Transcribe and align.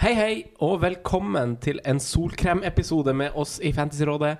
Hei, 0.00 0.14
hei, 0.16 0.36
og 0.64 0.80
velkommen 0.82 1.58
til 1.62 1.76
en 1.86 1.98
solkrem-episode 2.00 3.12
med 3.14 3.36
oss 3.38 3.58
i 3.62 3.74
Fantasyrådet. 3.76 4.38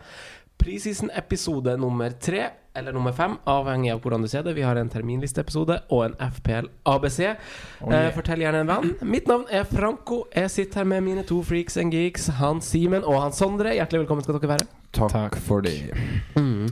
Preseason-episode 0.59 1.75
nummer 1.79 2.15
tre, 2.17 2.47
eller 2.75 2.93
nummer 2.93 3.13
fem, 3.13 3.37
avhengig 3.45 3.91
av 3.93 4.01
hvordan 4.01 4.23
du 4.25 4.29
ser 4.33 4.45
det. 4.47 4.55
Vi 4.57 4.65
har 4.65 4.79
en 4.81 4.89
terminlisteepisode 4.89 5.79
og 5.93 6.05
en 6.07 6.15
FPL 6.33 6.71
ABC. 6.89 7.19
eh, 7.29 8.11
fortell 8.17 8.45
gjerne 8.45 8.63
en 8.65 8.71
venn. 8.71 8.95
Mitt 9.05 9.29
navn 9.29 9.45
er 9.51 9.65
Franco. 9.69 10.25
Jeg 10.35 10.51
sitter 10.51 10.83
her 10.83 10.89
med 10.95 11.05
mine 11.05 11.27
to 11.29 11.43
freaks 11.45 11.77
and 11.77 11.93
geeks, 11.93 12.31
han 12.41 12.63
Simen 12.65 13.05
og 13.05 13.21
han 13.21 13.37
Sondre. 13.37 13.75
Hjertelig 13.77 14.07
velkommen 14.07 14.25
skal 14.25 14.41
dere 14.41 14.55
være. 14.57 14.71
Takk, 14.93 15.39
for 15.41 15.65
det. 15.65 15.93
Mm. 16.37 16.69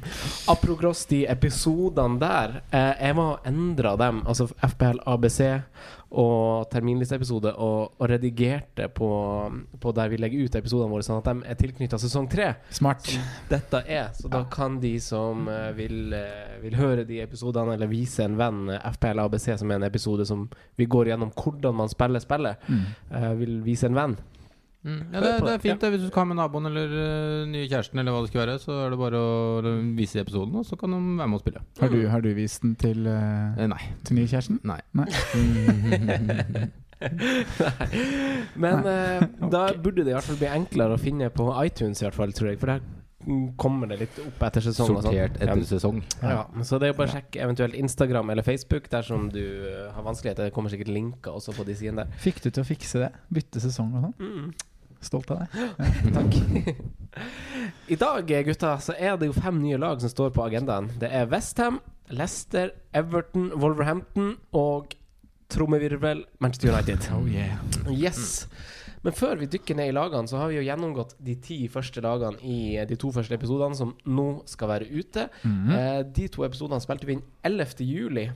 Apropos 0.48 1.06
de 1.08 1.22
episodene 1.28 2.20
der. 2.20 2.60
Eh, 2.70 3.06
jeg 3.06 3.16
må 3.16 3.30
endre 3.48 3.96
dem, 3.96 4.20
altså 4.28 4.48
FPL 4.60 5.00
ABC 5.08 5.40
og 6.10 6.66
terminlisteepisode, 6.72 7.52
og, 7.54 7.94
og 7.98 8.08
redigerte 8.10 8.88
på, 8.92 9.08
på 9.80 9.92
der 9.94 10.10
vi 10.10 10.18
legger 10.18 10.44
ut 10.44 10.56
episodene 10.58 10.90
våre, 10.90 11.06
sånn 11.06 11.20
at 11.22 11.28
de 11.30 11.52
er 11.52 11.58
tilknytta 11.60 12.00
sesong 12.02 12.26
tre. 12.30 12.48
Smart. 12.74 13.08
Dette 13.50 13.82
er, 13.86 14.10
så 14.18 14.28
da 14.32 14.42
kan 14.50 14.80
de 14.82 14.96
som 15.02 15.46
eh, 15.48 15.70
vil, 15.78 15.89
eh, 16.16 16.56
vil 16.62 16.76
høre 16.78 17.04
de 17.08 17.20
episodene, 17.24 17.74
eller 17.76 17.90
vise 17.90 18.24
en 18.24 18.36
venn 18.40 18.68
eh, 18.74 18.82
FPL 18.96 19.18
ABC, 19.24 19.46
som 19.60 19.70
er 19.70 19.80
en 19.80 19.86
episode 19.88 20.26
som 20.28 20.46
vi 20.80 20.86
går 20.90 21.10
gjennom 21.12 21.30
hvordan 21.36 21.74
man 21.82 21.90
spiller 21.92 22.22
spillet, 22.24 22.56
Mm. 22.70 22.84
uh, 23.14 23.32
vil 23.40 23.54
vise 23.66 23.86
en 23.88 23.96
venn. 23.98 24.14
Mm. 24.82 25.00
Ja, 25.12 25.20
det, 25.20 25.30
det 25.44 25.52
er 25.52 25.58
fint 25.60 25.82
det. 25.82 25.90
Hvis 25.92 26.04
du 26.06 26.08
skal 26.08 26.22
ha 26.22 26.28
med 26.30 26.38
naboen 26.40 26.66
eller 26.70 26.88
uh, 26.88 27.48
nye 27.50 27.66
kjæresten, 27.68 27.98
eller 28.00 28.14
hva 28.16 28.22
det 28.24 28.30
skal 28.32 28.42
være, 28.46 28.58
så 28.62 28.72
er 28.86 28.94
det 28.94 29.00
bare 29.02 29.18
å 29.20 29.60
vise 29.98 30.22
episoden, 30.22 30.54
og 30.56 30.64
så 30.68 30.78
kan 30.80 30.94
de 30.94 31.00
være 31.20 31.28
med 31.28 31.36
og 31.36 31.42
spille. 31.44 31.64
Har, 31.82 31.88
du, 31.92 32.00
har 32.08 32.20
du 32.24 32.30
vist 32.38 32.62
den 32.64 32.76
til, 32.80 33.04
uh, 33.04 33.60
nei. 33.68 33.82
til 34.08 34.16
nye 34.20 34.30
kjæresten? 34.30 34.60
Nei. 34.64 34.80
Nei. 34.96 35.08
Men 38.60 38.84
eh, 38.86 39.22
da 39.54 39.62
burde 39.72 40.04
det 40.04 40.12
i 40.12 40.16
hvert 40.16 40.26
fall 40.26 40.40
bli 40.40 40.50
enklere 40.52 40.96
å 40.96 41.00
finne 41.00 41.30
på 41.32 41.46
iTunes, 41.64 42.02
i 42.02 42.06
hvert 42.06 42.18
fall, 42.18 42.34
tror 42.36 42.50
jeg. 42.52 42.60
For 42.60 42.74
der 42.74 42.82
kommer 43.60 43.86
det 43.90 43.98
litt 44.00 44.18
opp 44.22 44.42
etter 44.46 44.64
sesong. 44.64 44.94
sånn. 44.94 45.02
Sortert 45.04 45.34
etter 45.36 45.60
Ja. 45.60 45.64
sesong. 45.68 46.02
Ja, 46.22 46.46
så 46.64 46.78
det 46.80 46.88
er 46.88 46.92
jo 46.94 46.98
bare 46.98 47.08
å 47.10 47.14
sjekke 47.20 47.42
eventuelt 47.44 47.74
Instagram 47.74 48.30
eller 48.30 48.42
Facebook 48.42 48.88
dersom 48.88 49.28
du 49.30 49.42
eh, 49.68 49.92
har 49.92 50.02
vanskeligheter. 50.02 50.44
Det 50.48 50.54
kommer 50.54 50.70
sikkert 50.72 50.88
linker 50.88 51.30
også 51.36 51.52
på 51.54 51.64
de 51.66 51.74
sidene 51.74 52.04
der. 52.06 52.16
Fikk 52.18 52.40
du 52.42 52.50
til 52.50 52.62
å 52.62 52.66
fikse 52.66 52.98
det? 53.04 53.12
Bytte 53.32 53.60
sesong 53.60 53.92
og 53.94 54.02
sånn? 54.08 54.14
Mm. 54.20 54.54
Stolt 55.00 55.30
av 55.30 55.38
deg. 55.44 55.48
Takk. 56.16 56.80
I 57.88 57.96
dag, 57.96 58.26
gutta, 58.46 58.76
så 58.80 58.94
er 58.98 59.16
det 59.16 59.26
jo 59.30 59.32
fem 59.36 59.60
nye 59.62 59.76
lag 59.80 60.00
som 60.00 60.08
står 60.12 60.30
på 60.36 60.44
agendaen. 60.46 60.90
Det 61.00 61.10
er 61.12 61.26
Westham, 61.26 61.80
Leicester, 62.10 62.70
Everton, 62.94 63.50
Wolverhampton 63.60 64.36
og 64.52 64.94
trommevirvel 65.50 66.24
Manchester 66.40 66.72
United. 66.72 67.08
Oh 67.12 67.26
yeah. 67.28 67.58
Yes. 67.90 68.46
Men 69.04 69.16
før 69.16 69.38
vi 69.40 69.48
dykker 69.48 69.78
ned 69.78 69.88
i 69.88 69.96
lagene, 69.96 70.28
så 70.28 70.36
har 70.36 70.50
vi 70.50 70.58
jo 70.58 70.66
gjennomgått 70.66 71.14
de 71.24 71.34
ti 71.40 71.62
første 71.72 72.02
lagene 72.04 72.36
i 72.44 72.76
de 72.84 72.98
to 73.00 73.08
første 73.14 73.32
episodene 73.36 73.78
som 73.78 73.94
nå 74.04 74.28
skal 74.50 74.68
være 74.74 74.90
ute. 74.92 75.28
Mhm. 75.46 75.70
Eh, 75.76 76.02
de 76.18 76.28
to 76.28 76.44
episodene 76.44 76.82
spilte 76.84 77.08
vi 77.08 77.16
inn 77.16 77.24
11. 77.44 77.80
juli. 77.86 78.26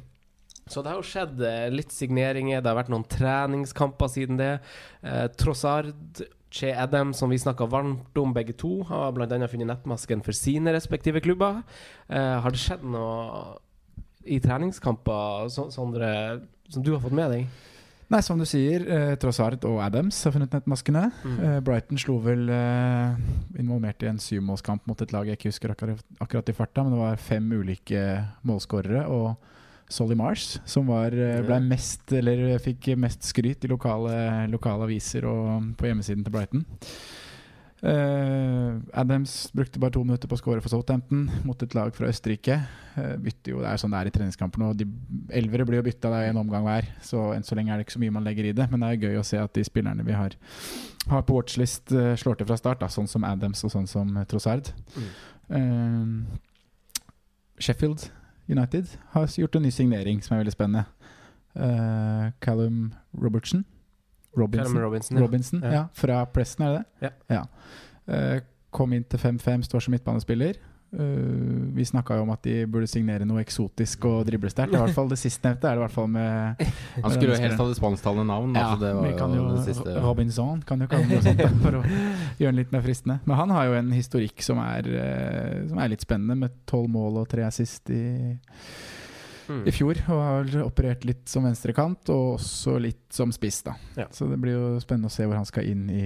Så 0.67 0.81
det 0.81 0.93
har 0.95 0.97
jo 0.97 1.05
skjedd 1.05 1.43
eh, 1.45 1.67
litt 1.75 1.93
signeringer. 1.93 2.63
Det 2.65 2.71
har 2.73 2.79
vært 2.79 2.93
noen 2.93 3.05
treningskamper 3.05 4.09
siden 4.09 4.41
det. 4.41 4.55
Eh, 5.05 5.27
Trossard, 5.37 6.25
Che 6.55 6.71
Adam, 6.71 7.11
som 7.13 7.33
vi 7.33 7.37
snakka 7.43 7.67
varmt 7.67 8.17
om 8.17 8.33
begge 8.33 8.55
to, 8.57 8.85
har 8.87 9.11
bl.a. 9.13 9.27
funnet 9.51 9.67
nettmasken 9.67 10.23
for 10.23 10.33
sine 10.33 10.71
respektive 10.73 11.21
klubber. 11.21 11.65
Eh, 12.09 12.41
har 12.41 12.55
det 12.55 12.63
skjedd 12.63 12.85
noe 12.87 13.59
i 14.25 14.39
treningskamper, 14.41 15.51
Sondre, 15.53 16.13
som 16.71 16.85
du 16.87 16.93
har 16.95 17.03
fått 17.03 17.17
med 17.19 17.33
deg? 17.35 17.49
Nei, 18.13 18.21
som 18.21 18.39
du 18.39 18.45
sier, 18.45 18.85
eh, 18.85 19.15
Trossard 19.21 19.65
og 19.65 19.79
Adams 19.81 20.19
har 20.27 20.35
funnet 20.35 20.53
nettmaskene. 20.53 21.07
Mm. 21.25 21.39
Eh, 21.39 21.57
Brighton 21.65 22.01
slo 22.01 22.19
vel 22.25 22.51
eh, 22.53 23.17
involvert 23.63 24.05
i 24.05 24.11
en 24.11 24.21
syvmålskamp 24.21 24.85
mot 24.91 25.01
et 25.01 25.15
lag 25.15 25.29
jeg 25.31 25.39
ikke 25.39 25.53
husker 25.53 25.73
akkurat, 25.73 26.05
akkurat 26.21 26.53
i 26.53 26.57
farta, 26.57 26.85
men 26.85 26.93
det 26.95 27.01
var 27.01 27.25
fem 27.25 27.49
ulike 27.57 28.05
målskårere. 28.45 29.07
Og 29.09 29.35
Solly 29.89 30.17
Mars, 30.17 30.59
som 30.69 30.89
var, 30.89 31.17
eh, 31.17 31.41
ble 31.45 31.61
mest, 31.65 32.13
eller 32.13 32.59
fikk 32.59 32.93
mest 33.01 33.25
skryt 33.25 33.65
i 33.65 33.73
lokale, 33.73 34.51
lokale 34.53 34.89
aviser 34.89 35.25
og 35.29 35.75
på 35.79 35.89
hjemmesiden 35.89 36.25
til 36.25 36.35
Brighton. 36.35 36.67
Eh, 37.85 38.77
Adams 38.93 39.53
brukte 39.53 39.79
bare 39.79 39.93
to 39.93 40.01
minutter 40.05 40.29
på 40.31 40.39
å 40.39 40.41
skåre 40.41 40.63
for 40.65 40.73
Southampton 40.73 41.27
mot 41.45 41.63
et 41.63 41.75
lag 41.77 41.93
fra 41.93 42.09
Østerrike. 42.09 42.57
Uh, 42.95 43.19
jo, 43.45 43.59
Det 43.61 43.69
er 43.69 43.81
sånn 43.81 43.93
det 43.93 43.99
er 43.99 44.09
i 44.09 44.15
treningskamper 44.15 44.63
nå. 44.63 44.71
De 44.79 44.87
Elvere 45.37 45.67
blir 45.69 45.83
jo 45.83 45.85
bytta, 45.91 46.13
en 46.31 46.41
omgang 46.41 46.65
hver. 46.65 46.89
Så 47.05 47.27
enn 47.35 47.45
så 47.45 47.59
lenge 47.59 47.75
er 47.75 47.81
det 47.81 47.85
ikke 47.85 47.99
så 47.99 48.01
mye 48.01 48.15
man 48.15 48.25
legger 48.25 48.49
i 48.49 48.55
det. 48.57 48.71
Men 48.73 48.81
det 48.81 48.89
er 48.89 49.11
gøy 49.11 49.21
å 49.21 49.27
se 49.27 49.37
at 49.43 49.53
de 49.53 49.67
spillerne 49.69 50.07
vi 50.07 50.17
har, 50.17 50.39
har 51.11 51.27
på 51.29 51.37
watchlist, 51.37 51.93
uh, 51.93 52.15
slår 52.17 52.41
til 52.41 52.49
fra 52.49 52.57
start. 52.63 52.81
Da, 52.81 52.89
sånn 52.89 53.11
som 53.11 53.27
Adams 53.29 53.61
og 53.69 53.75
sånn 53.75 53.91
som 53.91 54.17
Trossard. 54.31 54.73
Eh, 55.53 56.09
Sheffield 57.61 58.09
United 58.49 58.97
har 59.13 59.29
gjort 59.29 59.61
en 59.61 59.69
ny 59.69 59.75
signering 59.75 60.25
som 60.25 60.35
er 60.35 60.45
veldig 60.45 60.57
spennende. 60.57 60.89
Callum 62.43 62.95
Robertson. 63.13 63.67
Robinson. 64.37 64.79
Robinson, 64.83 65.17
ja. 65.17 65.23
Robinson 65.23 65.65
ja. 65.65 65.73
Ja. 65.73 65.87
Fra 65.95 66.25
Preston, 66.27 66.67
er 66.67 66.77
det 66.77 66.85
det? 67.01 67.13
Ja. 67.37 67.47
Uh, 68.09 68.39
kom 68.75 68.95
inn 68.97 69.05
til 69.07 69.21
5-5, 69.23 69.69
står 69.69 69.87
som 69.87 69.95
midtbanespiller. 69.95 70.59
Uh, 70.95 71.75
vi 71.75 71.85
snakka 71.85 72.15
jo 72.21 72.23
om 72.23 72.31
at 72.31 72.45
de 72.47 72.67
burde 72.71 72.87
signere 72.87 73.27
noe 73.27 73.41
eksotisk 73.43 74.05
og 74.07 74.21
driblesterkt. 74.29 74.75
I 74.77 74.79
hvert 74.79 74.95
fall 74.95 75.09
Det 75.11 75.19
sistnevnte 75.19 75.67
er 75.67 75.75
det 75.75 75.81
i 75.81 75.83
hvert 75.83 75.95
fall 75.95 76.11
med 76.13 76.63
Han 77.03 77.15
skulle 77.15 77.33
jo 77.33 77.39
helst 77.43 77.59
ha 77.59 77.67
det 77.67 77.79
spansktalende 77.81 78.27
navn. 78.29 78.55
ja, 78.55 78.69
altså 78.69 78.85
det 78.85 78.93
var 78.95 79.09
vi 79.09 79.15
kan 79.19 79.35
jo, 79.35 79.47
det 79.57 79.65
siste. 79.67 79.97
Robinson 80.05 80.63
kan 80.69 80.85
jo 80.85 80.91
kalle 80.93 81.09
det 81.11 81.19
noe 81.19 81.27
sånt 81.27 81.43
da, 81.43 81.51
for 81.65 81.81
å 81.81 81.85
gjøre 81.85 82.53
den 82.53 82.61
litt 82.61 82.75
mer 82.77 82.85
fristende. 82.87 83.19
Men 83.25 83.41
han 83.43 83.55
har 83.57 83.71
jo 83.71 83.79
en 83.81 83.91
historikk 83.97 84.45
som 84.47 84.61
er, 84.63 84.91
eh, 85.07 85.57
som 85.71 85.83
er 85.83 85.91
litt 85.91 86.05
spennende, 86.07 86.39
med 86.45 86.61
tolv 86.71 86.93
mål 86.95 87.25
og 87.25 87.31
tre 87.33 87.47
assist 87.49 87.91
i, 87.91 88.05
Mm. 89.49 89.63
i 89.69 89.73
fjor. 89.75 89.99
Og 90.09 90.21
har 90.25 90.53
operert 90.65 91.05
litt 91.05 91.29
som 91.29 91.45
venstrekant, 91.45 92.09
og 92.15 92.37
også 92.39 92.77
litt 92.81 93.03
som 93.15 93.33
spiss, 93.35 93.63
da. 93.67 93.75
Ja. 93.97 94.07
Så 94.11 94.27
det 94.31 94.39
blir 94.43 94.57
jo 94.57 94.69
spennende 94.83 95.11
å 95.11 95.15
se 95.15 95.27
hvor 95.27 95.37
han 95.37 95.49
skal 95.49 95.69
inn 95.71 95.85
i, 95.93 96.05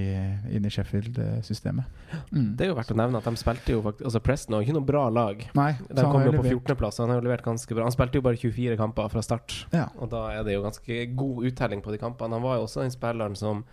inn 0.54 0.66
i 0.66 0.72
Sheffield-systemet. 0.72 1.84
Mm. 2.32 2.56
Det 2.56 2.66
er 2.66 2.72
jo 2.72 2.78
verdt 2.78 2.93
å 2.94 2.99
nevne 2.99 3.21
at 3.21 3.28
de 3.28 3.41
spilte 3.41 3.75
jo 3.75 3.82
faktisk 3.84 4.06
Altså 4.09 4.21
Preston 4.25 4.54
har 4.56 4.65
ikke 4.65 4.76
noe 4.78 4.88
bra 4.88 5.04
lag. 5.12 5.43
Nei, 5.59 5.71
De 5.88 6.04
kom 6.04 6.25
jo 6.25 6.32
på 6.38 6.44
14.-plass. 6.47 7.00
Han 7.03 7.12
har 7.12 7.21
jo 7.21 7.26
levert 7.28 7.44
ganske 7.47 7.75
bra. 7.76 7.84
Han 7.88 7.94
spilte 7.94 8.21
jo 8.21 8.25
bare 8.25 8.41
24 8.41 8.76
kamper 8.81 9.09
fra 9.12 9.22
start, 9.25 9.66
Ja. 9.72 9.88
og 9.99 10.10
da 10.10 10.26
er 10.37 10.44
det 10.44 10.55
jo 10.56 10.62
ganske 10.65 11.00
god 11.16 11.44
uttelling 11.50 11.82
på 11.84 11.93
de 11.94 11.99
kampene. 12.03 12.32
Han 12.38 12.43
var 12.43 12.59
jo 12.59 12.66
også 12.69 12.82
den 12.84 12.94
spilleren 12.94 13.37
som 13.37 13.65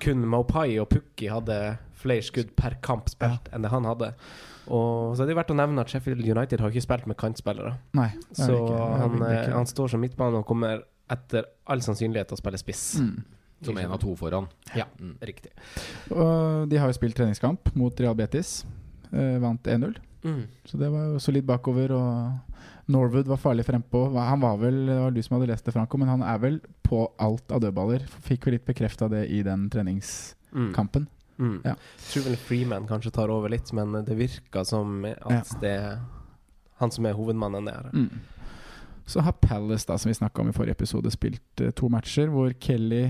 kun 0.00 0.26
Mopai 0.28 0.78
og 0.80 0.90
Pukki 0.92 1.30
hadde 1.32 1.78
flere 1.96 2.22
skudd 2.24 2.50
per 2.58 2.76
kamp 2.84 3.08
spilt 3.08 3.48
enn 3.52 3.64
det 3.64 3.70
han 3.72 3.84
hadde. 3.88 4.10
Og 4.68 5.16
så 5.16 5.22
er 5.22 5.26
det 5.30 5.36
verdt 5.36 5.50
å 5.54 5.56
nevne 5.56 5.80
at 5.80 5.88
Sheffield 5.92 6.24
United 6.26 6.60
har 6.60 6.70
ikke 6.70 6.82
spilt 6.82 7.06
med 7.06 7.16
kantspillere. 7.16 7.76
Nei, 7.94 8.10
Så 8.32 8.50
ikke. 8.50 8.98
Han, 9.02 9.22
eh, 9.22 9.52
han 9.52 9.66
står 9.66 9.90
som 9.90 10.00
midtbane 10.00 10.38
og 10.40 10.46
kommer 10.46 10.82
etter 11.10 11.44
all 11.66 11.78
sannsynlighet 11.80 12.28
til 12.28 12.36
å 12.36 12.40
spille 12.42 12.58
spiss. 12.58 12.98
Mm. 13.00 13.24
Som 13.62 13.78
en 13.78 13.92
av 13.92 14.00
to 14.00 14.14
foran. 14.16 14.48
Ja, 14.74 14.84
Mm. 15.00 15.14
riktig. 15.22 15.50
Og 16.10 16.68
de 16.68 16.76
har 16.76 16.88
jo 16.88 16.92
spilt 16.98 17.14
treningskamp 17.16 17.74
mot 17.74 17.98
Real 18.00 18.14
Betis. 18.14 18.64
Eh, 19.12 19.38
vant 19.38 19.62
1-0. 19.62 19.96
Mm. 20.24 20.42
Så 20.66 20.78
det 20.78 20.90
var 20.90 21.12
jo 21.12 21.18
solid 21.18 21.46
bakover. 21.46 21.90
Og 21.92 22.40
Norwood 22.88 23.26
var 23.26 23.36
farlig 23.36 23.64
frempå. 23.64 24.12
Han 24.14 24.40
var 24.40 24.56
vel, 24.58 24.86
Det 24.86 24.98
var 25.00 25.10
du 25.10 25.22
som 25.22 25.38
hadde 25.40 25.48
lest 25.50 25.64
det, 25.64 25.72
Franco, 25.74 25.96
men 25.96 26.08
han 26.08 26.22
er 26.22 26.38
vel 26.38 26.60
på 26.82 27.08
alt 27.18 27.50
av 27.50 27.60
dødballer. 27.60 28.00
Fikk 28.26 28.44
vi 28.44 28.50
litt 28.52 28.66
bekrefta 28.66 29.08
det 29.08 29.30
i 29.30 29.42
den 29.42 29.70
treningskampen. 29.70 31.06
Mm. 31.38 31.60
Ja. 31.64 31.74
Tror 32.10 32.24
vel 32.28 32.36
Freeman 32.40 32.86
kanskje 32.88 33.12
tar 33.12 33.32
over 33.32 33.52
litt, 33.52 33.72
men 33.76 33.92
det 34.04 34.16
virker 34.16 34.64
som 34.64 35.04
at 35.04 35.30
Ja. 35.30 35.42
det 35.60 35.74
er 35.76 35.98
han 36.80 36.90
som 36.90 37.06
er 37.06 37.16
hovedmannen 37.16 37.64
der. 37.68 37.90
Mm. 37.92 38.10
Så 39.06 39.20
har 39.20 39.32
Palace, 39.32 39.86
da, 39.88 39.98
som 39.98 40.10
vi 40.10 40.14
snakka 40.14 40.42
om 40.42 40.48
i 40.50 40.52
forrige 40.52 40.74
episode, 40.76 41.10
spilt 41.14 41.60
uh, 41.62 41.70
to 41.70 41.88
matcher 41.88 42.26
hvor 42.32 42.52
Kelly 42.60 43.04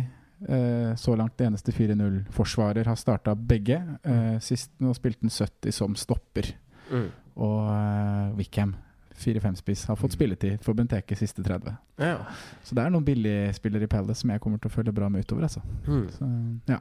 uh, 0.48 0.94
så 0.94 1.16
langt 1.16 1.38
det 1.38 1.47
eneste 1.48 1.72
4-0-forsvarer 1.72 2.84
har 2.87 2.99
starta 3.00 3.34
begge. 3.34 3.81
Uh, 4.05 4.37
sist 4.44 4.70
nå 4.79 4.93
spilte 4.94 5.25
han 5.25 5.32
70 5.32 5.72
som 5.72 5.96
stopper. 5.96 6.52
Mm. 6.90 7.08
Og 7.37 7.62
uh, 7.64 8.37
Wickham, 8.37 8.76
4-5-spiss, 9.17 9.87
har 9.88 9.96
fått 9.96 10.12
spilletid 10.12 10.61
for 10.62 10.76
Benteke 10.76 11.17
siste 11.17 11.43
30. 11.43 11.72
Ja. 11.99 12.19
Så 12.62 12.76
det 12.76 12.84
er 12.84 12.93
noen 12.93 13.06
billigspillere 13.06 13.88
i 13.88 13.90
Palace 13.90 14.20
som 14.20 14.31
jeg 14.34 14.44
kommer 14.44 14.61
til 14.61 14.69
å 14.70 14.76
følge 14.76 14.93
bra 14.94 15.08
med 15.08 15.25
utover. 15.25 15.49
Altså. 15.49 15.64
Mm. 15.88 16.06
Så, 16.12 16.29
ja. 16.69 16.79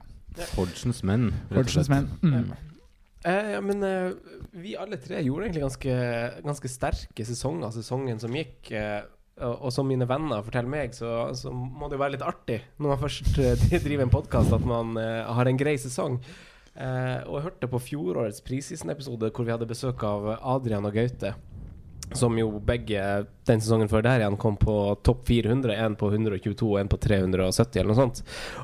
Fordsens 0.54 1.04
menn, 1.08 1.30
Fordsens 1.52 1.92
menn. 1.92 2.10
Mm. 2.22 2.54
Eh, 3.26 3.52
ja, 3.56 3.62
men 3.64 3.82
eh, 3.84 4.12
vi 4.54 4.76
alle 4.78 5.00
tre 5.02 5.24
gjorde 5.26 5.48
egentlig 5.48 5.64
ganske, 5.64 5.96
ganske 6.46 6.70
sterke 6.70 7.26
sesonger 7.26 7.74
sesongen 7.74 8.22
som 8.22 8.36
gikk. 8.36 8.70
Eh, 8.70 9.02
og, 9.36 9.56
og 9.68 9.74
som 9.76 9.88
mine 9.90 10.08
venner 10.08 10.44
forteller 10.46 10.72
meg, 10.72 10.94
så, 10.96 11.10
så 11.36 11.52
må 11.52 11.90
det 11.90 11.98
jo 11.98 12.04
være 12.06 12.16
litt 12.16 12.24
artig 12.24 12.62
når 12.80 12.94
man 12.94 13.02
først 13.02 13.40
eh, 13.42 13.66
driver 13.88 14.06
en 14.06 14.14
podkast, 14.14 14.54
at 14.56 14.68
man 14.68 14.94
eh, 15.02 15.24
har 15.26 15.50
en 15.50 15.60
grei 15.60 15.76
sesong. 15.82 16.20
Eh, 16.76 17.20
og 17.26 17.40
jeg 17.40 17.48
hørte 17.50 17.72
på 17.72 17.82
fjorårets 17.90 18.44
Prisisen-episode 18.46 19.32
hvor 19.32 19.48
vi 19.48 19.56
hadde 19.56 19.68
besøk 19.70 20.06
av 20.08 20.30
Adrian 20.38 20.88
og 20.88 20.96
Gaute. 20.96 21.34
Som 22.18 22.38
jo 22.40 22.60
begge 22.66 23.02
den 23.48 23.62
sesongen 23.62 23.90
før 23.92 24.04
der 24.06 24.24
igjen 24.24 24.38
kom 24.42 24.58
på 24.60 24.76
topp 25.06 25.26
400. 25.30 25.76
En 25.86 25.98
på 26.00 26.10
122 26.12 26.68
og 26.68 26.80
en 26.82 26.92
på 26.92 27.00
370, 27.02 27.80
eller 27.82 27.92
noe 27.92 28.00
sånt. 28.00 28.22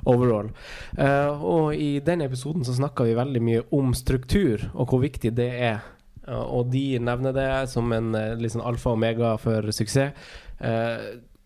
Overall. 0.10 0.52
Uh, 0.98 1.42
og 1.42 1.66
i 1.76 2.00
den 2.04 2.26
episoden 2.26 2.66
så 2.68 2.76
snakka 2.78 3.08
vi 3.08 3.18
veldig 3.18 3.42
mye 3.46 3.66
om 3.76 3.96
struktur, 3.98 4.70
og 4.74 4.92
hvor 4.92 5.04
viktig 5.04 5.34
det 5.38 5.50
er. 5.72 5.84
Uh, 6.28 6.46
og 6.60 6.72
de 6.74 6.86
nevner 7.02 7.36
det 7.36 7.50
som 7.74 7.92
en 7.96 8.16
uh, 8.16 8.38
liksom 8.40 8.64
alfa 8.66 8.94
og 8.94 9.00
omega 9.00 9.36
for 9.42 9.72
suksess. 9.76 10.16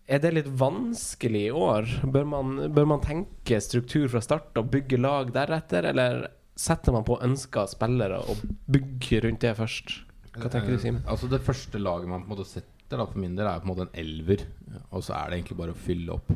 Er 0.06 0.20
det 0.22 0.30
litt 0.36 0.48
vanskelig 0.60 1.48
i 1.48 1.54
år? 1.56 1.88
Bør 2.14 2.26
man, 2.30 2.58
bør 2.70 2.84
man 2.92 3.00
tenke 3.02 3.58
struktur 3.64 4.06
fra 4.12 4.20
start 4.22 4.54
og 4.60 4.68
bygge 4.70 5.00
lag 5.02 5.32
deretter, 5.34 5.88
eller 5.90 6.28
setter 6.56 6.94
man 6.94 7.04
på 7.04 7.18
ønska 7.26 7.66
spillere 7.68 8.20
og 8.22 8.44
bygger 8.70 9.26
rundt 9.26 9.42
det 9.42 9.56
først? 9.58 9.96
Hva 10.42 10.50
tenker 10.52 10.74
du, 10.74 10.78
Simen? 10.82 11.02
Eh, 11.04 11.10
Altså 11.12 11.28
Det 11.32 11.42
første 11.44 11.80
laget 11.82 12.08
man 12.10 12.24
på 12.24 12.30
en 12.30 12.36
måte 12.36 12.48
setter, 12.48 13.00
da 13.00 13.06
for 13.06 13.18
min 13.22 13.36
del, 13.36 13.46
er 13.46 13.62
på 13.62 13.68
en 13.68 13.72
måte 13.74 13.86
en 13.88 14.00
elver. 14.02 14.46
Og 14.90 15.04
så 15.04 15.16
er 15.18 15.30
det 15.30 15.40
egentlig 15.40 15.58
bare 15.60 15.74
å 15.74 15.84
fylle 15.86 16.16
opp. 16.16 16.32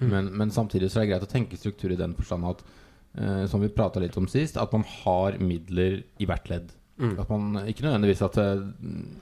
Mm. 0.00 0.08
Men, 0.10 0.30
men 0.40 0.50
samtidig 0.54 0.90
så 0.90 1.00
er 1.00 1.06
det 1.06 1.12
greit 1.12 1.26
å 1.28 1.30
tenke 1.30 1.58
struktur 1.58 1.92
i 1.94 1.98
den 1.98 2.16
forstand 2.18 2.48
at 2.48 2.64
eh, 3.14 3.44
Som 3.46 3.62
vi 3.62 3.68
prata 3.70 4.02
litt 4.02 4.16
om 4.18 4.26
sist, 4.30 4.58
at 4.58 4.72
man 4.74 4.82
har 5.04 5.38
midler 5.38 6.02
i 6.18 6.26
hvert 6.26 6.50
ledd. 6.50 6.72
Mm. 6.94 7.16
At 7.18 7.30
man 7.30 7.56
ikke 7.66 7.82
nødvendigvis 7.82 8.20
at 8.22 8.36
eh, 8.38 8.60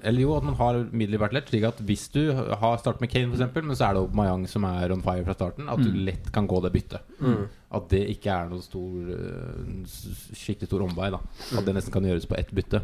Eller 0.04 0.20
jo, 0.26 0.34
at 0.36 0.44
man 0.44 0.56
har 0.58 0.82
midler 0.92 1.16
i 1.16 1.20
hvert 1.22 1.36
ledd. 1.36 1.46
Slik 1.48 1.64
at 1.64 1.78
hvis 1.88 2.08
du 2.12 2.20
har 2.34 2.80
startet 2.80 3.00
med 3.00 3.12
Kane, 3.12 3.32
f.eks., 3.32 3.54
men 3.62 3.76
så 3.78 3.88
er 3.88 3.96
det 3.96 4.02
Mayang 4.18 4.44
som 4.50 4.66
er 4.68 4.92
on 4.92 5.04
fire 5.04 5.24
fra 5.24 5.36
starten, 5.38 5.70
at 5.72 5.80
du 5.80 5.88
lett 5.92 6.28
kan 6.34 6.48
gå 6.50 6.60
det 6.64 6.72
byttet. 6.74 7.14
Mm. 7.20 7.46
At 7.78 7.88
det 7.92 8.02
ikke 8.12 8.34
er 8.34 8.50
noen 8.50 8.64
stor 8.64 9.14
eh, 9.16 10.02
skikkelig 10.36 10.68
stor 10.68 10.84
omvei. 10.84 11.08
da 11.14 11.22
At 11.56 11.64
det 11.64 11.76
nesten 11.78 11.94
kan 11.94 12.04
gjøres 12.08 12.28
på 12.28 12.36
ett 12.40 12.52
bytte. 12.52 12.82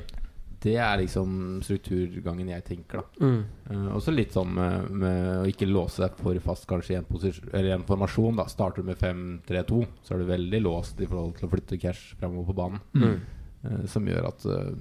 Det 0.62 0.74
er 0.82 0.98
liksom 0.98 1.60
strukturgangen 1.62 2.50
jeg 2.50 2.64
tenker, 2.66 3.02
da. 3.04 3.26
Mm. 3.26 3.42
Uh, 3.70 3.88
og 3.94 4.02
så 4.02 4.14
litt 4.14 4.34
sånn 4.34 4.50
med, 4.56 4.88
med 4.90 5.28
å 5.42 5.46
ikke 5.50 5.68
låse 5.70 6.02
deg 6.02 6.18
for 6.18 6.40
fast 6.42 6.66
kanskje 6.70 6.96
i 6.96 6.98
en, 6.98 7.06
posisjon- 7.06 7.52
eller 7.52 7.76
en 7.76 7.86
formasjon. 7.86 8.40
da 8.40 8.48
Starter 8.50 8.82
du 8.82 8.90
med 8.90 8.98
5-3-2, 8.98 9.82
så 10.02 10.14
er 10.16 10.22
du 10.22 10.32
veldig 10.32 10.62
låst 10.64 10.98
i 11.04 11.06
forhold 11.06 11.38
til 11.38 11.46
å 11.46 11.52
flytte 11.54 11.78
cash 11.82 12.16
framover 12.18 12.50
på 12.50 12.58
banen. 12.58 12.82
Mm. 12.98 13.14
Uh, 13.62 13.84
som 13.90 14.10
gjør 14.10 14.28
at 14.32 14.48
uh, 14.50 14.74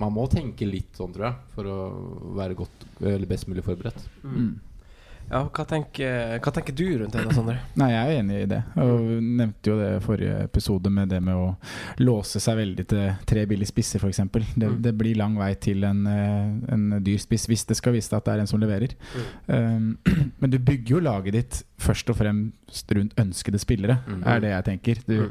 man 0.00 0.16
må 0.16 0.24
tenke 0.32 0.68
litt 0.68 0.96
sånn, 0.96 1.12
tror 1.12 1.28
jeg, 1.28 1.52
for 1.52 1.68
å 1.68 1.78
være 2.40 2.56
godt 2.56 2.88
eller 3.00 3.28
best 3.28 3.48
mulig 3.50 3.64
forberedt. 3.66 4.08
Mm. 4.24 4.54
Ja, 5.30 5.44
hva 5.46 5.64
tenker, 5.64 6.38
hva 6.42 6.50
tenker 6.52 6.74
du 6.74 6.84
rundt 6.98 7.12
det, 7.14 7.22
da, 7.22 7.30
Sondre? 7.36 7.54
Nei, 7.78 7.90
jeg 7.92 8.06
er 8.16 8.20
enig 8.20 8.38
i 8.42 8.46
det. 8.50 8.58
Og 8.82 9.04
nevnte 9.22 9.70
jo 9.70 9.76
det 9.78 9.90
i 9.94 10.00
forrige 10.02 10.38
episode 10.48 10.90
med 10.90 11.08
det 11.12 11.20
med 11.22 11.34
å 11.38 11.52
låse 12.02 12.40
seg 12.42 12.58
veldig 12.58 12.86
til 12.90 13.04
tre 13.30 13.44
billige 13.46 13.70
spisser, 13.70 14.02
f.eks. 14.02 14.18
Det, 14.26 14.68
Mm. 14.70 14.80
det 14.82 14.92
blir 14.98 15.14
lang 15.16 15.36
vei 15.38 15.52
til 15.54 15.84
en, 15.86 16.00
eh, 16.06 16.72
en 16.74 16.98
dyr 17.06 17.18
spiss 17.22 17.46
hvis 17.46 17.64
det 17.66 17.76
skal 17.78 17.92
vise 17.94 18.10
deg 18.10 18.18
at 18.18 18.24
det 18.24 18.34
er 18.34 18.40
en 18.40 18.46
som 18.50 18.60
leverer. 18.60 18.96
Um, 19.46 19.98
men 20.40 20.50
du 20.50 20.58
bygger 20.58 20.96
jo 20.96 21.00
laget 21.00 21.32
ditt 21.32 21.62
først 21.78 22.10
og 22.10 22.16
fremst 22.18 22.90
rundt 22.96 23.14
ønskede 23.16 23.58
spillere, 23.62 24.00
Mm. 24.10 24.22
er 24.26 24.40
det 24.40 24.50
jeg 24.50 24.64
tenker. 24.64 24.94
Du, 25.06 25.16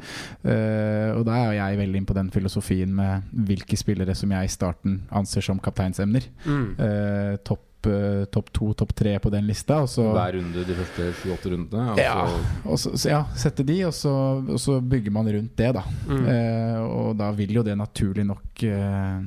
eh, 0.50 1.12
og 1.18 1.24
da 1.26 1.32
er 1.50 1.52
jeg 1.60 1.78
veldig 1.78 1.96
inn 1.96 2.06
på 2.06 2.14
den 2.14 2.30
filosofien 2.30 2.88
med 2.94 3.22
hvilke 3.34 3.76
spillere 3.76 4.14
som 4.16 4.30
jeg 4.30 4.44
i 4.44 4.48
starten 4.56 5.02
anser 5.12 5.42
som 5.42 5.60
kapteinsemner. 5.60 6.24
Mm. 6.46 6.74
Eh, 6.80 7.36
topp 7.80 8.30
top 8.30 8.30
topp 8.30 8.52
to, 8.52 8.72
topp 8.74 8.94
tre 8.94 9.18
på 9.18 9.30
den 9.30 9.46
lista. 9.46 9.80
Og 9.82 9.88
så, 9.88 10.02
Hver 10.12 10.32
runde 10.36 10.64
de 10.66 10.74
første 10.74 11.06
7-8 11.22 11.50
rundene. 11.54 11.86
Og 11.92 11.98
Ja. 11.98 12.26
så 12.26 12.70
og 12.70 12.78
så, 12.78 12.90
så 12.98 13.08
ja, 13.08 13.24
sette 13.34 13.64
de, 13.64 13.84
og 13.86 13.92
så, 13.94 14.12
og 14.48 14.58
så 14.60 14.80
bygger 14.82 15.10
man 15.12 15.26
rundt 15.32 15.56
det, 15.56 15.72
da. 15.74 15.82
Mm. 16.08 16.26
Eh, 16.26 16.80
og 16.80 17.16
da 17.16 17.30
vil 17.32 17.52
jo 17.52 17.62
det 17.62 17.76
naturlig 17.78 18.26
nok 18.26 18.62
eh, 18.62 19.18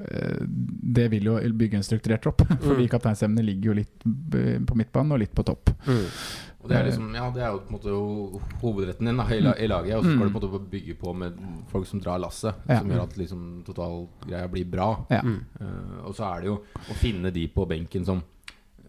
eh, 0.00 0.40
Det 0.98 1.08
vil 1.10 1.24
jo 1.24 1.38
bygge 1.52 1.76
en 1.76 1.82
strukturert 1.86 2.22
tropp. 2.22 2.42
Fordi 2.66 2.84
Mm. 2.86 2.92
kapteinsemnene 2.92 3.44
ligger 3.44 3.72
jo 3.72 3.78
litt 3.82 4.66
på 4.66 4.74
midtbanen 4.78 5.12
og 5.12 5.18
litt 5.20 5.34
på 5.34 5.44
topp. 5.44 5.70
Mm. 5.86 6.04
Og 6.68 6.72
det 6.74 6.76
er 6.78 6.84
liksom 6.90 7.14
Ja, 7.16 7.30
det 7.32 7.40
er 7.42 7.54
jo 7.54 7.60
på 7.64 7.70
en 7.72 7.76
måte 7.78 8.58
hovedretten 8.60 9.08
din 9.08 9.16
da, 9.16 9.24
i, 9.32 9.38
i 9.64 9.68
laget. 9.70 9.94
Og 9.96 10.04
så 10.04 10.10
skal 10.12 10.28
du 10.28 10.34
på 10.34 10.42
en 10.42 10.50
måte 10.52 10.70
bygge 10.74 10.96
på 11.00 11.14
med 11.16 11.38
folk 11.72 11.86
som 11.88 12.00
drar 12.04 12.18
lasset, 12.20 12.54
Ja. 12.68 12.80
som 12.82 12.90
gjør 12.92 13.02
at 13.06 13.16
liksom 13.16 13.46
totalgreia 13.66 14.48
blir 14.52 14.68
bra. 14.68 14.90
Ja. 15.10 15.22
Mm. 15.24 15.38
Eh, 15.60 16.04
og 16.04 16.12
så 16.14 16.28
er 16.34 16.40
det 16.44 16.50
jo 16.52 16.58
å 16.92 16.98
finne 17.00 17.32
de 17.32 17.46
på 17.48 17.64
benken 17.68 18.04
som 18.04 18.20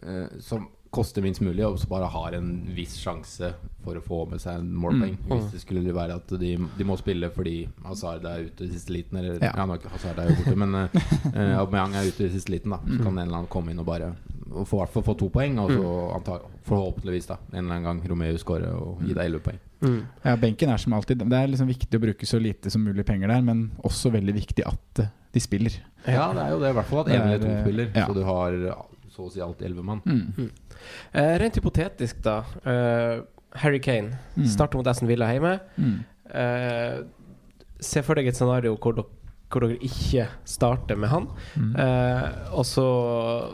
uh, 0.03 0.27
Som 0.43 0.67
koster 0.89 1.21
minst 1.21 1.39
mulig, 1.45 1.61
og 1.67 1.75
som 1.77 1.89
bare 1.91 2.07
har 2.09 2.33
en 2.33 2.47
viss 2.73 2.95
sjanse 2.97 3.51
for 3.85 3.93
å 3.99 4.01
få 4.01 4.23
med 4.31 4.41
seg 4.41 4.55
en 4.57 4.71
målpoeng. 4.73 5.19
Mm. 5.21 5.27
Hvis 5.29 5.51
det 5.53 5.59
skulle 5.61 5.93
være 5.93 6.15
at 6.17 6.31
de, 6.41 6.55
de 6.57 6.83
må 6.87 6.95
spille 6.97 7.29
fordi 7.29 7.67
Hazard 7.85 8.25
er 8.25 8.47
ute 8.47 8.65
i 8.65 8.71
siste 8.73 8.91
liten. 8.95 9.19
Eller 9.21 9.37
Ja. 9.37 9.51
ja, 9.53 9.77
Hazard 9.93 10.17
er 10.17 10.31
jo 10.31 10.39
borte, 10.39 10.55
men 10.57 10.73
uh, 10.73 11.59
Aubameyang 11.61 11.93
er 11.99 12.09
ute 12.09 12.25
i 12.25 12.31
siste 12.33 12.49
liten. 12.55 12.71
da 12.73 12.79
Mm. 12.81 12.97
Så 12.97 13.03
kan 13.03 13.13
en 13.19 13.27
eller 13.27 13.37
annen 13.37 13.47
komme 13.53 13.69
inn 13.71 13.79
og 13.79 13.85
bare 13.85 14.15
og 14.51 14.67
få, 14.67 14.77
hvert 14.81 14.93
fall 14.93 15.03
få 15.03 15.13
to 15.19 15.29
poeng, 15.33 15.57
og 15.59 15.71
så 15.71 15.93
anta, 16.15 16.37
forhåpentligvis 16.67 17.27
da 17.29 17.37
en 17.51 17.59
eller 17.63 17.75
annen 17.75 17.83
gang 17.87 18.01
Romeo 18.09 18.37
skåre 18.41 18.69
og 18.75 19.01
gi 19.05 19.13
deg 19.13 19.25
elleve 19.25 19.43
poeng. 19.45 19.59
Mm. 19.81 19.99
Ja, 20.25 20.35
benken 20.35 20.69
er 20.73 20.77
som 20.77 20.91
alltid 20.97 21.21
Det 21.23 21.37
er 21.37 21.47
liksom 21.47 21.67
viktig 21.69 21.95
å 21.95 22.01
bruke 22.03 22.27
så 22.27 22.39
lite 22.41 22.69
som 22.73 22.83
mulig 22.83 23.05
penger 23.07 23.31
der, 23.31 23.41
men 23.41 23.71
også 23.87 24.11
veldig 24.11 24.33
viktig 24.35 24.65
at 24.67 24.99
eh, 25.05 25.11
de 25.33 25.39
spiller. 25.39 25.75
Ja, 26.07 26.31
det 26.35 26.41
er 26.43 26.49
jo 26.55 26.59
det. 26.63 26.69
I 26.73 26.77
hvert 26.79 26.89
fall 26.89 26.99
at 27.05 27.11
én 27.13 27.21
eller 27.21 27.35
er, 27.35 27.43
to 27.45 27.61
spiller. 27.63 27.91
ja. 27.95 28.05
Så 28.09 28.13
du 28.17 28.23
har 28.27 28.57
så 29.09 29.27
å 29.27 29.31
si 29.33 29.39
alltid 29.43 29.67
elleve 29.69 29.83
mann. 29.83 30.01
Mm. 30.05 30.49
Eh, 31.13 31.35
rent 31.41 31.55
hypotetisk, 31.59 32.21
da. 32.25 32.39
Eh, 32.65 33.21
Harry 33.63 33.79
Kane 33.79 34.17
Mm. 34.37 34.45
starter 34.47 34.77
mot 34.77 34.87
Aston 34.87 35.07
Villa 35.09 35.27
hjemme. 35.33 35.59
Mm. 35.77 35.95
Eh, 36.33 36.99
se 37.79 38.01
for 38.03 38.15
deg 38.15 38.27
et 38.27 38.35
scenario 38.37 38.75
hvor 38.77 38.93
dere, 38.95 39.07
hvor 39.49 39.65
dere 39.65 39.79
ikke 39.81 40.27
starter 40.47 40.97
med 40.99 41.09
han. 41.09 41.25
Mm. 41.57 41.71
Eh, 41.81 42.25
og, 42.53 42.65
så, 42.69 42.85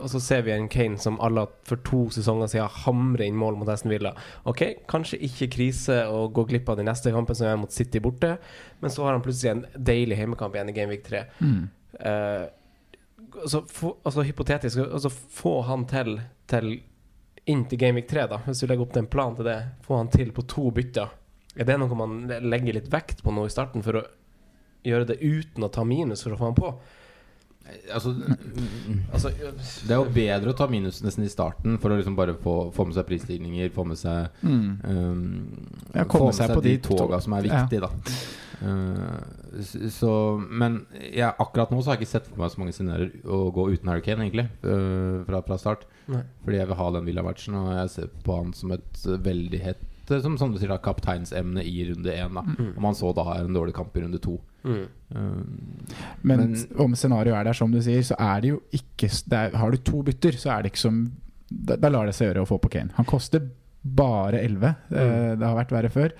og 0.02 0.10
så 0.12 0.20
ser 0.20 0.44
vi 0.44 0.52
en 0.52 0.68
Kane 0.72 1.00
som 1.00 1.16
alle 1.24 1.46
for 1.68 1.80
to 1.86 2.02
sesonger 2.12 2.50
siden 2.52 2.74
hamrer 2.84 3.24
inn 3.26 3.38
mål 3.40 3.56
mot 3.60 3.70
Aston 3.72 3.94
Villa. 3.94 4.12
Ok, 4.48 4.62
Kanskje 4.90 5.22
ikke 5.24 5.48
krise 5.56 6.02
å 6.12 6.26
gå 6.28 6.44
glipp 6.50 6.68
av 6.68 6.80
den 6.80 6.90
neste 6.90 7.14
kampen, 7.14 7.38
som 7.38 7.48
er 7.48 7.56
mot 7.60 7.72
City 7.72 8.02
borte, 8.04 8.36
men 8.82 8.92
så 8.92 9.06
har 9.06 9.16
han 9.16 9.24
plutselig 9.24 9.54
en 9.54 9.64
deilig 9.88 10.20
hjemmekamp 10.20 10.58
igjen 10.58 10.72
i 10.72 10.76
Gameweek 10.76 11.06
3. 11.08 11.24
Mm. 11.40 11.62
Eh, 12.00 12.44
altså, 13.42 13.62
få, 13.72 13.96
altså 14.04 14.26
hypotetisk 14.26 14.82
altså, 14.84 15.10
Få 15.10 15.60
han 15.64 15.86
til, 15.88 16.18
til 16.50 16.74
inn 17.48 17.64
til 17.70 17.80
Gameweek 17.80 18.10
3, 18.10 18.26
da 18.34 18.42
hvis 18.44 18.60
du 18.60 18.68
legger 18.68 18.84
opp 18.84 19.00
en 19.00 19.08
plan 19.08 19.38
til 19.38 19.48
det. 19.48 19.60
Få 19.86 20.02
han 20.02 20.12
til 20.12 20.34
på 20.36 20.44
to 20.50 20.68
bytter. 20.76 21.14
Er 21.56 21.64
det 21.64 21.78
noe 21.80 21.96
man 21.96 22.26
legger 22.28 22.76
litt 22.76 22.92
vekt 22.92 23.22
på 23.24 23.32
nå 23.32 23.46
i 23.48 23.52
starten 23.52 23.84
for 23.84 24.02
å 24.02 24.06
gjøre 24.86 25.08
det 25.12 25.18
uten 25.22 25.66
å 25.66 25.72
ta 25.72 25.84
minus 25.84 26.22
for 26.26 26.36
å 26.36 26.40
få 26.40 26.50
han 26.52 26.58
på? 26.60 26.70
Altså, 27.90 28.12
Altså, 29.12 29.32
det 29.88 29.90
er 29.90 29.98
jo 29.98 30.10
bedre 30.14 30.52
å 30.52 30.56
ta 30.56 30.68
minus 30.70 31.00
nesten 31.02 31.24
i 31.26 31.30
starten 31.32 31.80
for 31.82 31.90
å 31.90 31.96
liksom 31.98 32.14
bare 32.18 32.36
få, 32.38 32.70
få 32.74 32.86
med 32.86 32.94
seg 32.94 33.08
prisstigninger, 33.08 33.72
få 33.74 33.84
med 33.90 33.98
seg 33.98 34.28
Mm. 34.46 34.68
um, 34.86 35.24
Ja, 35.94 36.04
Få 36.06 36.28
med 36.28 36.36
seg 36.38 36.46
seg 36.46 36.54
på 36.54 36.62
de 36.62 36.76
toga 36.84 37.18
som 37.24 37.34
er 37.34 37.48
viktige, 37.48 37.82
da. 37.88 37.90
Uh, 38.62 39.58
så, 39.92 40.12
men 40.48 40.78
ja, 41.12 41.32
akkurat 41.42 41.70
nå 41.74 41.82
så 41.82 41.90
har 41.90 41.96
jeg 41.98 42.06
ikke 42.06 42.12
sett 42.14 42.30
for 42.30 42.40
meg 42.44 42.52
så 42.54 42.62
mange 42.62 42.72
scenarioer 42.76 43.10
å 43.26 43.40
gå 43.52 43.66
uten 43.74 43.90
Harry 43.90 44.04
Kane, 44.06 44.22
egentlig, 44.28 44.46
uh, 44.64 45.24
fra, 45.26 45.42
fra 45.50 45.58
start. 45.60 45.84
Nei. 46.12 46.22
Fordi 46.46 46.60
jeg 46.62 46.70
vil 46.70 46.78
ha 46.80 46.88
den 46.94 47.10
Villa-matchen, 47.10 47.58
og 47.58 47.72
jeg 47.80 47.92
ser 47.96 48.14
på 48.24 48.38
han 48.38 48.54
som 48.56 48.72
et 48.78 49.02
veldig 49.26 49.60
hett 49.66 49.82
uh, 50.10 50.20
Som, 50.22 50.36
som 50.38 50.52
du 50.52 50.58
sier, 50.58 50.68
da, 50.68 50.78
kapteinsemne 50.78 51.62
i 51.64 51.84
runde 51.90 52.12
én. 52.12 52.30
Mm. 52.30 52.72
Om 52.76 52.84
han 52.84 52.94
så 52.94 53.12
da 53.14 53.22
har 53.24 53.44
en 53.44 53.54
dårlig 53.54 53.74
kamp 53.74 53.96
i 53.96 54.00
runde 54.04 54.18
to. 54.22 54.38
mm. 54.64 54.86
Um, 55.14 55.84
Men, 56.22 56.38
Men- 56.38 56.66
om 56.82 56.94
scenarioet 56.94 57.38
er 57.40 57.44
der, 57.44 57.52
som 57.54 57.70
du 57.70 57.78
sier, 57.80 58.02
så 58.02 58.16
er 58.18 58.40
det 58.40 58.48
jo 58.50 58.60
ikke 58.72 59.06
det 59.30 59.38
er, 59.38 59.56
Har 59.56 59.70
du 59.70 59.76
to 59.78 60.02
bytter, 60.02 60.32
så 60.32 60.50
er 60.58 60.62
det 60.62 60.72
ikke 60.72 60.82
som 60.82 61.12
Da, 61.48 61.76
da 61.76 61.88
lar 61.88 62.06
det 62.06 62.14
seg 62.16 62.32
gjøre 62.32 62.42
å 62.42 62.48
få 62.48 62.58
på 62.58 62.68
Kane. 62.70 62.90
Han 62.96 63.06
koster 63.06 63.44
bare 63.86 64.40
11. 64.42 64.74
Mm. 64.90 65.38
det 65.38 65.46
har 65.46 65.54
vært 65.54 65.70
verre 65.70 65.88
før. 65.94 66.12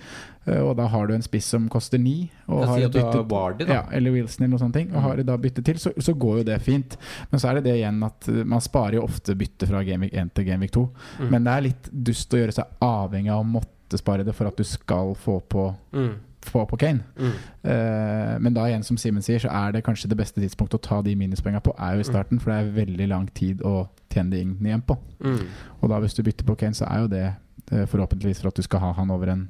Eh, 0.46 0.60
og 0.62 0.76
da 0.78 0.86
har 0.86 1.08
du 1.08 1.14
en 1.16 1.22
spiss 1.26 1.46
som 1.50 1.64
koster 1.68 1.98
9. 1.98 2.28
Og 2.46 2.60
har 2.64 2.78
sier 2.78 2.88
byttet, 2.94 3.26
da. 3.58 3.66
Ja, 3.66 3.80
eller 3.90 4.12
Wilson 4.14 4.44
eller 4.44 4.52
noe 4.54 4.58
sånt. 4.62 4.72
ting, 4.74 4.88
Og 4.94 5.00
Mm. 5.00 5.02
har 5.02 5.16
du 5.16 5.22
da 5.24 5.36
byttet 5.36 5.64
til, 5.64 5.74
så, 5.74 5.90
så 5.98 6.14
går 6.14 6.36
jo 6.38 6.44
det 6.44 6.60
fint. 6.62 6.96
Men 7.32 7.40
så 7.40 7.48
er 7.50 7.54
det 7.54 7.64
det 7.64 7.74
igjen 7.80 7.98
at 8.06 8.28
eh, 8.28 8.44
man 8.44 8.60
sparer 8.60 8.94
jo 8.94 9.02
ofte 9.02 9.34
bytte 9.34 9.66
fra 9.66 9.82
Gamevik 9.82 10.14
1 10.14 10.30
til 10.34 10.44
Gamevik 10.44 10.70
2. 10.70 10.88
Mm. 11.18 11.30
Men 11.30 11.42
det 11.44 11.52
er 11.56 11.60
litt 11.66 11.90
dust 11.90 12.30
å 12.30 12.38
gjøre 12.38 12.52
seg 12.54 12.64
avhengig 12.80 13.32
av 13.34 13.42
å 13.42 13.50
måtte 13.50 13.72
spare 13.94 14.24
det 14.26 14.34
for 14.34 14.50
at 14.50 14.56
du 14.58 14.64
skal 14.66 15.14
få 15.14 15.38
på, 15.46 15.68
Mm. 15.94 16.16
få 16.42 16.64
på 16.66 16.76
Kane. 16.78 17.04
Mm. 17.18 17.32
Uh, 17.62 18.38
men 18.42 18.54
da 18.54 18.66
igjen, 18.66 18.82
som 18.84 18.96
Simen 18.98 19.22
sier, 19.22 19.38
så 19.38 19.48
er 19.50 19.72
det 19.72 19.84
kanskje 19.86 20.08
det 20.10 20.18
beste 20.18 20.40
tidspunktet 20.42 20.80
å 20.80 20.82
ta 20.88 20.98
de 21.02 21.14
minuspoengene 21.14 21.62
på, 21.62 21.74
er 21.78 21.94
jo 21.94 22.00
i 22.00 22.08
starten. 22.10 22.40
For 22.42 22.50
det 22.50 22.58
er 22.58 22.76
veldig 22.86 23.08
lang 23.08 23.28
tid 23.34 23.62
å 23.62 23.88
tjene 24.10 24.30
de 24.30 24.40
inn 24.42 24.56
igjen 24.66 24.82
på. 24.86 24.96
Mm. 25.22 25.46
Og 25.80 25.90
da 25.90 26.00
hvis 26.02 26.14
du 26.18 26.22
bytter 26.26 26.44
på 26.46 26.56
Kane, 26.58 26.74
så 26.74 26.86
er 26.90 27.04
jo 27.04 27.12
det 27.14 27.24
uh, 27.72 27.86
forhåpentligvis 27.86 28.40
for 28.42 28.48
at 28.50 28.58
du 28.58 28.62
skal 28.66 28.80
ha 28.82 28.92
han 28.98 29.10
over 29.14 29.32
en 29.32 29.46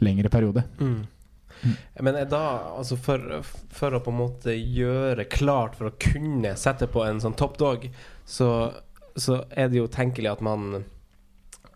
lengre 0.00 0.28
periode. 0.30 0.64
Mm. 0.80 1.06
Men 2.00 2.14
er 2.14 2.28
da, 2.30 2.42
altså 2.78 2.94
for, 3.02 3.40
for 3.74 3.96
å 3.96 4.02
på 4.04 4.12
en 4.12 4.20
måte 4.20 4.52
gjøre 4.54 5.24
klart 5.26 5.74
for 5.74 5.90
å 5.90 5.96
kunne 5.98 6.52
sette 6.56 6.86
på 6.86 7.02
en 7.02 7.18
sånn 7.22 7.34
top 7.34 7.58
dog, 7.58 7.88
så, 8.24 8.70
så 9.18 9.40
er 9.50 9.72
det 9.72 9.80
jo 9.80 9.88
tenkelig 9.90 10.30
at 10.36 10.44
man 10.46 10.84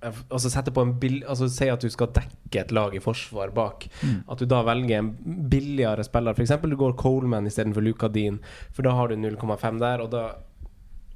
Altså 0.02 0.50
sette 0.50 0.72
på 0.74 0.82
en 0.82 0.94
bill, 0.98 1.22
altså 1.28 1.48
Si 1.48 1.68
at 1.70 1.80
du 1.80 1.88
skal 1.90 2.08
dekke 2.16 2.60
et 2.60 2.72
lag 2.72 2.94
i 2.94 3.00
forsvar 3.00 3.52
bak. 3.54 3.86
Mm. 4.02 4.22
At 4.30 4.38
du 4.38 4.46
da 4.50 4.62
velger 4.66 4.98
en 4.98 5.10
billigere 5.50 6.04
spiller. 6.04 6.34
F.eks. 6.34 6.56
du 6.62 6.76
går 6.76 6.96
Coleman 6.98 7.46
istedenfor 7.46 7.82
Luca 7.86 8.08
Dean, 8.08 8.40
for 8.72 8.82
da 8.82 8.90
har 8.98 9.08
du 9.08 9.16
0,5 9.16 9.78
der. 9.78 10.00
Og 10.00 10.10
da 10.10 10.24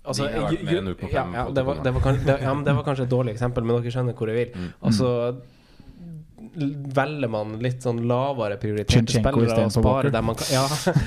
Altså, 0.07 0.23
De 0.23 0.39
har 0.39 0.45
vært 0.47 0.53
ju- 0.61 0.65
mer 0.67 0.77
enn 0.79 0.87
ju- 0.87 0.95
0,5 0.95 1.13
ja, 1.13 1.23
ja, 1.35 1.51
det, 1.51 1.63
var, 1.67 1.75
det, 1.83 1.93
var 1.95 2.01
kanskje, 2.01 2.25
det, 2.27 2.35
ja, 2.41 2.55
men 2.55 2.65
det 2.65 2.75
var 2.77 2.85
kanskje 2.87 3.03
et 3.03 3.11
dårlig 3.11 3.33
eksempel, 3.35 3.65
men 3.67 3.83
dere 3.83 3.91
skjønner 3.91 4.15
hvor 4.15 4.29
jeg 4.31 4.37
vil. 4.39 4.53
Mm. 4.63 4.69
Altså 4.87 5.09
velger 6.97 7.29
man 7.29 7.57
litt 7.63 7.85
sånn 7.85 8.03
lavere 8.09 8.57
prioriterte 8.61 9.19
spillere 9.19 9.67
og 9.67 9.75
sparer 9.75 10.13
dem 10.15 10.31
man 10.31 10.39
kan 10.39 10.49
ja. 10.53 10.65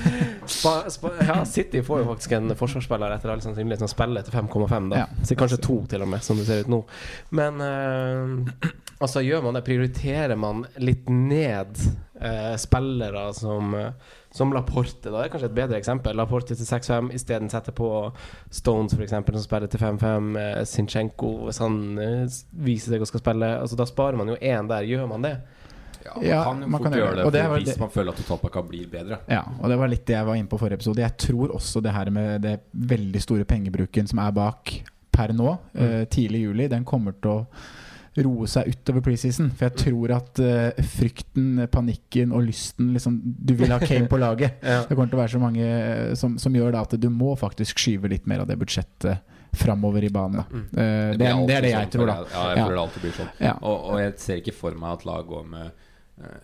Spa, 0.50 0.74
spa, 0.90 1.10
ja, 1.26 1.36
City 1.46 1.82
får 1.86 2.02
jo 2.02 2.06
faktisk 2.08 2.32
en 2.38 2.54
forsvarsspiller 2.58 3.14
etter 3.14 3.32
all 3.32 3.42
sannsynlighet 3.44 3.82
som 3.84 3.90
spiller 3.90 4.24
til 4.26 4.34
5,5, 4.34 4.88
da. 4.90 5.04
Så 5.26 5.36
kanskje 5.38 5.60
to, 5.62 5.76
til 5.90 6.02
og 6.02 6.10
med, 6.10 6.24
som 6.26 6.40
det 6.40 6.46
ser 6.48 6.64
ut 6.64 6.70
nå. 6.72 6.80
Men 7.38 7.60
uh, 7.62 8.70
altså, 8.98 9.22
gjør 9.22 9.44
man 9.46 9.58
det? 9.58 9.62
Prioriterer 9.68 10.38
man 10.40 10.64
litt 10.82 11.10
ned 11.12 11.78
eh, 12.20 12.56
spillere 12.60 13.32
som 13.34 13.74
eh, 13.74 13.92
som 14.32 14.52
Laporte, 14.54 15.10
da 15.10 15.18
det 15.18 15.24
er 15.26 15.30
kanskje 15.32 15.48
et 15.50 15.54
bedre 15.56 15.78
eksempel. 15.80 16.14
Laporte 16.14 16.54
til 16.54 16.62
6-5, 16.68 17.08
isteden 17.18 17.48
setter 17.50 17.72
på 17.74 17.88
Stones, 18.54 18.92
f.eks., 18.94 19.10
som 19.10 19.42
spiller 19.42 19.66
til 19.72 19.80
5-5. 19.82 20.28
Eh, 20.38 20.60
Sinchenko, 20.70 21.32
hvis 21.48 21.58
han 21.58 21.80
eh, 21.98 22.28
viser 22.52 22.94
seg 22.94 23.02
å 23.02 23.08
skal 23.10 23.24
spille. 23.24 23.48
Altså, 23.64 23.78
da 23.80 23.88
sparer 23.90 24.20
man 24.20 24.30
jo 24.30 24.36
én 24.38 24.68
der. 24.70 24.86
Gjør 24.86 25.08
man 25.10 25.26
det? 25.26 25.32
Ja, 26.04 26.14
man 26.14 26.24
Ja, 26.24 26.44
kan 26.46 26.62
jo 26.62 26.68
man 26.70 26.78
fort 26.80 26.86
kan 26.92 26.98
gjøre 27.00 27.16
det. 27.24 27.32
det, 27.34 27.42
hvis 27.56 27.66
det- 27.74 27.80
man 27.82 27.90
føler 27.90 28.14
at 28.14 28.22
totalpakka 28.22 28.62
blir 28.68 28.86
bedre. 28.88 29.18
Ja, 29.28 29.42
og 29.60 29.68
det 29.68 29.78
var 29.82 29.88
litt 29.88 30.06
det 30.06 30.14
jeg 30.16 30.26
var 30.30 30.34
inne 30.38 30.48
på 30.48 30.58
forrige 30.62 30.78
episode. 30.78 31.02
Jeg 31.02 31.16
tror 31.18 31.48
også 31.58 31.82
det 31.82 31.92
her 31.92 32.10
med 32.10 32.40
det 32.46 32.60
veldig 32.72 33.20
store 33.20 33.44
pengebruken 33.44 34.08
som 34.08 34.18
er 34.22 34.30
bak 34.32 34.72
per 35.12 35.34
nå, 35.34 35.58
eh, 35.74 36.04
tidlig 36.06 36.38
i 36.38 36.46
juli, 36.46 36.68
den 36.68 36.84
kommer 36.84 37.12
til 37.20 37.30
å 37.30 37.46
roe 38.18 38.48
seg 38.50 38.70
utover 38.72 39.04
preseason. 39.06 39.50
For 39.54 39.68
jeg 39.68 39.76
tror 39.84 40.14
at 40.16 40.40
uh, 40.42 40.82
frykten, 40.96 41.64
panikken 41.70 42.34
og 42.34 42.48
lysten 42.48 42.92
liksom, 42.96 43.20
Du 43.22 43.54
vil 43.58 43.70
ha 43.70 43.78
Kane 43.82 44.10
på 44.10 44.20
laget. 44.20 44.58
Ja. 44.70 44.82
Det 44.86 44.94
kommer 44.94 45.10
til 45.10 45.18
å 45.18 45.20
være 45.22 45.32
så 45.32 45.40
mange 45.40 45.66
eh, 45.66 46.12
som, 46.18 46.34
som 46.38 46.54
gjør 46.54 46.74
da 46.74 46.82
at 46.84 46.92
du 47.00 47.06
må 47.10 47.32
faktisk 47.38 47.80
skyve 47.80 48.10
litt 48.12 48.26
mer 48.28 48.42
av 48.42 48.48
det 48.50 48.58
budsjettet 48.60 49.38
framover 49.56 50.04
i 50.04 50.10
banen. 50.14 50.44
Mm. 50.50 50.66
Uh, 50.66 50.74
det, 50.74 51.18
det, 51.18 51.26
er, 51.26 51.46
det 51.46 51.56
er 51.56 51.64
det 51.64 51.72
jeg 51.72 51.86
sånn, 51.86 51.92
tror, 51.94 52.10
da. 52.10 52.16
Ja, 52.30 52.42
jeg 52.54 52.64
føler 52.64 52.76
det 52.76 52.82
alltid 52.84 53.04
blir 53.04 53.14
sånn. 53.16 53.30
Ja. 53.42 53.54
Og, 53.60 53.86
og 53.90 54.02
jeg 54.02 54.12
ser 54.22 54.42
ikke 54.42 54.56
for 54.56 54.82
meg 54.82 54.98
at 54.98 55.06
lag 55.08 55.30
går 55.30 55.48
med 55.50 55.66
eh, 55.66 55.88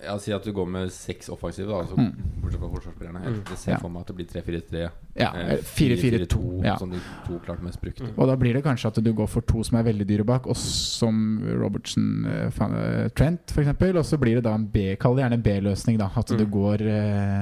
Ja, 0.04 0.16
Si 0.18 0.32
at 0.32 0.44
du 0.44 0.52
går 0.52 0.66
med 0.68 0.90
seks 0.92 1.28
offensive, 1.28 1.68
da, 1.68 1.80
altså, 1.82 1.96
Mm. 1.96 2.12
bortsett 2.42 2.60
fra 2.60 2.68
forsvarsspillerne. 2.68 3.24
Jeg, 3.24 3.58
ser 3.58 3.72
Ja. 3.72 3.78
for 3.78 3.88
meg 3.88 4.00
at 4.00 4.06
det 4.06 4.16
blir 4.16 4.26
3-4-3. 4.26 4.90
Ja, 5.16 5.32
eh, 5.34 5.58
4-4-2. 5.62 6.64
Ja. 6.64 6.76
Som 6.76 6.90
de 6.90 6.98
to 7.26 7.38
klart 7.44 7.62
mest 7.62 7.80
brukte. 7.80 8.08
Og 8.16 8.26
da 8.26 8.36
blir 8.36 8.54
det 8.54 8.64
kanskje 8.64 8.86
at 8.86 9.02
du 9.04 9.12
går 9.12 9.28
for 9.28 9.40
to 9.42 9.62
som 9.62 9.78
er 9.78 9.82
veldig 9.92 10.06
dyre 10.06 10.24
bak, 10.24 10.46
og 10.46 10.56
som 10.56 11.42
Robertson, 11.60 12.24
uh, 12.26 12.46
eh, 12.46 13.08
Trent 13.10 13.40
f.eks. 13.50 13.68
Og 13.68 14.04
så 14.04 14.18
blir 14.18 14.34
det 14.36 14.44
da 14.44 14.54
en 14.54 14.66
B, 14.66 14.96
kall 14.96 15.16
det 15.16 15.24
gjerne 15.24 15.34
en 15.34 15.42
B-løsning, 15.42 15.98
da. 15.98 16.10
At 16.16 16.26
du 16.26 16.44
Mm. 16.46 16.50
går 16.50 16.80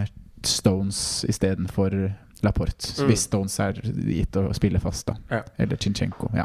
uh, 0.03 0.07
Stones 0.43 1.25
istedenfor 1.29 2.15
Laporte. 2.45 2.91
Mm. 3.01 3.09
Hvis 3.09 3.25
Stones 3.27 3.57
er 3.65 3.79
gitt 3.83 4.37
å 4.37 4.45
spille 4.57 4.81
fast, 4.83 5.07
da. 5.09 5.15
Ja. 5.33 5.41
Eller 5.65 5.81
Chinchenko. 5.81 6.29
Ja. 6.37 6.45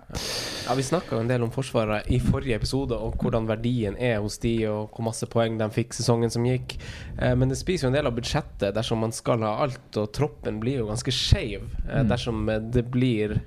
Ja, 0.66 0.76
Vi 0.80 0.86
snakka 0.88 1.20
en 1.20 1.28
del 1.30 1.44
om 1.46 1.52
Forsvaret 1.54 2.08
i 2.10 2.20
forrige 2.24 2.56
episode, 2.58 2.96
og 2.98 3.18
hvordan 3.22 3.48
verdien 3.50 3.98
er 4.00 4.18
hos 4.24 4.40
de, 4.44 4.56
og 4.72 4.90
hvor 4.96 5.10
masse 5.10 5.28
poeng 5.30 5.60
de 5.60 5.68
fikk 5.76 5.94
sesongen 5.98 6.32
som 6.34 6.48
gikk. 6.48 6.78
Eh, 7.20 7.36
men 7.36 7.50
det 7.52 7.60
spiser 7.60 7.88
jo 7.88 7.92
en 7.94 8.00
del 8.00 8.08
av 8.10 8.16
budsjettet 8.18 8.74
dersom 8.80 9.04
man 9.04 9.12
skal 9.16 9.44
ha 9.46 9.58
alt, 9.68 9.90
og 10.00 10.12
troppen 10.16 10.60
blir 10.64 10.82
jo 10.82 10.90
ganske 10.92 11.12
skeiv 11.14 11.62
eh, 11.88 12.00
Mm. 12.00 12.10
dersom 12.10 12.50
eh, 12.50 12.60
det 12.74 12.86
blir 12.92 13.38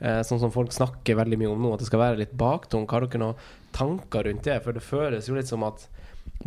eh, 0.00 0.20
sånn 0.24 0.40
som 0.40 0.50
folk 0.54 0.72
snakker 0.72 1.18
veldig 1.18 1.36
mye 1.38 1.50
om 1.52 1.60
nå, 1.62 1.72
at 1.74 1.82
det 1.84 1.88
skal 1.90 2.00
være 2.06 2.20
litt 2.22 2.32
baktung. 2.38 2.86
Har 2.88 3.04
dere 3.04 3.20
noen 3.20 3.34
tanker 3.76 4.24
rundt 4.24 4.46
det? 4.48 4.56
For 4.64 4.72
det 4.72 4.82
føles 4.82 5.28
jo 5.28 5.34
litt 5.36 5.50
som 5.50 5.62
at 5.68 5.84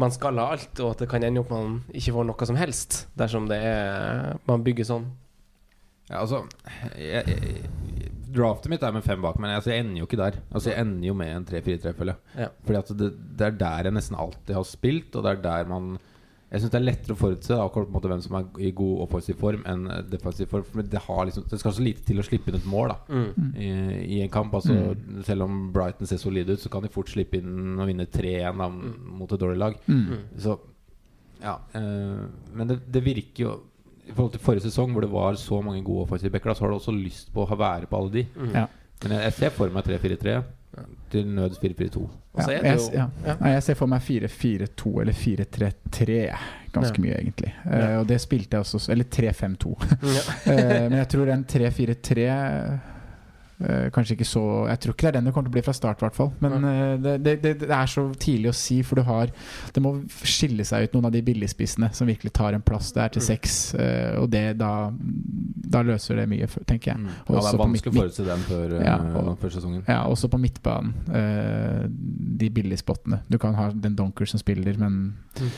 man 0.01 0.09
skal 0.09 0.39
ha 0.41 0.47
alt, 0.55 0.79
og 0.81 0.95
at 0.95 1.03
det 1.03 1.09
kan 1.11 1.21
ende 1.23 1.43
opp 1.43 1.51
man 1.53 1.83
ikke 1.93 2.15
får 2.15 2.25
noe 2.25 2.47
som 2.49 2.57
helst 2.57 3.03
dersom 3.19 3.45
det 3.51 3.59
er 3.61 4.39
man 4.49 4.63
bygger 4.65 4.87
sånn. 4.89 5.05
Ja, 6.09 6.19
altså 6.21 6.43
jeg, 6.99 7.23
jeg, 7.27 7.69
Draftet 8.33 8.71
mitt 8.73 8.81
er 8.81 8.91
med 8.95 9.03
fem 9.05 9.21
bak, 9.21 9.37
men 9.39 9.51
altså, 9.53 9.69
jeg 9.69 9.83
ender 9.83 9.99
jo 10.01 10.07
ikke 10.07 10.17
der. 10.17 10.39
Altså 10.51 10.71
Jeg 10.71 10.81
ender 10.81 11.05
jo 11.07 11.13
med 11.13 11.29
en 11.35 11.43
3-4-3-følge. 11.45 12.15
Ja. 12.39 12.47
Fordi 12.65 12.79
at 12.79 12.89
det, 12.97 13.11
det 13.37 13.45
er 13.45 13.59
der 13.59 13.83
jeg 13.89 13.93
nesten 13.93 14.17
alltid 14.17 14.55
har 14.57 14.63
spilt, 14.65 15.15
og 15.15 15.23
det 15.27 15.31
er 15.35 15.41
der 15.43 15.67
man 15.69 15.91
Jeg 16.53 16.61
syns 16.61 16.71
det 16.73 16.79
er 16.79 16.85
lettere 16.85 17.13
å 17.15 17.17
forutse 17.17 17.55
akkurat 17.57 17.87
på 17.87 17.91
en 17.91 17.95
måte 17.95 18.09
hvem 18.11 18.19
som 18.25 18.35
er 18.37 18.59
i 18.61 18.71
god 18.77 18.99
offensiv 19.07 19.37
form 19.41 19.63
enn 19.69 19.85
eh, 19.89 20.01
defensiv 20.11 20.49
form. 20.51 20.65
For 20.69 20.81
det, 20.85 20.99
har 21.05 21.23
liksom, 21.29 21.45
det 21.49 21.59
skal 21.61 21.73
så 21.77 21.81
lite 21.85 22.03
til 22.05 22.21
å 22.21 22.25
slippe 22.25 22.49
inn 22.51 22.57
et 22.59 22.67
mål 22.69 22.91
da 22.93 22.97
Mm. 23.09 23.53
i, 23.57 23.69
i 24.17 24.21
en 24.25 24.29
kamp. 24.33 24.53
Altså 24.53 24.95
Selv 25.25 25.45
om 25.47 25.71
Brighton 25.73 26.09
ser 26.09 26.21
solide 26.21 26.53
ut, 26.57 26.61
så 26.61 26.69
kan 26.73 26.81
de 26.85 26.91
fort 26.93 27.09
slippe 27.09 27.37
inn 27.41 27.77
og 27.79 27.87
vinne 27.89 28.05
3-1 28.09 28.57
da, 28.61 28.67
mot 28.69 29.29
et 29.33 29.41
dårlig 29.45 29.61
lag. 29.61 29.77
Mm. 29.87 30.17
Så 30.41 30.57
ja 31.43 31.57
Øh, 31.75 32.25
Men 32.55 32.67
det, 32.69 32.79
det 32.93 33.01
virker 33.05 33.43
jo 33.45 33.53
I 34.07 34.11
forhold 34.11 34.33
til 34.33 34.43
forrige 34.43 34.65
sesong, 34.67 34.91
hvor 34.91 35.01
det 35.05 35.11
var 35.11 35.37
så 35.39 35.61
mange 35.61 35.83
gode 35.83 36.07
offensive 36.07 36.31
backer, 36.33 36.53
så 36.53 36.65
har 36.65 36.73
du 36.73 36.79
også 36.79 36.91
lyst 36.95 37.31
på 37.33 37.43
å 37.43 37.49
ha 37.49 37.55
være 37.59 37.87
på 37.87 37.99
alle 38.01 38.11
de. 38.17 38.25
Mm. 38.35 38.51
Ja. 38.55 38.65
Men 39.03 39.15
jeg, 39.15 39.23
jeg 39.29 39.33
ser 39.39 39.55
for 39.55 39.73
meg 39.73 39.87
3-4-3 39.87 40.35
til 41.13 41.27
nøds 41.27 41.59
4-4-2. 41.61 42.03
Ja, 42.37 42.47
jeg, 42.49 42.79
ja. 42.93 43.05
ja. 43.25 43.35
Nei, 43.39 43.51
jeg 43.53 43.63
ser 43.63 43.77
for 43.77 43.91
meg 43.91 44.01
4-4-2 44.01 44.93
eller 45.03 45.13
4-3-3 45.13 46.15
ganske 46.73 46.97
Ja. 46.97 47.03
mye, 47.03 47.17
egentlig. 47.19 47.51
Uh, 47.65 47.99
og 47.99 48.07
det 48.09 48.17
spilte 48.21 48.57
jeg 48.57 48.65
også 48.65 48.91
Eller 48.91 49.05
3-5-2. 49.05 49.75
Ja. 50.15 50.23
Eh, 50.53 50.89
men 50.89 50.97
jeg 50.97 51.07
tror 51.13 51.29
den 51.29 51.45
3-4-3 51.49 52.23
eh, 52.23 52.92
Kanskje 53.93 54.15
ikke 54.17 54.25
så 54.27 54.41
Jeg 54.67 54.79
tror 54.81 54.93
ikke 54.93 55.05
det 55.05 55.07
er 55.07 55.15
den 55.19 55.25
det 55.25 55.33
kommer 55.33 55.47
til 55.47 55.53
å 55.53 55.55
bli 55.57 55.61
fra 55.63 55.73
start, 55.73 56.01
i 56.01 56.05
hvert 56.05 56.15
fall. 56.17 56.31
Men 56.41 56.63
eh, 56.67 56.97
det, 56.97 57.13
det, 57.23 57.33
det, 57.61 57.69
er 57.69 57.85
så 57.87 58.03
tidlig 58.19 58.49
å 58.49 58.55
si, 58.57 58.81
for 58.83 58.95
du 58.99 59.03
har 59.07 59.29
Det 59.73 59.81
må 59.83 59.93
skille 60.23 60.65
seg 60.65 60.83
ut 60.89 60.93
noen 60.97 61.05
av 61.05 61.11
de 61.13 61.21
billigspissene 61.21 61.91
som 61.93 62.07
virkelig 62.09 62.33
tar 62.33 62.53
en 62.57 62.61
plass 62.65 62.91
der 62.91 63.09
til 63.13 63.21
Mm. 63.21 63.27
seks. 63.27 63.75
eh, 63.75 64.17
og 64.19 64.29
det 64.31 64.57
da 64.57 64.91
Da 65.73 65.81
løser 65.83 66.15
det 66.15 66.27
mye, 66.29 66.47
tenker 66.67 66.91
jeg. 66.91 66.97
Mm. 66.99 67.07
Ja, 67.29 67.39
det 67.39 67.53
er 67.53 67.57
vanskelig 67.57 67.93
å 67.93 67.99
forutse 68.01 68.25
den 68.25 68.39
før, 68.49 68.73
eh, 68.79 68.85
Ja, 68.85 68.97
og- 69.21 69.37
før 69.39 69.49
sesongen. 69.49 69.83
Ja, 69.87 70.03
også 70.07 70.27
på 70.29 70.37
midtbanen. 70.41 70.93
eh, 71.13 71.87
de 72.37 72.49
billigspottene. 72.49 73.21
Du 73.29 73.37
kan 73.37 73.53
ha 73.55 73.69
den 73.71 73.95
Donker 73.95 74.25
som 74.25 74.39
spiller, 74.39 74.77
men 74.77 75.13
Mm. 75.39 75.49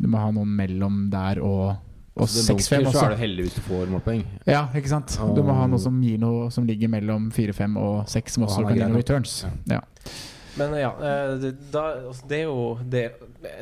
du 0.00 0.08
må 0.08 0.18
ha 0.18 0.30
noen 0.30 0.48
mellom 0.56 1.08
der 1.10 1.40
og 1.42 1.76
og 2.14 2.22
Altså, 2.28 2.44
6-5 2.46 2.76
dunker, 2.84 2.90
Så 2.92 2.98
også. 2.98 3.04
er 3.04 3.10
du 3.10 3.16
heldig 3.24 3.44
hvis 3.48 3.54
du 3.56 3.60
får 3.66 3.88
målpoeng. 3.90 4.20
Ja, 4.46 4.68
ikke 4.74 4.88
sant? 4.92 5.16
Du 5.34 5.42
må 5.42 5.54
ha 5.58 5.66
noe 5.66 5.82
som 5.82 5.96
gir 6.02 6.18
noe 6.22 6.50
som 6.54 6.66
ligger 6.68 6.88
mellom 6.92 7.30
4-5 7.34 7.76
og 7.80 8.06
6, 8.08 8.36
som 8.36 8.44
Og 8.44 8.48
også 8.50 8.66
kan 8.68 8.76
gi 8.78 8.84
noe 8.86 9.02
returns. 9.02 9.34
Ja. 9.66 9.80
Men 10.56 10.76
ja, 10.78 10.92
eh, 11.02 11.48
da, 11.74 11.82
det 12.30 12.38
er 12.38 12.44
jo 12.44 12.78
det, 12.86 13.04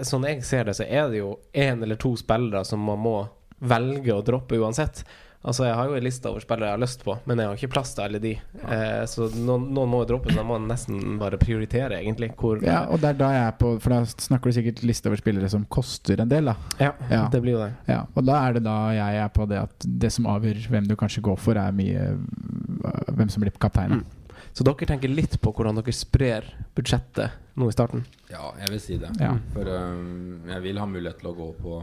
Sånn 0.04 0.26
jeg 0.28 0.44
ser 0.44 0.64
det, 0.68 0.75
så 0.76 0.85
er 0.85 1.09
det 1.09 1.23
jo 1.23 1.38
én 1.54 1.80
eller 1.82 1.97
to 1.97 2.12
spillere 2.21 2.61
som 2.68 2.80
man 2.85 3.00
må 3.00 3.14
velge 3.62 4.12
å 4.12 4.23
droppe 4.26 4.59
uansett. 4.61 5.04
Altså 5.42 5.64
Jeg 5.66 5.75
har 5.75 5.88
jo 5.90 5.96
en 5.99 6.04
liste 6.06 6.30
over 6.30 6.42
spillere 6.44 6.68
jeg 6.70 6.76
har 6.76 6.82
lyst 6.84 7.00
på, 7.02 7.16
men 7.26 7.40
jeg 7.42 7.49
har 7.50 7.56
ikke 7.58 7.70
plass 7.75 7.90
til 7.96 8.04
alle 8.04 8.20
de. 8.22 8.30
Eh, 8.62 9.00
så 9.11 9.26
noen, 9.34 9.64
noen 9.75 9.90
må 9.90 10.02
jo 10.04 10.08
droppe, 10.12 10.30
så 10.30 10.38
da 10.38 10.44
må 10.46 10.54
man 10.54 10.68
nesten 10.70 11.16
bare 11.18 11.38
prioritere, 11.40 11.99
egentlig. 11.99 12.28
Hvor 12.38 12.62
ja, 12.62 12.84
og 12.87 13.00
det 13.02 13.11
er 13.11 13.18
da 13.18 13.30
jeg 13.34 13.46
er 13.49 13.56
på 13.58 13.72
For 13.82 13.90
da 13.96 13.99
snakker 14.06 14.52
du 14.52 14.56
sikkert 14.61 14.82
liste 14.87 15.11
over 15.11 15.18
spillere 15.18 15.50
som 15.50 15.64
koster 15.66 16.22
en 16.22 16.30
del, 16.30 16.52
da. 16.52 16.54
Ja, 16.78 16.92
Ja. 17.11 17.25
det 17.32 17.40
blir 17.42 17.56
jo 17.56 17.62
det. 17.64 17.72
Ja, 17.90 18.04
og 18.14 18.25
da 18.28 18.38
er 18.46 18.54
det 18.54 18.62
da 18.68 18.76
jeg 18.94 19.18
er 19.25 19.32
på 19.34 19.46
det 19.50 19.58
at 19.64 19.87
det 20.04 20.12
som 20.14 20.30
avgjør 20.30 20.62
hvem 20.70 20.87
du 20.87 20.94
kanskje 21.00 21.25
går 21.26 21.38
for, 21.42 21.58
er 21.58 21.75
mye 21.75 22.04
øh, 22.14 23.14
hvem 23.16 23.28
som 23.32 23.42
blir 23.42 23.50
kaptein. 23.58 23.99
Mm. 23.99 24.04
Så 24.52 24.62
dere 24.68 24.87
tenker 24.87 25.08
litt 25.11 25.34
på 25.42 25.50
hvordan 25.56 25.78
dere 25.80 25.94
sprer 25.96 26.46
budsjettet 26.76 27.34
nå 27.58 27.66
i 27.66 27.75
starten? 27.75 28.04
Ja, 28.30 28.52
jeg 28.62 28.70
vil 28.76 28.80
si 28.84 28.99
det. 29.00 29.11
Ja. 29.18 29.32
For 29.54 29.66
um, 29.66 30.42
jeg 30.50 30.62
vil 30.68 30.78
ha 30.78 30.87
mulighet 30.87 31.18
til 31.22 31.30
å 31.32 31.34
gå 31.37 31.49
på 31.58 31.80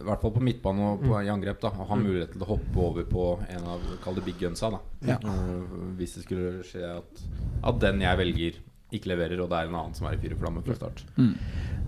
I 0.00 0.04
hvert 0.08 0.22
fall 0.22 0.34
på 0.34 0.42
midtbane 0.44 0.90
og 0.92 1.02
på, 1.04 1.14
i 1.22 1.30
angrep. 1.32 1.60
da 1.62 1.72
Og 1.72 1.88
ha 1.90 1.98
mulighet 1.98 2.34
til 2.34 2.44
å 2.44 2.50
hoppe 2.54 2.84
over 2.88 3.08
på 3.08 3.26
en 3.48 3.72
av 3.74 3.88
Kall 4.04 4.18
det 4.18 4.26
big 4.26 4.38
gunsa. 4.40 4.70
da 4.74 4.80
Ja. 5.14 5.18
Uh, 5.24 5.94
Hvis 5.98 6.18
det 6.18 6.26
skulle 6.26 6.62
skje 6.66 6.96
at, 6.98 7.26
at 7.62 7.82
den 7.82 8.02
jeg 8.04 8.20
velger, 8.20 8.62
ikke 8.94 9.10
leverer, 9.10 9.40
og 9.42 9.48
det 9.50 9.58
er 9.58 9.68
en 9.68 9.76
annen 9.78 9.94
som 9.96 10.06
er 10.06 10.16
i 10.16 10.20
fire 10.22 10.36
flammer 10.38 10.62
fra 10.62 10.76
start. 10.78 11.02
Mm. 11.16 11.32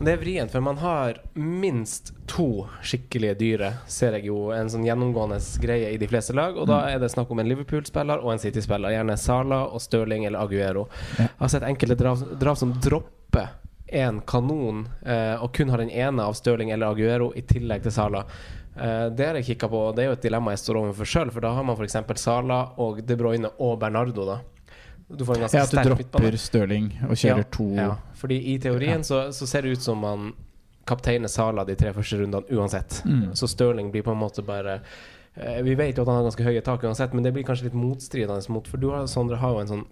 Det 0.00 0.12
er 0.12 0.18
vrient, 0.20 0.52
for 0.52 0.64
man 0.64 0.80
har 0.80 1.20
minst 1.38 2.12
to 2.28 2.66
skikkelige 2.84 3.36
dyre, 3.40 3.70
ser 3.88 4.16
jeg 4.18 4.28
jo 4.28 4.50
en 4.52 4.70
sånn 4.72 4.84
gjennomgående 4.86 5.38
greie 5.62 5.92
i 5.94 6.00
de 6.00 6.08
fleste 6.10 6.34
lag. 6.36 6.58
Og 6.58 6.66
da 6.68 6.82
er 6.90 6.98
det 7.00 7.12
snakk 7.12 7.30
om 7.30 7.40
en 7.40 7.48
Liverpool-spiller 7.48 8.24
og 8.24 8.34
en 8.34 8.42
City-spiller. 8.42 8.96
Gjerne 8.96 9.16
Sala 9.20 9.62
og 9.70 9.84
Stirling 9.84 10.26
eller 10.26 10.42
Aguero. 10.42 10.88
Ja. 11.16 11.28
Jeg 11.28 11.44
har 11.44 11.54
sett 11.54 11.68
enkelte 11.68 11.98
drav, 12.00 12.26
drav 12.40 12.58
som 12.60 12.74
dropper 12.82 13.54
en 13.88 14.20
kanon 14.26 14.88
eh, 15.06 15.34
og 15.42 15.52
kun 15.54 15.70
har 15.70 15.78
den 15.78 15.90
ene 15.90 16.24
av 16.26 16.34
Stirling 16.34 16.72
eller 16.74 16.90
Aguero 16.94 17.32
i 17.38 17.42
tillegg 17.46 17.84
til 17.86 17.94
Sala. 17.94 18.24
Eh, 18.76 19.06
det 19.14 19.26
har 19.26 19.38
jeg 19.38 19.52
kikka 19.52 19.68
på, 19.72 19.82
og 19.88 19.96
det 19.96 20.04
er 20.04 20.10
jo 20.10 20.16
et 20.18 20.26
dilemma 20.26 20.54
jeg 20.56 20.64
står 20.64 20.80
overfor 20.82 21.08
sjøl, 21.12 21.30
for 21.32 21.46
da 21.46 21.54
har 21.56 21.66
man 21.66 21.78
f.eks. 21.78 21.96
Sala 22.20 22.60
og 22.82 23.00
De 23.06 23.16
Bruyne 23.16 23.52
og 23.62 23.78
Bernardo, 23.80 24.26
da. 24.26 24.40
Du 25.06 25.22
får 25.24 25.36
en 25.38 25.44
ganske 25.46 25.56
Ja, 25.56 25.62
at 25.62 25.70
du 25.70 25.76
sterk 25.76 25.98
midtbane. 26.00 26.24
dropper 26.24 26.36
Stirling 26.42 26.88
og 27.06 27.14
kjører 27.14 27.44
Ja, 27.44 27.50
to 27.54 27.68
Ja, 27.76 27.90
fordi 28.18 28.40
i 28.54 28.58
teorien 28.58 29.04
så, 29.06 29.28
så 29.32 29.46
ser 29.46 29.62
det 29.62 29.76
ut 29.76 29.84
som 29.84 30.02
man 30.02 30.32
kapteiner 30.86 31.30
Sala 31.30 31.64
de 31.64 31.76
tre 31.78 31.92
første 31.94 32.18
rundene 32.18 32.46
uansett. 32.50 33.02
Mm. 33.06 33.34
Så 33.38 33.46
Stirling 33.50 33.92
blir 33.94 34.02
på 34.02 34.10
en 34.14 34.18
måte 34.18 34.42
bare 34.46 34.80
eh, 35.34 35.62
Vi 35.62 35.74
vet 35.78 35.96
jo 35.96 36.02
at 36.02 36.10
han 36.10 36.20
har 36.20 36.26
ganske 36.26 36.46
høye 36.46 36.62
tak 36.66 36.82
uansett, 36.82 37.14
men 37.14 37.22
det 37.22 37.32
blir 37.34 37.46
kanskje 37.46 37.68
litt 37.70 37.78
motstridende 37.78 38.42
mot 38.50 38.66
For 38.68 38.82
du 38.82 38.90
har, 38.90 39.06
Sondre, 39.10 39.38
har 39.42 39.54
jo 39.54 39.62
en 39.62 39.72
sånn 39.72 39.86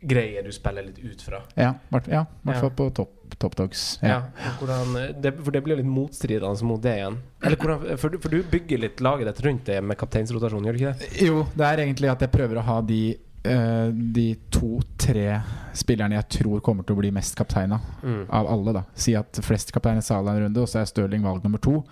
greier 0.00 0.42
du 0.46 0.52
spiller 0.54 0.82
litt 0.86 0.98
ut 1.02 1.22
fra. 1.22 1.40
Ja, 1.56 1.74
hvert 1.90 2.06
ja, 2.08 2.24
hvert 2.44 2.54
Ja. 2.56 2.60
fall 2.60 2.70
på 2.78 2.90
topp 2.94 3.14
top 3.38 3.54
dogs. 3.56 3.98
Ja. 4.02 4.08
Ja. 4.08 4.50
Hvordan, 4.58 5.20
det, 5.22 5.34
for 5.44 5.52
det 5.54 5.60
blir 5.62 5.76
litt 5.78 5.86
motstridende 5.86 6.64
mot 6.66 6.80
det 6.82 6.94
igjen. 6.96 7.18
Eller 7.44 7.56
hvordan, 7.60 7.98
for, 8.00 8.08
du- 8.10 8.18
for 8.18 8.28
du 8.32 8.42
bygger 8.42 8.78
litt 8.82 9.00
laget 9.04 9.28
ditt 9.28 9.42
rundt 9.44 9.64
det 9.68 9.76
med 9.84 9.98
kapteinsrotasjon, 10.00 10.64
gjør 10.64 10.74
du 10.78 10.80
ikke 10.80 10.94
det? 10.98 11.10
Jo, 11.28 11.44
det 11.54 11.66
er 11.68 11.82
egentlig 11.84 12.10
at 12.10 12.24
jeg 12.24 12.32
prøver 12.32 12.58
å 12.58 12.64
ha 12.66 12.78
de 12.88 13.02
uh, 13.46 13.92
de 13.92 14.24
to-tre 14.50 15.40
spillerne 15.76 16.16
jeg 16.18 16.28
tror 16.40 16.60
kommer 16.64 16.82
til 16.88 16.96
å 16.96 17.00
bli 17.02 17.12
mest 17.14 17.36
kaptein 17.38 17.76
av. 17.76 17.84
Mm. 18.02 18.24
Av 18.40 18.48
alle, 18.56 18.72
da. 18.80 18.82
Si 18.98 19.14
at 19.14 19.38
flest 19.44 19.70
kaptein 19.76 20.00
er 20.00 20.06
Salah 20.08 20.34
en 20.34 20.46
runde, 20.48 20.64
og 20.64 20.72
så 20.72 20.80
er 20.82 20.88
Stirling 20.90 21.22
valg 21.22 21.44
nummer 21.44 21.62
to. 21.62 21.82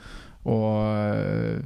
Og 0.46 0.66
eh, 0.88 1.60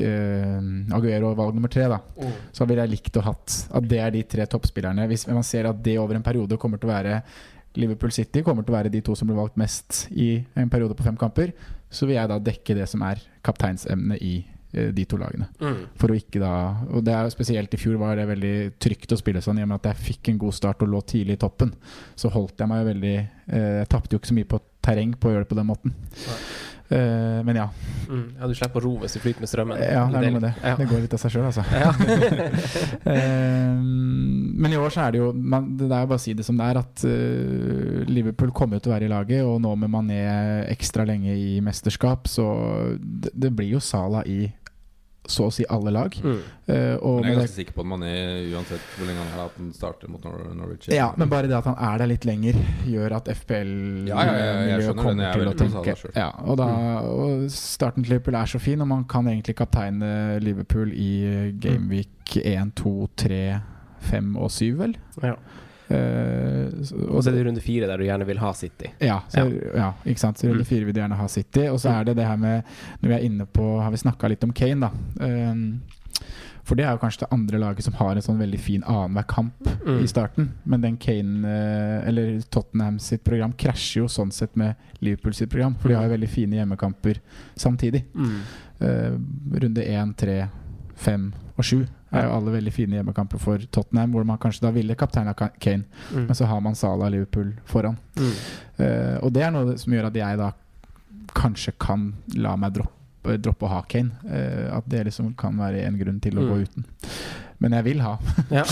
Aguero 0.00 1.34
valg 1.36 1.56
nummer 1.56 1.72
tre, 1.72 1.88
da. 1.90 1.98
Mm. 2.16 2.36
Så 2.54 2.66
ville 2.68 2.84
jeg 2.86 2.94
likt 2.94 3.18
å 3.20 3.24
hatt 3.26 3.56
at 3.76 3.88
det 3.88 3.98
er 4.00 4.14
de 4.14 4.22
tre 4.24 4.46
toppspillerne. 4.48 5.08
Hvis 5.10 5.26
man 5.28 5.44
ser 5.46 5.68
at 5.68 5.82
det 5.84 5.98
over 6.00 6.16
en 6.16 6.24
periode 6.24 6.56
kommer 6.60 6.80
til 6.80 6.88
å 6.88 6.94
være 6.94 7.18
Liverpool 7.80 8.12
City 8.12 8.42
kommer 8.44 8.66
til 8.66 8.74
å 8.74 8.78
være 8.78 8.92
de 8.92 9.00
to 9.04 9.14
som 9.16 9.28
blir 9.28 9.38
valgt 9.38 9.58
mest 9.60 10.06
i 10.10 10.34
en 10.58 10.70
periode 10.72 10.96
på 10.96 11.06
fem 11.06 11.16
kamper, 11.18 11.54
så 11.92 12.08
vil 12.08 12.18
jeg 12.18 12.30
da 12.30 12.40
dekke 12.40 12.76
det 12.76 12.88
som 12.90 13.04
er 13.06 13.20
kapteinsemnet 13.44 14.20
i 14.24 14.32
eh, 14.74 14.90
de 14.92 15.06
to 15.08 15.18
lagene. 15.20 15.48
Mm. 15.60 15.86
For 16.00 16.12
å 16.12 16.18
ikke 16.18 16.40
da 16.42 16.52
Og 16.92 17.04
det 17.04 17.14
er 17.16 17.26
jo 17.26 17.34
spesielt 17.34 17.72
i 17.72 17.80
fjor 17.80 17.96
var 18.00 18.18
det 18.20 18.28
veldig 18.28 18.56
trygt 18.82 19.14
å 19.14 19.20
spille 19.20 19.44
sånn, 19.44 19.60
i 19.60 19.64
og 19.64 19.72
med 19.72 19.80
at 19.80 19.92
jeg 19.92 20.08
fikk 20.10 20.32
en 20.32 20.42
god 20.44 20.58
start 20.58 20.84
og 20.84 20.92
lå 20.92 21.00
tidlig 21.14 21.38
i 21.38 21.42
toppen. 21.46 21.72
Så 22.16 22.32
holdt 22.32 22.60
jeg 22.60 22.72
meg 22.72 22.82
jo 22.82 22.90
veldig 22.90 23.16
eh, 23.16 23.72
Jeg 23.80 23.90
tapte 23.94 24.14
jo 24.14 24.20
ikke 24.20 24.32
så 24.32 24.38
mye 24.40 24.52
på 24.52 24.60
terreng 24.82 25.16
på 25.16 25.30
å 25.30 25.34
gjøre 25.34 25.46
det 25.46 25.52
på 25.54 25.60
den 25.60 25.70
måten. 25.72 25.96
Nei. 26.26 26.38
Eh, 26.92 27.40
men 27.46 27.56
ja. 27.56 27.68
Mm. 28.08 28.26
Ja, 28.38 28.48
du 28.48 28.54
slipper 28.56 28.82
å 28.82 28.84
ro 28.84 28.92
hvis 29.02 29.16
du 29.16 29.22
flyter 29.22 29.42
med 29.44 29.50
strømmen. 29.50 29.80
Ja, 29.80 30.04
det 30.10 30.18
er 30.18 30.26
noe 30.26 30.36
med 30.36 30.46
det. 30.46 30.52
Ja. 30.60 30.74
Det 30.76 30.88
går 30.90 31.04
litt 31.04 31.16
av 31.16 31.22
seg 31.22 31.34
sjøl, 31.34 31.46
altså. 31.48 31.64
Ja. 31.72 31.90
uh, 33.06 33.78
men 34.62 34.74
i 34.74 34.80
år 34.80 34.92
så 34.92 35.06
er 35.06 35.14
det 35.14 35.22
jo 35.22 35.30
man, 35.32 35.70
Det 35.78 35.88
er 35.88 36.04
jo 36.04 36.10
bare 36.12 36.20
å 36.20 36.22
si 36.22 36.34
det 36.36 36.46
som 36.46 36.58
det 36.60 36.68
er, 36.68 36.80
at 36.82 37.04
uh, 37.08 38.02
Liverpool 38.10 38.52
kommer 38.56 38.78
jo 38.78 38.84
til 38.84 38.92
å 38.92 38.96
være 38.96 39.08
i 39.08 39.12
laget, 39.12 39.44
og 39.48 39.60
nå 39.64 39.74
med 39.80 39.92
Mané 39.92 40.20
ekstra 40.72 41.06
lenge 41.08 41.34
i 41.38 41.60
mesterskap, 41.64 42.28
så 42.30 42.46
det, 42.98 43.32
det 43.32 43.54
blir 43.56 43.76
jo 43.76 43.82
Sala 43.82 44.26
i 44.28 44.44
så 45.28 45.46
å 45.46 45.52
si 45.54 45.64
alle 45.70 45.92
lag. 45.94 46.14
Mm. 46.18 46.38
Uh, 46.66 46.96
og 46.98 47.20
Men 47.22 47.28
jeg 47.28 47.32
er 47.32 47.38
ganske 47.38 47.54
sikker 47.54 47.76
på 47.76 47.84
at 47.84 47.88
man 47.92 48.04
er 48.06 48.40
uansett 48.50 48.94
hvor 48.96 49.06
lenge 49.06 49.22
han 49.22 49.30
er, 49.30 49.42
at 49.44 49.58
han 49.60 49.68
starter 49.76 50.10
mot 50.10 50.24
Nor 50.26 50.42
Norwich. 50.58 50.88
Ja, 50.90 51.12
men 51.18 51.30
bare 51.30 51.50
det 51.50 51.56
at 51.58 51.68
han 51.70 51.78
er 51.78 52.02
der 52.02 52.10
litt 52.10 52.26
lenger, 52.26 52.58
gjør 52.90 53.16
at 53.20 53.30
Ja, 53.30 53.36
ja, 53.38 53.38
ja, 53.38 53.42
FPL-miljøet 53.42 54.98
kommer 54.98 55.28
er 55.28 55.38
til 55.38 55.46
å 55.46 55.52
av 55.52 55.60
tenke 55.62 55.96
ja, 56.18 56.28
og, 56.42 56.56
da, 56.58 56.68
og 57.06 57.46
starten 57.54 58.02
til 58.02 58.16
Liverpool 58.16 58.38
er 58.40 58.50
så 58.50 58.62
fin, 58.62 58.82
og 58.82 58.90
man 58.90 59.06
kan 59.10 59.28
egentlig 59.30 59.56
kapteine 59.58 60.40
Liverpool 60.42 60.90
i 60.94 61.12
Gameweek 61.62 62.36
1, 62.42 62.74
2, 62.82 62.94
3, 63.22 63.42
5 64.10 64.32
og 64.42 64.50
7, 64.50 64.64
vel? 64.80 64.96
Ja. 65.22 65.36
Eh, 65.92 66.68
Og 67.12 67.22
så 67.22 67.28
er 67.30 67.36
det 67.36 67.44
runde 67.46 67.60
fire 67.62 67.86
der 67.90 68.00
du 68.00 68.04
gjerne 68.06 68.26
vil 68.26 68.38
ha 68.42 68.52
City. 68.56 68.90
ja, 69.00 69.20
så, 69.28 69.44
ja. 69.76 69.92
ikke 70.06 70.18
sant. 70.18 70.38
Så 70.38 70.48
runde 70.48 70.62
Mm. 70.64 70.70
fire 70.70 70.84
vil 70.84 70.94
du 70.94 71.00
gjerne 71.00 71.16
ha 71.18 71.26
City. 71.28 71.66
Og 71.68 71.78
så 71.80 71.90
Mm. 71.90 72.00
er 72.00 72.04
det 72.04 72.16
det 72.16 72.26
her 72.26 72.36
med 72.36 72.62
Når 73.02 73.08
vi 73.08 73.14
er 73.14 73.24
inne 73.28 73.46
på 73.46 73.82
Har 73.82 73.90
vi 73.90 73.96
snakka 73.96 74.28
litt 74.28 74.44
om 74.44 74.52
Kane, 74.52 74.80
da. 74.80 74.90
Um, 75.20 75.82
for 76.64 76.76
det 76.76 76.84
er 76.86 76.92
jo 76.92 76.98
kanskje 76.98 77.18
det 77.20 77.32
andre 77.32 77.58
laget 77.58 77.82
som 77.82 77.94
har 77.94 78.12
en 78.12 78.22
sånn 78.22 78.38
veldig 78.38 78.58
fin 78.60 78.82
annenhver 78.84 79.26
kamp 79.26 79.52
Mm. 79.84 80.02
i 80.02 80.06
starten. 80.06 80.48
Men 80.64 80.80
den 80.80 80.96
Kane, 80.96 81.44
eh, 81.44 82.08
eller 82.08 82.40
Tottenham 82.50 82.98
sitt 83.00 83.24
program, 83.24 83.52
krasjer 83.52 84.02
jo 84.02 84.06
sånn 84.06 84.32
sett 84.32 84.54
med 84.56 84.76
Liverpool 85.00 85.32
sitt 85.34 85.50
program. 85.50 85.74
For 85.74 85.88
de 85.88 85.94
har 85.96 86.04
jo 86.08 86.16
veldig 86.16 86.28
fine 86.28 86.52
hjemmekamper 86.52 87.18
samtidig. 87.56 88.04
Mm. 88.14 88.40
Eh, 88.80 89.10
runde 89.60 89.82
én, 89.84 90.14
tre, 90.16 90.48
fem 90.94 91.32
og 91.58 91.64
sju 91.64 91.86
er 92.12 92.24
jo 92.26 92.32
alle 92.36 92.52
veldig 92.52 92.72
fine 92.72 92.98
hjemmekamper 92.98 93.38
for 93.40 93.58
Tottenham, 93.72 94.12
hvor 94.12 94.24
man 94.28 94.38
kanskje 94.38 94.60
da 94.66 94.70
ville 94.70 94.94
kapteina 94.94 95.34
Ka- 95.34 95.52
Kane, 95.58 95.84
Mm. 96.12 96.26
men 96.26 96.34
så 96.34 96.44
har 96.46 96.60
man 96.60 96.74
Salah 96.74 97.10
Liverpool 97.10 97.52
foran. 97.64 97.96
Mm. 98.16 98.32
Uh, 98.78 99.16
og 99.24 99.32
det 99.32 99.42
er 99.42 99.50
noe 99.50 99.76
som 99.78 99.92
gjør 99.92 100.06
at 100.10 100.14
jeg 100.14 100.38
da 100.38 100.52
kanskje 101.34 101.72
kan 101.78 102.12
la 102.34 102.56
meg 102.56 102.72
droppe, 102.74 103.38
droppe 103.40 103.64
å 103.66 103.68
ha 103.68 103.82
Kane. 103.88 104.10
Uh, 104.24 104.76
at 104.76 104.84
det 104.88 105.04
liksom 105.06 105.34
kan 105.36 105.56
være 105.56 105.86
en 105.86 105.98
grunn 105.98 106.20
til 106.20 106.34
å 106.38 106.42
Mm. 106.42 106.48
gå 106.50 106.62
uten. 106.66 106.84
Men 107.62 107.76
jeg 107.78 107.84
vil 107.86 108.00
ha. 108.02 108.16
Ja. 108.50 108.64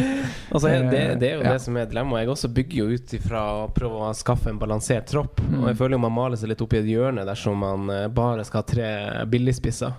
altså, 0.54 0.68
det, 0.90 1.00
det 1.20 1.28
er 1.30 1.34
jo 1.38 1.42
Ja. 1.44 1.52
det 1.54 1.60
som 1.64 1.76
er 1.80 1.86
dilemmaet. 1.90 2.24
Jeg 2.24 2.32
også 2.34 2.48
bygger 2.54 2.76
jo 2.82 2.86
ut 2.98 3.14
ifra 3.16 3.42
å 3.64 3.66
prøve 3.74 4.02
å 4.04 4.10
skaffe 4.16 4.50
en 4.52 4.58
balansert 4.60 5.06
tropp. 5.10 5.40
Mm. 5.40 5.62
Og 5.62 5.68
jeg 5.70 5.78
føler 5.80 5.96
jo 5.96 6.00
man 6.04 6.12
maler 6.14 6.40
seg 6.40 6.50
litt 6.52 6.62
opp 6.64 6.74
i 6.76 6.80
et 6.82 6.88
hjørne 6.92 7.24
dersom 7.28 7.56
man 7.64 7.88
eh, 7.94 8.06
bare 8.12 8.44
skal 8.46 8.60
ha 8.62 8.66
tre 8.68 8.90
billigspisser. 9.32 9.94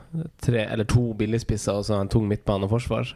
Tre, 0.45 0.65
eller 0.75 0.87
to 0.89 1.07
billigspisser 1.17 1.79
og 1.81 1.87
så 1.87 1.97
en 2.01 2.11
tung 2.11 2.27
midtbane 2.29 2.67
og 2.67 2.73
forsvar. 2.75 3.09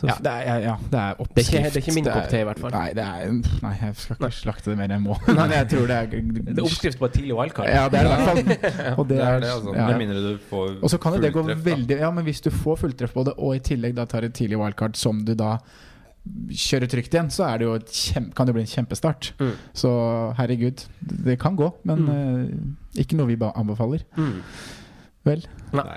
Så, 0.00 0.08
Ja, 0.08 0.16
det 0.24 0.32
er, 0.32 0.46
ja, 0.48 0.56
ja, 0.70 0.76
det 0.90 1.00
er 1.00 1.14
Det 1.20 1.44
er 1.44 1.44
ikke- 1.44 1.62
det 1.70 1.76
er 1.76 1.80
ikke 1.84 1.94
min 1.98 2.08
kopp 2.08 2.28
te, 2.32 2.40
i 2.40 2.44
hvert 2.48 2.58
fall. 2.64 2.70
Nei, 2.74 2.86
det 2.96 3.04
er, 3.04 3.30
nei, 3.62 3.74
jeg 3.82 3.94
skal 4.00 4.16
ikke 4.16 4.24
Nei. 4.24 4.30
slakte 4.40 4.70
det 4.72 4.78
mer 4.80 4.88
enn 4.88 4.96
jeg 4.96 5.04
må. 5.04 5.18
Nei, 5.40 5.48
jeg 5.54 5.68
tror 5.74 5.86
det 5.92 5.96
er 6.00 6.06
det 6.10 6.56
er 6.58 6.64
oppskrift 6.64 6.98
på 6.98 7.10
et 7.10 7.12
tidlig 7.20 7.36
wildcard. 7.36 7.68
Ja, 7.68 7.84
det 7.92 8.00
er 8.00 8.08
det 8.08 8.10
i 8.10 8.16
hvert 8.16 8.26
fall. 8.30 8.96
Og 9.00 9.08
Det 9.08 9.16
det 9.20 9.26
er 9.28 9.40
det, 9.44 9.50
altså. 9.52 9.76
ja. 9.76 9.86
Med 9.92 9.98
mindre 10.00 10.24
du 10.24 10.38
får 10.50 10.78
Og 10.82 10.90
så 10.90 10.98
kan 10.98 11.20
det 11.20 11.32
gå 11.34 11.42
fulltreff, 11.44 11.64
veldig 11.68 11.98
Ja, 12.00 12.10
men 12.10 12.24
hvis 12.24 12.40
du 12.40 12.50
får 12.50 12.76
fulltreff 12.86 13.12
på 13.12 13.24
det, 13.28 13.34
og 13.36 13.54
i 13.56 13.60
tillegg 13.60 13.94
da 13.94 14.04
tar 14.08 14.24
et 14.24 14.32
tidlig 14.34 14.56
wildcard 14.56 14.69
som 14.98 15.24
du 15.24 15.34
da 15.38 15.58
kjører 16.50 16.90
trygt 16.90 17.14
igjen, 17.14 17.30
så 17.32 17.46
er 17.48 17.60
det 17.60 17.66
jo 17.66 17.76
et 17.78 17.90
kjem, 17.96 18.28
kan 18.36 18.48
det 18.48 18.54
bli 18.56 18.64
en 18.66 18.70
kjempestart. 18.70 19.32
Mm. 19.40 19.54
Så 19.82 19.90
herregud, 20.38 20.84
det 21.00 21.38
kan 21.40 21.56
gå, 21.58 21.70
men 21.88 22.06
eh, 22.12 23.02
ikke 23.02 23.18
noe 23.18 23.30
vi 23.30 23.38
anbefaler. 23.40 24.04
Mm. 24.20 24.38
Vel. 25.28 25.44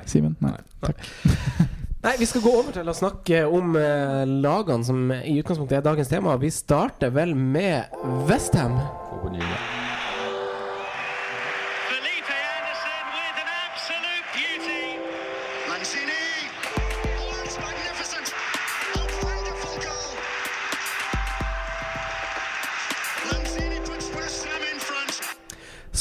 Simen? 0.10 0.36
Nei. 0.44 0.58
Takk. 0.84 1.04
Nei, 2.04 2.18
vi 2.20 2.28
skal 2.28 2.44
gå 2.44 2.52
over 2.52 2.76
til 2.76 2.90
å 2.92 2.96
snakke 2.98 3.46
om 3.48 3.78
eh, 3.80 4.24
lagene 4.28 4.84
som 4.84 5.06
i 5.16 5.38
utgangspunktet 5.40 5.80
er 5.80 5.86
dagens 5.88 6.12
tema. 6.12 6.36
Vi 6.42 6.52
starter 6.52 7.16
vel 7.16 7.32
med 7.36 7.96
Westham. 8.28 8.76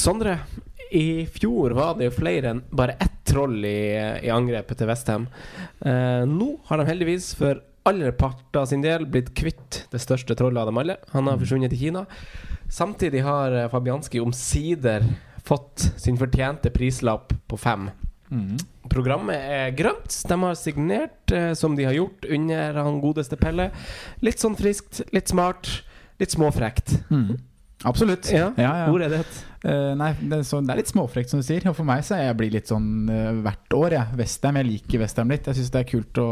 Sondre, 0.03 0.39
i 0.91 1.25
fjor 1.31 1.71
var 1.77 1.95
det 1.95 2.09
jo 2.09 2.15
flere 2.17 2.49
enn 2.51 2.63
bare 2.75 2.97
ett 2.99 3.21
troll 3.23 3.63
i, 3.63 3.95
i 4.19 4.31
angrepet 4.33 4.81
til 4.81 4.89
Westham. 4.89 5.29
Eh, 5.79 6.25
nå 6.27 6.49
har 6.67 6.81
de 6.81 6.87
heldigvis 6.89 7.29
for 7.39 7.61
alle 7.87 8.11
parter 8.15 8.67
sin 8.67 8.83
del 8.83 9.05
blitt 9.07 9.31
kvitt 9.35 9.85
det 9.93 10.01
største 10.03 10.35
trollet 10.35 10.59
av 10.59 10.67
dem 10.69 10.81
alle. 10.81 10.97
Han 11.13 11.29
har 11.31 11.39
forsvunnet 11.39 11.71
til 11.71 11.85
Kina. 11.85 12.03
Samtidig 12.67 13.23
har 13.23 13.55
eh, 13.55 13.69
Fabianski 13.71 14.19
omsider 14.23 15.07
fått 15.47 15.87
sin 15.99 16.19
fortjente 16.19 16.71
prislapp 16.75 17.31
på 17.47 17.59
fem. 17.59 17.87
Mm. 18.27 18.59
Programmet 18.91 19.39
er 19.55 19.71
grønt. 19.77 20.19
De 20.27 20.39
har 20.43 20.59
signert 20.59 21.31
eh, 21.31 21.53
som 21.55 21.79
de 21.79 21.87
har 21.87 21.95
gjort 21.95 22.27
under 22.27 22.83
han 22.83 22.99
godeste 23.03 23.39
Pelle. 23.39 23.71
Litt 24.19 24.43
sånn 24.43 24.59
friskt, 24.59 24.99
litt 25.15 25.31
smart, 25.31 25.71
litt 26.19 26.35
småfrekt. 26.35 26.97
Mm. 27.07 27.39
Absolutt. 27.83 28.29
Ja, 28.31 28.51
ja, 28.55 28.71
ja. 28.83 28.91
Hvor 28.91 29.03
er 29.03 29.11
det? 29.11 29.23
Eh, 29.63 29.93
nei, 29.99 30.11
det 30.19 30.41
er, 30.41 30.45
så, 30.47 30.59
det 30.59 30.73
er 30.73 30.81
litt 30.81 30.91
småfrekt, 30.91 31.31
som 31.31 31.41
du 31.41 31.47
sier. 31.47 31.65
Og 31.71 31.77
for 31.77 31.87
meg 31.87 32.03
så 32.05 32.19
jeg 32.19 32.37
blir 32.39 32.51
litt 32.53 32.71
sånn 32.71 33.09
uh, 33.09 33.31
hvert 33.45 33.77
år. 33.77 33.97
Jeg. 33.97 34.17
Westham, 34.19 34.59
jeg 34.59 34.69
liker 34.69 35.03
Westham 35.03 35.31
litt. 35.31 35.47
Jeg 35.47 35.59
syns 35.59 35.73
det 35.73 35.83
er 35.83 35.89
kult 35.89 36.21
å, 36.21 36.29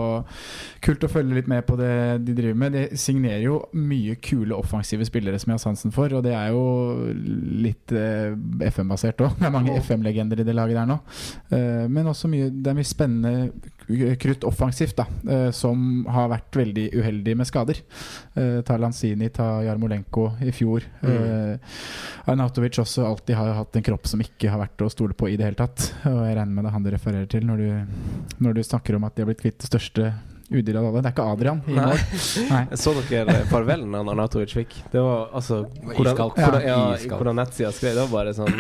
kult 0.84 1.08
å 1.08 1.12
følge 1.12 1.40
litt 1.40 1.52
med 1.52 1.66
på 1.68 1.78
det 1.80 1.94
de 2.26 2.36
driver 2.38 2.60
med. 2.66 2.78
De 2.78 3.00
signerer 3.00 3.46
jo 3.48 3.62
mye 3.78 4.18
kule 4.24 4.58
offensive 4.58 5.08
spillere 5.08 5.40
som 5.42 5.54
jeg 5.54 5.60
har 5.60 5.66
sansen 5.66 5.96
for, 5.96 6.12
og 6.18 6.26
det 6.26 6.36
er 6.38 6.52
jo 6.52 6.66
litt 7.66 7.96
uh, 7.96 8.36
FM-basert 8.72 9.24
òg. 9.26 9.38
Det 9.40 9.48
er 9.48 9.56
mange 9.56 9.78
FM-legender 9.80 10.44
i 10.44 10.48
det 10.48 10.58
laget 10.58 10.82
der 10.82 10.90
nå. 10.90 11.00
Eh, 11.52 11.86
men 11.92 12.08
også 12.08 12.30
mye, 12.32 12.50
det 12.52 12.72
er 12.72 12.78
mye 12.78 12.88
spennende 12.88 14.14
krutt 14.22 14.46
offensivt, 14.48 14.96
da, 15.00 15.06
eh, 15.34 15.50
som 15.56 16.06
har 16.12 16.30
vært 16.32 16.60
veldig 16.62 16.86
uheldig 16.96 17.36
med 17.40 17.50
skader. 17.50 17.82
Eh, 18.36 18.62
ta 18.68 18.78
Lanzini, 18.80 19.30
ta 19.34 19.62
Jarmolenko 19.66 20.32
i 20.46 20.54
fjor. 20.56 20.86
Mm. 21.02 21.60
Arnautovic 22.32 22.80
også 22.80 23.08
alltid 23.22 23.36
har 23.36 23.54
hatt 23.54 23.76
en 23.76 23.84
kropp 23.84 24.08
som 24.08 24.22
ikke 24.22 24.50
har 24.50 24.60
vært 24.60 24.82
å 24.82 24.90
stole 24.90 25.14
på 25.14 25.30
i 25.30 25.38
det 25.38 25.46
hele 25.46 25.58
tatt. 25.60 25.92
Og 26.10 26.24
jeg 26.26 26.36
regner 26.38 26.56
med 26.56 26.66
det 26.66 26.70
er 26.72 26.74
han 26.74 26.84
du 26.84 26.92
refererer 26.92 27.28
til 27.30 27.46
når 27.46 27.58
du, 27.62 27.98
når 28.42 28.54
du 28.58 28.62
snakker 28.66 28.98
om 28.98 29.04
at 29.06 29.16
de 29.16 29.22
har 29.22 29.30
blitt 29.30 29.44
kvitt 29.44 29.60
det 29.62 29.70
største 29.70 30.08
udyret 30.52 30.80
av 30.82 30.88
alle. 30.90 31.04
Det 31.04 31.12
er 31.12 31.14
ikke 31.14 31.28
Adrian 31.32 31.62
i 31.68 31.76
Nei. 31.78 31.86
mål. 31.86 32.78
Så 32.82 32.96
dere 33.08 33.36
farvelen 33.52 33.94
han 33.94 34.10
Arnatovic 34.10 34.56
fikk? 34.58 34.74
Det 34.92 35.04
var 35.06 35.30
altså 35.38 35.62
Hvordan, 35.70 36.18
hvordan, 36.18 36.66
ja, 36.66 36.80
Ja, 36.98 37.14
hvordan 37.14 37.38
nettsida 37.40 37.72
skrev 37.76 37.96
det, 37.96 38.08
var 38.08 38.12
bare 38.18 38.34
sånn 38.36 38.58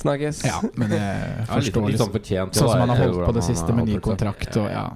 Snakkes. 0.00 0.44
Ja, 0.46 0.60
men 0.78 0.92
jeg 0.94 1.02
Ja, 1.02 1.28
litt, 1.36 1.50
forstår 1.50 1.60
litt 1.60 1.74
sånn 1.74 1.88
liksom 1.90 2.12
fortjent. 2.14 2.56
Sånn 2.56 2.72
som 2.72 2.82
han 2.84 2.92
har 2.94 3.04
holdt 3.04 3.24
på 3.26 3.36
det 3.36 3.44
siste 3.44 3.74
med 3.76 3.90
ny 3.90 4.00
kontrakt 4.02 4.56
og 4.62 4.70
ja. 4.70 4.88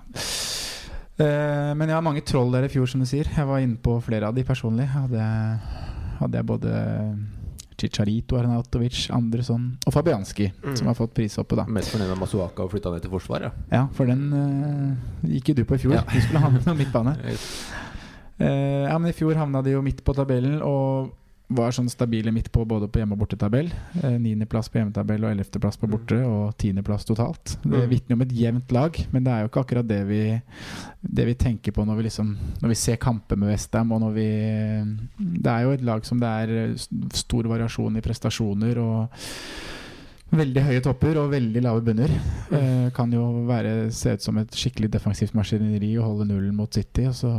Eh, 1.14 1.70
men 1.78 1.86
jeg 1.86 1.94
har 1.94 2.02
mange 2.02 2.24
troll 2.26 2.48
der 2.50 2.64
i 2.66 2.70
fjor, 2.72 2.88
som 2.90 3.02
du 3.02 3.06
sier. 3.06 3.28
Jeg 3.30 3.46
var 3.46 3.60
inne 3.62 3.78
på 3.78 4.00
flere 4.02 4.26
av 4.26 4.34
de 4.34 4.42
personlig. 4.46 4.88
Hadde, 4.90 5.26
hadde 6.18 6.40
jeg 6.40 6.46
både 6.48 6.72
Chicharito, 7.84 8.36
Arnautovic, 8.40 9.04
andre 9.12 9.42
sånn 9.44 9.66
Og 9.86 9.92
Fabianski, 9.92 10.50
Mm. 10.64 10.76
som 10.76 10.86
har 10.88 10.94
fått 10.98 11.14
prishoppet, 11.14 11.56
da. 11.60 11.64
Mest 11.68 11.92
fornøyd 11.92 12.08
med 12.14 12.18
Masuaka 12.24 12.64
og 12.64 12.70
flytta 12.72 12.90
ned 12.92 13.02
til 13.04 13.10
forsvaret. 13.12 13.52
Ja, 13.70 13.86
for 13.92 14.06
den 14.08 14.24
uh, 14.32 15.28
gikk 15.28 15.48
jo 15.52 15.54
du 15.60 15.64
på 15.64 15.76
i 15.76 15.82
fjor. 15.84 15.94
Ja. 16.00 16.02
Du 16.08 16.20
skulle 16.20 16.40
ha 16.40 16.48
med 16.50 16.64
noe 16.66 16.74
midtbane. 16.80 17.16
Eh, 18.36 18.88
ja, 18.90 18.98
men 18.98 19.10
I 19.12 19.14
fjor 19.14 19.36
havna 19.38 19.60
de 19.62 19.70
jo 19.76 19.80
midt 19.80 20.00
på 20.02 20.12
tabellen 20.12 20.56
og 20.66 21.12
var 21.54 21.70
sånn 21.74 21.88
stabile 21.90 22.32
midt 22.34 22.50
på 22.52 22.64
både 22.66 22.88
på 22.90 23.00
hjemme- 23.00 23.12
og 23.16 23.20
bortetabell. 23.24 23.70
Eh, 24.02 24.16
Niendeplass 24.18 24.68
på 24.68 24.78
hjemmetabell 24.80 25.24
og 25.24 25.30
ellevteplass 25.32 25.76
på 25.80 25.88
borte, 25.90 26.18
og 26.26 26.56
tiendeplass 26.58 27.04
totalt. 27.08 27.56
Det 27.62 27.84
Mm. 27.84 27.88
vitner 27.90 28.14
om 28.18 28.22
et 28.22 28.32
jevnt 28.32 28.72
lag, 28.72 29.06
men 29.12 29.24
det 29.24 29.32
er 29.32 29.40
jo 29.42 29.48
ikke 29.48 29.64
akkurat 29.64 29.86
det 29.88 30.06
vi, 30.06 30.42
det 31.02 31.26
vi 31.26 31.34
tenker 31.34 31.72
på 31.72 31.84
når 31.86 31.96
vi, 31.96 32.02
liksom, 32.08 32.36
når 32.62 32.68
vi 32.68 32.74
ser 32.74 32.96
kamper 32.96 33.36
med 33.36 33.48
Westham. 33.50 33.88
Det 33.94 35.46
er 35.52 35.62
jo 35.62 35.70
et 35.72 35.82
lag 35.82 36.04
som 36.04 36.18
det 36.20 36.26
er 36.28 36.74
stor 37.12 37.42
variasjon 37.44 37.96
i 37.96 38.00
prestasjoner 38.00 38.78
og 38.78 39.08
veldig 40.34 40.62
høye 40.66 40.82
topper 40.82 41.18
og 41.20 41.32
veldig 41.32 41.62
lave 41.62 41.82
bunner. 41.84 42.12
Eh, 42.54 42.86
kan 42.94 43.12
jo 43.12 43.22
være, 43.48 43.90
se 43.94 44.14
ut 44.16 44.24
som 44.24 44.38
et 44.40 44.56
skikkelig 44.58 44.90
defensivt 44.94 45.34
maskineri 45.36 45.92
og 45.98 46.08
holde 46.08 46.28
nullen 46.30 46.54
mot 46.56 46.74
City, 46.74 47.06
og 47.10 47.16
så 47.18 47.32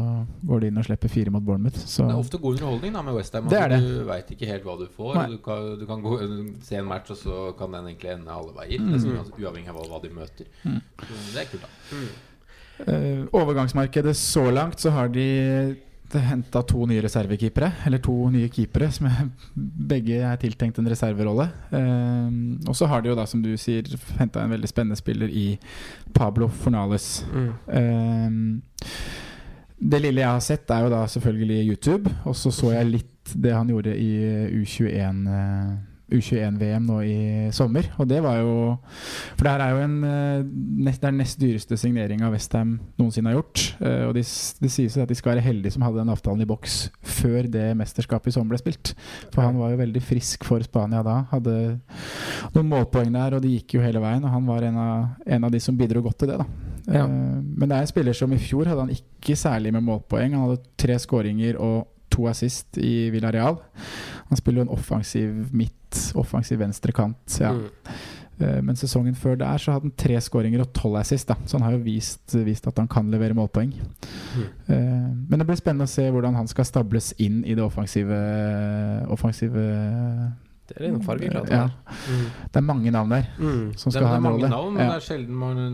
går 0.48 0.64
de 0.64 0.70
inn 0.72 0.82
og 0.82 0.88
slipper 0.88 1.12
fire 1.12 1.34
mot 1.34 1.44
Bournemouth. 1.46 1.82
Så 1.82 2.06
Det 2.06 2.16
er 2.16 2.22
ofte 2.26 2.42
god 2.42 2.60
underholdning 2.60 2.96
da 2.96 3.02
med 3.06 3.18
Westham. 3.18 3.50
Det 3.52 3.64
det. 3.74 3.82
Du 3.84 4.06
veit 4.10 4.32
ikke 4.36 4.52
helt 4.52 4.68
hva 4.68 4.78
du 4.80 4.86
får. 4.98 5.20
Du 5.34 5.38
kan, 5.46 5.74
du 5.80 5.86
kan 5.90 6.06
gå, 6.06 6.20
se 6.64 6.80
en 6.80 6.88
match, 6.92 7.12
og 7.12 7.18
så 7.18 7.42
kan 7.60 7.74
den 7.76 7.92
egentlig 7.92 8.14
ende 8.16 8.32
alle 8.32 8.56
veier. 8.56 8.80
Mm. 8.80 8.94
Nesten 8.94 9.18
altså, 9.20 9.36
uavhengig 9.42 9.74
av 9.74 9.82
hva, 9.82 10.00
de 10.04 10.14
møter. 10.16 10.48
Mm. 10.64 10.80
Det 11.02 11.44
er 11.44 11.52
kult, 11.52 11.68
da. 11.68 12.00
Eh, 12.86 13.24
overgangsmarkedet 13.32 14.16
så 14.20 14.50
langt 14.52 14.82
så 14.84 14.92
har 14.92 15.08
de 15.08 15.28
henta 16.24 16.62
to 16.68 16.86
nye 16.90 17.02
reservekeepere. 17.04 17.72
Eller 17.88 18.02
to 18.04 18.14
nye 18.34 18.50
keepere, 18.54 18.90
som 18.94 19.10
er, 19.10 19.28
begge 19.56 20.22
er 20.24 20.40
tiltenkt 20.42 20.80
en 20.80 20.90
reserverolle. 20.92 21.50
Um, 21.72 22.38
og 22.68 22.76
så 22.78 22.90
har 22.92 23.04
de 23.04 23.12
jo 23.12 23.18
da, 23.18 23.28
som 23.30 23.44
du 23.44 23.54
sier, 23.60 23.90
henta 24.20 24.44
en 24.44 24.54
veldig 24.56 24.72
spennende 24.72 25.00
spiller 25.00 25.32
i 25.32 25.48
Pablo 26.16 26.50
Fornales. 26.62 27.26
Mm. 27.34 27.52
Um, 27.68 28.40
det 29.76 30.00
lille 30.02 30.24
jeg 30.24 30.32
har 30.32 30.44
sett, 30.44 30.72
er 30.72 30.86
jo 30.86 30.94
da 30.94 31.04
selvfølgelig 31.12 31.66
YouTube. 31.66 32.14
Og 32.24 32.36
så 32.38 32.52
så 32.54 32.72
jeg 32.78 32.92
litt 32.94 33.36
det 33.36 33.54
han 33.54 33.70
gjorde 33.70 33.96
i 33.98 34.12
U21. 34.62 35.28
eh, 35.28 35.76
U21-VM 36.12 36.86
nå 36.86 37.00
i 37.02 37.18
sommer. 37.56 37.88
Og 37.98 38.08
det 38.10 38.20
var 38.22 38.38
jo 38.38 38.56
For 39.36 39.46
det 39.46 39.54
her 39.54 39.64
er 39.66 39.74
jo 39.74 39.82
en 39.86 39.96
eh, 40.06 40.44
Det 40.86 41.10
er 41.10 41.16
nest 41.16 41.40
dyreste 41.42 41.78
signering 41.82 42.22
av 42.26 42.36
Westham 42.36 42.76
noensinne 43.00 43.32
har 43.32 43.40
gjort. 43.40 43.64
Eh, 43.80 44.04
og 44.08 44.14
det 44.18 44.26
de 44.62 44.72
sies 44.72 44.98
at 45.02 45.10
de 45.10 45.18
skal 45.18 45.36
være 45.36 45.46
heldige 45.46 45.76
som 45.76 45.86
hadde 45.86 46.02
den 46.02 46.14
avtalen 46.14 46.44
i 46.46 46.50
boks 46.50 46.78
før 47.16 47.50
det 47.52 47.72
mesterskapet 47.78 48.32
i 48.32 48.36
sommer 48.36 48.56
ble 48.56 48.62
spilt. 48.62 48.94
For 49.34 49.46
han 49.46 49.58
var 49.60 49.74
jo 49.74 49.82
veldig 49.82 50.04
frisk 50.06 50.46
for 50.48 50.64
Spania 50.66 51.02
da. 51.06 51.24
Hadde 51.34 51.56
noen 52.54 52.70
målpoeng 52.70 53.12
der, 53.16 53.38
og 53.38 53.44
de 53.44 53.56
gikk 53.58 53.78
jo 53.78 53.84
hele 53.84 54.04
veien. 54.04 54.24
Og 54.26 54.34
han 54.34 54.48
var 54.50 54.66
en 54.68 54.80
av, 54.82 55.26
en 55.26 55.50
av 55.50 55.54
de 55.54 55.62
som 55.64 55.78
bidro 55.78 56.06
godt 56.06 56.22
til 56.24 56.34
det, 56.34 56.40
da. 56.44 56.48
Ja. 56.86 57.06
Eh, 57.06 57.10
men 57.10 57.68
det 57.70 57.76
er 57.76 57.86
en 57.86 57.92
spiller 57.92 58.18
som 58.18 58.34
i 58.34 58.42
fjor 58.42 58.70
hadde 58.70 58.86
han 58.86 58.96
ikke 58.96 59.38
særlig 59.40 59.74
med 59.76 59.86
målpoeng. 59.88 60.38
Han 60.38 60.48
hadde 60.50 60.64
tre 60.82 60.98
skåringer 61.02 61.60
og 61.62 61.88
to 62.14 62.28
assist 62.30 62.78
i 62.80 63.10
Villarreal. 63.14 63.58
Han 64.30 64.38
spiller 64.40 64.64
jo 64.64 64.68
en 64.70 64.76
offensiv 64.78 65.50
midt, 65.54 66.12
offensiv 66.18 66.60
venstrekant. 66.60 67.40
Ja. 67.40 67.52
Mm. 67.54 67.66
Eh, 68.40 68.62
Men 68.66 68.76
sesongen 68.76 69.16
før 69.16 69.38
der 69.40 69.58
så 69.62 69.72
hadde 69.76 69.90
han 69.90 69.96
tre 69.98 70.18
skåringer 70.22 70.64
og 70.66 70.74
tolv 70.74 70.98
assist. 71.00 71.28
Da. 71.30 71.36
Så 71.46 71.58
han 71.58 71.64
har 71.68 71.78
jo 71.78 71.84
vist, 71.86 72.36
vist 72.46 72.68
at 72.68 72.78
han 72.82 72.90
kan 72.92 73.12
levere 73.12 73.38
målpoeng. 73.38 73.72
Mm. 74.36 75.28
Men 75.30 75.40
det 75.40 75.48
blir 75.48 75.60
spennende 75.62 75.88
å 75.88 75.94
se 75.94 76.10
hvordan 76.12 76.36
han 76.36 76.48
skal 76.52 76.66
stables 76.68 77.14
inn 77.22 77.44
i 77.46 77.56
det 77.56 77.64
offensive, 77.64 78.18
offensive 79.14 79.64
Det 80.68 80.78
er. 80.82 81.52
Ja. 81.52 81.64
Mm. 82.10 82.26
Det 82.52 82.58
er 82.58 82.62
mange 82.66 82.92
navn 82.92 83.10
der 83.10 83.24
Mm. 83.38 83.78
som 83.78 83.92
Det, 83.92 84.02
ha 84.02 84.16
er- 84.16 84.20
rolle. 84.20 84.38
det 84.40 84.46
er 84.46 84.50
mange 84.50 84.50
navn, 84.50 84.74
men 84.74 84.82
Ja. 84.86 84.90
det 84.94 84.96
er 84.98 85.06
sjelden 85.14 85.36
mange 85.36 85.66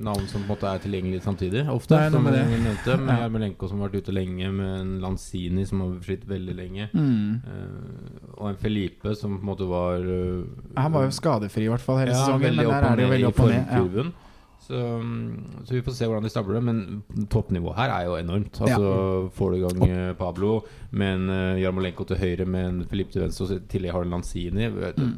navn 0.00 0.28
som 0.28 0.42
på 0.42 0.44
en 0.44 0.56
måte 0.56 0.74
er 0.74 0.78
tilgjengelige 0.78 1.22
samtidig. 1.22 1.66
Ofte, 1.68 1.88
Det 1.88 1.98
er 2.06 2.10
noe 2.10 2.22
med 2.22 2.32
det. 2.34 2.44
nevnte, 2.62 3.00
med 3.00 3.08
Ja. 3.18 3.28
Jarmolenko 3.28 3.68
som 3.68 3.80
har 3.80 3.88
vært 3.88 3.96
ute 4.04 4.12
lenge, 4.14 4.52
med 4.52 4.80
en 4.80 5.00
Lanzini 5.00 5.66
som 5.66 5.80
har 5.80 5.98
slitt 6.00 6.24
veldig 6.28 6.54
lenge. 6.56 6.88
Mm. 6.94 7.42
Uh, 7.44 8.42
og 8.42 8.50
en 8.50 8.56
Felipe 8.56 9.16
som 9.16 9.38
på 9.38 9.42
en 9.42 9.46
måte 9.56 9.66
var 9.68 9.98
uh, 9.98 10.44
Han 10.76 10.92
var 10.92 11.02
jo 11.02 11.10
skadefri 11.10 11.64
i 11.64 11.68
hvert 11.68 11.80
fall 11.80 11.98
hele 11.98 12.10
ja, 12.12 12.24
sesongen, 12.24 12.54
men 12.54 12.66
der 12.66 12.82
er 12.84 12.96
det 12.96 13.04
jo 13.04 13.10
veldig 13.10 13.26
opp 13.26 13.40
og 13.40 13.48
ned. 13.50 14.12
Ja. 14.58 14.66
Så, 14.66 14.74
mm, 15.00 15.64
så 15.64 15.74
vi 15.74 15.82
får 15.82 15.94
se 15.96 16.06
hvordan 16.08 16.26
de 16.26 16.32
stabler 16.32 16.58
det. 16.58 16.64
Men 16.66 17.26
toppnivået 17.30 17.78
her 17.78 17.94
er 17.94 18.04
jo 18.08 18.18
enormt. 18.18 18.60
Altså 18.60 19.30
Får 19.38 19.50
du 19.50 19.56
i 19.56 19.64
gang 19.64 19.82
eh, 19.88 20.12
Pablo 20.18 20.60
med 20.90 21.14
en 21.14 21.30
uh, 21.30 21.62
Jarmolenko 21.62 22.04
til 22.08 22.20
høyre, 22.20 22.46
med 22.46 22.68
en 22.68 22.84
Filip 22.90 23.12
til 23.14 23.24
venstre, 23.24 23.46
og 23.46 23.56
i 23.56 23.72
tillegg 23.72 23.94
har 23.94 24.04
du 24.04 24.12
Lanzini. 24.12 24.68
Mm. 24.68 25.14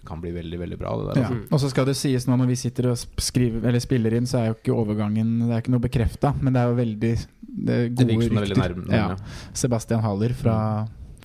Det 0.00 0.06
kan 0.08 0.22
bli 0.22 0.32
veldig, 0.32 0.60
veldig 0.62 0.78
bra, 0.80 0.94
det 0.96 1.10
der. 1.10 1.20
Ja. 1.20 1.26
Altså. 1.28 1.50
Og 1.50 1.60
så 1.60 1.72
skal 1.74 1.90
det 1.90 1.96
sies 2.00 2.24
nå 2.28 2.38
når 2.40 2.48
vi 2.54 2.60
sitter 2.62 2.88
og 2.94 3.02
skriver, 3.20 3.66
eller 3.68 3.84
spiller 3.84 4.16
inn, 4.16 4.30
så 4.30 4.40
er 4.40 4.48
jo 4.48 4.56
ikke 4.56 4.72
overgangen 4.72 5.34
Det 5.42 5.52
er 5.52 5.60
ikke 5.60 5.74
noe 5.74 5.84
bekrefta, 5.84 6.32
men 6.40 6.56
det 6.56 6.62
er 6.62 6.72
jo 6.72 6.80
veldig 6.80 7.12
det 7.50 7.74
er 7.74 7.88
gode 7.90 8.06
det 8.06 8.14
er 8.14 8.40
veldig 8.40 8.56
rykter. 8.56 8.62
nærme. 8.62 8.86
Ja. 8.94 9.52
Sebastian 9.52 10.00
Haller 10.04 10.32
fra 10.38 10.56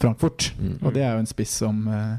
Frankfurt. 0.01 0.51
Mm. 0.59 0.77
Og 0.81 0.93
det 0.95 1.03
er 1.03 1.13
jo 1.15 1.21
en 1.23 1.29
spiss 1.29 1.53
som 1.61 1.81
uh, 1.87 2.17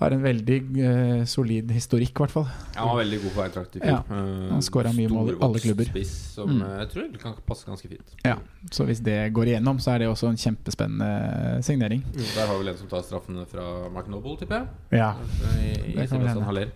har 0.00 0.12
en 0.12 0.22
veldig 0.24 0.58
uh, 0.76 1.24
solid 1.24 1.70
historikk, 1.72 2.12
i 2.12 2.22
hvert 2.24 2.34
fall. 2.34 2.46
Han 2.76 2.88
var 2.90 2.98
veldig 3.00 3.20
god 3.22 3.34
for 3.36 3.44
Eintracht 3.46 3.76
i 3.76 3.80
fjor. 3.80 3.92
Ja. 3.92 4.16
Eh, 4.16 4.50
Han 4.52 4.62
skåra 4.66 4.92
mye 4.96 5.08
mål 5.12 5.30
i 5.32 5.36
alle 5.46 5.62
klubber. 5.64 5.88
Spiss 5.92 6.12
som 6.34 6.50
Mm. 6.56 6.62
eh, 6.62 6.78
jeg 6.82 6.88
tror 6.92 7.18
kan 7.22 7.34
passe 7.46 7.66
ganske 7.66 7.88
fint. 7.88 8.14
Ja. 8.24 8.36
Så 8.70 8.84
hvis 8.84 9.00
det 9.02 9.32
går 9.32 9.48
igjennom, 9.52 9.78
så 9.80 9.94
er 9.94 9.98
det 10.04 10.08
også 10.08 10.28
en 10.28 10.36
kjempespennende 10.36 11.62
signering. 11.64 12.02
Der 12.14 12.46
har 12.46 12.52
vi 12.54 12.58
vel 12.64 12.68
en 12.74 12.78
som 12.78 12.88
tar 12.88 13.02
straffene 13.02 13.46
fra 13.48 13.88
Mark 13.94 14.08
Noble, 14.08 14.36
tipper 14.40 14.60
jeg. 14.60 15.00
Ja. 15.00 15.12
I, 15.60 15.70
i 15.92 15.96
Det 15.96 16.08
kan 16.10 16.20
vel 16.20 16.28
hende. 16.28 16.70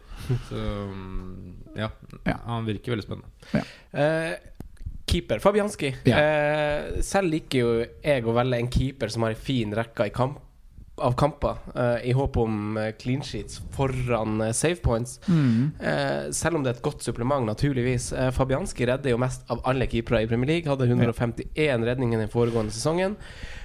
Så 0.49 0.57
mm, 0.95 1.53
ja. 1.77 1.89
Ja. 2.27 2.37
Han 2.47 2.65
virker 2.67 2.93
veldig 2.97 3.05
spennende. 3.05 3.65
Eh, 3.93 4.35
keeper 5.11 5.43
Fabianski. 5.43 5.95
Ja. 6.09 6.21
Eh, 6.21 7.01
selv 7.07 7.33
liker 7.35 7.59
jo 7.65 7.73
jeg 7.83 8.25
å 8.27 8.37
velge 8.37 8.63
en 8.63 8.71
keeper 8.71 9.13
som 9.13 9.27
har 9.27 9.35
en 9.35 9.45
fin 9.51 9.75
rekke 9.77 10.07
i 10.09 10.15
kamp, 10.15 10.39
av 11.01 11.15
kamper, 11.17 11.57
eh, 11.75 12.11
i 12.11 12.13
håp 12.13 12.37
om 12.37 12.77
eh, 12.77 12.91
clean 13.01 13.23
sheets 13.25 13.61
foran 13.73 14.41
eh, 14.45 14.53
save 14.57 14.83
points. 14.85 15.17
Mm. 15.29 15.71
Eh, 15.81 16.31
selv 16.37 16.59
om 16.59 16.65
det 16.65 16.75
er 16.75 16.79
et 16.79 16.85
godt 16.85 17.07
supplement, 17.07 17.47
naturligvis. 17.49 18.11
Eh, 18.13 18.29
Fabianski 18.37 18.89
redder 18.89 19.15
jo 19.15 19.21
mest 19.23 19.49
av 19.51 19.63
alle 19.65 19.89
keepere 19.91 20.23
i 20.25 20.29
Premier 20.29 20.55
League. 20.55 20.69
Hadde 20.71 20.91
151 20.91 21.89
redninger 21.89 22.21
den 22.21 22.33
foregående 22.33 22.77
sesongen. 22.77 23.17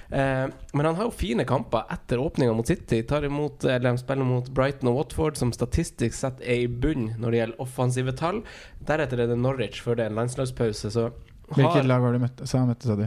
Eh, 0.08 0.46
men 0.72 0.86
han 0.86 0.96
har 0.96 1.08
jo 1.08 1.14
fine 1.18 1.44
kamper 1.48 1.84
etter 1.92 2.22
åpninga 2.22 2.56
mot 2.56 2.66
City. 2.72 3.02
Tar 3.02 3.28
imot, 3.28 3.64
eller 3.64 4.00
spiller 4.00 4.28
mot 4.28 4.48
Brighton 4.54 4.92
og 4.92 5.00
Watford, 5.02 5.36
som 5.36 5.52
statistisk 5.52 6.16
sett 6.16 6.40
er 6.40 6.64
i 6.64 6.70
bunn 6.70 7.12
når 7.20 7.30
det 7.30 7.42
gjelder 7.42 7.64
offensive 7.68 8.16
tall. 8.16 8.42
Deretter 8.86 9.24
er 9.24 9.32
det 9.32 9.40
Norwich 9.42 9.82
før 9.84 9.98
det 9.98 10.06
er 10.06 10.14
en 10.14 10.20
landslagspause. 10.22 10.92
Så 10.94 11.10
Hvilket 11.54 11.86
lag 11.86 12.02
har 12.02 12.12
du 12.12 12.18
møtt? 12.18 12.40
Sa 12.48 12.58
han 12.58 12.68
møtte, 12.72 12.88
sa 12.88 12.96
du? 12.98 13.04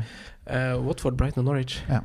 Uh, 0.49 0.79
Watford, 0.81 1.13
Brighton 1.19 1.43
og 1.43 1.49
Norwich. 1.51 1.75
Ja. 1.89 1.99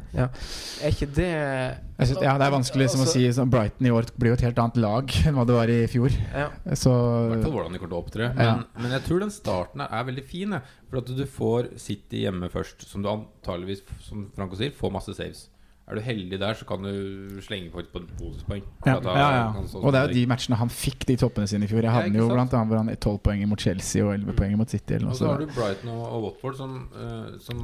Er 0.82 0.90
ikke 0.92 1.06
det 1.16 1.28
Jeg 1.30 2.08
synes, 2.10 2.18
ja, 2.26 2.34
det 2.36 2.44
er 2.44 2.52
vanskelig 2.52 2.88
som 2.90 3.00
å 3.00 3.04
Altså- 3.06 3.12
si 3.14 3.28
sånn, 3.32 3.48
Brighton 3.50 3.86
i 3.86 3.90
år 3.94 4.04
blir 4.18 4.32
jo 4.32 4.34
et 4.34 4.40
helt 4.44 4.58
annet 4.58 4.76
lag 4.82 5.08
enn 5.26 5.34
hva 5.38 5.46
det 5.46 5.54
var 5.56 5.70
i 5.72 5.78
fjor. 5.86 6.10
ja. 6.34 6.50
Så 6.74 6.90
I 6.92 7.30
hvert 7.30 7.46
fall 7.46 7.54
hvordan 7.54 7.72
de 7.72 7.78
kommer 7.78 7.94
til 7.94 7.96
å 7.96 8.02
opptre. 8.04 8.34
Men, 8.34 8.44
Ja. 8.44 8.82
men 8.82 8.90
jeg 8.90 9.02
tror 9.06 9.20
den 9.20 9.30
starten 9.30 9.80
er 9.86 10.04
veldig 10.10 10.24
fin. 10.28 10.60
For 10.90 10.98
at 10.98 11.06
du 11.06 11.24
får 11.24 11.78
City 11.80 12.24
hjemme 12.26 12.50
først, 12.50 12.82
som 12.86 13.00
du 13.02 13.08
antageligvis, 13.08 13.80
som 14.02 14.30
Franco 14.36 14.56
sier, 14.56 14.70
får 14.74 14.92
masse 14.92 15.14
saves. 15.16 15.48
Er 15.84 15.98
du 15.98 16.00
heldig 16.00 16.38
der, 16.40 16.54
så 16.56 16.64
kan 16.64 16.80
du 16.80 17.40
slenge 17.44 17.68
på 17.70 17.82
et 17.82 17.90
bonuspoeng. 17.92 18.62
Ja, 18.86 18.94
ja, 19.04 19.24
ja. 19.36 19.64
Og 19.82 19.92
det 19.92 19.98
er 20.00 20.06
jo 20.08 20.14
de 20.16 20.22
matchene 20.30 20.56
han 20.56 20.70
fikk 20.72 21.04
de 21.10 21.16
toppene 21.20 21.48
sine 21.50 21.66
i 21.66 21.68
fjor. 21.68 21.84
Jeg 21.84 21.92
hadde 21.92 22.22
jo 22.22 22.28
blant 22.30 22.54
annet 22.56 22.70
hvor 22.70 22.80
han 22.80 22.88
er 22.88 22.96
12 22.96 23.18
poeng 23.26 23.42
mot 23.50 23.60
Chelsea 23.60 24.04
og 24.04 24.14
11 24.14 24.38
poeng 24.38 24.56
mot 24.56 24.70
City. 24.70 24.96
Eller 24.96 25.12
Og 25.12 25.18
så 25.18 25.28
har 25.28 25.42
du. 25.42 25.50
Brighton 25.52 25.92
og, 25.92 26.06
og 26.08 26.24
Watford, 26.28 26.56
som, 26.56 26.78
uh, 26.96 27.36
som 27.44 27.60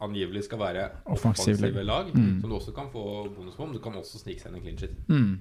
angivelig 0.00 0.46
skal 0.48 0.58
være 0.58 0.88
Offensive 1.12 1.84
lag. 1.84 2.08
Mm. 2.14 2.40
Som 2.40 2.50
du 2.50 2.56
også 2.56 2.72
kan 2.72 2.88
få 2.92 3.04
bonus 3.36 3.54
på, 3.54 3.66
men 3.66 3.76
du 3.76 3.84
kan 3.84 4.00
også 4.00 4.22
snike 4.24 4.40
seg 4.40 4.52
inn 4.52 4.56
en 4.56 4.64
clean 4.64 4.80
shit. 4.80 4.96
Mm. 5.08 5.36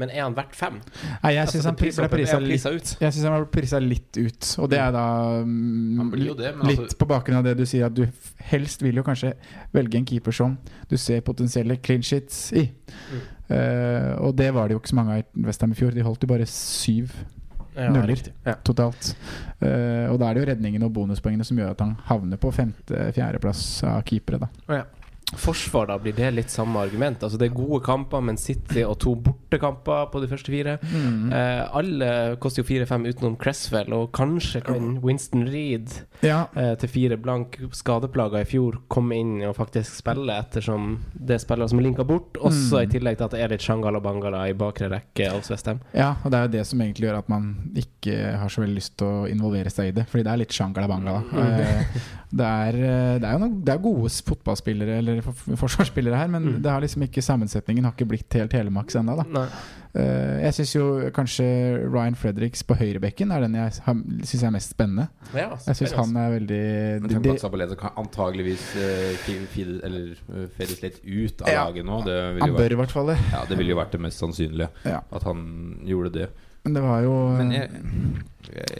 Men 0.00 0.08
er 0.08 0.22
han 0.24 0.32
verdt 0.36 0.54
fem? 0.56 0.78
Nei, 1.20 1.34
jeg 1.34 1.42
Altså, 1.42 1.60
han 1.68 1.76
ble 1.76 1.90
prisa 2.08 2.38
prisa 2.40 2.70
ut. 2.72 2.92
Jeg 2.96 3.12
synes 3.12 3.26
han 3.28 3.34
ble 3.42 3.50
prisa 3.52 3.80
litt 3.82 4.16
ut, 4.16 4.48
og 4.62 4.70
det 4.72 4.78
er 4.80 4.94
da 4.94 5.04
mm, 5.44 6.06
blir 6.14 6.30
jo 6.30 6.36
det, 6.38 6.54
litt 6.64 6.80
altså- 6.86 6.98
på 7.02 7.08
bakgrunn 7.10 7.42
av 7.42 7.44
det 7.44 7.58
du 7.58 7.66
sier, 7.68 7.90
at 7.90 7.94
du 7.94 8.06
helst 8.52 8.82
vil 8.82 8.96
jo 8.96 9.04
kanskje 9.04 9.34
velge 9.76 10.00
en 10.00 10.08
keeper 10.08 10.32
som 10.32 10.56
du 10.88 10.96
ser 10.96 11.20
potensielle 11.26 11.76
clean 11.84 12.02
shits 12.02 12.46
i. 12.56 12.70
Mm. 13.12 13.20
Uh, 13.52 14.12
og 14.24 14.36
det 14.38 14.48
var 14.54 14.68
det 14.68 14.78
jo 14.78 14.80
ikke 14.80 14.94
så 14.94 14.96
mange 14.96 15.18
av 15.18 15.20
i 15.20 15.44
Westham 15.44 15.74
i 15.74 15.76
fjor. 15.76 15.92
De 15.92 16.04
holdt 16.06 16.24
jo 16.24 16.30
bare 16.30 16.48
syv 16.48 17.12
Ja, 17.76 17.90
nuller. 17.92 18.20
Ja. 18.46 18.54
totalt. 18.64 19.12
Uh, 19.60 20.08
og 20.08 20.18
da 20.20 20.30
er 20.30 20.34
det 20.34 20.42
jo 20.42 20.48
redningen 20.54 20.82
og 20.88 20.92
bonuspoengene 20.96 21.44
som 21.44 21.60
gjør 21.60 21.76
at 21.76 21.84
han 21.84 21.94
havner 22.08 22.40
på 22.40 22.52
femte-fjerdeplass 22.52 23.84
av 23.92 24.02
keepere, 24.08 24.46
da. 24.46 24.48
Ja. 24.72 24.82
Forsvar, 25.36 25.86
da 25.88 25.96
blir 26.00 26.12
det 26.16 26.32
litt 26.34 26.52
samme 26.52 26.80
argument. 26.80 27.22
Altså 27.24 27.38
Det 27.40 27.50
er 27.50 27.54
gode 27.56 27.80
kamper, 27.84 28.20
men 28.20 28.36
City 28.40 28.84
og 28.84 28.98
to 29.00 29.14
bortekamper 29.52 30.10
på 30.12 30.20
de 30.22 30.28
første 30.30 30.52
fire. 30.52 30.78
Eh, 30.82 31.76
alle 31.76 32.36
koster 32.40 32.62
jo 32.62 32.66
fire-fem 32.68 33.04
utenom 33.08 33.36
Cresswell, 33.40 33.92
og 33.92 34.10
kanskje 34.16 34.62
kan 34.64 34.98
Winston 35.02 35.46
Reed 35.50 35.90
Ja, 36.22 36.46
eh, 36.56 36.74
til 36.78 36.88
fire 36.88 37.16
blank 37.18 37.58
skadeplager 37.74 38.40
i 38.42 38.44
fjor 38.48 38.78
komme 38.88 39.16
inn 39.18 39.42
og 39.48 39.56
faktisk 39.56 40.00
spille, 40.02 40.36
ettersom 40.38 40.98
det 41.14 41.34
er 41.36 41.42
spillere 41.44 41.68
som 41.68 41.78
er 41.80 41.82
linka 41.88 42.04
bort. 42.04 42.34
Også 42.40 42.72
Mm. 42.72 42.82
i 42.82 42.86
tillegg 42.98 43.16
til 43.18 43.24
at 43.24 43.30
det 43.32 43.40
er 43.40 43.48
litt 43.48 43.60
Shangala 43.60 44.00
Bangala 44.00 44.48
i 44.48 44.52
bakre 44.54 44.88
rekke 44.90 45.30
av 45.32 45.42
Westham. 45.50 45.80
ja, 45.94 46.16
og 46.24 46.30
det 46.30 46.38
er 46.38 46.42
jo 46.48 46.52
det 46.58 46.66
som 46.66 46.78
egentlig 46.80 47.08
gjør 47.08 47.18
at 47.18 47.28
man 47.28 47.72
ikke 47.76 48.36
har 48.38 48.48
så 48.48 48.62
veldig 48.62 48.74
lyst 48.76 48.96
til 48.96 49.06
å 49.06 49.28
involvere 49.30 49.70
seg 49.70 49.88
i 49.88 49.90
det. 49.92 50.06
Fordi 50.08 50.22
det 50.24 50.32
er 50.32 50.36
litt 50.38 50.52
shangala 50.52 50.88
bangala. 50.88 51.22
Mm. 51.32 51.84
Det 52.32 52.46
er, 52.46 52.68
eh, 52.74 53.18
det 53.18 53.24
er 53.28 53.32
jo 53.32 53.38
noen, 53.40 53.64
det 53.64 53.74
er 53.74 53.78
gode 53.78 54.08
fotballspillere 54.08 54.98
eller 54.98 55.20
forsvarsspillere 55.20 56.16
her, 56.16 56.28
men 56.28 56.42
Mm. 56.42 56.62
det 56.62 56.70
har 56.70 56.80
liksom 56.80 57.02
ikke 57.02 57.20
sammensetningen 57.22 57.84
har 57.84 57.92
ikke 57.92 58.08
blitt 58.08 58.32
helt 58.32 58.52
helmaks 58.52 58.94
ennå. 58.96 59.16
da. 59.16 59.24
Nei. 59.28 59.41
Eh, 59.92 60.38
jeg 60.46 60.54
syns 60.56 60.70
jo 60.72 60.84
kanskje 61.12 61.44
Ryan 61.92 62.14
Fredericks 62.16 62.62
på 62.64 62.72
høyrebekken 62.80 63.32
er 63.34 63.42
den 63.44 63.58
jeg 63.58 63.74
syns 63.76 64.44
er 64.48 64.54
mest 64.54 64.72
spennende. 64.72 65.04
Ja, 65.36 65.50
Jeg 65.66 65.76
syns 65.82 65.92
han 65.98 66.16
er 66.16 66.30
veldig 66.38 66.60
Men 67.02 67.12
tenk 67.12 67.26
på 67.42 67.60
at 67.60 67.74
kan 67.82 67.98
antageligvis 68.00 68.64
uh, 68.72 70.46
fedes 70.56 70.80
litt 70.80 71.02
ut 71.04 71.44
av 71.44 71.52
Ja. 71.52 71.66
laget 71.66 71.84
nå. 71.84 72.00
Det 72.06 72.16
ville 72.16 72.40
Han 72.46 72.54
jo 72.54 72.56
bør 72.56 72.72
i 72.72 72.80
hvert 72.80 72.94
fall 72.96 73.12
det. 73.12 73.18
ja, 73.34 73.44
det 73.48 73.58
ville 73.58 73.74
jo 73.74 73.76
vært 73.82 73.92
det 73.92 74.00
mest 74.00 74.18
sannsynlige. 74.24 74.70
Ja. 74.88 75.02
At 75.12 75.28
han 75.28 75.44
gjorde 75.84 76.14
det. 76.16 76.30
Men 76.64 76.74
det 76.74 76.82
var 76.82 77.02
jo 77.02 77.14
Men 77.36 77.52
jeg, 77.52 77.70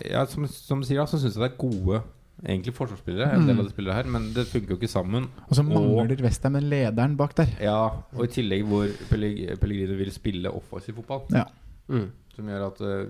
jeg, 0.09 0.29
som, 0.29 0.47
som 0.47 0.83
sier, 0.87 1.03
da, 1.03 1.07
så 1.07 1.19
syns 1.21 1.37
jeg 1.37 1.43
det 1.45 1.53
er 1.53 1.61
gode 1.61 2.03
egentlig 2.45 2.75
forsvarsspillere. 2.75 3.33
En 3.35 3.47
del 3.47 3.55
Mm. 3.55 3.61
av 3.61 3.65
de 3.67 3.71
spillere 3.71 3.95
her 3.95 4.05
Men 4.11 4.33
det 4.35 4.47
funker 4.47 4.69
jo 4.71 4.77
ikke 4.77 4.89
sammen. 4.91 5.29
Og 5.49 5.55
så 5.57 5.63
mangler 5.63 6.23
Westham 6.23 6.57
en 6.57 6.69
lederen 6.71 7.17
bak 7.17 7.35
der. 7.37 7.47
Ja, 7.61 7.89
Og 8.17 8.25
i 8.25 8.27
tillegg 8.29 8.65
hvor 8.67 8.87
Pelleg- 9.11 9.59
Pellegrino 9.61 9.97
vil 9.97 10.11
spille 10.13 10.51
offensiv 10.51 10.95
fotball. 10.95 11.23
Ja. 11.31 11.45
Mm. 11.89 12.11
Som 12.35 12.47
gjør 12.47 12.67
at 12.67 12.81
uh, 12.81 13.07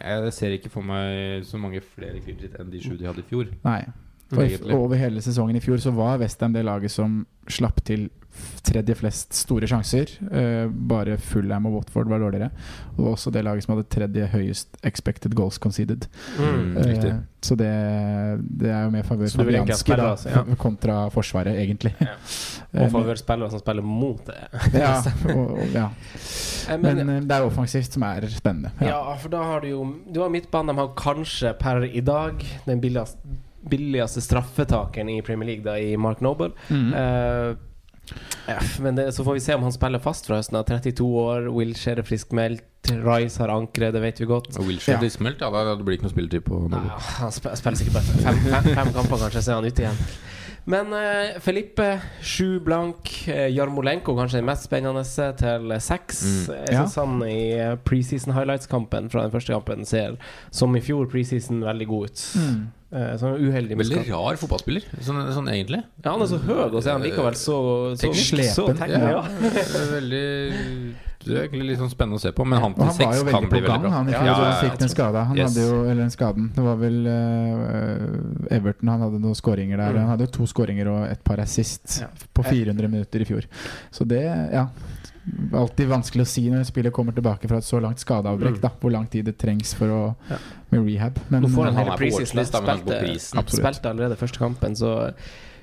Jeg 0.00 0.32
ser 0.32 0.50
ikke 0.56 0.70
for 0.72 0.82
meg 0.82 1.44
så 1.46 1.58
mange 1.58 1.80
flere 1.80 2.20
clean 2.24 2.38
sheet 2.40 2.56
enn 2.60 2.70
de 2.72 2.80
sju 2.82 2.96
de 2.98 3.06
hadde 3.06 3.22
i 3.22 3.28
fjor. 3.30 3.46
Nei. 3.64 3.84
For 4.28 4.72
over 4.74 4.96
hele 4.98 5.20
sesongen 5.22 5.56
i 5.56 5.60
fjor 5.62 5.78
så 5.78 5.92
var 5.94 6.18
Westham 6.18 6.52
det 6.56 6.64
laget 6.66 6.90
som 6.90 7.20
slapp 7.48 7.82
til 7.86 8.08
tredje 8.66 8.94
flest 8.98 9.34
store 9.34 9.68
sjanser. 9.70 10.10
Uh, 10.22 10.66
bare 10.70 11.16
Fulham 11.18 11.66
og 11.70 11.78
Watford 11.80 12.10
var 12.10 12.22
dårligere. 12.24 12.50
Og 12.92 12.98
det 12.98 13.04
var 13.06 13.12
også 13.16 13.30
det 13.34 13.44
laget 13.46 13.64
som 13.66 13.76
hadde 13.76 13.88
tredje 13.92 14.26
høyest 14.34 14.76
expected 14.86 15.34
goals 15.38 15.58
conceded. 15.58 16.06
Mm. 16.38 16.76
uh. 16.76 17.16
Så 17.46 17.54
det, 17.54 17.68
det 18.58 18.70
er 18.74 18.86
jo 18.86 18.90
mer 18.90 19.04
favør 19.06 19.30
Fabianski 19.38 19.92
altså, 19.94 20.42
kontra 20.64 20.96
Forsvaret, 21.14 21.58
egentlig. 21.62 21.94
Ja. 22.00 22.16
Eh, 22.76 22.82
Og 22.82 22.90
favør 22.92 23.16
spillere 23.16 23.48
som 23.52 23.60
spiller 23.62 23.84
mot 23.86 24.18
det. 24.26 24.34
ja, 24.74 24.96
og, 25.32 25.52
og, 25.54 25.68
ja. 25.72 25.86
Men 26.76 26.98
Men, 27.06 27.28
det 27.28 27.36
er 27.36 27.46
offensivt 27.46 27.94
som 27.94 28.02
er 28.04 28.26
spennende. 28.28 28.72
ja, 28.82 28.98
for 29.22 29.32
da 29.32 29.44
har 29.46 29.62
du 29.62 29.68
jo 29.70 29.84
Du 30.12 30.18
har 30.20 30.28
midtbanen. 30.34 30.74
De 30.74 30.82
har 30.82 30.90
kanskje 30.98 31.54
per 31.56 31.86
i 31.86 32.02
dag 32.04 32.42
den 32.66 32.82
billigste, 32.82 33.16
billigste 33.70 34.20
straffetakeren 34.20 35.08
i 35.14 35.22
Premier 35.22 35.46
League, 35.54 35.64
da, 35.64 35.78
i 35.78 35.96
Mark 35.96 36.20
Noble. 36.20 36.50
Mhm. 36.68 36.92
Eh, 36.94 37.56
ja, 38.46 38.58
men 38.84 38.94
det, 38.98 39.08
så 39.14 39.24
får 39.26 39.34
vi 39.38 39.40
se 39.40 39.54
om 39.54 39.62
han 39.66 39.74
spiller 39.74 40.02
fast 40.02 40.26
fra 40.28 40.38
høsten. 40.40 40.56
av. 40.58 40.64
32 40.68 41.06
år, 41.22 41.48
Wilshere 41.56 42.02
er 42.04 42.06
friskmeldt, 42.06 42.64
Rice 43.02 43.40
har 43.42 43.50
ankeret, 43.50 43.92
det 43.96 44.02
vet 44.04 44.20
vi 44.22 44.28
godt. 44.30 44.52
Og 44.58 44.68
Wilshere 44.68 44.96
Ja. 44.96 45.02
friskmeldt, 45.02 45.40
ja, 45.42 45.50
da 45.50 45.74
det 45.74 45.84
blir 45.84 45.98
ikke 45.98 46.06
noe 46.06 46.14
spilletid 46.14 46.44
på 46.46 46.68
Nei, 46.70 46.84
Ja, 46.86 46.98
han 47.20 47.32
spiller 47.32 47.76
sikkert 47.80 47.98
bare 47.98 48.22
fem, 48.22 48.38
fem, 48.46 48.74
fem 48.74 48.92
kamper, 48.94 49.18
kanskje, 49.26 49.42
så 49.42 49.50
er 49.56 49.60
han 49.60 49.70
ute 49.70 49.82
igjen. 49.86 50.02
Men 50.66 50.88
uh, 50.90 51.38
Felipe, 51.38 52.00
sju 52.26 52.58
blank. 52.66 53.10
Uh, 53.28 53.46
Jarmolenko 53.54 54.16
kanskje 54.18 54.40
den 54.40 54.48
mest 54.48 54.66
spennende 54.66 55.04
til 55.38 55.74
seks. 55.80 56.22
Mm. 56.26 56.54
Jeg 56.66 56.72
Ja. 56.74 56.86
han 56.96 57.22
i 57.22 57.52
eh, 57.54 57.76
preseason 57.86 58.34
highlights-kampen 58.34 59.08
fra 59.10 59.22
den 59.22 59.30
første 59.30 59.54
kampen 59.54 59.84
ser, 59.86 60.16
som 60.50 60.74
i 60.74 60.80
fjor, 60.82 61.06
preseason 61.10 61.62
veldig 61.62 61.86
god 61.86 62.10
ut. 62.10 62.24
Mm. 62.34 62.72
Eh, 62.96 63.10
så 63.20 63.26
han 63.28 63.34
er 63.36 63.42
uheldig 63.50 63.76
Veldig 63.76 64.02
rar 64.08 64.38
fotballspiller, 64.40 64.84
sånn, 65.04 65.18
sånn 65.36 65.48
egentlig. 65.52 65.82
Ja, 66.00 66.14
han 66.14 66.22
er 66.24 66.30
så 66.30 66.38
høy, 66.40 66.60
og 66.70 66.78
så 66.80 66.86
er 66.88 66.94
han 66.96 67.02
likevel 67.04 67.34
så, 67.36 67.56
så, 68.00 68.12
slepen. 68.16 68.78
ja. 68.88 69.20
Det 69.26 69.82
veldig 69.96 70.22
Det 71.26 71.34
er 71.34 71.42
egentlig 71.42 71.66
litt 71.72 71.80
sånn 71.82 71.90
spennende 71.92 72.20
å 72.20 72.22
se 72.22 72.30
på, 72.36 72.46
men 72.48 72.62
han 72.62 72.76
til 72.78 72.92
seks 72.96 73.22
kan 73.26 73.48
bli 73.50 73.58
veldig 73.58 73.66
gang, 73.68 73.82
bra. 73.84 73.90
han 73.98 74.10
Ja, 74.14 74.22
ja, 74.30 74.36
fikk 74.62 74.78
den 74.80 74.92
skada. 74.92 75.24
Han 75.28 75.36
Yes. 75.40 75.50
hadde 75.50 75.66
jo 75.66 75.80
Eller 75.84 76.02
den 76.06 76.14
skaden. 76.14 76.48
Det 76.54 76.64
var 76.64 76.76
vel 76.80 76.98
uh, 77.10 78.54
Everton 78.56 78.92
han 78.94 79.04
hadde 79.08 79.20
noen 79.24 79.36
skåringer 79.36 79.76
der. 79.82 79.90
Mm. 79.96 80.00
Han 80.04 80.12
hadde 80.14 80.28
jo 80.28 80.32
to 80.38 80.46
skåringer 80.54 80.88
og 80.94 81.02
et 81.10 81.24
par 81.26 81.42
assist 81.42 82.00
Ja. 82.04 82.08
på 82.32 82.46
400 82.46 82.88
minutter 82.88 83.20
i 83.20 83.28
fjor. 83.28 83.44
Så 83.90 84.06
det, 84.08 84.22
ja 84.54 84.68
Alltid 85.52 85.88
vanskelig 85.90 86.22
å 86.22 86.26
si 86.30 86.44
når 86.50 86.58
en 86.62 86.68
spiller 86.68 86.90
kommer 86.94 87.12
tilbake 87.16 87.48
fra 87.50 87.58
et 87.58 87.66
så 87.66 87.80
langt 87.82 87.98
skadeavbrekk. 87.98 88.60
Mm. 88.60 88.70
Hvor 88.80 88.92
lang 88.94 89.06
tid 89.10 89.24
det 89.26 89.38
trengs 89.38 89.74
for 89.74 89.86
å 89.88 90.14
Ja. 90.30 90.36
med 90.70 90.86
rehab. 90.86 91.18
Men 91.30 91.42
Nå 91.42 91.48
får 91.48 91.64
han 91.64 91.74
han 91.74 91.84
hele 91.84 91.90
men 91.90 91.98
på 91.98 92.26
Spilte, 92.26 93.00
prisen. 93.02 93.42
Spilte 93.48 93.90
allerede 93.90 94.16
første 94.16 94.38
kampen, 94.38 94.76
så 94.76 95.12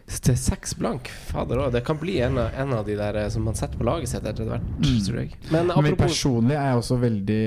til 0.06 0.36
seks 0.36 0.74
blank, 0.76 1.08
fader 1.30 1.56
òg. 1.64 1.72
Det 1.72 1.84
kan 1.86 1.96
bli 1.98 2.18
en 2.20 2.38
av, 2.38 2.50
en 2.60 2.74
av 2.74 2.86
de 2.86 2.96
der 3.00 3.16
eh, 3.16 3.30
som 3.30 3.42
man 3.48 3.56
setter 3.56 3.78
på 3.80 3.86
laget 3.88 4.10
sitt 4.10 4.26
etter 4.28 4.46
hvert, 4.46 4.62
Mm. 4.84 5.00
tror 5.08 5.16
jeg. 5.22 5.32
Men 5.50 5.68
Men 5.68 5.96
personlig 5.96 6.52
er 6.58 6.74
jeg 6.74 6.76
også 6.82 7.00
veldig 7.00 7.40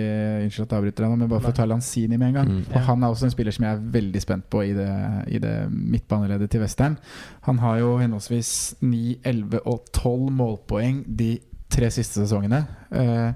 Unnskyld 0.47 0.63
at 0.63 0.71
jeg 0.71 0.79
avbryter 0.81 0.97
deg 1.05 1.19
men 1.19 1.29
bare 1.29 1.41
for 1.41 1.51
å 1.53 1.55
ta 1.55 1.65
Lanzini 1.67 2.17
med 2.19 2.29
en 2.29 2.35
gang. 2.35 2.49
Mm. 2.49 2.65
Og 2.75 2.81
Han 2.81 3.03
er 3.05 3.09
også 3.09 3.25
en 3.25 3.31
spiller 3.31 3.53
som 3.53 3.65
jeg 3.65 3.77
er 3.77 3.81
veldig 4.01 4.23
spent 4.23 4.49
på 4.51 4.63
i 4.65 4.73
det, 4.73 4.89
i 5.29 5.39
det 5.39 5.71
midtbaneleddet 5.71 6.49
til 6.51 6.61
Western. 6.63 6.97
Han 7.43 7.59
har 7.59 7.79
jo 7.79 7.99
henholdsvis 7.99 8.75
9, 8.81 9.19
11 9.23 9.61
og 9.67 9.85
12 9.93 10.31
målpoeng 10.31 11.05
de 11.15 11.41
tre 11.73 11.91
siste 11.93 12.23
sesongene. 12.23 12.63
Eh, 12.91 13.31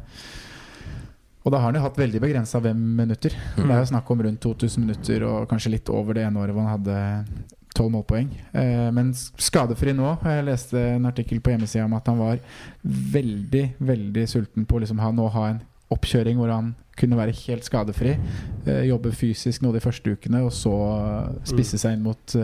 og 1.40 1.55
da 1.55 1.61
har 1.61 1.71
han 1.71 1.79
jo 1.79 1.85
hatt 1.87 1.99
veldig 1.99 2.21
begrensa 2.21 2.61
hvem 2.61 2.81
minutter. 2.99 3.35
Mm. 3.57 3.62
Det 3.64 3.71
er 3.73 3.81
jo 3.81 3.93
snakk 3.95 4.11
om 4.12 4.27
rundt 4.27 4.43
2000 4.45 4.85
minutter 4.85 5.25
og 5.29 5.49
kanskje 5.51 5.73
litt 5.77 5.88
over 5.93 6.19
det 6.19 6.27
ene 6.27 6.43
året 6.43 6.57
hvor 6.57 6.66
han 6.66 6.75
hadde 6.77 6.99
12 7.77 7.88
målpoeng. 7.95 8.29
Eh, 8.53 8.90
men 8.93 9.14
skadefri 9.16 9.95
nå. 9.97 10.12
Jeg 10.27 10.47
leste 10.49 10.85
en 10.97 11.09
artikkel 11.09 11.40
på 11.40 11.55
hjemmesida 11.55 11.87
om 11.87 11.97
at 11.97 12.11
han 12.12 12.21
var 12.21 12.43
veldig, 13.16 13.64
veldig 13.79 14.27
sulten 14.29 14.69
på 14.69 14.77
å 14.77 14.85
liksom 14.85 15.01
ha, 15.01 15.12
nå 15.16 15.31
ha 15.33 15.49
en 15.55 15.64
oppkjøring 15.90 16.38
hvor 16.38 16.53
han 16.53 16.75
kunne 17.01 17.16
være 17.19 17.35
helt 17.47 17.64
skadefri. 17.64 18.19
Eh, 18.66 18.85
jobbe 18.90 19.14
fysisk 19.16 19.64
nå 19.64 19.73
de 19.73 19.83
første 19.83 20.12
ukene, 20.12 20.45
og 20.45 20.53
så 20.53 20.75
spisse 21.49 21.81
seg 21.81 21.97
inn 21.97 22.05
mot 22.05 22.37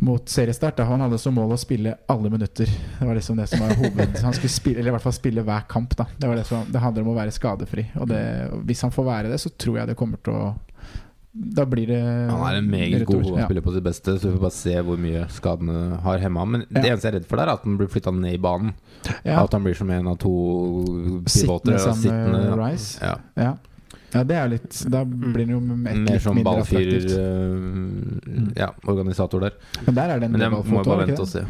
mot 0.00 0.28
seriestart. 0.32 0.78
Han 0.88 1.02
hadde 1.04 1.18
som 1.20 1.34
mål 1.36 1.52
å 1.52 1.58
spille 1.60 1.92
alle 2.08 2.30
minutter. 2.32 2.64
Det 2.98 3.04
var 3.06 3.14
liksom 3.18 3.36
det 3.36 3.46
som 3.50 3.60
var 3.60 3.74
hoved 3.76 4.16
Han 4.24 4.32
skulle 4.36 4.52
spille, 4.52 4.80
eller 4.80 4.94
i 4.94 4.96
hvert 4.96 5.04
fall 5.04 5.12
spille 5.16 5.44
hver 5.44 5.66
kamp. 5.68 5.92
Da. 5.98 6.06
Det, 6.16 6.26
var 6.30 6.40
det, 6.40 6.46
som, 6.48 6.64
det 6.72 6.80
handler 6.80 7.04
om 7.04 7.12
å 7.12 7.18
være 7.18 7.34
skadefri. 7.36 7.84
Og 8.00 8.08
det, 8.08 8.22
hvis 8.68 8.80
han 8.86 8.94
får 8.94 9.08
være 9.10 9.32
det, 9.34 9.40
så 9.42 9.52
tror 9.60 9.80
jeg 9.82 9.92
det 9.92 9.96
kommer 10.00 10.22
til 10.24 10.34
å 10.40 10.50
Da 11.32 11.62
blir 11.68 11.86
det 11.86 12.00
Han 12.02 12.40
er 12.48 12.56
en 12.58 12.70
meget 12.70 13.04
god 13.06 13.20
retur. 13.22 13.36
ja. 13.38 13.60
på 13.62 13.72
sitt 13.76 13.84
beste, 13.86 14.16
så 14.18 14.26
vi 14.28 14.32
får 14.34 14.42
bare 14.42 14.56
se 14.56 14.72
hvor 14.82 14.98
mye 14.98 15.26
skadene 15.30 16.00
har 16.02 16.18
hemma. 16.18 16.44
Men 16.44 16.64
det 16.68 16.82
Ja. 16.84 16.90
eneste 16.94 17.06
jeg 17.06 17.14
er 17.14 17.18
redd 17.20 17.28
for, 17.28 17.36
der 17.36 17.46
er 17.46 17.52
at 17.52 17.62
han 17.68 17.76
blir 17.78 17.88
flytta 17.92 18.10
ned 18.10 18.34
i 18.34 18.40
banen. 18.42 18.72
Ja. 19.24 19.44
At 19.44 19.52
han 19.52 19.62
blir 19.62 19.76
som 19.78 19.90
en 19.90 20.08
av 20.10 20.18
to 20.18 20.32
pivoter. 21.22 21.28
Sittende 21.28 21.78
sammen 21.78 22.32
med 22.32 22.58
Rice. 22.58 22.98
Ja. 23.36 23.52
Ja. 24.14 24.22
det 24.24 24.36
er 24.36 24.46
jo 24.48 24.50
litt 24.56 24.78
Da 24.90 25.04
blir 25.04 25.46
det 25.46 25.48
jo 25.54 25.58
et 25.60 25.76
Mer 25.78 25.94
litt 26.06 26.22
som 26.22 26.34
mindre 26.34 26.52
ballfyrer 26.56 27.02
attraktivt. 27.04 27.18
øh, 27.18 28.52
Ja, 28.56 28.70
organisator 28.86 29.40
der. 29.40 29.58
Men 29.86 29.94
der 29.94 30.02
er 30.16 30.18
det 30.20 30.24
en 30.30 30.32
Men 30.32 30.40
jeg 30.40 30.50
må 30.50 30.64
jo 30.64 30.82
bare 30.84 31.06
det 31.06 31.08
vente 31.14 31.20
og 31.22 31.28
se. 31.28 31.44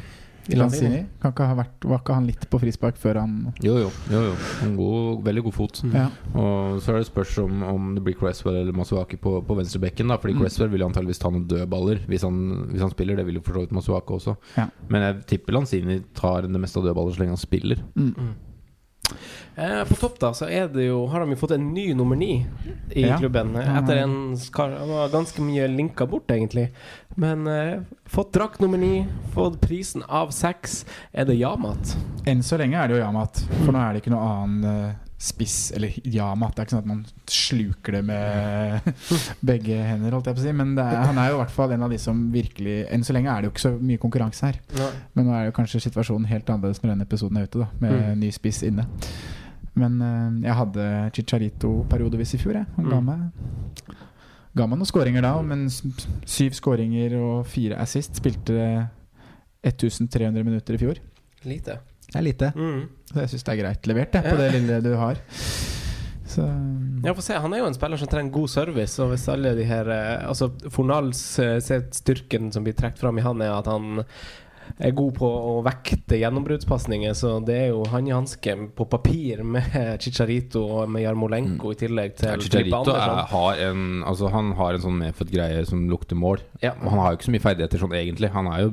Lanzini. 0.50 1.04
Kan 1.22 1.30
ikke 1.30 1.46
ha 1.46 1.54
vært, 1.54 1.84
var 1.86 2.00
ikke 2.00 2.14
han 2.16 2.24
litt 2.26 2.46
på 2.50 2.58
frispark 2.58 2.96
før 2.98 3.20
han 3.20 3.52
Jo, 3.62 3.76
jo. 3.78 3.90
jo, 4.10 4.22
jo. 4.30 4.32
En 4.64 4.72
god, 4.74 5.20
veldig 5.22 5.42
god 5.44 5.54
fot. 5.54 5.82
Ja. 5.94 6.06
Og 6.34 6.80
så 6.82 6.90
er 6.94 6.98
det 6.98 7.06
spørs 7.06 7.36
om, 7.44 7.62
om 7.62 7.94
det 7.94 8.02
blir 8.02 8.16
Cresswell 8.18 8.56
eller 8.56 8.72
Masuaki 8.74 9.16
på, 9.20 9.36
på 9.46 9.54
venstrebekken. 9.60 10.08
da 10.08 10.16
Fordi 10.16 10.34
Mm. 10.34 10.40
Cresswell 10.40 10.70
vil 10.72 10.80
jo 10.80 10.88
antageligvis 10.88 11.20
ta 11.22 11.30
noen 11.30 11.46
dødballer 11.46 12.00
hvis 12.08 12.22
han, 12.22 12.66
hvis 12.72 12.80
han 12.80 12.90
spiller. 12.90 13.16
Det 13.16 13.26
vil 13.26 13.34
jo 13.38 13.42
for 13.46 13.52
så 13.52 13.60
vidt 13.66 13.70
Masuaki 13.72 14.12
også. 14.16 14.36
Ja. 14.56 14.66
Men 14.88 15.02
jeg 15.02 15.26
tipper 15.26 15.52
Lanzini 15.52 16.00
tar 16.14 16.42
det 16.42 16.50
meste 16.60 16.78
av 16.78 16.84
dødballer 16.88 17.12
så 17.14 17.20
lenge 17.22 17.36
han 17.36 17.44
spiller. 17.46 17.76
Mm. 17.94 18.34
Eh, 19.56 19.84
på 19.84 19.96
topp 20.00 20.18
da 20.22 20.30
så 20.32 20.46
er 20.48 20.68
det 20.72 20.86
jo, 20.86 21.02
har 21.10 21.20
de 21.24 21.34
jo 21.34 21.40
fått 21.40 21.52
en 21.56 21.72
ny 21.74 21.92
nummer 21.94 22.16
ni 22.16 22.46
i 22.94 23.02
Ja. 23.06 23.18
klubben. 23.18 23.54
eh, 23.56 23.76
Etter 23.78 23.96
en 24.04 24.36
skar, 24.36 24.70
Han 24.78 24.88
var 24.88 25.08
ganske 25.12 25.42
mye 25.42 25.66
linka 25.68 26.06
bort, 26.06 26.28
egentlig. 26.30 26.70
Men 27.16 27.46
eh, 27.46 27.80
fått 28.06 28.32
drakt 28.32 28.60
nummer 28.60 28.78
ni, 28.78 29.06
fått 29.34 29.60
prisen 29.60 30.02
av 30.08 30.30
seks. 30.30 30.84
Er 31.12 31.24
det 31.26 31.34
Yamat? 31.36 31.96
Enn 32.26 32.42
så 32.42 32.56
lenge 32.58 32.74
er 32.78 32.88
det 32.88 32.96
jo 32.98 33.02
Yamat. 33.04 33.42
For 33.64 33.72
nå 33.72 33.78
er 33.78 33.92
det 33.94 34.02
ikke 34.04 34.14
noe 34.14 34.26
annen 34.30 34.64
eh, 34.64 34.94
spiss 35.20 35.70
Eller 35.76 35.92
Yamat. 36.08 36.54
Det 36.56 36.62
er 36.62 36.64
ikke 36.64 36.72
sånn 36.72 36.84
at 36.84 36.88
man 36.88 37.00
sluker 37.28 37.92
det 37.98 38.00
med 38.08 38.86
begge 39.50 39.76
hender, 39.84 40.14
holdt 40.16 40.30
jeg 40.30 40.38
på 40.38 40.40
å 40.40 40.44
si. 40.46 40.54
Men 40.56 40.70
det 40.78 40.86
er, 40.86 41.02
han 41.10 41.18
er 41.20 41.28
jo 41.28 41.34
i 41.36 41.40
hvert 41.42 41.52
fall 41.52 41.74
en 41.76 41.84
av 41.84 41.92
de 41.92 41.98
som 42.00 42.22
virkelig 42.32 42.78
Enn 42.88 43.04
så 43.04 43.12
lenge 43.12 43.28
er 43.34 43.42
det 43.44 43.50
jo 43.50 43.52
ikke 43.52 43.64
så 43.66 43.72
mye 43.76 44.00
konkurranse 44.00 44.48
her. 44.48 44.60
Men 45.14 45.28
nå 45.28 45.34
er 45.36 45.44
jo 45.50 45.56
kanskje 45.58 45.82
situasjonen 45.84 46.24
helt 46.30 46.48
annerledes 46.48 46.80
når 46.80 46.94
denne 46.94 47.04
episoden 47.08 47.36
er 47.36 47.50
ute, 47.50 47.60
da 47.66 47.68
med 47.84 47.92
Mm. 48.00 48.18
ny 48.22 48.30
spiss 48.32 48.62
inne. 48.64 48.86
Men 49.76 50.00
uh, 50.02 50.40
jeg 50.48 50.56
hadde 50.58 50.86
Chicharito 51.14 51.74
periodevis 51.92 52.32
i 52.34 52.40
fjor, 52.42 52.56
jeg. 52.62 52.66
Han 52.78 52.88
ga 52.90 53.00
Mm. 53.00 53.10
meg 53.12 53.96
Ga 54.56 54.66
meg 54.66 54.80
noen 54.80 54.88
skåringer 54.88 55.22
da, 55.22 55.36
men 55.46 55.68
syv 55.70 56.56
skåringer 56.58 57.12
og 57.20 57.44
fire 57.46 57.76
assist. 57.78 58.16
Spilte 58.18 58.56
1300 59.62 60.42
minutter 60.44 60.74
i 60.74 60.80
fjor. 60.80 60.98
Lite. 61.46 61.76
Det 62.10 62.18
er 62.18 62.26
lite. 62.26 62.52
Mm. 62.56 62.80
Så 63.10 63.20
jeg 63.24 63.32
syns 63.34 63.44
det 63.46 63.52
er 63.54 63.60
greit 63.62 63.86
levert, 63.90 64.14
jeg, 64.18 64.26
på 64.26 64.34
Ja. 64.34 64.40
det 64.42 64.52
lille 64.56 64.80
du 64.82 64.92
har. 64.98 65.20
Så 66.30 66.44
Ja, 67.04 67.14
få 67.14 67.22
se. 67.24 67.34
Han 67.42 67.52
er 67.54 67.58
jo 67.62 67.66
en 67.70 67.74
spiller 67.74 67.98
som 67.98 68.08
trenger 68.10 68.30
god 68.34 68.48
service. 68.52 68.98
Og 69.02 69.10
hvis 69.10 69.28
alle 69.32 69.54
de 69.58 69.64
her 69.66 69.88
eh, 69.90 70.28
Altså 70.28 70.50
Fornals 70.70 71.22
eh, 71.42 71.58
styrken 71.90 72.52
som 72.52 72.62
blir 72.66 72.76
trukket 72.78 73.00
fram 73.02 73.18
i 73.18 73.24
han, 73.24 73.40
er 73.42 73.56
at 73.56 73.66
han 73.66 74.04
er 74.78 74.92
god 74.94 75.16
på 75.16 75.26
å 75.26 75.54
vekte 75.66 76.14
gjennombruddspasninger, 76.20 77.14
så 77.18 77.32
det 77.42 77.56
er 77.56 77.66
jo 77.72 77.80
han 77.90 78.06
i 78.06 78.12
hanske 78.14 78.54
på 78.78 78.84
papir 78.86 79.42
med 79.42 79.66
Chicharito 80.04 80.62
og 80.62 80.92
med 80.94 81.02
Jarmolenko 81.02 81.72
i 81.74 81.78
tillegg 81.80 82.14
til 82.20 82.30
ja, 82.30 82.36
Chicharito 82.38 82.94
er, 82.94 83.24
har 83.32 83.64
en 83.66 84.04
Altså 84.06 84.30
Han 84.30 84.52
har 84.60 84.76
en 84.78 84.84
sånn 84.84 85.00
medfødt 85.02 85.32
greie 85.34 85.64
som 85.66 85.88
lukter 85.90 86.14
mål. 86.14 86.44
Ja. 86.62 86.76
Og 86.78 86.92
han 86.92 87.02
har 87.02 87.10
jo 87.10 87.18
ikke 87.18 87.28
så 87.30 87.34
mye 87.34 87.46
ferdigheter 87.48 87.82
sånn 87.82 87.96
egentlig. 87.98 88.30
Han 88.36 88.46
er 88.52 88.62
jo 88.68 88.70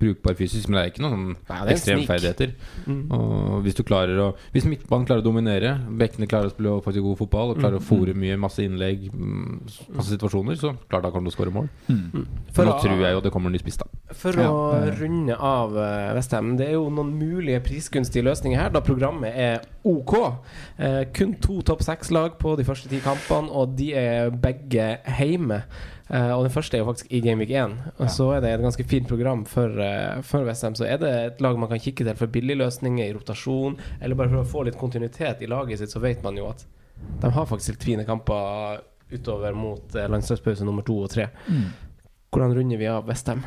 brukbar 0.00 0.34
fysisk, 0.34 0.68
men 0.68 0.76
det 0.76 0.82
er 0.82 0.90
ikke 0.90 1.02
noen 1.04 1.36
Nei, 1.48 1.58
er 1.62 1.70
ekstremferdigheter. 1.72 2.54
Mm. 2.90 3.02
Og 3.14 3.62
hvis 3.62 3.76
du 3.78 3.82
klarer 3.86 4.18
å 4.18 4.34
Hvis 4.52 4.66
midtbanen 4.66 5.06
klarer 5.06 5.22
å 5.22 5.24
dominere, 5.24 5.76
bekkene 6.00 6.26
klarer 6.28 6.50
å 6.50 6.52
spille 6.54 6.72
faktisk 6.82 7.02
god 7.06 7.18
fotball 7.18 7.50
og 7.52 7.56
Mm. 7.56 7.62
klarer 7.62 7.78
å 7.78 7.84
fòre 7.84 8.14
mye, 8.14 8.36
masse 8.36 8.58
innlegg, 8.64 9.06
mm, 9.14 9.60
masse 9.94 10.10
situasjoner, 10.10 10.56
så 10.58 10.74
klart 10.90 11.02
da 11.06 11.10
kan 11.10 11.22
du 11.24 11.30
skåre 11.30 11.52
mål. 11.54 11.68
Mm. 11.88 12.26
For 12.52 12.64
Nå 12.64 12.72
å- 12.74 12.80
tror 12.82 12.98
jeg 13.00 13.12
jo 13.14 13.20
det 13.20 13.32
kommer 13.32 13.46
en 13.46 13.52
ny 13.52 13.58
spiss, 13.58 13.76
da. 13.78 13.86
For 14.12 14.32
Ja, 14.32 14.50
å 14.50 14.98
runde 14.98 15.36
av 15.38 15.76
uh, 15.76 16.14
Vestheim, 16.14 16.56
det 16.58 16.68
er 16.68 16.72
jo 16.72 16.90
noen 16.90 17.14
mulige 17.18 17.60
prisgunstige 17.62 18.24
løsninger 18.24 18.56
her, 18.58 18.70
da 18.70 18.80
programmet 18.80 19.32
er 19.34 19.60
OK. 19.84 20.14
Eh, 20.78 21.04
kun 21.12 21.34
to 21.40 21.60
topp 21.62 21.82
seks-lag 21.82 22.38
på 22.38 22.56
de 22.56 22.64
første 22.64 22.88
ti 22.88 23.00
kampene, 23.00 23.50
og 23.52 23.76
de 23.76 23.92
er 23.94 24.30
begge 24.30 24.98
hjemme. 25.18 25.62
Eh, 26.10 26.30
og 26.36 26.42
den 26.44 26.52
første 26.52 26.76
er 26.76 26.82
jo 26.82 26.88
faktisk 26.90 27.12
i 27.16 27.20
Gameweek 27.24 27.50
1. 27.56 27.76
Og 27.98 28.04
Ja. 28.04 28.10
så 28.12 28.26
er 28.36 28.40
det 28.44 28.50
et 28.52 28.60
ganske 28.60 28.84
fint 28.86 29.08
program 29.08 29.44
for, 29.48 29.68
uh, 29.80 30.20
for 30.22 30.44
Westham. 30.44 30.74
Så 30.76 30.84
er 30.86 30.98
det 30.98 31.12
et 31.32 31.40
lag 31.40 31.56
man 31.58 31.68
kan 31.70 31.78
kikke 31.80 32.04
til 32.04 32.14
for 32.14 32.26
billigløsninger 32.28 33.08
i 33.08 33.14
rotasjon, 33.16 33.78
eller 34.02 34.14
bare 34.14 34.28
for 34.28 34.42
å 34.42 34.46
få 34.46 34.64
litt 34.66 34.76
kontinuitet 34.76 35.40
i 35.42 35.46
laget 35.48 35.78
sitt, 35.78 35.90
så 35.90 36.00
vet 36.00 36.22
man 36.22 36.36
jo 36.36 36.48
at 36.50 36.64
de 37.20 37.30
har 37.30 37.46
faktisk 37.46 37.68
litt 37.78 37.84
fine 37.84 38.04
kamper 38.04 38.80
utover 39.12 39.54
mot 39.56 39.94
uh, 39.96 40.06
landslagspause 40.08 40.64
nummer 40.64 40.82
to 40.84 40.98
og 41.04 41.10
tre. 41.10 41.28
Mm. 41.48 41.70
Hvordan 42.34 42.54
runder 42.58 42.76
vi 42.78 42.86
av 42.86 43.06
Westham? 43.08 43.42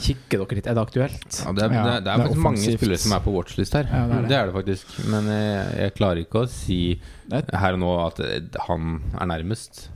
Kikker 0.00 0.40
dere 0.40 0.56
litt? 0.56 0.66
Er 0.70 0.74
det 0.78 0.82
aktuelt? 0.86 1.26
Ja, 1.44 1.52
det, 1.52 1.62
er, 1.66 1.72
Ja, 1.76 1.82
det, 1.84 1.92
er, 1.92 2.00
det 2.00 2.04
det 2.04 2.12
er 2.12 2.14
er 2.14 2.22
faktisk 2.24 2.44
mange 2.46 2.72
spillere 2.78 2.98
som 3.02 3.12
er 3.12 3.20
på 3.26 3.32
watchlist 3.34 3.74
her. 3.76 3.88
Ja, 3.92 4.06
det 4.08 4.16
er 4.16 4.22
det. 4.22 4.28
det 4.30 4.36
er 4.38 4.46
det 4.48 4.54
faktisk. 4.56 4.94
Men 5.12 5.28
jeg, 5.28 5.66
jeg 5.82 5.94
klarer 5.98 6.22
ikke 6.24 6.42
å 6.42 6.48
si 6.48 6.78
er- 7.30 7.50
her 7.62 7.76
og 7.76 7.80
nå 7.82 7.90
at 8.06 8.22
han 8.66 9.02
er 9.20 9.26
nærmest. 9.28 9.90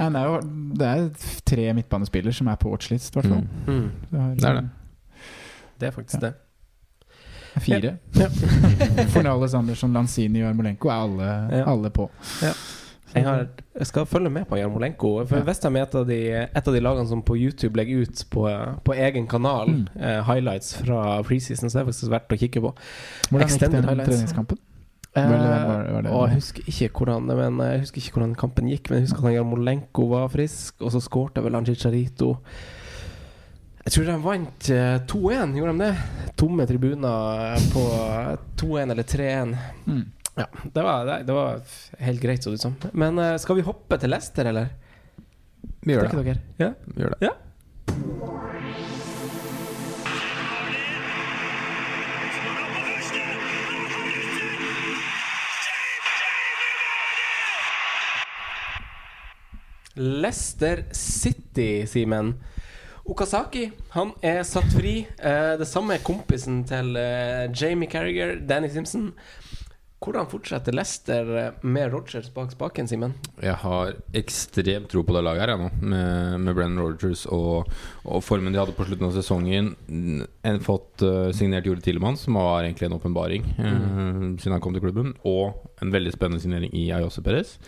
Nei, 0.00 0.08
det, 0.10 0.20
er 0.20 0.26
jo, 0.26 0.40
det 0.80 0.86
er 0.90 1.08
tre 1.50 1.66
midtbanespillere 1.76 2.32
som 2.32 2.48
er 2.48 2.56
på 2.56 2.70
watchlist, 2.72 3.12
i 3.14 3.20
hvert 3.20 3.28
fall. 3.30 3.42
Mm. 3.66 3.74
Mm, 3.76 3.90
Det 4.40 4.48
er 4.48 4.60
det. 4.60 4.68
det 5.80 5.88
er 5.88 5.90
faktisk 5.96 6.20
det. 6.24 6.32
Fire. 7.60 7.96
Ja. 8.16 8.28
Fornales 9.14 9.54
Andersson, 9.58 9.92
Lanzini 9.92 10.40
og 10.42 10.46
Jarmolenko 10.52 10.88
er 10.88 11.00
alle, 11.02 11.30
Ja. 11.58 11.64
alle 11.72 11.90
på. 11.90 12.06
Jeg, 13.12 13.24
har, 13.26 13.46
jeg 13.78 13.86
skal 13.90 14.06
følge 14.06 14.30
med 14.30 14.44
på 14.46 14.56
Jarmolenko. 14.56 15.24
For 15.26 15.36
Ja. 15.40 15.42
Vestheim 15.48 15.76
er 15.76 15.82
et 15.82 15.94
av, 15.98 16.04
de, 16.06 16.18
et 16.46 16.68
av 16.68 16.74
de 16.76 16.80
lagene 16.80 17.08
som 17.10 17.22
på 17.26 17.34
YouTube 17.36 17.76
legger 17.76 18.04
ut 18.06 18.24
på, 18.30 18.44
på 18.86 18.94
egen 18.94 19.26
kanal 19.26 19.68
Mm. 19.68 19.88
eh, 19.98 20.22
highlights 20.28 20.76
fra 20.78 21.22
preseason, 21.26 21.68
så 21.70 21.78
det 21.78 21.82
er 21.82 21.90
faktisk 21.92 22.10
verdt 22.12 22.32
å 22.32 22.38
kikke 22.38 22.60
på. 22.68 22.74
Hvordan 23.30 23.48
gikk 23.50 23.70
den 23.72 23.82
treningskampen? 24.06 24.58
Eh, 25.18 25.30
og 26.06 26.28
jeg 26.28 26.36
husker 26.36 26.66
ikke 26.70 27.00
hvordan 27.02 27.24
men 27.26 27.56
Jeg 27.66 27.80
husker 27.82 27.98
ikke 27.98 28.12
hvordan 28.14 28.36
kampen 28.38 28.68
gikk, 28.70 28.90
men 28.90 29.00
jeg 29.00 29.08
husker 29.08 29.24
at 29.24 29.26
han 29.26 29.34
Jarmolenko 29.40 30.06
var 30.12 30.30
frisk, 30.30 30.76
og 30.84 30.92
så 30.94 31.02
skårte 31.02 31.42
vel 31.42 31.58
han 31.58 31.66
Chicharito. 31.66 32.36
Jeg 33.80 33.94
tror 33.94 34.06
de 34.06 34.16
vant 34.22 34.70
eh, 34.70 34.96
2-1, 35.10 35.56
gjorde 35.56 35.74
de 35.74 35.86
det? 35.88 36.30
Tomme 36.38 36.66
tribuner 36.68 37.68
på 37.72 37.84
2-1 38.60 38.94
eller 38.94 39.08
3-1. 39.08 39.56
Mm. 39.86 40.04
Ja, 40.36 40.46
det 40.62 40.82
var, 40.84 41.10
det, 41.26 41.32
var 41.34 41.60
helt 41.98 42.20
greit, 42.22 42.44
så 42.44 42.52
det 42.52 42.60
ut 42.60 42.66
som. 42.68 42.76
Men 42.92 43.18
eh, 43.18 43.34
skal 43.40 43.58
vi 43.58 43.66
hoppe 43.66 43.98
til 43.98 44.12
Leicester, 44.12 44.52
eller? 44.52 44.70
Vi 45.80 45.96
gjør 45.96 46.06
Tenker 46.06 46.22
det. 46.22 46.36
dere? 46.36 46.40
Ja? 46.60 46.72
Vi 46.86 47.02
gjør 47.02 47.16
det. 47.16 47.30
Ja. 47.30 48.58
Leicester 60.00 60.84
City, 60.96 61.84
Simen. 61.86 62.34
Okazaki 63.10 63.66
han 63.94 64.14
er 64.24 64.42
satt 64.48 64.72
fri. 64.72 65.00
Eh, 65.18 65.54
det 65.60 65.68
samme 65.68 65.96
er 65.96 66.04
kompisen 66.06 66.62
til 66.68 66.94
eh, 67.00 67.48
Jamie 67.52 67.90
Carriger, 67.90 68.38
Danny 68.48 68.70
Simpson. 68.72 69.10
Hvordan 70.00 70.30
fortsetter 70.32 70.72
Leicester 70.72 71.26
eh, 71.36 71.56
med 71.60 71.90
Rogers 71.92 72.30
bak 72.32 72.54
spaken, 72.54 72.86
Simen? 72.88 73.12
Jeg 73.42 73.58
har 73.60 73.98
ekstremt 74.16 74.88
tro 74.88 75.02
på 75.04 75.12
det 75.12 75.20
laget 75.26 75.44
her, 75.44 75.52
jeg 75.52 75.60
nå. 75.60 75.90
Med, 75.92 76.38
med 76.46 76.56
Brennan 76.56 76.80
Rogers 76.80 77.26
og, 77.28 77.68
og 78.08 78.24
formen 78.24 78.54
de 78.54 78.62
hadde 78.62 78.76
på 78.78 78.86
slutten 78.88 79.10
av 79.10 79.12
sesongen. 79.18 79.74
En 80.48 80.62
fått 80.64 81.04
uh, 81.04 81.28
signert 81.36 81.68
Jule 81.68 81.84
Tillemann, 81.84 82.16
som 82.16 82.40
var 82.40 82.64
egentlig 82.64 82.88
en 82.88 82.96
åpenbaring 82.96 83.44
eh, 83.58 84.24
siden 84.40 84.56
han 84.56 84.64
kom 84.64 84.76
til 84.76 84.86
klubben. 84.86 85.12
Og 85.28 85.68
en 85.84 85.92
veldig 85.92 86.16
spennende 86.16 86.40
signering 86.40 86.72
i 86.72 86.88
Ayose 86.96 87.20
Perez. 87.26 87.58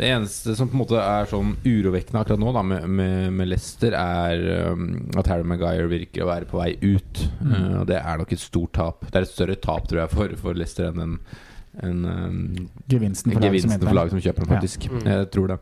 Det 0.00 0.08
eneste 0.08 0.54
som 0.56 0.68
på 0.70 0.78
en 0.78 0.80
måte 0.80 0.96
er 0.96 1.26
sånn 1.28 1.50
urovekkende 1.60 2.22
akkurat 2.22 2.40
nå 2.40 2.52
da 2.56 2.62
med, 2.64 2.86
med, 2.88 3.26
med 3.36 3.50
Leicester, 3.50 3.92
er 3.92 4.72
um, 4.72 4.86
at 5.20 5.28
Harry 5.28 5.44
Maguire 5.44 5.90
virker 5.90 6.24
å 6.24 6.30
være 6.30 6.48
på 6.48 6.56
vei 6.56 6.70
ut. 6.80 7.20
Mm. 7.42 7.50
Uh, 7.52 7.74
og 7.82 7.86
det 7.90 7.98
er 8.00 8.20
nok 8.22 8.32
et 8.32 8.40
stort 8.40 8.72
tap. 8.78 9.04
Det 9.10 9.20
er 9.20 9.26
et 9.28 9.32
større 9.34 9.58
tap, 9.60 9.90
tror 9.90 10.06
jeg, 10.06 10.12
for, 10.14 10.32
for 10.40 10.56
Leicester 10.56 10.88
enn 10.88 11.02
en, 11.04 11.18
en 11.84 11.98
um, 12.08 12.38
Gevinsten 12.88 13.34
for 13.36 13.44
laget 13.44 13.60
som 13.66 13.74
gevinsten 13.74 13.84
for 13.90 13.98
laget 14.00 14.16
som 14.16 14.24
kjøper 14.24 14.46
den, 14.46 14.54
Ja. 14.54 14.62
faktisk. 14.62 14.88
Mm. 14.88 15.04
Jeg 15.12 15.28
tror 15.36 15.52
det. 15.52 15.58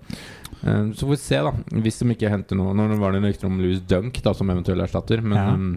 Eh, 0.62 0.85
så 0.94 1.01
får 1.09 1.12
vi 1.16 1.18
se, 1.24 1.42
da. 1.48 1.53
Hvis 1.88 1.98
de 2.01 2.09
ikke 2.14 2.31
henter 2.33 2.59
noe 2.59 2.72
Nå 2.79 2.87
var 2.98 3.14
det 3.14 3.24
rykter 3.27 3.51
om 3.51 3.59
Louis 3.62 3.83
Dunk 3.90 4.22
da 4.24 4.33
som 4.35 4.55
eventuell 4.55 4.87
erstatter, 4.87 5.22
men 5.24 5.38
Ja. 5.38 5.51
um, 5.55 5.74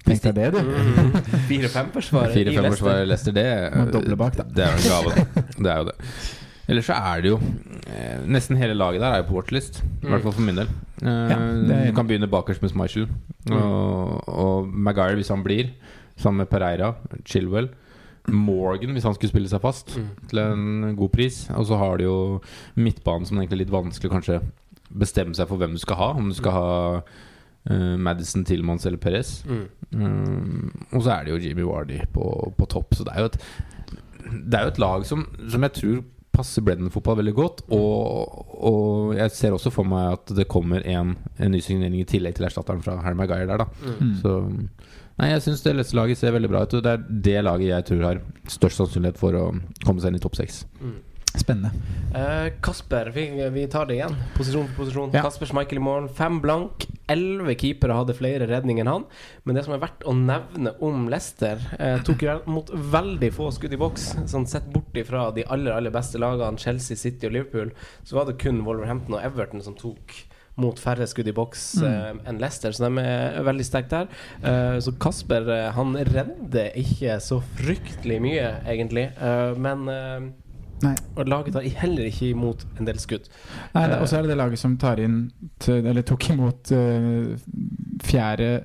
Tenk 0.00 0.22
deg 0.24 0.34
det, 0.34 0.50
du. 0.56 0.60
4-5 1.50 1.90
forsvarer 1.94 2.34
i 2.40 2.44
4-5 2.48 2.62
Leicester. 2.66 3.00
Leicester, 3.06 3.34
det 3.36 3.46
er 3.46 3.66
jo 3.68 3.82
en 3.84 3.90
gave, 4.08 4.30
da. 4.34 4.46
Det 5.60 5.70
er 5.70 5.82
jo 5.82 5.90
det. 5.90 5.96
Ellers 6.70 6.86
så 6.86 6.94
er 6.94 7.22
det 7.24 7.30
jo 7.32 7.38
eh, 7.90 8.20
Nesten 8.30 8.56
hele 8.60 8.76
laget 8.78 9.00
der 9.02 9.10
er 9.16 9.22
jo 9.24 9.28
på 9.32 9.36
watchlist. 9.40 9.80
I 10.04 10.06
hvert 10.06 10.22
fall 10.22 10.36
for 10.36 10.46
min 10.46 10.60
del. 10.60 10.68
Eh, 11.02 11.08
Ja, 11.32 11.36
er- 11.36 11.86
du 11.90 11.94
kan 11.96 12.06
begynne 12.06 12.28
bakerst 12.30 12.62
med 12.62 12.70
Schmeichel. 12.70 13.08
Og, 13.50 14.28
og 14.28 14.68
Maguire, 14.68 15.16
hvis 15.18 15.28
han 15.32 15.42
blir. 15.42 15.72
Sammen 16.20 16.44
med 16.44 16.50
Pereira, 16.52 16.92
Chilwell. 17.24 17.70
Morgan, 18.28 18.92
hvis 18.92 19.02
han 19.08 19.14
skulle 19.16 19.30
spille 19.32 19.48
seg 19.48 19.62
fast 19.64 19.96
Mm. 19.96 20.08
til 20.28 20.38
en 20.38 20.96
god 20.96 21.08
pris. 21.10 21.48
Og 21.56 21.64
så 21.66 21.78
har 21.80 21.96
du 21.98 22.04
jo 22.04 22.40
midtbanen, 22.76 23.26
som 23.26 23.38
egentlig 23.38 23.56
er 23.60 23.64
litt 23.64 23.72
vanskelig 23.74 24.10
kanskje 24.12 24.40
bestemme 24.92 25.34
seg 25.34 25.48
for 25.48 25.56
hvem 25.56 25.72
du 25.72 25.78
skal 25.82 25.96
ha. 25.96 26.10
Om 26.18 26.28
du 26.28 26.34
skal 26.34 26.52
ha 26.52 26.68
uh, 27.70 27.96
Madison, 27.96 28.44
Tillmans 28.44 28.86
eller 28.86 28.98
Perez. 28.98 29.42
Mm. 29.46 29.66
Um, 29.96 30.84
og 30.92 31.02
så 31.02 31.10
er 31.16 31.24
det 31.24 31.32
jo 31.34 31.48
Jimmy 31.48 31.62
Wardy 31.66 31.98
på, 32.12 32.52
på 32.58 32.66
topp. 32.70 32.94
Så 32.94 33.04
det 33.08 33.14
er 33.16 33.20
jo 33.24 33.30
et 33.32 33.40
Det 34.30 34.54
er 34.54 34.62
jo 34.68 34.68
et 34.74 34.78
lag 34.78 35.04
som, 35.08 35.26
som 35.48 35.62
jeg 35.62 35.72
tror 35.72 36.02
passer 36.40 36.64
Brennan-fotball 36.66 37.20
veldig 37.20 37.36
godt. 37.36 37.62
Og, 37.76 38.46
og 38.66 39.14
jeg 39.18 39.36
ser 39.36 39.56
også 39.56 39.72
for 39.74 39.88
meg 39.88 40.16
at 40.16 40.34
det 40.40 40.48
kommer 40.50 40.84
en, 40.88 41.14
en 41.38 41.54
ny 41.54 41.60
signering 41.64 42.00
i 42.00 42.08
tillegg 42.08 42.38
til 42.38 42.48
erstatteren 42.48 42.82
fra 42.84 42.98
Harry 43.04 43.18
Maguire 43.18 43.48
der, 43.50 43.64
da. 43.64 43.94
Mm. 44.00 44.16
Så 44.22 44.40
Nei, 45.20 45.34
jeg 45.34 45.42
syns 45.44 45.60
det 45.60 45.74
Leicester-laget 45.76 46.16
ser 46.16 46.32
veldig 46.32 46.48
bra 46.48 46.62
ut. 46.64 46.74
Og 46.78 46.84
det 46.84 46.92
er 46.96 47.02
det 47.28 47.40
laget 47.44 47.68
jeg 47.68 47.86
tror 47.90 48.04
har 48.06 48.20
størst 48.48 48.80
sannsynlighet 48.80 49.20
for 49.20 49.36
å 49.36 49.46
komme 49.84 50.00
seg 50.00 50.14
inn 50.14 50.20
i 50.20 50.22
topp 50.24 50.38
seks. 50.38 50.62
Spennende. 51.38 51.70
Uh, 52.10 52.50
Kasper, 52.60 53.10
vi, 53.14 53.48
vi 53.50 53.66
tar 53.70 53.86
det 53.86 54.00
igjen. 54.00 54.16
Posisjon 54.34 54.66
for 54.70 54.82
posisjon. 54.82 55.12
Ja. 55.14 55.22
Kasper 55.22 55.46
Schmeichel 55.46 55.78
i 55.78 55.84
morgen. 55.84 56.08
Fem 56.10 56.40
blank. 56.42 56.88
Elleve 57.10 57.54
keepere 57.58 57.94
hadde 57.94 58.16
flere 58.18 58.48
redninger 58.50 58.82
enn 58.82 58.90
han. 58.90 59.04
Men 59.46 59.58
det 59.58 59.64
som 59.66 59.74
er 59.76 59.82
verdt 59.82 60.02
å 60.06 60.14
nevne 60.16 60.74
om 60.86 61.06
Leicester, 61.12 61.62
uh, 61.78 62.00
tok 62.06 62.24
mot 62.50 62.72
veldig 62.96 63.30
få 63.36 63.50
skudd 63.54 63.76
i 63.76 63.80
boks. 63.80 64.08
Sånn 64.30 64.48
Sett 64.50 64.66
bort 64.74 64.96
ifra 64.98 65.28
de 65.36 65.46
aller 65.46 65.76
aller 65.76 65.94
beste 65.94 66.18
lagene, 66.18 66.58
Chelsea, 66.58 66.98
City 66.98 67.28
og 67.28 67.36
Liverpool, 67.36 67.70
så 68.02 68.18
var 68.18 68.26
det 68.26 68.40
kun 68.42 68.64
Wolverhampton 68.66 69.14
og 69.20 69.22
Everton 69.22 69.62
som 69.62 69.78
tok 69.78 70.16
mot 70.60 70.76
færre 70.82 71.06
skudd 71.08 71.30
i 71.30 71.34
boks 71.34 71.62
eh, 71.86 72.10
enn 72.28 72.40
Leicester, 72.42 72.74
så 72.74 72.88
de 72.88 73.04
er 73.04 73.38
veldig 73.46 73.64
sterke 73.64 73.90
der. 73.94 74.10
Uh, 74.42 74.76
så 74.82 74.92
Kasper 75.00 75.46
uh, 75.48 75.70
han 75.76 75.94
redder 76.10 76.74
ikke 76.80 77.16
så 77.22 77.38
fryktelig 77.60 78.18
mye, 78.26 78.50
egentlig. 78.68 79.06
Men 79.60 79.86
Nei. 80.82 80.94
og 81.16 81.28
laget 81.28 81.52
tar 81.52 81.62
heller 81.82 82.06
ikke 82.08 82.30
imot 82.30 82.64
en 82.78 82.84
del 82.88 82.96
skudd. 83.02 83.28
Nei, 83.74 83.86
det- 83.88 84.00
Og 84.00 84.08
så 84.08 84.16
er 84.18 84.22
det 84.22 84.30
det 84.30 84.36
laget 84.38 84.58
som 84.58 84.76
tar 84.76 85.00
inn 85.00 85.30
til, 85.58 85.86
Eller 85.86 86.02
tok 86.02 86.30
imot 86.30 86.72
uh, 86.72 87.36
fjerde 88.02 88.64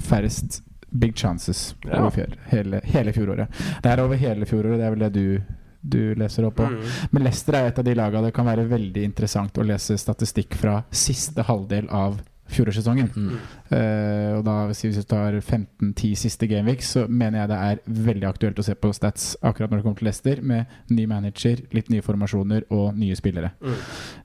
færrest 0.00 0.62
big 0.90 1.14
chances 1.16 1.74
Ja. 1.84 2.00
over 2.00 2.10
fjor, 2.10 2.34
hele, 2.50 2.80
hele 2.84 3.12
fjoråret. 3.12 3.48
Det 3.82 3.90
er 3.90 4.00
over 4.02 4.16
hele 4.16 4.44
fjoråret, 4.46 4.78
det 4.78 4.86
er 4.86 4.90
vel 4.90 4.98
det 4.98 5.12
du, 5.12 5.42
du 5.82 6.14
leser 6.20 6.44
opp 6.44 6.56
på. 6.56 6.66
Mm. 6.68 6.82
Men 7.12 7.22
Leicester 7.24 7.54
er 7.54 7.66
et 7.70 7.78
av 7.78 7.84
de 7.84 7.94
lagene 7.94 8.24
det 8.26 8.34
kan 8.34 8.46
være 8.46 8.66
veldig 8.68 9.02
interessant 9.04 9.56
å 9.58 9.64
lese 9.66 9.96
statistikk 9.98 10.54
fra 10.54 10.82
siste 10.90 11.42
halvdel 11.48 11.88
av 11.90 12.20
fjorårssesongen. 12.54 13.10
Mm. 13.14 13.34
Uh, 13.72 14.38
og 14.38 14.44
da 14.46 14.56
hvis 14.68 14.84
vi 14.84 15.04
tar 15.08 15.38
15-10 15.40 16.12
siste 16.24 16.48
gameweeks, 16.50 16.92
så 16.96 17.06
mener 17.08 17.42
jeg 17.42 17.52
det 17.52 17.60
er 17.68 17.82
veldig 18.08 18.28
aktuelt 18.28 18.60
å 18.60 18.66
se 18.66 18.76
på 18.78 18.92
stats 18.96 19.32
akkurat 19.40 19.72
når 19.72 19.80
det 19.80 19.86
kommer 19.86 20.00
til 20.00 20.10
Leicester, 20.10 20.42
med 20.52 20.92
ny 20.92 21.06
manager, 21.10 21.64
litt 21.74 21.90
nye 21.92 22.04
formasjoner 22.04 22.68
og 22.74 22.98
nye 22.98 23.16
spillere. 23.18 23.52
Mm. 23.62 23.76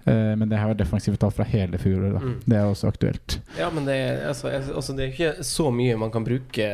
Uh, 0.08 0.34
men 0.40 0.48
det 0.52 0.62
her 0.62 0.72
var 0.72 0.80
defensive 0.80 1.20
tall 1.22 1.34
fra 1.36 1.48
hele 1.48 1.80
fjoråret. 1.82 2.24
Mm. 2.24 2.38
Det 2.46 2.60
er 2.60 2.70
også 2.70 2.92
aktuelt. 2.92 3.40
Ja, 3.60 3.72
men 3.74 3.88
det 3.90 3.98
altså, 4.28 4.52
altså, 4.52 4.96
det 4.98 5.06
er 5.06 5.14
ikke 5.14 5.48
så 5.48 5.72
mye 5.74 5.98
man 6.00 6.14
kan 6.14 6.28
bruke 6.28 6.72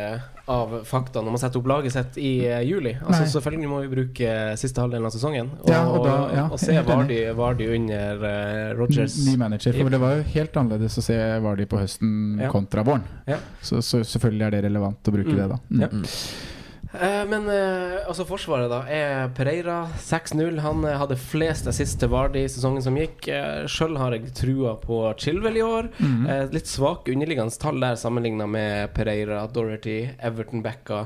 av 0.52 0.84
fakta 0.84 1.22
når 1.24 1.32
man 1.32 1.40
setter 1.40 1.60
opp 1.62 1.68
laget 1.72 1.94
sitt 1.96 2.18
i 2.20 2.32
eh, 2.50 2.60
juli. 2.68 2.92
Altså, 3.00 3.22
Nei. 3.24 3.30
selvfølgelig 3.32 3.70
må 3.72 3.78
vi 3.86 3.92
bruke 3.94 4.34
siste 4.60 4.82
halvdelen 4.84 5.06
av 5.08 5.14
sesongen 5.16 5.52
og, 5.62 5.70
Ja, 5.72 5.84
og 5.88 6.04
da- 6.04 6.30
ja, 6.36 6.44
og 6.52 6.60
se. 6.60 6.76
Vardy, 6.84 7.20
Vardy 7.38 7.68
under 7.78 8.26
uh, 8.28 8.78
Rogers. 8.78 9.16
Ny 9.26 9.38
manager. 9.40 9.72
For 9.80 9.90
det 9.90 10.02
var 10.04 10.18
jo 10.18 10.24
helt 10.34 10.58
annerledes 10.60 10.98
å 11.00 11.04
se 11.06 11.20
Vardy 11.46 11.66
på 11.72 11.80
høsten 11.80 12.42
Ja. 12.44 12.52
kontra 12.52 12.84
våren. 12.84 13.04
Ja. 13.26 13.38
Så, 13.62 13.80
så 13.82 14.04
selvfølgelig 14.04 14.46
er 14.50 14.52
det 14.58 14.64
relevant 14.68 15.00
å 15.08 15.16
bruke 15.16 15.32
Mm. 15.32 15.38
det, 15.38 15.48
da. 15.48 15.88
Mm. 15.88 16.04
Eh, 16.94 17.24
men 17.26 17.48
eh, 17.50 18.04
altså 18.08 18.26
Forsvaret, 18.28 18.70
da, 18.70 18.84
er 18.86 19.32
Pereira 19.34 19.80
6-0. 19.98 20.60
Han 20.62 20.84
eh, 20.86 20.98
hadde 21.02 21.18
flest 21.18 21.68
assist 21.70 21.98
til 22.02 22.12
Vardy 22.14 22.44
i 22.44 22.52
sesongen 22.52 22.86
som 22.86 22.98
gikk. 23.00 23.26
Uh, 23.26 23.66
Sjøl 23.72 23.98
har 23.98 24.14
jeg 24.14 24.34
trua 24.38 24.76
på 24.82 25.00
Chilwell 25.18 25.58
i 25.58 25.66
år. 25.66 25.90
Mm 25.98 26.26
-hmm. 26.26 26.54
litt 26.54 26.68
svake 26.68 27.12
underliggende 27.12 27.58
tall 27.60 27.80
der 27.80 27.96
sammenligna 27.96 28.46
med 28.48 28.94
Pereira, 28.94 29.48
Dorothy, 29.48 30.10
Everton 30.20 30.62
Becka. 30.62 31.06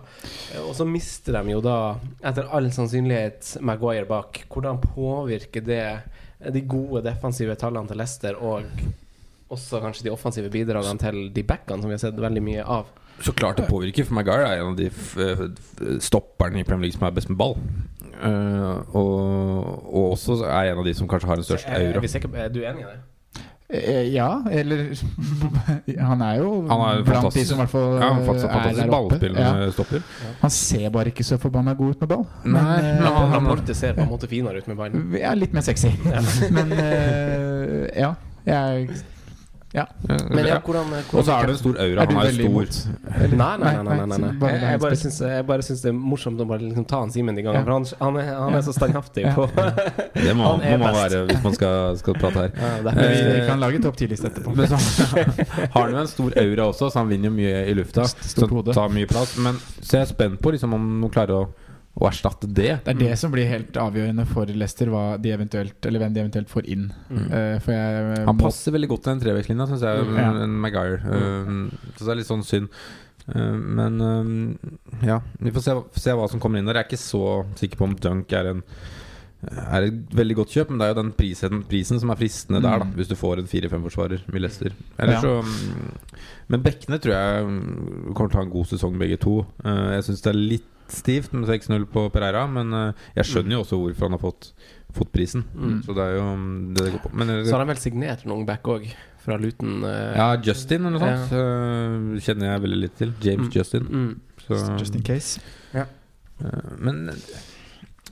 Og 0.67 0.75
så 0.75 0.85
mister 0.85 1.33
de 1.33 1.51
jo 1.51 1.61
da, 1.61 1.95
etter 2.23 2.47
all 2.51 2.71
sannsynlighet, 2.71 3.57
Maguire 3.61 4.05
bak. 4.05 4.45
Hvordan 4.49 4.81
påvirker 4.81 5.61
det 5.61 5.99
de 6.53 6.61
gode 6.61 7.01
defensive 7.01 7.55
tallene 7.55 7.87
til 7.87 7.97
Leicester, 7.97 8.35
og 8.35 8.63
også 9.49 9.79
kanskje 9.81 10.03
de 10.03 10.11
offensive 10.11 10.49
bidragene 10.49 10.99
til 10.99 11.33
de 11.33 11.43
backene, 11.43 11.81
som 11.81 11.89
vi 11.89 11.93
har 11.93 11.99
sett 11.99 12.19
veldig 12.19 12.43
mye 12.43 12.63
av? 12.63 12.85
Så 13.21 13.33
klart 13.33 13.57
det 13.57 13.67
påvirker, 13.69 14.05
for 14.05 14.13
Maguire 14.13 14.47
er 14.51 14.61
en 14.61 14.73
av 14.73 14.77
de 14.77 14.87
f 14.93 15.15
stopperne 16.05 16.59
i 16.61 16.63
Premier 16.67 16.87
League 16.87 16.97
som 16.97 17.07
er 17.07 17.15
best 17.17 17.29
med 17.31 17.37
ball. 17.39 17.55
Uh, 18.17 18.81
og, 18.97 19.93
og 19.93 20.11
også 20.15 20.39
er 20.45 20.71
en 20.71 20.79
av 20.81 20.85
de 20.87 20.93
som 20.97 21.07
kanskje 21.09 21.29
har 21.29 21.37
en 21.41 21.45
størst 21.45 21.67
euro. 21.69 21.81
er, 21.81 21.93
aura. 21.93 22.01
vi 22.01 22.41
er 22.45 22.49
du 22.53 22.59
enig 22.65 22.81
i 22.81 22.89
det? 22.89 22.97
Eh, 23.69 24.13
Ja, 24.13 24.43
eller 24.51 24.77
Han 26.09 26.21
er 26.21 26.37
jo 26.39 26.51
Han 26.69 26.83
er 26.87 27.01
blant 27.03 27.33
de 27.35 27.43
som 27.45 27.57
i 27.57 27.65
hvert 27.65 27.73
fall 27.73 27.97
Ja, 27.99 28.13
han 28.13 28.21
er 28.21 28.29
er 28.69 28.87
der 28.87 28.95
oppe. 28.95 29.31
Ja. 29.35 29.71
stopper. 29.75 30.05
Han 30.41 30.49
ser 30.55 30.89
bare 30.95 31.11
ikke 31.11 31.23
så 31.27 31.37
forbanna 31.41 31.73
god 31.75 31.89
ut 31.97 31.99
med 32.05 32.09
ball. 32.13 32.23
Nei, 32.45 32.63
men, 32.63 33.03
men 33.03 33.03
han- 33.03 33.47
han 33.49 33.73
ser 33.75 33.93
på 33.93 34.01
en 34.05 34.09
måte 34.09 34.27
finere 34.31 34.57
ut 34.63 34.67
med 34.71 34.77
ballen. 34.77 35.11
Ja, 35.19 35.33
litt 35.33 35.53
mer 35.53 35.61
sexy. 35.67 35.91
Men 36.55 36.71
uh, 36.71 37.87
ja. 37.97 38.13
Jeg 38.47 38.87
Men 39.73 40.45
ja, 40.47 40.57
hvordan, 40.63 40.93
Og 41.11 41.25
så 41.27 41.33
er 41.35 41.49
det 41.49 41.53
en 41.53 41.57
stor 41.59 41.75
aura. 41.83 42.01
Er 42.01 42.07
du 42.07 42.15
Han 42.15 42.21
er 42.21 42.29
veldig 42.29 42.45
stor. 42.45 42.51
imot? 42.51 42.77
Nei, 43.19 43.27
nei, 43.35 43.71
nei. 43.83 43.83
nei, 43.83 44.05
nei, 44.07 44.17
nei. 44.23 44.51
Jeg, 44.61 44.79
bare 44.79 44.95
syns, 44.95 45.17
jeg 45.21 45.45
bare 45.49 45.65
syns 45.67 45.81
det 45.83 45.89
er 45.91 45.97
morsomt 45.97 46.39
å 46.41 46.47
bare 46.47 46.63
liksom 46.63 46.85
ta 46.87 47.01
han 47.03 47.11
Simen 47.11 47.37
i 47.37 47.43
Ja. 47.43 47.51
For 47.65 47.73
han, 47.75 47.85
han, 47.99 48.17
er, 48.21 48.31
han 48.39 48.55
er 48.55 48.63
så 48.63 48.73
standhaftig 48.73 49.25
Ja. 49.27 49.33
på 49.35 49.45
Det 50.25 50.33
må, 50.39 50.47
Han 50.47 50.63
må 50.63 50.77
man 50.85 50.95
være 50.95 51.25
hvis 51.27 51.43
man 51.43 51.53
skal, 51.59 51.97
skal 51.99 52.17
prate 52.17 52.45
her. 52.47 52.51
ja, 52.63 52.95
vi, 52.95 53.05
vi 53.11 53.37
Eh, 53.41 53.45
kan 53.47 53.59
lage 53.59 53.81
topp 53.83 53.97
ti-liste 53.99 54.31
etterpå. 54.31 54.55
Men 54.55 54.71
så 54.71 54.79
har 55.75 55.83
han 55.83 55.91
jo 55.91 56.01
en 56.05 56.07
stor 56.15 56.39
aura 56.41 56.69
også, 56.71 56.89
så 56.89 56.99
han 57.03 57.11
vinner 57.11 57.29
jo 57.29 57.35
mye 57.35 57.65
i 57.67 57.75
lufta. 57.77 58.07
Stort 58.07 58.49
Så 58.71 58.73
tar 58.73 58.89
mye 58.95 59.05
plass. 59.11 59.35
Men 59.37 59.59
så 59.81 59.97
er 59.99 60.05
jeg 60.05 60.13
spent 60.15 60.39
på 60.41 60.55
liksom, 60.55 60.73
om 60.79 60.87
han 61.03 61.11
klarer 61.13 61.41
å, 61.43 61.47
å 61.97 62.05
erstatte 62.11 62.45
det. 62.47 62.83
Det 62.85 62.93
er 62.93 62.99
det 62.99 63.15
som 63.17 63.31
blir 63.33 63.47
helt 63.49 63.73
avgjørende 63.81 64.25
for 64.29 64.45
Leicester, 64.45 64.91
hva 64.93 65.17
de 65.21 65.31
eventuelt, 65.33 65.79
eller 65.89 66.03
hvem 66.03 66.13
de 66.13 66.21
eventuelt 66.21 66.51
får 66.51 66.67
inn. 66.69 66.91
Mm. 67.09 67.23
Uh, 67.31 67.55
for 67.63 67.73
jeg 67.73 68.19
Han 68.27 68.35
må- 68.37 68.43
passer 68.45 68.75
veldig 68.75 68.89
godt 68.91 69.03
til 69.07 69.13
den 69.15 69.23
trevekslinja, 69.25 69.67
syns 69.71 69.81
jeg. 69.87 70.05
Mm. 70.05 70.19
en, 70.21 70.41
En 70.43 70.59
Maguire. 70.61 71.01
Uh, 71.01 71.91
så 71.97 72.05
det 72.05 72.13
er 72.13 72.21
litt 72.21 72.29
sånn 72.29 72.45
synd. 72.45 72.69
Uh, 73.27 73.57
men 73.57 73.97
uh, 73.99 75.07
ja, 75.09 75.19
vi 75.41 75.51
får 75.51 75.65
se, 75.65 75.75
se 76.05 76.13
hva 76.15 76.29
som 76.29 76.39
kommer 76.39 76.59
inn 76.61 76.69
der. 76.69 76.77
Jeg 76.79 76.85
er 76.85 76.91
ikke 76.91 77.01
så 77.01 77.23
sikker 77.59 77.81
på 77.81 77.89
om 77.89 77.97
Dunk 77.97 78.31
er 78.37 78.53
en 78.53 78.63
er 79.47 79.83
et 79.85 79.97
veldig 80.17 80.35
godt 80.39 80.49
kjøp, 80.55 80.71
men 80.71 80.79
det 80.81 80.85
er 80.87 80.93
jo 80.95 81.01
den 81.03 81.11
prisen, 81.13 81.59
prisen 81.69 81.99
som 82.01 82.09
er 82.09 82.17
fristende 82.17 82.57
der, 82.63 82.79
da 82.81 82.85
Mm. 82.87 82.93
hvis 82.97 83.07
du 83.11 83.13
får 83.15 83.37
en 83.37 83.45
4-5-forsvarer 83.47 84.23
med 84.33 84.41
Leicester. 84.41 84.71
Ja. 84.97 85.19
så 85.21 85.43
mm, 85.45 85.91
Men 86.49 86.63
bekkene 86.65 86.97
tror 86.99 87.13
jeg 87.13 87.45
mm, 87.45 88.15
kommer 88.15 88.31
til 88.31 88.37
å 88.39 88.41
ha 88.41 88.45
en 88.47 88.55
god 88.55 88.65
sesong, 88.71 88.97
begge 88.97 89.19
to. 89.21 89.45
Uh, 89.63 89.93
jeg 89.93 90.07
syns 90.07 90.23
det 90.25 90.31
er 90.33 90.39
litt 90.41 90.65
stivt 90.93 91.33
med 91.33 91.49
6-0 91.49 91.85
på 91.93 92.05
Pereira, 92.13 92.45
men 92.47 92.73
uh, 92.73 92.91
jeg 93.15 93.25
skjønner 93.31 93.57
jo 93.57 93.63
også 93.65 93.79
hvorfor 93.81 94.07
han 94.07 94.15
har 94.17 94.21
fått, 94.23 94.51
fått 94.95 95.11
prisen. 95.11 95.43
Mm. 95.55 95.81
Så 95.85 95.95
det 95.97 96.05
er 96.05 96.15
jo 96.19 96.23
mm, 96.35 96.73
det 96.77 96.85
det 96.87 96.93
går 96.95 97.03
på. 97.07 97.13
Men 97.17 97.33
så 97.45 97.51
har 97.57 97.63
han 97.65 97.71
vel 97.73 97.81
signert 97.81 98.25
en 98.25 98.31
ung 98.37 98.45
back 98.47 98.63
òg, 98.71 98.87
fra 99.27 99.35
Luton. 99.41 99.83
eh, 99.83 100.15
ja, 100.15 100.29
Justin 100.39 100.85
eller 100.87 100.95
noe 100.95 101.03
sånt 101.03 101.33
øh, 101.35 102.17
kjenner 102.23 102.53
jeg 102.53 102.61
veldig 102.63 102.81
litt 102.85 102.97
til. 103.01 103.13
James 103.25 103.47
Mm. 103.49 103.53
Justin. 103.57 103.87
Mm. 103.91 104.19
Så, 104.47 104.61
Just 104.79 104.95
in 104.95 105.03
case. 105.03 105.41
Ja. 105.75 105.83
men 106.79 107.09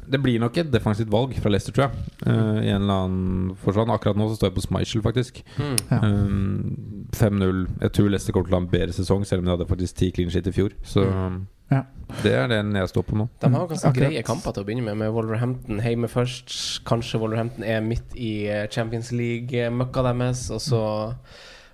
det 0.05 0.19
blir 0.21 0.37
nok 0.41 0.57
et 0.61 0.67
defensivt 0.73 1.09
valg 1.09 1.31
fra 1.41 1.49
Leicester, 1.49 1.73
tror 1.73 1.87
jeg. 1.87 2.11
Uh, 2.27 2.59
I 2.61 2.69
en 2.75 2.83
eller 2.83 3.05
annen 3.07 3.55
forstand. 3.63 3.89
Akkurat 3.89 4.17
nå 4.19 4.27
så 4.29 4.35
står 4.37 4.51
jeg 4.51 4.57
på 4.59 4.63
Schmeichel, 4.67 5.01
faktisk. 5.01 5.39
Mm. 5.57 5.77
Ja. 5.89 5.99
Um, 6.03 7.07
5-0. 7.15 7.63
Jeg 7.81 7.91
tror 7.95 8.11
Leicester 8.13 8.35
kommer 8.35 8.49
til 8.51 8.53
å 8.57 8.59
ha 8.59 8.63
en 8.65 8.69
bedre 8.75 8.93
sesong, 8.93 9.25
selv 9.25 9.41
om 9.41 9.47
de 9.49 9.53
hadde 9.55 9.67
faktisk 9.71 9.97
ti 9.97 10.11
clean 10.13 10.29
shit 10.33 10.45
i 10.45 10.53
fjor. 10.53 10.75
Så 10.85 11.07
um, 11.09 11.39
Ja. 11.71 11.81
det 12.21 12.31
er 12.37 12.47
den 12.51 12.75
jeg 12.77 12.89
står 12.91 13.03
på 13.07 13.17
nå. 13.17 13.25
De 13.41 13.49
har 13.49 13.67
ganske 13.67 13.89
Akkurat. 13.89 14.11
greie 14.11 14.23
kamper 14.27 14.53
til 14.53 14.61
å 14.61 14.67
begynne 14.67 14.85
med, 14.85 14.99
med 15.01 15.11
Wolverhampton 15.15 15.81
hjemme 15.81 16.09
først. 16.11 16.53
Kanskje 16.85 17.19
Wolverhampton 17.23 17.65
er 17.65 17.81
midt 17.85 18.13
i 18.15 18.45
eh, 18.51 18.67
Champions 18.69 19.09
League-møkka 19.15 20.03
deres. 20.11 20.45
Og 20.53 20.61
så, 20.61 20.81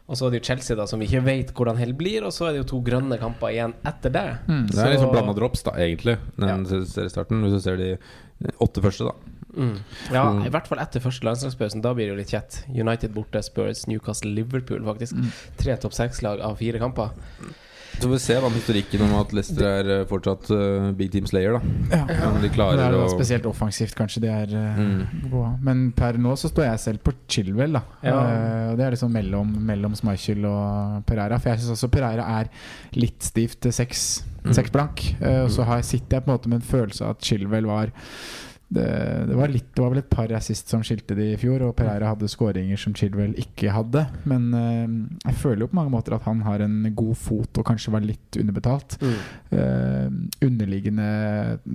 og 0.08 0.18
så 0.18 0.28
er 0.28 0.32
det 0.36 0.42
jo 0.42 0.48
Chelsea, 0.52 0.78
da 0.80 0.88
som 0.88 1.04
vi 1.04 1.10
ikke 1.10 1.26
vet 1.28 1.52
hvordan 1.58 1.82
hell 1.82 1.92
blir. 2.00 2.24
Og 2.28 2.32
så 2.36 2.48
er 2.48 2.56
det 2.56 2.64
jo 2.64 2.70
to 2.76 2.80
grønne 2.88 3.20
kamper 3.22 3.52
igjen 3.52 3.76
etter 3.84 4.16
det. 4.16 4.26
Mm. 4.48 4.64
Det 4.72 4.80
er 4.86 4.96
liksom 4.96 5.12
blanda 5.12 5.36
drops, 5.38 5.66
da, 5.68 5.76
egentlig, 5.84 6.18
den 6.40 6.66
seriestarten. 6.70 7.44
Hvis 7.44 7.60
du 7.60 7.62
ser 7.68 7.82
de 7.82 7.92
åtte 8.64 8.84
første, 8.84 9.12
da. 9.12 9.38
Mm. 9.52 9.74
Ja, 10.16 10.24
i 10.48 10.52
hvert 10.54 10.70
fall 10.72 10.80
etter 10.80 11.04
første 11.04 11.28
landslagspausen. 11.28 11.84
Da 11.84 11.92
blir 11.98 12.08
det 12.08 12.14
jo 12.16 12.20
litt 12.22 12.32
kjett. 12.32 12.62
United 12.72 13.12
borte, 13.16 13.42
Spurs, 13.44 13.84
Newcastle, 13.92 14.32
Liverpool, 14.32 14.80
faktisk. 14.88 15.20
Mm. 15.20 15.34
Tre 15.60 15.76
topp 15.84 15.98
seks-lag 15.98 16.40
av 16.48 16.56
fire 16.62 16.80
kamper. 16.80 17.12
Så 18.00 18.08
får 18.08 18.14
vi 18.16 18.20
se 18.24 18.38
da 18.42 18.50
historikken 18.50 19.02
om 19.06 19.14
at 19.20 19.34
Leicester 19.36 19.66
er 19.68 19.90
øh, 20.00 20.06
fortsatt 20.10 20.50
uh, 20.56 20.92
big 20.98 21.12
team 21.14 21.26
slayer, 21.30 21.58
da. 21.58 21.62
Ja. 21.92 22.30
Om 22.30 22.40
de 22.42 22.50
Det 22.50 22.86
er 22.86 22.96
å 22.98 23.10
spesielt 23.12 23.46
offensivt, 23.46 23.96
kanskje 24.00 24.22
de 24.24 24.32
er 24.32 24.56
uh, 24.56 24.80
Mm. 24.82 25.30
gode. 25.30 25.52
Men 25.62 25.92
per 25.92 26.14
nå 26.18 26.34
så 26.40 26.50
står 26.50 26.66
jeg 26.70 26.80
selv 26.80 27.04
på 27.04 27.14
Chilwell, 27.28 27.74
da. 27.78 27.84
Ja. 28.04 28.16
Uh, 28.16 28.72
og 28.72 28.78
det 28.80 28.86
er 28.88 28.92
liksom 28.96 29.12
mellom, 29.14 29.54
mellom 29.68 29.96
Schmeichel 30.00 30.46
og 30.50 31.04
Pereira. 31.06 31.38
For 31.40 31.52
jeg 31.54 31.60
syns 31.62 31.76
også 31.78 31.92
Pereira 31.92 32.26
er 32.40 32.50
litt 32.98 33.22
stivt 33.24 33.60
til 33.62 33.72
seks, 33.76 34.24
Mm. 34.42 34.54
seks 34.58 34.72
blank. 34.74 35.02
Eh, 35.22 35.44
og 35.44 35.52
så 35.54 35.62
har, 35.64 35.84
sitter 35.86 36.16
jeg 36.18 36.24
på 36.26 36.32
en 36.32 36.34
måte 36.40 36.50
med 36.50 36.56
en 36.64 36.66
følelse 36.66 37.04
av 37.06 37.12
at 37.14 37.22
Chilwell 37.28 37.68
var 37.70 37.92
det, 38.72 38.88
det, 39.28 39.36
var 39.36 39.52
litt, 39.52 39.68
det 39.76 39.84
var 39.84 39.92
vel 39.92 40.00
et 40.00 40.12
par 40.12 40.32
assist 40.38 40.70
som 40.72 40.84
skilte 40.86 41.16
de 41.18 41.26
i 41.34 41.40
fjor, 41.40 41.60
og 41.66 41.74
Pereira 41.76 42.14
hadde 42.14 42.30
skåringer 42.32 42.80
som 42.80 42.94
Chilwell 42.96 43.34
ikke 43.42 43.74
hadde. 43.76 44.06
Men 44.32 44.46
uh, 44.56 44.94
jeg 45.26 45.36
føler 45.42 45.66
jo 45.66 45.72
på 45.74 45.80
mange 45.82 45.92
måter 45.92 46.16
at 46.16 46.24
han 46.24 46.40
har 46.46 46.64
en 46.64 46.78
god 46.96 47.18
fot 47.20 47.60
og 47.60 47.68
kanskje 47.68 47.92
var 47.92 48.06
litt 48.06 48.40
underbetalt. 48.40 48.96
Eh, 49.52 50.08
underliggende 50.46 51.08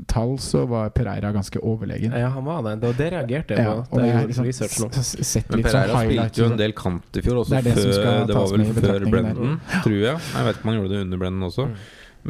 tall 0.09 0.37
så 0.41 0.63
var 0.71 0.89
Pereira 0.97 1.33
ganske 1.35 1.61
overlegen. 1.61 2.15
Ja, 2.17 2.31
han 2.33 2.47
var 2.47 2.63
det. 2.65 2.79
Det 2.81 2.95
det 2.97 3.11
reagerte 3.13 3.59
jeg 3.59 3.67
Ja, 3.67 3.75
på. 3.91 4.01
det 4.01 4.09
er 4.15 4.31
liksom 4.31 4.49
research 4.49 4.79
nå. 4.81 4.89
Men 4.89 4.97
litt 4.97 5.29
sånn 5.29 5.67
Pereira 5.67 6.01
highlights 6.01 6.33
spilte 6.33 6.43
jo 6.43 6.49
en 6.49 6.59
del 6.63 6.75
kant 6.81 7.21
i 7.21 7.25
fjor, 7.27 7.43
også 7.43 7.53
Det 7.53 7.59
er 7.59 7.69
det 7.69 7.77
som 7.77 7.91
før 7.91 8.01
skal 8.01 8.27
Det 8.31 8.39
var 8.39 8.51
vel 8.55 8.67
før 8.81 9.07
Brennan. 9.13 9.61
Tror 9.77 10.01
jeg. 10.01 10.25
Jeg 10.33 10.49
vet 10.49 10.59
ikke 10.59 10.67
om 10.67 10.73
han 10.73 10.81
gjorde 10.81 10.95
det 10.95 11.05
under 11.05 11.23
Brennan 11.23 11.49
også. 11.51 11.69
Mm. 11.69 11.79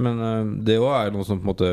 Men 0.06 0.20
uh, 0.20 0.52
det 0.66 0.78
òg 0.82 0.92
er 0.98 1.14
noe 1.14 1.28
som 1.28 1.40
på 1.40 1.46
en 1.46 1.52
måte 1.54 1.72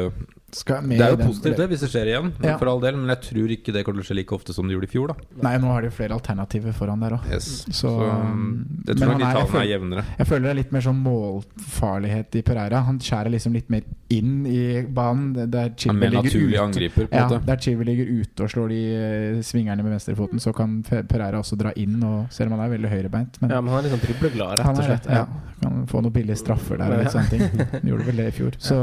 Det 0.54 1.02
er 1.02 1.12
jo 1.16 1.18
positivt 1.26 1.58
det 1.58 1.68
hvis 1.70 1.80
det 1.82 1.90
skjer 1.90 2.06
igjen, 2.14 2.32
Ja. 2.44 2.58
for 2.58 2.68
all 2.70 2.80
del. 2.80 2.96
Men 2.96 3.10
jeg 3.16 3.22
tror 3.30 3.50
ikke 3.58 3.74
det 3.74 3.84
kommer 3.86 4.02
til 4.02 4.06
å 4.06 4.10
skje 4.14 4.16
like 4.22 4.32
ofte 4.36 4.54
som 4.54 4.68
det 4.68 4.76
gjorde 4.78 4.88
i 4.90 4.94
fjor. 4.94 5.08
da 5.08 5.16
Nei, 5.50 5.58
nå 5.58 5.68
har 5.74 5.82
de 5.82 5.90
flere 5.90 6.12
alternativer 6.14 6.72
foran 6.74 7.00
der 7.00 7.12
òg. 7.18 7.26
yes. 7.32 7.66
Så, 7.70 7.84
Så, 7.84 7.90
um, 8.00 8.66
Jeg 8.88 8.96
tror 8.98 9.08
nok 9.08 9.18
de 9.20 9.26
er- 9.26 9.34
tallene 9.34 9.64
er 9.64 9.70
jevnere. 9.80 10.04
Jeg 10.18 10.28
føler 10.28 10.42
det 10.42 10.50
er 10.52 10.60
litt 10.62 10.72
mer 10.72 10.82
sånn 10.82 11.02
målfarlighet 11.04 12.36
i 12.36 12.42
Pereira. 12.42 12.82
Han 12.86 13.00
skjærer 13.00 13.32
liksom 13.34 13.54
litt 13.54 13.70
mer 13.70 13.82
inn 14.14 14.46
i 14.46 14.84
banen. 14.84 15.34
Der 15.52 15.70
er 15.74 15.94
mer 15.94 16.10
ligger 16.10 16.24
naturlig 16.24 16.54
ute. 16.54 16.64
angriper, 16.64 17.08
på 17.08 17.14
en 17.14 17.20
Ja, 17.20 17.28
måte. 17.30 17.46
der 17.46 17.58
Chiver 17.58 17.84
ligger 17.86 18.06
ute 18.22 18.44
og 18.44 18.50
slår 18.50 18.70
de 18.70 18.82
eh, 18.96 19.42
svingerne 19.42 19.84
med 19.84 19.92
venstrefoten, 19.94 20.40
så 20.40 20.54
kan 20.56 20.84
Pereira 20.84 21.40
også 21.40 21.58
dra 21.58 21.72
inn, 21.76 22.02
og 22.04 22.28
selv 22.32 22.52
om 22.52 22.60
han 22.60 22.70
er 22.72 22.78
veldig 22.78 22.90
høyrebeint. 22.90 23.42
Men 23.42 23.50
Ja, 23.50 23.62
men 23.62 23.74
han 23.74 23.86
er 23.86 23.90
sånn 23.90 24.02
dribleglad, 24.02 24.60
rett 24.60 24.68
og 24.68 24.80
er 24.80 24.84
slett. 24.84 25.04
det. 25.04 25.12
Ja. 25.12 25.26
Kan 25.64 25.86
få 25.88 26.02
noen 26.04 26.12
billige 26.14 26.38
straffer 26.38 26.78
der 26.78 26.92
og 26.92 27.00
litt 27.00 27.14
sånne 27.16 27.30
ting. 27.30 27.42
Han 27.72 27.82
Gjorde 27.90 28.06
vel 28.06 28.16
det 28.18 28.28
i 28.28 28.32
fjor. 28.38 28.52
Så, 28.60 28.78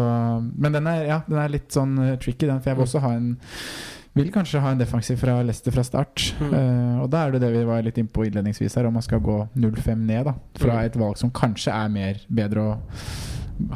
men 0.59 0.73
den 0.73 0.87
er, 0.87 1.05
ja, 1.07 1.21
den 1.29 1.39
er 1.39 1.49
litt 1.49 1.60
sånn 1.69 1.99
eh, 1.99 2.17
tricky, 2.19 2.47
den. 2.47 2.61
For 2.61 2.71
jeg 2.71 2.77
vil 2.77 2.87
også 2.87 3.01
ha 3.01 3.13
en 3.13 3.37
vil 4.13 4.31
kanskje 4.33 4.59
ha 4.61 4.71
en 4.73 4.79
defensiv 4.79 5.17
fra 5.19 5.37
Leicester 5.43 5.71
fra 5.71 5.85
start. 5.87 6.35
Mm. 6.41 6.51
Uh, 6.53 7.03
og 7.05 7.11
da 7.11 7.27
er 7.27 7.31
det 7.33 7.41
det 7.43 7.53
vi 7.53 7.65
var 7.65 7.83
litt 7.83 7.97
innpå 7.97 8.25
innledningsvis 8.27 8.75
her, 8.77 8.87
om 8.87 8.93
man 8.95 9.03
skal 9.03 9.21
gå 9.21 9.49
0-5 9.57 9.97
ned. 9.99 10.25
da 10.25 10.35
Fra 10.59 10.73
Mm. 10.81 10.85
et 10.87 10.97
valg 10.97 11.17
som 11.17 11.31
kanskje 11.31 11.71
er 11.73 11.89
mer 11.89 12.17
bedre 12.29 12.61
å 12.61 12.81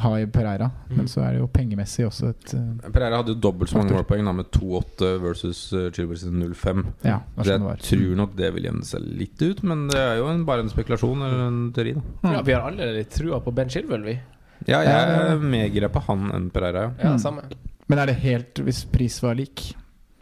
ha 0.01 0.14
i 0.18 0.26
Pereira. 0.26 0.70
Mm. 0.91 0.97
Men 0.97 1.07
så 1.07 1.20
er 1.22 1.32
det 1.32 1.41
jo 1.41 1.47
pengemessig 1.47 2.07
også 2.09 2.30
et 2.30 2.55
uh, 2.57 2.91
Pereira 2.91 3.18
hadde 3.20 3.35
jo 3.35 3.41
dobbelt 3.47 3.68
så 3.70 3.78
mange 3.78 3.93
målpoeng 3.95 4.24
med 4.35 4.47
2-8 4.51 5.20
versus 5.22 5.72
uh, 5.72 5.91
Chilwell 5.93 6.18
sin 6.18 6.32
0-5. 6.43 6.85
Ja, 7.05 7.20
Så 7.39 7.51
jeg 7.53 7.61
var. 7.61 7.76
tror 7.76 8.16
nok 8.16 8.35
det 8.37 8.53
vil 8.55 8.64
jevne 8.64 8.82
seg 8.85 9.03
litt 9.07 9.41
ut, 9.43 9.62
men 9.62 9.87
det 9.93 10.01
er 10.01 10.16
jo 10.18 10.26
en, 10.32 10.45
bare 10.49 10.64
en 10.64 10.68
spekulasjon 10.72 11.20
eller 11.22 11.47
en 11.47 11.72
teori, 11.76 11.93
da. 11.95 12.32
Ja, 12.32 12.43
vi 12.43 12.53
har 12.57 12.66
alle 12.72 12.91
litt 12.97 13.11
trua 13.14 13.39
på 13.45 13.55
Ben 13.55 13.68
Chilwell, 13.68 14.03
vi. 14.03 14.18
Ja, 14.66 14.80
jeg 14.82 14.97
er 14.97 15.37
mer 15.39 15.68
gira 15.68 15.89
på 15.93 16.01
han 16.09 16.30
enn 16.32 16.51
Pereira, 16.51 16.89
ja. 16.89 16.91
Ja, 17.05 17.12
Mm. 17.14 17.18
samme. 17.20 17.43
Men 17.91 18.01
er 18.01 18.11
det 18.11 18.18
helt 18.24 18.61
hvis 18.64 18.85
pris 18.91 19.20
var 19.24 19.37
lik? 19.39 19.70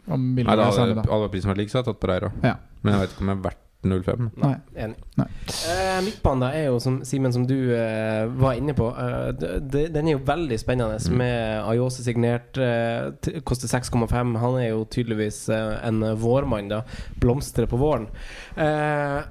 Om 0.05 0.33
Nei, 0.35 0.55
da 0.59 0.67
hadde 0.67 0.97
da? 0.97 1.03
alle 1.15 1.29
prisen 1.31 1.53
vært 1.53 1.63
lik, 1.63 1.71
så 1.71 1.79
hadde 1.79 1.93
jeg 1.93 1.95
tatt 1.95 2.03
Pereira. 2.03 2.31
Ja. 2.43 2.57
Men 2.83 2.95
jeg 2.97 3.05
vet 3.05 3.13
ikke 3.13 3.23
om 3.23 3.31
jeg 3.31 3.39
er 3.39 3.45
verdt 3.45 3.61
0-5. 3.83 4.27
Nei. 4.39 4.53
Enig. 4.79 4.99
Nei. 5.19 5.27
Uh, 5.51 5.97
midtbanen 6.05 6.43
da 6.45 6.49
er 6.55 6.65
jo, 6.69 6.79
som 6.83 7.01
Simen, 7.07 7.33
som 7.35 7.45
du 7.47 7.55
uh, 7.71 8.31
var 8.39 8.59
inne 8.59 8.75
på, 8.77 8.87
uh, 8.95 9.31
den 9.67 9.99
er 10.07 10.15
jo 10.15 10.23
veldig 10.27 10.59
spennende. 10.59 10.99
Mm. 11.03 11.17
Med 11.19 11.67
Ayose 11.67 12.03
signert, 12.05 12.59
koster 13.47 13.71
6,5. 13.71 14.35
Han 14.39 14.59
er 14.59 14.69
jo 14.69 14.83
tydeligvis 14.91 15.45
en 15.51 16.03
vårmann, 16.19 16.71
da. 16.71 16.83
Blomstrer 17.19 17.69
på 17.71 17.79
våren. 17.79 18.09
Eh, 18.55 19.21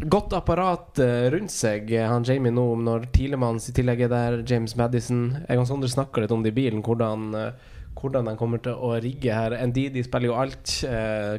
Godt 0.00 0.32
apparat 0.32 0.96
rundt 1.34 1.52
seg, 1.52 1.90
han 2.08 2.24
Jamie 2.24 2.52
nå, 2.54 2.62
når 2.80 3.10
Tilemanns 3.12 3.66
i 3.68 3.74
tillegg 3.76 4.06
er 4.06 4.08
der, 4.08 4.36
James 4.48 4.72
Madison 4.78 5.26
Jeg 5.44 5.60
og 5.60 5.66
Sondre 5.68 5.90
snakka 5.92 6.22
litt 6.24 6.32
om 6.32 6.40
det 6.44 6.54
i 6.54 6.56
bilen, 6.56 6.80
hvordan, 6.84 7.26
eh, 7.36 7.69
hvordan 7.98 8.28
de 8.30 8.36
kommer 8.40 8.60
til 8.64 8.72
å 8.76 8.92
rigge 9.02 9.32
her. 9.34 9.56
Ndidi 9.66 10.02
spiller 10.06 10.30
jo 10.30 10.36
alt. 10.40 10.76
Eh, 10.88 11.38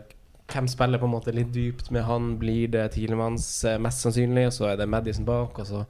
hvem 0.51 0.67
spiller 0.67 0.99
på 0.99 1.07
en 1.07 1.13
måte 1.13 1.31
litt 1.31 1.53
dypt 1.55 1.91
med 1.95 2.03
han? 2.03 2.33
Blir 2.41 2.67
det 2.73 2.89
Tilemanns 2.97 3.45
eh, 3.65 3.77
mest 3.79 4.03
sannsynlig? 4.03 4.49
Og 4.49 4.53
så 4.57 4.67
er 4.73 4.81
det 4.81 4.89
Madison 4.91 5.25
bak, 5.25 5.61
og 5.63 5.65
så 5.69 5.85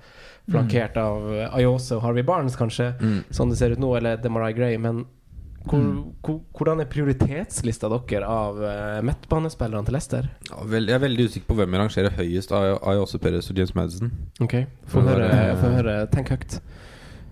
flankert 0.51 0.97
av 1.01 1.25
eh, 1.33 1.47
Ayose 1.57 1.95
og 1.97 2.03
Harvey 2.05 2.23
Barnes, 2.27 2.55
kanskje. 2.59 2.91
Mm. 3.01 3.23
Sånn 3.33 3.49
det 3.49 3.57
ser 3.57 3.73
ut 3.73 3.81
nå, 3.81 3.89
eller 3.97 4.21
Demarai 4.21 4.53
Gray. 4.53 4.77
Men 4.77 5.05
hvor, 5.61 5.77
Mm. 5.77 6.39
hvordan 6.57 6.79
er 6.81 6.87
prioritetslista 6.89 7.85
dere 7.91 8.25
av 8.25 8.55
uh, 8.65 9.01
midtbanespillerne 9.05 9.85
til 9.85 9.93
Leicester? 9.93 10.29
Ja, 10.49 10.63
vel, 10.65 10.87
jeg 10.89 10.95
er 10.97 11.03
veldig 11.03 11.27
usikker 11.29 11.47
på 11.51 11.57
hvem 11.59 11.75
jeg 11.75 11.81
rangerer 11.83 12.15
høyest 12.17 12.51
av 12.57 12.79
Ayose 12.89 13.19
Perez 13.21 13.49
og 13.53 13.57
James 13.61 13.75
Madison. 13.77 14.09
Ok, 14.41 14.55
Få 14.89 15.03
høre, 15.05 15.27
høre. 15.61 15.93
Tenk 16.09 16.33
høyt. 16.33 16.57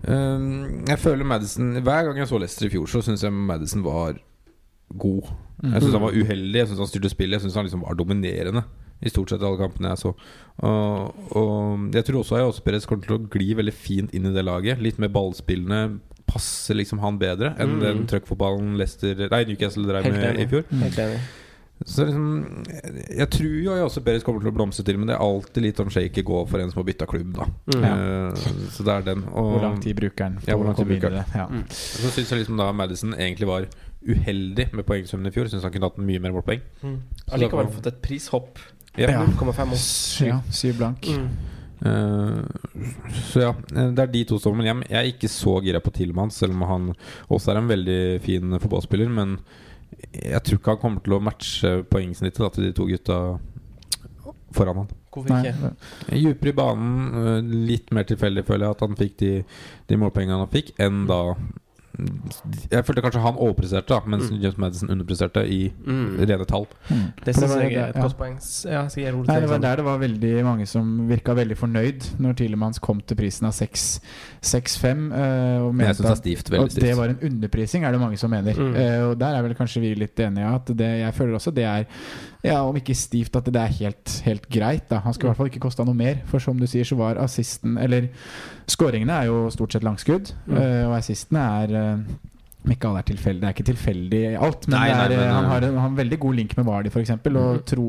Um, 0.08 0.84
jeg 0.88 0.96
føler 0.98 1.26
Madison 1.28 1.72
Hver 1.84 2.06
gang 2.08 2.16
jeg 2.22 2.28
så 2.30 2.38
Leicester 2.40 2.66
i 2.66 2.70
fjor, 2.72 2.86
så 2.88 3.02
syns 3.04 3.22
jeg 3.26 3.32
Madison 3.32 3.82
var 3.84 4.14
god. 4.98 5.28
Mm. 5.62 5.72
Jeg 5.74 5.82
syns 5.82 5.92
han 5.98 6.02
var 6.06 6.16
uheldig, 6.16 6.56
jeg 6.62 6.68
syns 6.70 6.78
han 6.80 6.88
styrte 6.88 7.10
spillet, 7.12 7.36
jeg 7.36 7.44
syns 7.44 7.58
han 7.60 7.66
liksom 7.68 7.82
var 7.84 7.98
dominerende 7.98 8.62
i 9.00 9.08
stort 9.08 9.30
sett 9.32 9.40
alle 9.44 9.56
kampene 9.60 9.88
jeg 9.94 10.00
så. 10.02 10.10
Og, 10.60 11.20
og 11.36 11.94
jeg 11.96 12.04
tror 12.04 12.18
også 12.20 12.36
Ayose 12.36 12.60
Perez 12.64 12.84
kommer 12.88 13.06
til 13.06 13.14
å 13.16 13.22
gli 13.32 13.54
veldig 13.56 13.72
fint 13.72 14.10
inn 14.16 14.26
i 14.28 14.32
det 14.34 14.42
laget. 14.44 14.80
Litt 14.84 14.98
mer 15.00 15.08
ballspillende. 15.14 16.00
Passer 16.28 16.76
liksom 16.76 17.00
han 17.00 17.16
bedre 17.20 17.54
enn 17.58 17.78
Mm. 17.78 17.80
den 17.80 18.02
trøkkfotballen 18.10 18.74
Leicester 18.78 19.16
Nei, 19.32 19.44
Newcastle 19.48 19.86
drev 19.88 20.04
med 20.12 20.40
i 20.40 20.46
fjor. 20.52 20.66
Helt 20.82 20.98
enig. 21.06 21.20
Så 21.86 22.04
liksom 22.04 22.64
Jeg 23.16 23.26
tror 23.32 23.52
jo 23.56 23.74
jeg 23.76 23.84
også 23.86 24.02
Berit 24.04 24.24
kommer 24.26 24.42
til 24.42 24.50
å 24.50 24.56
blomstre 24.56 24.84
til, 24.84 24.98
men 25.00 25.08
det 25.08 25.14
er 25.16 25.22
alltid 25.24 25.64
litt 25.64 25.80
sånn 25.80 25.92
shaky 25.92 26.24
gå 26.28 26.42
for 26.50 26.60
en 26.60 26.72
som 26.72 26.82
har 26.82 26.88
bytta 26.90 27.08
klubb, 27.08 27.30
da. 27.38 27.46
Mm. 27.72 27.84
Uh, 27.86 28.66
så 28.74 28.84
det 28.86 28.96
er 28.96 29.06
den. 29.12 29.22
Og 29.30 29.52
Hvor 29.54 29.64
lang 29.64 29.78
tid 29.84 29.96
bruker 30.00 30.28
han 30.28 30.40
Ja, 30.44 30.58
hvor 30.58 30.68
lang 30.68 30.76
tid 30.76 30.90
bruker 30.90 31.14
den? 31.14 31.36
Ja. 31.36 31.46
Mm. 31.48 31.62
så 31.70 32.12
syns 32.12 32.34
jeg 32.34 32.42
liksom 32.42 32.60
da 32.60 32.68
Madison 32.76 33.16
egentlig 33.16 33.48
var 33.48 33.70
uheldig 34.00 34.70
med 34.72 34.86
poengsummen 34.88 35.30
i 35.30 35.32
fjor. 35.34 35.48
Syns 35.52 35.64
han 35.64 35.72
kunne 35.72 35.88
hatt 35.88 36.02
mye 36.02 36.20
mer 36.20 36.36
målpoeng. 36.36 36.60
Mm. 36.82 36.98
Allikevel 37.36 37.72
fått 37.78 37.88
et 37.92 38.02
prishopp. 38.04 38.60
Ja. 38.98 39.08
Ja. 39.14 39.24
0,5 39.24 39.72
opp. 39.72 40.28
ja, 40.28 40.40
syv 40.52 40.80
blank. 40.80 41.08
Mm. 41.08 41.28
Uh, 41.80 42.44
så 43.30 43.46
ja, 43.46 43.50
eh, 43.72 43.86
det 43.96 44.02
er 44.02 44.10
de 44.12 44.20
to 44.28 44.36
som 44.36 44.52
Men 44.52 44.66
jeg, 44.66 44.82
jeg 44.90 44.98
er 44.98 45.06
ikke 45.14 45.30
så 45.32 45.54
gira 45.64 45.80
på 45.80 45.92
Tillmann, 45.96 46.28
selv 46.28 46.52
om 46.52 46.66
han 46.68 46.90
også 47.32 47.54
er 47.54 47.60
en 47.62 47.70
veldig 47.70 48.00
fin 48.24 48.58
fotballspiller. 48.58 49.08
Men 49.08 49.38
jeg 50.12 50.42
tror 50.46 50.58
ikke 50.58 50.74
han 50.74 50.82
kommer 50.82 51.04
til 51.04 51.16
å 51.16 51.22
matche 51.22 51.72
poengsnittet 51.90 52.42
da, 52.42 52.50
til 52.54 52.68
de 52.68 52.74
to 52.76 52.86
gutta 52.88 53.18
foran 54.56 54.82
han. 54.82 54.92
Hvorfor 55.10 55.46
ikke? 55.46 55.72
Djupere 56.14 56.52
i 56.52 56.56
banen, 56.56 56.98
eh, 57.20 57.54
litt 57.70 57.90
mer 57.94 58.06
tilfeldig 58.08 58.44
føler 58.46 58.66
jeg 58.66 58.76
at 58.76 58.84
han 58.86 58.98
fikk 58.98 59.16
de, 59.22 59.32
de 59.90 59.98
målpoengene 59.98 60.42
han 60.44 60.52
fikk, 60.52 60.72
enn 60.82 61.04
da 61.10 61.20
Jeg 62.70 62.84
følte 62.86 63.02
kanskje 63.02 63.20
han 63.24 63.34
overpresterte, 63.36 64.00
mens 64.06 64.30
Mm. 64.30 64.40
James 64.42 64.58
Madison 64.58 64.90
underpresterte 64.90 65.42
i 65.46 65.72
Mm. 65.86 66.18
rene 66.20 66.44
tall. 66.46 66.66
Mm. 66.88 67.12
Det 67.24 67.34
syns 67.34 67.48
var 67.50 67.62
jeg 67.62 67.74
er 67.74 67.88
et 67.90 67.96
ja. 67.96 68.02
godt 68.02 68.16
poeng. 68.16 68.36
Ja, 68.64 68.82
Nei, 68.82 69.40
det 69.40 69.48
var 69.50 69.58
der 69.58 69.76
det 69.76 69.84
var 69.84 69.98
veldig 69.98 70.44
mange 70.44 70.66
som 70.66 71.08
virka 71.08 71.34
veldig 71.34 71.56
fornøyd 71.56 72.20
når 72.20 72.36
Tilemans 72.36 72.78
kom 72.78 73.00
til 73.00 73.16
prisen 73.16 73.46
av 73.46 73.52
6 73.52 74.00
6-5. 74.42 75.12
eh, 75.12 75.60
og 75.60 75.66
jeg 75.66 75.74
mente 75.74 75.94
syns 75.94 75.98
det 75.98 76.06
er 76.06 76.10
at- 76.12 76.18
stivt. 76.18 76.50
Veldig 76.50 76.80
det 76.80 76.96
var 76.96 77.08
en 77.08 77.18
underprising, 77.22 77.84
er 77.84 77.92
det 77.92 78.00
mange 78.00 78.16
som 78.18 78.30
mener. 78.30 78.54
Mm. 78.54 78.74
Eh, 78.76 79.02
og 79.10 79.18
der 79.18 79.34
er 79.36 79.42
vel 79.42 79.54
kanskje 79.54 79.80
vi 79.80 79.94
litt 79.94 80.16
enige. 80.16 80.54
At 80.54 80.66
det, 80.66 81.00
jeg 81.00 81.14
føler 81.14 81.34
også 81.34 81.52
det 81.54 81.64
er 81.64 81.84
Ja, 82.42 82.62
om 82.64 82.76
ikke 82.78 82.94
stivt, 82.96 83.34
at 83.36 83.44
det 83.52 83.60
er 83.60 83.74
helt, 83.82 84.14
helt 84.24 84.46
greit. 84.48 84.86
Da. 84.88 85.00
Han 85.04 85.12
skulle 85.12 85.28
i 85.28 85.30
hvert 85.34 85.40
fall 85.42 85.50
ikke 85.52 85.60
kosta 85.66 85.84
noe 85.84 85.96
mer. 85.96 86.22
For 86.30 86.40
som 86.40 86.56
du 86.60 86.66
sier, 86.70 86.86
så 86.88 86.96
var 86.96 87.20
assisten 87.20 87.76
Eller 87.78 88.08
skåringene 88.70 89.12
er 89.22 89.28
jo 89.28 89.42
stort 89.52 89.72
sett 89.76 89.84
langskudd. 89.84 90.32
Mm. 90.46 90.56
eh, 90.56 90.84
og 90.88 90.96
assistene 90.96 91.42
er 91.64 91.74
eh, 91.76 92.18
alle 92.84 93.00
er 93.00 93.06
tilfeldig 93.08 93.40
Det 93.40 93.48
er 93.48 93.54
ikke 93.56 93.68
tilfeldig 93.70 94.22
alt, 94.36 94.66
men, 94.68 94.74
Nei, 94.76 94.86
det 94.88 94.96
er, 94.96 95.12
nei, 95.16 95.26
eh, 95.26 95.32
han, 95.34 95.46
har 95.48 95.64
en, 95.64 95.74
han 95.74 95.80
har 95.80 95.90
en 95.92 95.96
veldig 96.00 96.18
god 96.20 96.34
link 96.36 96.56
med 96.58 96.66
Vardy, 96.68 96.90
f.eks., 96.92 97.10
og 97.10 97.20
Mhm. 97.30 97.62
tro, 97.66 97.86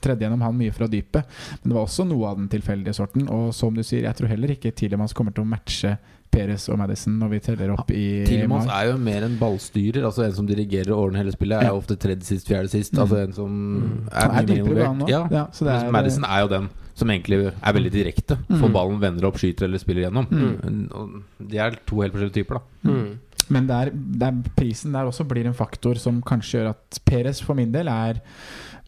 tredde 0.00 0.24
gjennom 0.24 0.42
han 0.44 0.56
mye 0.56 0.72
fra 0.72 0.88
dypet. 0.88 1.24
Men 1.62 1.70
det 1.72 1.76
var 1.76 1.84
også 1.86 2.06
noe 2.08 2.28
av 2.30 2.36
den 2.40 2.48
tilfeldige 2.52 2.94
sorten. 2.96 3.28
Og 3.28 3.52
som 3.54 3.74
du 3.76 3.82
sier, 3.82 4.04
jeg 4.08 4.16
tror 4.16 4.28
heller 4.32 4.52
ikke 4.56 4.72
Tilemans 4.76 5.12
kommer 5.16 5.32
til 5.36 5.44
å 5.44 5.48
matche 5.48 5.96
Perez 6.30 6.68
og 6.72 6.78
Madison 6.78 7.18
når 7.20 7.28
vi 7.30 7.38
teller 7.40 7.70
opp 7.74 7.90
i 7.90 8.24
Tillemans 8.28 8.66
er 8.70 8.90
jo 8.90 8.96
mer 8.98 9.24
en 9.26 9.36
ballstyrer. 9.40 10.04
Altså 10.04 10.24
En 10.26 10.32
som 10.32 10.46
dirigerer 10.48 10.90
og 10.92 11.06
ordner 11.08 11.22
hele 11.24 11.32
spillet. 11.32 11.62
Er 11.62 11.68
jo 11.72 11.78
ofte 11.80 11.96
tredje 11.96 12.24
sist, 12.28 12.48
fjerde 12.48 12.68
sist. 12.72 12.92
Mm. 12.94 13.00
Altså 13.04 13.20
en 13.24 13.32
som 13.32 13.52
Mm. 13.76 14.08
er 14.12 14.26
er 14.26 14.46
mye 14.46 14.58
involvert. 14.62 15.08
Ja. 15.08 15.22
Ja, 15.30 15.46
så 15.52 15.64
det 15.64 15.74
er- 15.84 15.90
Madison 15.92 16.24
er 16.24 16.40
jo 16.42 16.48
den 16.48 16.68
som 16.94 17.08
egentlig 17.10 17.52
er 17.62 17.72
veldig 17.72 17.92
direkte. 17.92 18.38
Mm. 18.48 18.60
Får 18.60 18.72
ballen, 18.72 19.00
vender 19.00 19.26
opp, 19.26 19.36
skyter 19.36 19.64
eller 19.64 19.78
spiller 19.78 20.08
gjennom. 20.10 20.26
Mm. 20.30 21.22
De 21.48 21.58
er 21.58 21.70
to 21.86 22.00
helt 22.00 22.12
forskjellige 22.14 22.32
typer, 22.44 22.54
da. 22.54 22.90
Mm. 22.90 23.18
Men 23.48 23.66
det 23.66 23.74
er, 23.76 23.90
det 23.94 24.22
er 24.26 24.50
prisen 24.56 24.92
der 24.92 25.04
også 25.06 25.24
blir 25.28 25.46
en 25.46 25.54
faktor 25.54 25.94
som 25.98 26.20
kanskje 26.22 26.58
gjør 26.60 26.70
at 26.70 26.98
Perez 27.04 27.40
for 27.40 27.54
min 27.54 27.70
del 27.70 27.86
er 27.88 28.20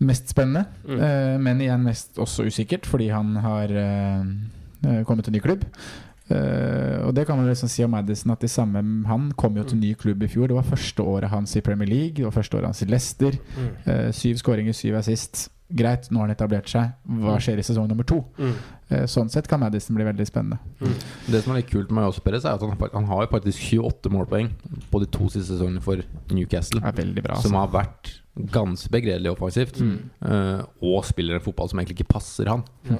mest 0.00 0.28
spennende. 0.28 0.66
Mm. 0.86 0.98
Eh, 1.00 1.38
men 1.38 1.60
igjen 1.60 1.82
mest 1.84 2.16
også 2.16 2.46
usikkert, 2.46 2.86
fordi 2.86 3.08
han 3.12 3.36
har 3.36 3.64
eh, 3.70 4.24
eh, 4.86 5.04
kommet 5.04 5.24
til 5.24 5.32
ny 5.34 5.40
klubb. 5.40 5.64
Eh, 6.30 7.06
og 7.06 7.14
det 7.16 7.26
kan 7.26 7.38
man 7.38 7.46
liksom 7.48 7.68
si 7.72 7.84
om 7.84 7.90
Madison 7.90 8.32
at 8.34 8.40
de 8.44 8.48
samme 8.52 8.82
Han 9.08 9.30
kom 9.32 9.56
jo 9.56 9.62
til 9.64 9.78
ny 9.80 9.94
klubb 9.94 10.22
i 10.22 10.28
fjor. 10.28 10.48
Det 10.48 10.56
var 10.58 10.62
første 10.68 11.00
året 11.02 11.30
hans 11.30 11.56
i 11.56 11.60
Premier 11.64 11.88
League. 11.88 12.14
Det 12.20 12.24
var 12.24 12.34
første 12.36 12.56
året 12.58 12.66
hans 12.68 12.82
i 12.82 12.88
Leicester. 12.90 13.32
Mm. 13.56 13.70
Eh, 13.86 14.10
syv 14.12 14.34
skåringer, 14.42 14.72
syv 14.76 14.94
assist. 15.00 15.48
Greit, 15.70 16.06
nå 16.10 16.20
har 16.22 16.28
han 16.28 16.34
etablert 16.36 16.68
seg. 16.68 16.92
Hva 17.20 17.34
skjer 17.44 17.58
i 17.60 17.62
sesong 17.62 17.88
nummer 17.90 18.04
to? 18.08 18.22
Mm. 18.38 18.54
Eh, 18.90 19.02
sånn 19.04 19.28
sett 19.28 19.48
kan 19.48 19.60
Madison 19.60 19.96
bli 19.96 20.04
veldig 20.06 20.24
spennende. 20.26 20.56
Det 21.28 21.42
som 21.44 21.52
er 21.52 21.58
litt 21.60 21.68
kult 21.70 21.90
med 21.92 22.04
Ayose 22.06 22.22
Perez, 22.24 22.44
er 22.44 22.54
at 22.56 22.60
han, 22.64 22.70
har- 22.80 22.90
han 22.94 23.04
har 23.04 23.26
jo 23.26 23.32
faktisk 23.34 23.60
28 23.76 24.08
målpoeng 24.14 24.48
på 24.90 25.00
de 25.00 25.06
to 25.12 25.28
siste 25.28 25.52
sesongene 25.58 25.82
for 25.84 26.00
Newcastle. 26.32 26.80
Bra. 26.80 27.34
Som 27.36 27.52
Altså. 27.52 27.56
har 27.56 27.68
vært 27.68 28.14
ganske 28.52 28.88
begredelig 28.90 29.30
offensivt. 29.36 29.80
Mm. 29.80 29.98
eh, 30.24 30.62
og 30.82 31.04
spiller 31.04 31.34
en 31.34 31.40
fotball 31.44 31.68
som 31.68 31.78
egentlig 31.80 31.98
ikke 32.00 32.12
passer 32.14 32.46
han. 32.48 32.64
Ja. 32.88 32.96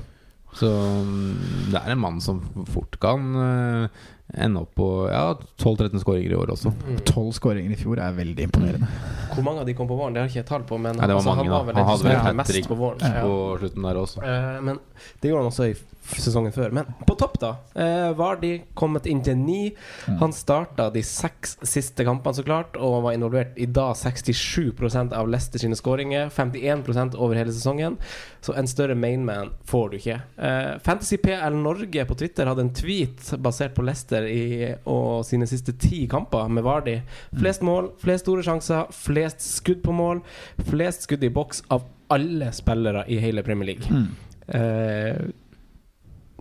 Så 0.58 0.68
mm, 0.68 1.34
det 1.72 1.80
er 1.80 1.92
en 1.94 2.00
mann 2.02 2.22
som 2.24 2.40
fort 2.72 2.96
kan 3.02 3.28
eh, 3.38 4.06
ende 4.44 4.60
opp 4.64 4.74
på 4.76 4.88
ja, 5.08 5.36
12-13 5.56 6.02
skåringer 6.02 6.34
i 6.34 6.38
år 6.38 6.52
også. 6.52 6.72
Mm. 6.74 6.98
Tolv 7.08 7.30
skåringer 7.36 7.72
i 7.72 7.78
fjor 7.78 8.00
er 8.02 8.16
veldig 8.16 8.48
imponerende. 8.48 8.88
Hvor 9.32 9.46
mange 9.46 9.62
av 9.62 9.68
de 9.70 9.76
kom 9.78 9.88
på 9.88 9.96
våren, 9.96 10.16
det 10.16 10.24
har 10.24 10.32
ikke 10.32 10.40
jeg 10.42 10.48
tall 10.50 10.66
på. 10.68 10.80
Men 10.82 10.98
Nei, 10.98 11.06
det 11.06 11.16
var 11.16 11.22
altså, 11.22 11.36
mange, 11.36 11.46
han 11.46 11.54
var 11.54 11.68
vel 11.68 11.78
Han 11.78 11.80
den 11.80 11.90
hadde 11.90 12.02
som 12.02 12.08
vel 12.08 12.16
spilte 12.16 12.28
hat 12.28 12.40
mest 12.40 12.52
trick 12.54 12.68
på 12.68 12.78
våren. 12.80 13.04
Ja. 13.06 13.22
På 13.24 13.38
slutten 13.62 13.88
der 13.88 14.02
også. 14.02 14.24
Eh, 14.26 14.58
men 14.68 14.82
det 15.22 15.32
gjorde 15.32 15.44
han 15.44 15.52
også 15.52 15.70
i 15.70 15.76
sesongen 16.16 16.54
før. 16.54 16.72
Men 16.74 16.88
på 17.06 17.16
topp, 17.18 17.38
da. 17.42 17.52
Uh, 17.76 18.10
Vardi 18.18 18.54
kommet 18.78 19.06
inn 19.10 19.20
til 19.24 19.36
ni. 19.38 19.72
Mm. 20.06 20.18
Han 20.22 20.34
starta 20.36 20.88
de 20.94 21.02
seks 21.04 21.58
siste 21.66 22.06
kampene, 22.06 22.36
så 22.38 22.44
klart, 22.46 22.78
og 22.80 23.02
var 23.04 23.16
involvert 23.16 23.58
i 23.60 23.68
da 23.68 23.90
67% 23.96 25.14
av 25.16 25.28
Leicester 25.30 25.62
sine 25.62 25.78
skåringer. 25.78 26.32
51% 26.34 27.18
over 27.18 27.38
hele 27.38 27.54
sesongen. 27.54 27.98
Så 28.40 28.54
en 28.56 28.70
større 28.70 28.96
mainman 28.98 29.52
får 29.68 29.90
du 29.90 29.98
ikke. 29.98 30.20
Eh, 30.36 30.70
Fantasy 30.84 31.18
PL 31.22 31.56
Norge 31.58 32.04
på 32.08 32.16
Twitter 32.18 32.48
hadde 32.48 32.64
en 32.66 32.74
tweet 32.74 33.32
basert 33.42 33.74
på 33.76 33.84
Leicester 33.86 34.26
i, 34.28 34.72
og 34.88 35.26
sine 35.26 35.48
siste 35.50 35.74
ti 35.80 36.04
kamper 36.10 36.48
med 36.52 36.66
Vardi. 36.66 36.98
Flest 37.38 37.64
mål, 37.66 37.92
flest 38.02 38.26
store 38.26 38.44
sjanser, 38.46 38.88
flest 38.94 39.44
skudd 39.44 39.82
på 39.84 39.94
mål, 39.94 40.22
flest 40.70 41.08
skudd 41.08 41.26
i 41.26 41.32
boks 41.34 41.64
av 41.74 41.86
alle 42.12 42.52
spillere 42.56 43.04
i 43.08 43.18
hele 43.20 43.44
Premier 43.44 43.74
League. 43.74 43.90
Mm. 43.90 44.08
Eh, 44.48 45.16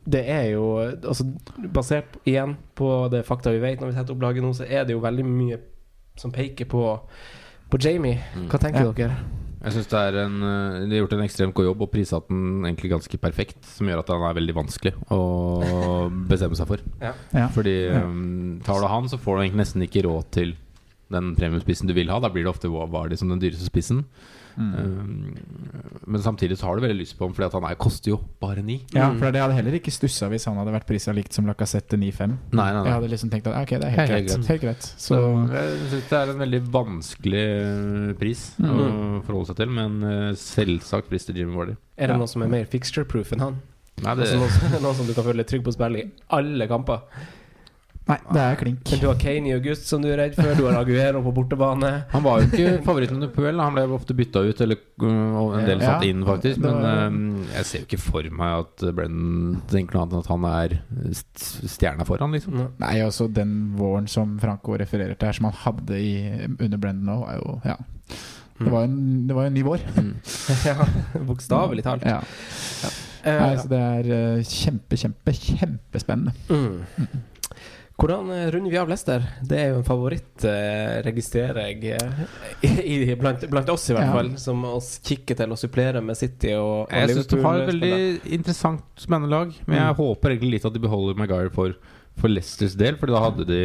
det 0.08 0.22
er 0.32 0.46
jo 0.54 0.66
altså, 0.80 1.26
Basert 1.74 2.12
på- 2.14 2.22
igjen 2.32 2.54
på 2.80 2.92
det 3.12 3.26
fakta 3.28 3.52
vi 3.52 3.60
vet 3.60 3.82
når 3.82 3.92
vi 3.92 3.98
setter 3.98 4.16
opp 4.16 4.22
laget 4.24 4.44
nå, 4.46 4.54
så 4.56 4.64
er 4.70 4.86
det 4.88 4.96
jo 4.96 5.02
veldig 5.04 5.26
mye 5.28 5.58
som 6.18 6.32
peker 6.32 6.66
på, 6.72 6.84
på 7.70 7.80
Jamie. 7.84 8.22
Mm. 8.36 8.48
Hva 8.50 8.60
tenker 8.64 8.86
Ja. 8.88 8.94
dere? 8.96 9.18
Jeg 9.58 9.74
syns 9.74 9.88
de 9.90 9.98
har 9.98 10.14
gjort 11.02 11.14
en 11.18 11.24
ekstremt 11.26 11.54
god 11.58 11.66
jobb 11.66 11.82
og 11.82 11.90
prissatt 11.92 12.28
den 12.30 12.64
egentlig 12.64 12.92
ganske 12.94 13.18
perfekt. 13.20 13.58
Som 13.66 13.88
gjør 13.90 14.00
at 14.04 14.08
han 14.14 14.22
er 14.24 14.36
veldig 14.38 14.56
vanskelig 14.56 14.94
å 15.12 15.20
bestemme 16.30 16.56
seg 16.56 16.70
for. 16.70 16.84
Ja. 17.02 17.48
Fordi 17.56 17.74
um, 17.98 18.62
tar 18.64 18.80
du 18.80 18.88
han, 18.88 19.10
så 19.10 19.18
får 19.20 19.36
du 19.36 19.42
egentlig 19.44 19.62
nesten 19.66 19.84
ikke 19.84 20.06
råd 20.06 20.30
til 20.32 20.54
den 21.12 21.34
premiumspissen 21.36 21.90
du 21.90 21.94
vil 21.98 22.10
ha. 22.14 22.20
Da 22.24 22.30
blir 22.30 22.46
det 22.46 22.54
ofte 22.54 22.70
Vardy 22.72 23.18
som 23.20 23.30
den 23.34 23.42
dyreste 23.42 23.66
spissen. 23.68 24.06
Mm. 24.58 24.72
Um, 24.74 25.38
men 26.08 26.22
samtidig 26.24 26.58
så 26.58 26.66
har 26.66 26.76
du 26.80 26.82
veldig 26.82 26.98
lyst 26.98 27.18
på 27.20 27.28
ham, 27.28 27.34
fordi 27.38 27.46
at 27.46 27.54
han 27.54 27.66
er, 27.70 27.76
koster 27.78 28.10
jo 28.16 28.18
bare 28.42 28.64
ni. 28.66 28.80
Ja, 28.96 29.12
for 29.14 29.30
det 29.32 29.42
hadde 29.44 29.54
heller 29.54 29.76
ikke 29.78 29.92
stussa 29.94 30.30
hvis 30.32 30.48
han 30.50 30.58
hadde 30.58 30.74
vært 30.74 30.88
prisa 30.90 31.14
likt 31.14 31.34
som 31.38 31.46
Lacassette 31.46 31.94
9-5. 32.00 32.34
Nei, 32.58 32.66
nei, 32.74 32.84
Jeg 32.88 32.94
hadde 32.96 33.12
liksom 33.12 33.30
tenkt 33.34 33.48
at 33.52 33.60
ok, 33.62 33.76
det 33.78 33.86
er 33.86 33.94
helt, 33.94 34.10
Helt 34.10 34.10
greit. 34.10 34.28
greit. 34.34 34.48
Helt 34.54 34.62
greit. 34.66 34.90
Så 34.98 35.14
Så 35.14 35.22
jeg 35.54 35.80
syns 35.94 36.10
det 36.10 36.18
er 36.22 36.34
en 36.34 36.42
veldig 36.42 36.62
vanskelig 36.74 37.46
pris 38.20 38.44
mm. 38.58 38.68
å 38.72 38.88
Mm. 38.88 39.22
forholde 39.28 39.48
seg 39.52 39.58
til, 39.62 39.70
men 39.78 39.98
uh, 40.04 40.34
selvsagt 40.34 41.10
til 41.28 41.36
Jimmy 41.44 41.56
Wardy. 41.56 41.76
Er 41.98 42.08
det 42.08 42.14
Ja. 42.16 42.18
noe 42.18 42.28
som 42.28 42.42
er 42.44 42.48
mer 42.48 42.66
fixture-proof 42.66 43.34
enn 43.34 43.40
han? 43.42 43.62
Nei, 44.02 44.14
det, 44.16 44.26
Altså 44.28 44.38
noe, 44.38 44.50
som- 44.50 44.82
noe 44.86 44.94
som 44.94 45.06
du 45.08 45.14
kan 45.14 45.24
føle 45.24 45.38
deg 45.44 45.48
trygg 45.48 45.64
på 45.64 45.70
å 45.74 45.78
spille 45.78 45.98
i 46.02 46.12
alle 46.30 46.68
kamper? 46.68 47.02
Nei, 48.08 48.18
det 48.32 48.40
er 48.44 48.56
klink. 48.60 48.82
Men 48.92 49.00
du 49.02 49.06
har 49.10 49.18
Kane 49.20 49.50
i 49.50 49.54
august 49.58 49.90
som 49.90 50.02
du 50.04 50.08
er 50.08 50.18
redd 50.22 50.36
for, 50.38 50.48
du 50.56 50.64
har 50.70 50.78
Aguero 50.80 51.20
på 51.26 51.34
bortebane. 51.36 51.90
Han 52.14 52.24
var 52.24 52.40
jo 52.40 52.48
ikke 52.48 52.78
favoritten 52.86 53.18
under 53.20 53.32
Puel. 53.36 53.60
Han 53.60 53.76
ble 53.76 53.84
ofte 53.98 54.16
bytta 54.16 54.44
ut, 54.48 54.62
eller 54.64 54.80
uh, 55.04 55.58
en 55.60 55.68
del 55.68 55.84
Ja, 55.84 55.90
satt 55.98 56.06
inn, 56.08 56.24
faktisk. 56.28 56.62
Men 56.64 56.78
var- 56.80 57.02
um, 57.12 57.20
jeg 57.52 57.68
ser 57.68 57.84
jo 57.84 57.88
ikke 57.90 58.00
for 58.06 58.30
meg 58.40 58.62
at 58.64 58.86
Brennan 58.96 59.60
tenker 59.72 59.98
noe 59.98 60.06
annet 60.08 60.16
enn 60.16 60.24
at 60.24 60.32
han 60.32 60.48
er 60.54 60.78
stjerna 61.68 62.08
foran, 62.08 62.32
liksom. 62.38 62.56
Ja. 62.64 62.70
Nei, 62.86 62.96
altså 63.04 63.28
den 63.28 63.54
våren 63.78 64.08
som 64.12 64.38
Franco 64.40 64.78
refererer 64.80 65.18
til 65.20 65.28
her, 65.32 65.38
som 65.42 65.50
han 65.52 65.60
hadde 65.66 66.00
i, 66.00 66.14
under 66.48 66.78
Brennan 66.80 67.12
nå, 67.12 67.20
er 67.28 67.42
jo 67.44 67.60
Ja. 67.68 67.78
Det 68.58 68.72
var 68.74 68.88
jo 68.88 68.88
en, 68.90 69.28
det 69.30 69.36
var 69.38 69.46
en 69.46 69.54
ny 69.54 69.62
vår. 69.68 69.84
ja, 70.66 70.88
bokstavelig 71.28 71.84
talt. 71.86 72.08
Ja. 72.10 72.24
Eh, 73.28 73.38
Nei, 73.38 73.52
så 73.60 73.70
det 73.70 73.82
er 73.84 74.08
eh, 74.16 74.40
kjempe, 74.48 74.98
kjempe, 74.98 75.34
kjempespennende. 75.36 76.34
mm. 76.50 77.26
Hvordan 77.98 78.28
eh, 78.30 78.52
runder 78.54 78.70
vi 78.70 78.78
av 78.78 78.90
Leicester? 78.92 79.24
Det 79.42 79.58
er 79.58 79.72
jo 79.72 79.80
en 79.80 79.86
favoritt, 79.88 80.44
eh, 80.46 81.00
registrerer 81.02 81.64
jeg, 81.72 81.96
eh, 81.98 82.20
i, 82.68 82.98
i, 83.10 83.16
blant, 83.18 83.42
blant 83.50 83.70
oss 83.74 83.88
i 83.90 83.96
hvert 83.98 84.06
Ja. 84.06 84.14
fall, 84.14 84.30
som 84.38 84.62
oss 84.70 85.00
kikker 85.02 85.40
til 85.40 85.52
og 85.56 85.58
supplerer 85.58 86.04
med 86.06 86.16
City 86.20 86.52
og, 86.54 86.84
og 86.86 86.94
Jeg 86.94 87.16
syns 87.16 87.28
de 87.32 87.40
har 87.42 87.62
et 87.64 87.72
veldig 87.72 87.90
spiller. 87.94 88.34
interessant, 88.38 88.84
spennende. 89.02 89.40
Men 89.66 89.80
jeg 89.82 89.88
Mm. 89.96 89.98
håper 90.04 90.30
egentlig 90.36 90.52
litt 90.60 90.66
at 90.70 90.74
de 90.78 90.80
beholder 90.84 91.18
Maguire 91.18 91.50
for, 91.50 91.74
for 92.18 92.28
Leicesters 92.30 92.76
del, 92.78 92.98
Fordi 93.02 93.14
da 93.18 93.24
hadde 93.26 93.48
de 93.50 93.62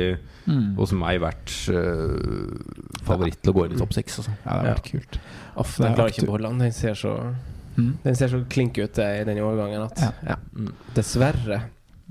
Mm. 0.48 0.74
hos 0.76 0.90
meg 0.92 1.20
vært 1.20 1.52
uh, 1.70 3.04
favoritt 3.06 3.36
til 3.42 3.52
å 3.52 3.54
gå 3.54 3.66
inn 3.68 3.76
i 3.76 3.78
topp 3.78 3.92
seks. 3.94 4.16
Altså. 4.18 4.32
Ja, 4.46 4.56
det 4.62 4.72
vært 4.74 4.90
kult. 4.90 5.18
Off, 5.56 5.76
den 5.76 5.92
er 5.92 5.94
klarer 5.94 6.10
ikke 6.10 6.24
å 6.24 6.30
beholde 6.32 6.48
han. 6.48 6.58
Den 6.58 6.72
ser 6.72 6.94
så 6.94 7.34
Mm. 7.76 7.94
Den 8.04 8.14
ser 8.14 8.28
så 8.28 8.44
klink 8.52 8.76
ut 8.76 8.98
i 9.00 9.24
den 9.24 9.38
årgangen 9.40 9.86
at 9.86 9.98
Ja. 10.02 10.10
ja. 10.28 10.34
Mm. 10.54 10.72
Dessverre. 10.94 11.62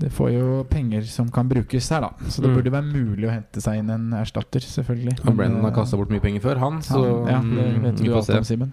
Det 0.02 0.08
får 0.10 0.30
jo 0.34 0.46
penger 0.66 1.04
som 1.06 1.28
kan 1.30 1.46
brukes 1.50 1.86
her, 1.94 2.00
da. 2.02 2.08
Så 2.28 2.42
det 2.42 2.50
Mm. 2.50 2.56
burde 2.58 2.72
være 2.74 2.88
mulig 2.90 3.28
å 3.28 3.30
hente 3.30 3.60
seg 3.62 3.78
inn 3.78 3.90
en 3.94 4.08
erstatter, 4.18 4.60
selvfølgelig. 4.66 5.14
Og 5.28 5.36
Brennan 5.38 5.62
har 5.62 5.70
eh, 5.70 5.76
kasta 5.76 5.96
bort 6.00 6.10
mye 6.10 6.20
penger 6.24 6.42
før, 6.42 6.58
han. 6.58 6.80
Så 6.82 6.98
ja, 7.28 7.38
det 7.38 7.68
mm, 7.68 7.82
vet 7.84 8.00
vi 8.02 8.08
du 8.08 8.14
alt 8.16 8.26
se. 8.26 8.38
om, 8.40 8.44
Simen. 8.44 8.72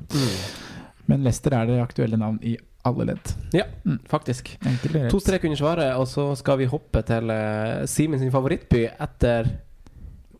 Men 1.07 1.23
Leicester 1.23 1.53
er 1.53 1.65
det 1.69 1.77
aktuelle 1.83 2.17
navn 2.17 2.39
i 2.41 2.55
alle 2.85 3.05
ledd. 3.11 3.33
Ja, 3.53 3.63
Mm. 3.85 3.99
faktisk. 4.09 4.55
To 5.11 5.19
strek 5.19 5.43
under 5.45 5.55
svaret, 5.57 5.95
og 5.95 6.07
så 6.07 6.35
skal 6.37 6.57
vi 6.57 6.65
hoppe 6.65 7.03
til 7.05 7.29
uh, 7.29 7.85
Simen 7.85 8.19
sin 8.19 8.31
favorittby 8.31 8.87
etter 8.99 9.51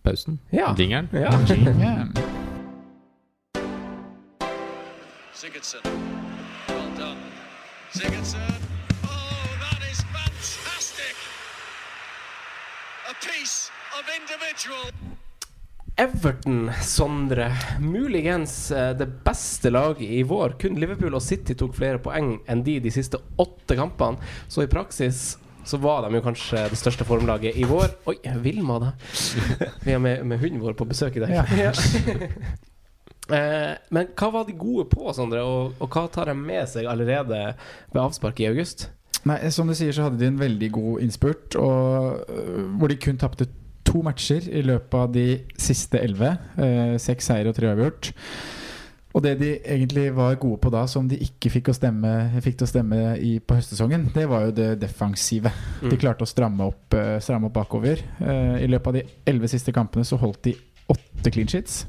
Pausen. 0.04 0.40
Ja. 0.52 0.74
Dingeren. 0.74 1.10
ja. 1.14 1.30
Ja. 1.30 2.08
Sigurdsson. 5.34 5.82
Well 6.68 6.90
done. 6.98 7.18
Sigurdsson. 7.94 8.59
Everton, 16.00 16.72
Sondre. 16.82 17.52
Muligens 17.80 18.72
eh, 18.72 18.94
det 18.98 19.08
beste 19.26 19.70
laget 19.70 20.02
i 20.08 20.24
vår. 20.24 20.56
Kun 20.62 20.80
Liverpool 20.80 21.18
og 21.18 21.24
City 21.26 21.58
tok 21.60 21.76
flere 21.76 22.00
poeng 22.00 22.38
enn 22.48 22.64
de 22.64 22.78
de 22.80 22.94
siste 22.96 23.20
åtte 23.36 23.76
kampene. 23.76 24.24
Så 24.48 24.64
i 24.64 24.72
praksis 24.72 25.36
så 25.68 25.78
var 25.84 26.06
de 26.06 26.16
jo 26.16 26.24
kanskje 26.24 26.64
det 26.72 26.80
største 26.80 27.04
formlaget 27.08 27.60
i 27.60 27.68
vår. 27.68 27.92
Oi, 28.08 28.16
Vilma, 28.46 28.80
da. 28.86 28.94
Vi 29.86 29.98
er 29.98 30.00
med, 30.00 30.24
med 30.24 30.40
hunden 30.40 30.64
vår 30.64 30.80
på 30.80 30.88
besøk 30.88 31.20
i 31.20 31.26
dag. 31.26 31.36
Ja. 31.60 31.74
Eh, 33.30 33.76
men 33.94 34.08
hva 34.18 34.28
var 34.34 34.46
de 34.48 34.56
gode 34.58 34.88
på, 34.90 35.04
Sondre? 35.14 35.44
Og, 35.46 35.76
og 35.78 35.94
hva 35.94 36.08
tar 36.10 36.32
de 36.32 36.34
med 36.34 36.66
seg 36.66 36.88
allerede 36.90 37.38
ved 37.94 38.00
avspark 38.02 38.40
i 38.42 38.48
august? 38.50 38.88
Nei, 39.28 39.40
som 39.52 39.68
du 39.68 39.76
sier, 39.76 39.92
så 39.96 40.08
hadde 40.08 40.22
de 40.22 40.30
en 40.30 40.40
veldig 40.40 40.70
god 40.72 41.02
innspurt, 41.04 41.56
og, 41.60 42.24
øh, 42.30 42.62
hvor 42.80 42.88
de 42.88 42.96
kun 42.96 43.20
tapte 43.20 43.50
to 43.90 44.04
matcher 44.06 44.46
i 44.54 44.62
løpet 44.66 44.96
av 44.96 45.12
de 45.14 45.28
siste 45.58 46.00
elleve. 46.00 46.36
Eh, 46.58 46.96
seks 47.02 47.32
seier 47.32 47.50
og 47.50 47.58
tre 47.58 47.72
avgjort. 47.72 48.14
Og 49.18 49.24
det 49.26 49.40
de 49.40 49.50
egentlig 49.66 50.12
var 50.14 50.38
gode 50.38 50.60
på 50.62 50.70
da, 50.70 50.84
som 50.88 51.08
de 51.10 51.18
ikke 51.26 51.50
fikk, 51.50 51.72
stemme, 51.74 52.12
fikk 52.46 52.60
til 52.60 52.68
å 52.68 52.70
stemme 52.70 53.00
i, 53.18 53.40
på 53.42 53.58
høstsesongen, 53.58 54.06
det 54.14 54.28
var 54.30 54.46
jo 54.46 54.54
det 54.60 54.68
defensive. 54.84 55.50
Mm. 55.82 55.90
De 55.90 55.98
klarte 55.98 56.28
å 56.28 56.30
stramme 56.30 56.68
opp, 56.70 56.94
eh, 56.94 57.18
stramme 57.24 57.50
opp 57.50 57.58
bakover. 57.58 58.04
Eh, 58.22 58.64
I 58.64 58.70
løpet 58.70 58.88
av 58.88 59.00
de 59.00 59.06
elleve 59.26 59.50
siste 59.50 59.74
kampene 59.74 60.06
så 60.06 60.20
holdt 60.22 60.44
de 60.46 60.56
åtte 60.90 61.34
clean 61.34 61.50
sheets. 61.50 61.88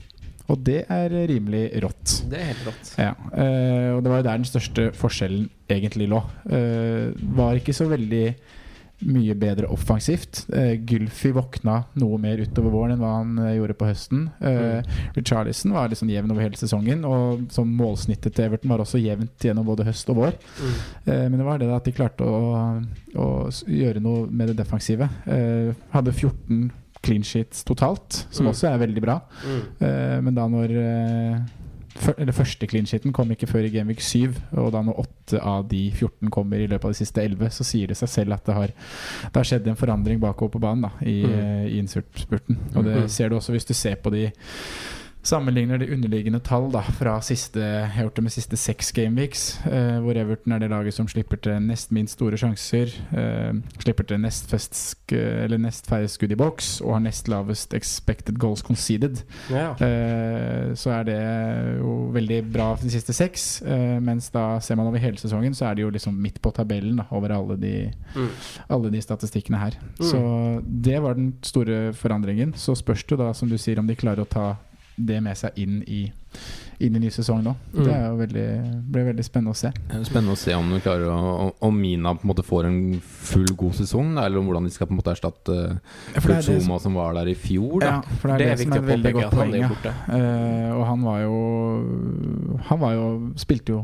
Og 0.51 0.63
det 0.67 0.85
er 0.91 1.13
rimelig 1.31 1.65
rått. 1.85 2.15
Det 2.31 2.39
er 2.39 2.49
helt 2.53 2.71
rått. 2.71 2.95
Ja, 2.99 3.13
eh, 3.33 3.91
og 3.95 4.03
det 4.05 4.13
var 4.13 4.23
jo 4.23 4.29
der 4.29 4.41
den 4.41 4.49
største 4.49 4.89
forskjellen 4.99 5.51
egentlig 5.71 6.09
lå. 6.11 6.23
Eh, 6.51 7.13
var 7.37 7.61
ikke 7.61 7.77
så 7.77 7.87
veldig 7.91 8.25
mye 9.09 9.35
bedre 9.39 9.69
offensivt. 9.73 10.43
Eh, 10.53 10.75
Gylfi 10.85 11.31
våkna 11.33 11.79
noe 12.01 12.19
mer 12.21 12.43
utover 12.43 12.73
våren 12.75 12.95
enn 12.95 13.01
hva 13.01 13.13
han 13.15 13.39
eh, 13.41 13.55
gjorde 13.57 13.77
på 13.81 13.89
høsten. 13.89 14.27
Eh, 14.45 14.99
Richarlison 15.17 15.73
var 15.77 15.89
liksom 15.93 16.11
jevn 16.13 16.35
over 16.35 16.45
hele 16.45 16.61
sesongen, 16.61 17.07
og 17.09 17.47
som 17.55 17.71
målsnittet 17.79 18.37
til 18.37 18.49
Everton 18.51 18.73
var 18.73 18.85
også 18.85 19.01
jevnt 19.01 19.47
gjennom 19.47 19.69
både 19.69 19.87
høst 19.89 20.13
og 20.13 20.21
vår. 20.21 20.37
Mm. 20.61 20.75
Eh, 21.07 21.25
men 21.31 21.39
det 21.39 21.49
var 21.49 21.63
det 21.63 21.71
at 21.73 21.89
de 21.89 21.97
klarte 21.97 22.29
å, 22.29 22.43
å 23.17 23.31
gjøre 23.65 24.05
noe 24.05 24.27
med 24.29 24.53
det 24.53 24.59
defensive. 24.61 25.09
Eh, 25.25 25.73
hadde 25.95 26.13
14 26.13 26.69
clean 27.03 27.23
sheets 27.25 27.65
totalt, 27.65 28.27
som 28.31 28.47
Mm. 28.47 28.51
også 28.53 28.69
er 28.75 28.79
veldig 28.87 29.03
bra. 29.03 29.21
Mm. 29.45 29.63
Uh, 29.81 30.21
men 30.23 30.35
da 30.35 30.47
når 30.49 30.71
eh, 30.71 31.41
eller 32.19 32.33
Første 32.33 32.67
clean 32.71 32.87
sheeten 32.87 33.13
kom 33.13 33.29
ikke 33.35 33.49
før 33.51 33.65
i 33.67 33.69
Gameweek 33.69 34.01
7, 34.01 34.33
og 34.57 34.71
da 34.73 34.81
når 34.87 35.01
8 35.03 35.41
av 35.43 35.67
de 35.69 35.91
14 35.91 36.31
kommer 36.31 36.57
i 36.63 36.67
løpet 36.71 36.85
av 36.87 36.93
de 36.95 36.99
siste 37.01 37.21
11, 37.21 37.51
så 37.51 37.65
sier 37.67 37.89
det 37.89 37.97
seg 37.99 38.09
selv 38.09 38.33
at 38.33 38.45
det 38.47 38.55
har, 38.55 38.67
det 38.69 39.35
har 39.35 39.45
skjedd 39.45 39.67
en 39.69 39.77
forandring 39.77 40.21
bakover 40.23 40.53
på 40.55 40.61
banen 40.63 40.83
da, 40.87 40.91
i, 41.03 41.23
Mm. 41.27 41.35
eh, 41.35 41.67
i 41.75 41.79
insert-spurten. 41.83 42.57
Og 42.77 42.85
det 42.85 42.97
Mm. 43.03 43.09
ser 43.09 43.29
du 43.29 43.37
også 43.37 43.53
hvis 43.53 43.67
du 43.67 43.75
ser 43.75 43.97
på 43.97 44.11
de 44.15 44.31
Sammenligner 45.23 45.77
de 45.79 45.87
underliggende 45.93 46.39
tall 46.41 46.71
da 46.73 46.81
fra 46.97 47.19
siste 47.21 47.61
Jeg 47.61 47.89
har 47.93 48.07
gjort 48.07 48.17
det 48.17 48.23
med 48.25 48.33
siste 48.33 48.57
seks 48.57 48.89
gameweeks, 48.97 49.43
eh, 49.69 49.99
hvor 50.01 50.17
Everton 50.17 50.55
er 50.57 50.63
det 50.63 50.71
laget 50.73 50.95
som 50.97 51.09
slipper 51.11 51.37
til 51.45 51.59
nest 51.61 51.91
minst 51.93 52.17
store 52.17 52.39
sjanser. 52.41 52.89
Eh, 53.13 53.59
slipper 53.85 54.07
til 54.09 54.21
nest, 54.23 54.49
fest, 54.49 54.73
nest 55.61 55.91
færre 55.91 56.09
skudd 56.09 56.33
i 56.33 56.39
boks 56.41 56.71
og 56.81 56.95
har 56.97 57.03
nest 57.05 57.29
lavest 57.29 57.75
expected 57.77 58.39
goals 58.41 58.63
conceded. 58.65 59.21
Ja. 59.53 59.75
Eh, 59.77 60.73
så 60.81 60.95
er 60.97 61.05
det 61.11 61.19
jo 61.83 61.99
veldig 62.17 62.41
bra 62.55 62.71
for 62.77 62.89
de 62.89 62.95
siste 62.97 63.13
seks. 63.13 63.61
Eh, 63.63 63.99
mens 64.01 64.31
da 64.33 64.59
ser 64.65 64.81
man 64.81 64.89
over 64.89 64.99
hele 65.05 65.21
sesongen, 65.21 65.53
så 65.55 65.69
er 65.69 65.75
det 65.77 65.85
jo 65.85 65.93
liksom 65.93 66.17
midt 66.17 66.41
på 66.41 66.55
tabellen 66.57 66.97
da, 66.97 67.05
over 67.13 67.37
alle 67.37 67.59
de, 67.61 67.75
Mm. 68.17 68.29
alle 68.71 68.91
de 68.91 69.01
statistikkene 69.03 69.59
her. 69.59 69.77
Mm. 70.01 70.07
Så 70.07 70.63
det 70.65 71.03
var 71.03 71.15
den 71.15 71.35
store 71.43 71.93
forandringen. 71.93 72.55
Så 72.57 72.75
spørs 72.75 73.05
det 73.05 73.19
da, 73.19 73.33
som 73.33 73.49
du 73.49 73.59
sier, 73.59 73.79
om 73.79 73.87
de 73.87 73.95
klarer 73.95 74.25
å 74.25 74.29
ta 74.29 74.57
det 75.07 75.21
med 75.25 75.39
seg 75.39 75.57
inn 75.61 75.81
i, 75.87 76.01
inn 76.81 76.97
i 76.97 77.03
ny 77.03 77.11
sesong 77.13 77.43
nå. 77.45 77.55
Mm. 77.75 77.81
Det 77.85 77.93
er 77.95 78.05
jo 78.07 78.17
veldig, 78.21 78.45
blir 78.95 79.07
veldig 79.11 79.25
spennende 79.27 79.55
å 79.55 79.59
se. 79.59 79.71
Er 79.91 80.05
Spennende 80.09 80.37
å 80.37 80.41
se 80.41 80.55
om 80.57 80.71
å 80.77 81.51
Om 81.69 81.81
Mina 81.81 82.15
på 82.17 82.25
en 82.25 82.33
måte 82.33 82.45
får 82.47 82.69
en 82.71 82.81
full 83.03 83.49
god 83.57 83.75
sesong, 83.81 84.15
da, 84.17 84.27
eller 84.27 84.41
om 84.41 84.49
hvordan 84.51 84.69
de 84.69 84.75
skal 84.75 84.89
på 84.89 84.95
en 84.97 85.01
måte 85.03 85.15
erstatte 85.17 85.59
er 86.15 86.27
det 86.27 86.41
Zuma 86.47 86.79
som 86.83 86.95
var 86.99 87.15
der 87.19 87.31
i 87.33 87.37
fjor. 87.39 87.81
Da. 87.83 87.95
Ja, 87.99 88.19
for 88.21 88.29
det 88.29 88.35
er 88.35 88.39
Det 88.39 88.47
det, 88.47 88.53
er 88.53 88.63
som 88.65 88.73
er 88.73 88.83
et 88.83 88.91
veldig 88.95 89.15
godt 89.19 89.35
han 89.35 89.55
poeng. 89.55 89.65
er. 89.65 90.03
Eh, 90.19 90.71
og 90.77 90.85
han 90.87 91.03
var 91.05 91.21
jo 91.25 91.37
Han 92.71 92.81
var 92.81 92.93
jo 92.95 93.07
Spilte 93.41 93.75
jo 93.77 93.81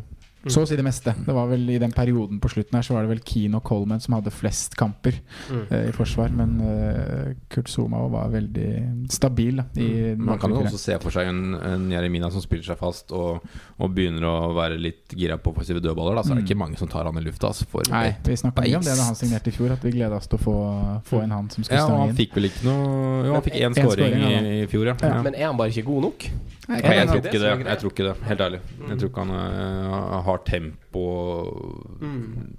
Så 0.52 0.62
å 0.62 0.66
si 0.68 0.76
det 0.76 0.84
meste. 0.84 1.14
Det 1.26 1.34
var 1.34 1.46
vel 1.50 1.68
I 1.70 1.78
den 1.82 1.92
perioden 1.92 2.38
på 2.40 2.48
slutten 2.52 2.74
her 2.78 2.82
Så 2.86 2.94
var 2.94 3.02
det 3.02 3.10
vel 3.10 3.20
Keane 3.26 3.56
og 3.58 3.64
Coleman 3.64 4.00
som 4.00 4.14
hadde 4.14 4.30
flest 4.30 4.76
kamper 4.76 5.16
Mm. 5.50 5.66
uh, 5.70 5.88
i 5.88 5.92
forsvar. 5.92 6.30
Men 6.30 6.60
uh, 6.60 7.34
Kurt 7.50 7.68
Zuma 7.68 8.04
var 8.08 8.28
veldig 8.30 9.10
stabil 9.10 9.56
da, 9.56 9.64
i 9.76 9.86
Mm. 10.16 10.24
Man 10.26 10.38
kan 10.38 10.50
jo 10.50 10.60
også 10.62 10.78
se 10.78 10.98
for 11.02 11.10
seg 11.10 11.28
en, 11.28 11.54
en 11.54 11.90
Jeremina 11.90 12.30
som 12.30 12.40
spiller 12.42 12.64
seg 12.64 12.78
fast 12.78 13.10
og, 13.12 13.40
og 13.78 13.90
begynner 13.94 14.22
å 14.28 14.54
være 14.56 14.78
litt 14.78 15.14
gira 15.16 15.36
på 15.38 15.50
offensive 15.54 15.80
dødballer. 15.80 16.14
Da, 16.16 16.22
så 16.22 16.32
er 16.32 16.40
det 16.40 16.44
Mm. 16.44 16.48
ikke 16.50 16.58
mange 16.58 16.78
som 16.78 16.88
tar 16.88 17.04
han 17.04 17.16
i 17.18 17.24
lufta. 17.24 17.48
Altså, 17.48 17.66
Nei, 17.90 18.16
vi 18.24 18.36
snakka 18.36 18.62
mye 18.62 18.76
om 18.76 18.82
det 18.86 18.96
da 18.96 19.04
han 19.08 19.14
signerte 19.18 19.48
i 19.48 19.56
fjor, 19.56 19.72
at 19.72 19.82
vi 19.84 19.90
gleda 19.96 20.16
oss 20.16 20.26
til 20.26 20.38
å 20.38 20.42
få, 20.42 20.56
få 21.04 21.22
en 21.22 21.30
han 21.30 21.50
som 21.50 21.64
skulle 21.64 21.80
Ja, 21.80 21.86
stange 21.86 22.02
inn. 22.02 22.12
han 22.14 22.16
fikk 22.16 22.34
vel 22.36 22.44
ikke 22.50 22.64
noe 22.66 23.24
Jo, 23.26 23.32
han 23.34 23.42
fikk 23.42 23.56
én 23.60 23.66
En 23.66 23.74
scoring 23.74 24.14
scoring, 24.16 24.46
i, 24.46 24.62
i 24.62 24.66
fjor, 24.66 24.86
ja. 24.86 24.94
Ja. 25.00 25.08
ja. 25.16 25.22
Men 25.22 25.34
er 25.34 25.46
han 25.46 25.56
bare 25.56 25.70
ikke 25.74 25.86
god 25.86 26.02
nok? 26.10 26.28
Nei, 26.66 26.80
jeg, 26.82 26.96
jeg 26.98 27.06
tror 27.08 27.18
ikke 27.22 27.38
det. 27.38 27.50
Jeg 27.66 27.78
tror 27.78 27.90
ikke 27.92 28.04
det, 28.08 28.14
Helt 28.26 28.40
ærlig. 28.40 28.60
Jeg 28.88 28.98
tror 28.98 29.08
ikke 29.10 29.24
han 29.24 29.30
øh, 29.38 30.22
har 30.36 30.44
tempo 30.44 31.02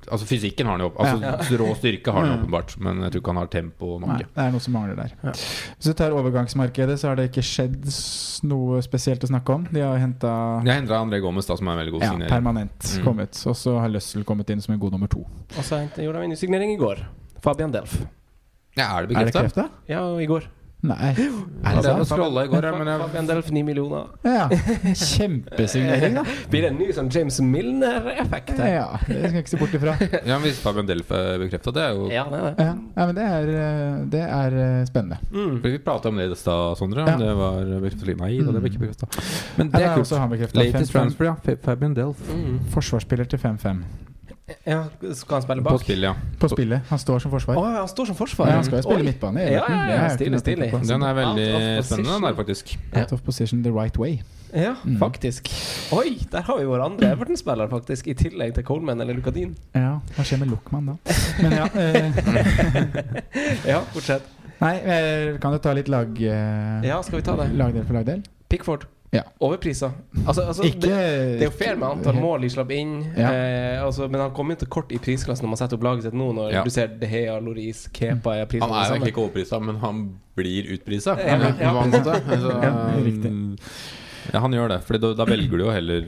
Altså 0.07 0.25
Fysikken 0.27 0.67
har 0.67 0.77
han 0.77 0.83
jo. 0.85 0.89
Altså 0.97 1.57
Rå 1.59 1.67
styrke 1.77 2.11
har 2.13 2.21
han 2.25 2.27
Mm. 2.27 2.43
åpenbart, 2.43 2.75
men 2.83 3.01
jeg 3.03 3.11
tror 3.11 3.21
ikke 3.21 3.33
han 3.33 3.39
har 3.41 3.47
tempo 3.53 3.99
nok. 3.99 4.09
Nei, 4.09 4.17
det 4.23 4.43
er 4.45 4.51
noe 4.51 4.59
som 4.63 4.73
mangler 4.73 4.95
der. 4.95 5.13
Hvis 5.31 5.87
du 5.87 5.93
tar 5.93 6.11
overgangsmarkedet, 6.11 6.97
så 6.99 7.07
har 7.09 7.15
det 7.15 7.29
ikke 7.31 7.43
skjedd 7.45 7.87
noe 8.49 8.81
spesielt 8.85 9.23
å 9.23 9.27
snakke 9.31 9.53
om. 9.55 9.67
De 9.71 9.81
har 9.81 9.97
henta 9.97 10.63
Jeg 10.65 10.81
henta 10.81 10.99
André 11.01 11.21
Gomez, 11.21 11.45
da, 11.47 11.55
som 11.55 11.67
er 11.67 11.71
en 11.71 11.79
veldig 11.85 11.93
god 11.97 12.01
ja, 12.03 12.11
signering. 12.11 12.29
permanent 12.29 12.79
Mm. 12.97 13.03
kommet. 13.03 13.43
Og 13.47 13.55
så 13.55 13.79
har 13.79 13.89
Løssel 13.89 14.23
kommet 14.23 14.49
inn 14.49 14.61
som 14.61 14.73
en 14.73 14.79
god 14.79 14.91
nummer 14.91 15.07
to. 15.07 15.19
Og 15.57 15.63
så 15.63 15.81
gjorde 15.95 16.19
de 16.19 16.23
en 16.23 16.29
ny 16.29 16.35
signering 16.35 16.71
i 16.73 16.77
går. 16.77 17.05
Fabian 17.41 17.71
Delf. 17.71 18.05
Ja, 18.77 18.97
er 18.99 19.07
det 19.07 19.15
bekrefta? 19.15 19.69
Ja, 19.89 20.03
i 20.19 20.25
går. 20.27 20.43
Nei. 20.85 21.09
Er 21.65 21.77
det 21.79 21.81
sant? 21.83 22.05
scrolla 22.05 22.43
i 22.45 22.49
går, 22.51 22.65
men 22.77 22.87
jeg 22.91 22.99
Fabian 23.01 23.25
Delf, 23.27 23.47
9 23.49 23.63
millioner. 23.65 24.11
Ja. 24.23 24.43
Kjempesignering, 24.93 26.19
da. 26.19 26.23
Blir 26.51 26.67
det 26.67 26.69
en 26.69 26.77
ny 26.77 26.87
sånn 26.93 27.09
James 27.13 27.39
Milner-effekt 27.41 28.53
her? 28.61 28.69
Ja, 28.75 28.85
det 29.07 29.17
skal 29.23 29.39
jeg 29.39 29.43
ikke 29.45 29.53
se 29.55 29.59
bort 29.63 29.73
ifra. 29.79 29.95
Ja, 30.29 30.37
Hvis 30.43 30.61
Fabian 30.61 30.87
Delf 30.89 31.09
er 31.17 31.41
bekrefta, 31.41 31.73
det 31.75 31.83
er 31.87 31.97
jo 31.97 32.07
Ja, 32.13 32.27
det 32.29 32.39
er 32.39 32.45
det. 32.47 32.67
Ja, 32.67 32.73
ja 32.99 33.07
men 33.09 33.17
det 33.17 33.25
er, 33.27 33.51
eh, 33.65 33.99
det 34.13 34.23
er 34.27 34.57
eh, 34.63 34.79
spennende. 34.89 35.19
Mm. 35.33 35.57
Fordi 35.57 35.73
Vi 35.73 35.83
prata 35.89 36.11
om 36.13 36.21
det 36.21 36.29
i 36.29 36.37
stad, 36.39 36.77
Sondre. 36.79 37.07
Ja. 37.09 37.17
Det 37.21 37.33
var 37.41 37.61
bekreftet. 37.81 38.13
Nei 38.21 38.33
da, 38.37 38.53
det 38.53 38.61
ble 38.63 38.71
ikke 38.73 38.83
bekrefta. 38.85 39.09
Men 39.57 39.67
Ja, 39.67 39.71
det 39.71 39.77
det 39.77 39.85
er 39.87 39.89
er 39.89 40.03
kult. 40.03 40.31
bekrefta. 40.35 40.61
Latest 40.61 40.93
transfer, 40.93 41.31
ja. 41.31 41.55
Fabian 41.65 41.97
Delf. 41.97 42.21
Mm. 42.29 42.59
Forsvarsspiller 42.73 43.25
til 43.33 43.41
5-5. 43.41 43.81
Ja, 44.65 44.83
skal 45.13 45.35
han 45.35 45.41
spille 45.43 45.61
bak? 45.63 45.73
På 45.75 45.79
spillet, 45.83 46.07
ja. 46.07 46.13
På 46.39 46.47
spillet. 46.47 46.81
Han 46.89 46.99
står 46.99 47.19
som 47.19 47.31
forsvar. 47.33 47.55
ja, 47.59 47.79
han 47.81 47.87
står 47.91 48.05
som 48.05 48.15
forsvar. 48.15 48.47
Ja, 48.47 48.53
han 48.61 48.63
skal 48.63 48.77
jo 48.79 48.85
spille 48.85 49.03
Oi. 49.03 49.07
midtbane. 49.09 49.41
Ja, 49.43 49.63
ja, 49.67 49.79
ja, 49.89 49.97
jo 50.05 50.15
stilig, 50.15 50.39
stilig. 50.39 50.69
Den 50.87 51.03
er 51.03 51.13
veldig 51.17 51.47
spennende, 51.83 52.13
den 52.13 52.23
der, 52.29 52.35
faktisk. 52.37 52.77
Out 52.95 53.11
of 53.17 53.23
position 53.27 53.63
the 53.63 53.71
right 53.75 53.97
way. 53.99 54.19
Ja, 54.55 54.75
Mm. 54.85 54.95
faktisk. 54.99 55.49
Oi, 55.91 56.15
der 56.31 56.41
har 56.47 56.57
vi 56.57 56.63
vår 56.65 56.79
andre 56.85 57.09
Everton-spiller, 57.11 57.67
faktisk. 57.67 58.07
I 58.07 58.13
tillegg 58.13 58.53
til 58.55 58.63
Coleman 58.63 59.01
eller 59.01 59.13
Lucadin. 59.13 59.57
Ja, 59.75 59.97
Hva 60.15 60.23
skjer 60.23 60.39
med 60.39 60.47
Luckman 60.53 60.85
da? 60.85 60.95
Men 61.43 61.51
ja 61.51 61.67
eh, 61.75 62.11
Ja, 63.67 63.81
fortsett. 63.91 64.23
Nei, 64.61 64.75
eh, 64.79 65.37
kan 65.43 65.51
du 65.53 65.59
ta 65.61 65.73
litt 65.77 65.89
lag 65.91 66.15
eh, 66.17 66.87
Ja, 66.87 67.01
skal 67.03 67.19
vi 67.19 67.25
ta 67.27 67.35
det? 67.35 67.51
lagdel 67.59 67.83
for 67.85 67.93
lagdel? 67.99 68.23
Pickford. 68.49 68.87
Ja. 69.15 69.21
Overpriser. 69.39 69.91
Altså, 70.27 70.41
altså 70.43 70.63
Ikke 70.67 70.81
det, 70.83 70.89
det 70.91 71.41
er 71.41 71.47
jo 71.47 71.53
fair 71.55 71.77
med 71.79 71.87
antall 71.87 72.17
mål 72.19 72.41
de 72.43 72.49
slapp 72.51 72.71
inn, 72.75 73.05
Ja. 73.15 73.29
eh, 73.31 73.83
altså, 73.85 74.09
men 74.11 74.19
han 74.21 74.31
kommer 74.35 74.55
jo 74.57 74.59
til 74.65 74.67
kort 74.67 74.91
i 74.91 74.97
prisklassen 74.99 75.45
når 75.47 75.53
man 75.53 75.57
setter 75.61 75.77
opp 75.79 75.83
laget 75.87 76.03
sitt 76.03 76.13
nå, 76.13 76.27
når 76.35 76.51
Ja. 76.51 76.63
du 76.63 76.69
ser 76.69 76.87
De 76.99 77.07
Hea, 77.07 77.37
Loris, 77.39 77.85
Kepa 77.93 78.35
er 78.41 78.45
prisen 78.51 78.67
Han 78.67 78.75
er 78.75 78.89
jo 78.89 78.95
egentlig 78.97 79.13
ikke 79.15 79.23
overprisa, 79.23 79.59
men 79.63 79.79
han 79.79 80.01
blir 80.35 80.67
utprisa. 80.75 81.15
Ja, 81.17 81.37
ja. 81.39 81.83
en 81.83 83.57
Ja. 84.27 84.33
Ja, 84.33 84.39
han 84.43 84.51
gjør 84.51 84.67
det. 84.73 84.81
For 84.83 84.97
da, 84.99 85.13
da 85.15 85.23
velger 85.25 85.55
du 85.57 85.63
jo 85.63 85.71
heller 85.71 86.07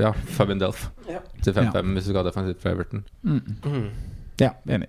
Ja, 0.00 0.12
Fabian 0.12 0.58
Delf 0.62 0.88
Ja. 1.10 1.18
til 1.42 1.52
5-5 1.52 1.92
hvis 1.92 2.04
du 2.08 2.10
skal 2.12 2.22
ha 2.24 2.30
defensivt 2.30 2.62
fra 2.62 2.70
Everton. 2.72 3.04
Mm. 3.22 3.42
Mm. 3.64 3.90
Ja, 4.40 4.50
enig. 4.68 4.88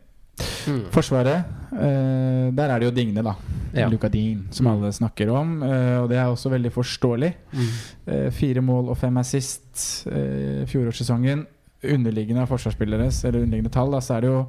Mm. 0.67 0.83
Forsvaret, 0.93 1.47
uh, 1.73 2.47
der 2.53 2.73
er 2.73 2.79
det 2.79 2.89
jo 2.89 2.95
Digne, 2.95 3.23
da. 3.25 3.35
Ja. 3.77 3.89
Lucadin, 3.91 4.45
som 4.51 4.69
alle 4.71 4.91
snakker 4.95 5.29
om. 5.33 5.59
Uh, 5.61 6.03
og 6.03 6.09
det 6.11 6.17
er 6.17 6.31
også 6.31 6.51
veldig 6.53 6.71
forståelig. 6.73 7.33
Mm. 7.53 7.73
Uh, 8.07 8.27
fire 8.33 8.63
mål 8.65 8.93
og 8.93 8.97
fem 8.97 9.17
assist 9.21 10.05
uh, 10.11 10.63
fjorårssesongen. 10.69 11.45
Underliggende 11.87 12.41
av 12.41 12.49
forsvarsspilleres, 12.49 13.23
eller 13.27 13.43
underliggende 13.45 13.73
tall, 13.73 13.91
da, 13.93 14.01
så 14.01 14.17
er 14.17 14.25
det 14.25 14.31
jo 14.31 14.39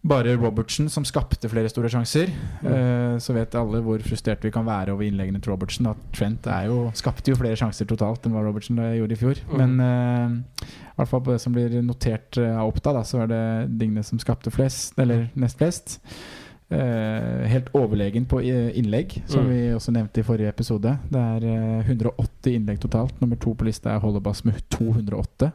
bare 0.00 0.32
Robertsen 0.40 0.88
som 0.88 1.04
skapte 1.04 1.48
flere 1.52 1.68
store 1.68 1.90
sjanser. 1.92 2.30
Eh, 2.64 3.16
så 3.20 3.34
vet 3.36 3.56
alle 3.58 3.82
hvor 3.84 4.00
frustrert 4.04 4.44
vi 4.44 4.52
kan 4.54 4.64
være 4.64 4.94
over 4.94 5.04
innleggene 5.04 5.42
til 5.44 5.52
Robertsen. 5.52 5.90
At 5.90 6.00
Trent 6.16 6.46
er 6.48 6.70
jo, 6.70 6.86
skapte 6.96 7.32
jo 7.32 7.36
flere 7.36 7.58
sjanser 7.60 7.88
totalt 7.88 8.24
enn 8.24 8.32
hva 8.32 8.44
Robertsen 8.46 8.80
gjorde 8.80 9.16
i 9.16 9.20
fjor. 9.20 9.42
Mm. 9.50 9.60
Men 9.60 10.40
i 11.00 11.04
hvert 11.04 11.10
fall 11.14 11.24
på 11.24 11.32
det 11.32 11.40
som 11.42 11.54
blir 11.56 11.78
notert 11.82 12.36
eh, 12.38 12.52
av 12.60 12.68
Oppda, 12.70 12.92
da, 13.00 13.02
så 13.08 13.22
er 13.24 13.30
det 13.32 13.42
Digne 13.80 14.02
som 14.04 14.20
skapte 14.20 14.52
flest, 14.52 14.98
eller 15.00 15.28
nest 15.40 15.58
flest. 15.58 15.96
Eh, 16.70 17.46
helt 17.50 17.72
overlegen 17.74 18.26
på 18.30 18.38
innlegg, 18.46 19.16
som 19.26 19.42
Mm. 19.42 19.50
vi 19.50 19.60
også 19.74 19.90
nevnte 19.96 20.20
i 20.20 20.22
forrige 20.22 20.48
episode. 20.52 20.92
Det 21.10 21.18
er 21.18 21.46
eh, 21.48 21.88
180 21.88 22.54
innlegg 22.54 22.78
totalt. 22.84 23.16
Nummer 23.20 23.36
to 23.42 23.54
på 23.54 23.64
lista 23.66 23.90
er 23.96 23.98
Hollebass 24.04 24.44
med 24.44 24.60
208. 24.70 25.50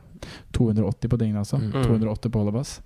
280 0.57 1.09
på 1.09 1.17
Digne, 1.21 1.39
altså. 1.39 1.57
Mm. 1.61 1.71
280 1.85 2.29
på 2.31 2.39
Hollebass. 2.43 2.81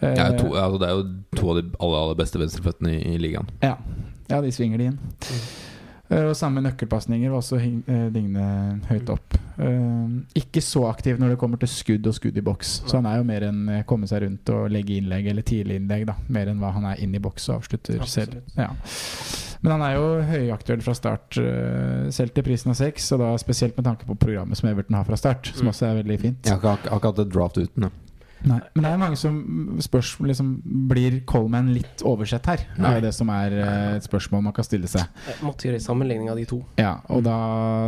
Eh, 0.00 0.12
jo 0.12 0.38
to, 0.42 0.50
altså, 0.60 0.78
det 0.82 0.88
er 0.90 0.92
jo 0.98 1.06
to 1.40 1.48
av 1.50 1.56
de 1.56 1.64
aller, 1.80 1.96
aller 2.02 2.18
beste 2.18 2.38
venstreføttene 2.42 2.92
i, 2.98 3.14
i 3.14 3.18
ligaen. 3.18 3.48
ja. 3.62 3.76
ja, 4.28 4.40
de 4.42 4.50
svinger 4.52 4.78
de 4.82 4.90
inn. 4.90 4.98
Eh, 5.22 5.46
og 6.10 6.36
samme 6.38 6.62
nøkkelpasninger 6.62 7.30
var 7.32 7.40
også 7.40 7.58
Hing- 7.58 7.82
eh, 7.88 8.08
Digne 8.14 8.80
høyt 8.88 9.08
opp. 9.10 9.34
Eh, 9.58 10.08
ikke 10.38 10.62
så 10.62 10.84
aktiv 10.90 11.18
når 11.18 11.30
det 11.34 11.38
kommer 11.40 11.58
til 11.58 11.68
skudd 11.68 12.06
og 12.06 12.14
skudd 12.14 12.36
i 12.38 12.44
boks. 12.46 12.82
Så 12.86 13.00
han 13.00 13.06
er 13.10 13.16
jo 13.18 13.24
mer 13.24 13.40
enn 13.48 13.68
eh, 13.68 13.82
komme 13.88 14.06
seg 14.06 14.22
rundt 14.22 14.48
og 14.54 14.70
legge 14.70 15.00
innlegg, 15.00 15.26
eller 15.32 15.42
tidlig 15.42 15.80
innlegg, 15.80 16.06
da. 16.06 16.14
Mer 16.28 16.46
enn 16.52 16.60
hva 16.62 16.70
han 16.76 16.84
er 16.92 17.02
inn 17.02 17.14
i 17.14 17.18
boks 17.18 17.48
og 17.50 17.58
avslutter 17.62 18.04
selv. 18.06 18.38
Ja. 18.56 18.68
Men 19.62 19.72
han 19.72 19.82
er 19.82 19.94
jo 19.96 20.08
høyaktuell 20.28 20.82
fra 20.84 20.94
start, 20.94 21.38
eh, 21.42 22.08
selv 22.14 22.34
til 22.36 22.44
prisen 22.46 22.70
av 22.70 22.76
seks, 22.78 23.10
og 23.16 23.18
da 23.24 23.32
spesielt 23.40 23.74
med 23.76 23.86
tanke 23.88 24.06
på 24.06 24.14
programmet 24.20 24.56
som 24.60 24.68
Everton 24.70 24.94
har 25.00 25.04
fra 25.08 25.16
start, 25.16 25.50
som 25.56 25.66
Mm. 25.66 25.72
også 25.72 25.86
er 25.90 26.02
veldig 26.04 26.20
fint. 26.20 26.42
Jeg 26.44 26.60
har 26.60 26.76
ikke, 26.76 27.00
hatt 27.02 27.18
et 27.18 27.32
draft 27.32 27.56
uten. 27.58 27.82
Ja. 27.88 27.90
Nei, 28.44 28.58
men 28.74 28.84
det 28.84 28.90
er 28.90 28.98
mange 29.00 29.16
som 29.18 29.36
spørs 29.82 30.12
liksom, 30.20 30.50
Blir 30.90 31.18
Coleman 31.28 31.70
litt 31.74 32.02
oversett 32.06 32.46
her? 32.50 32.62
Det 32.76 32.84
er 32.84 32.98
jo 32.98 33.04
det 33.06 33.12
som 33.16 33.30
er 33.32 33.54
eh, 33.56 33.96
et 33.96 34.06
spørsmål 34.06 34.44
man 34.44 34.54
kan 34.56 34.66
stille 34.66 34.90
seg. 34.90 35.06
Jeg 35.26 35.40
måtte 35.46 35.66
gjøre 35.66 35.80
en 35.80 35.84
sammenligning 35.86 36.30
av 36.30 36.38
de 36.38 36.44
to. 36.48 36.60
Ja, 36.78 36.98
Og 37.12 37.24
da 37.26 37.34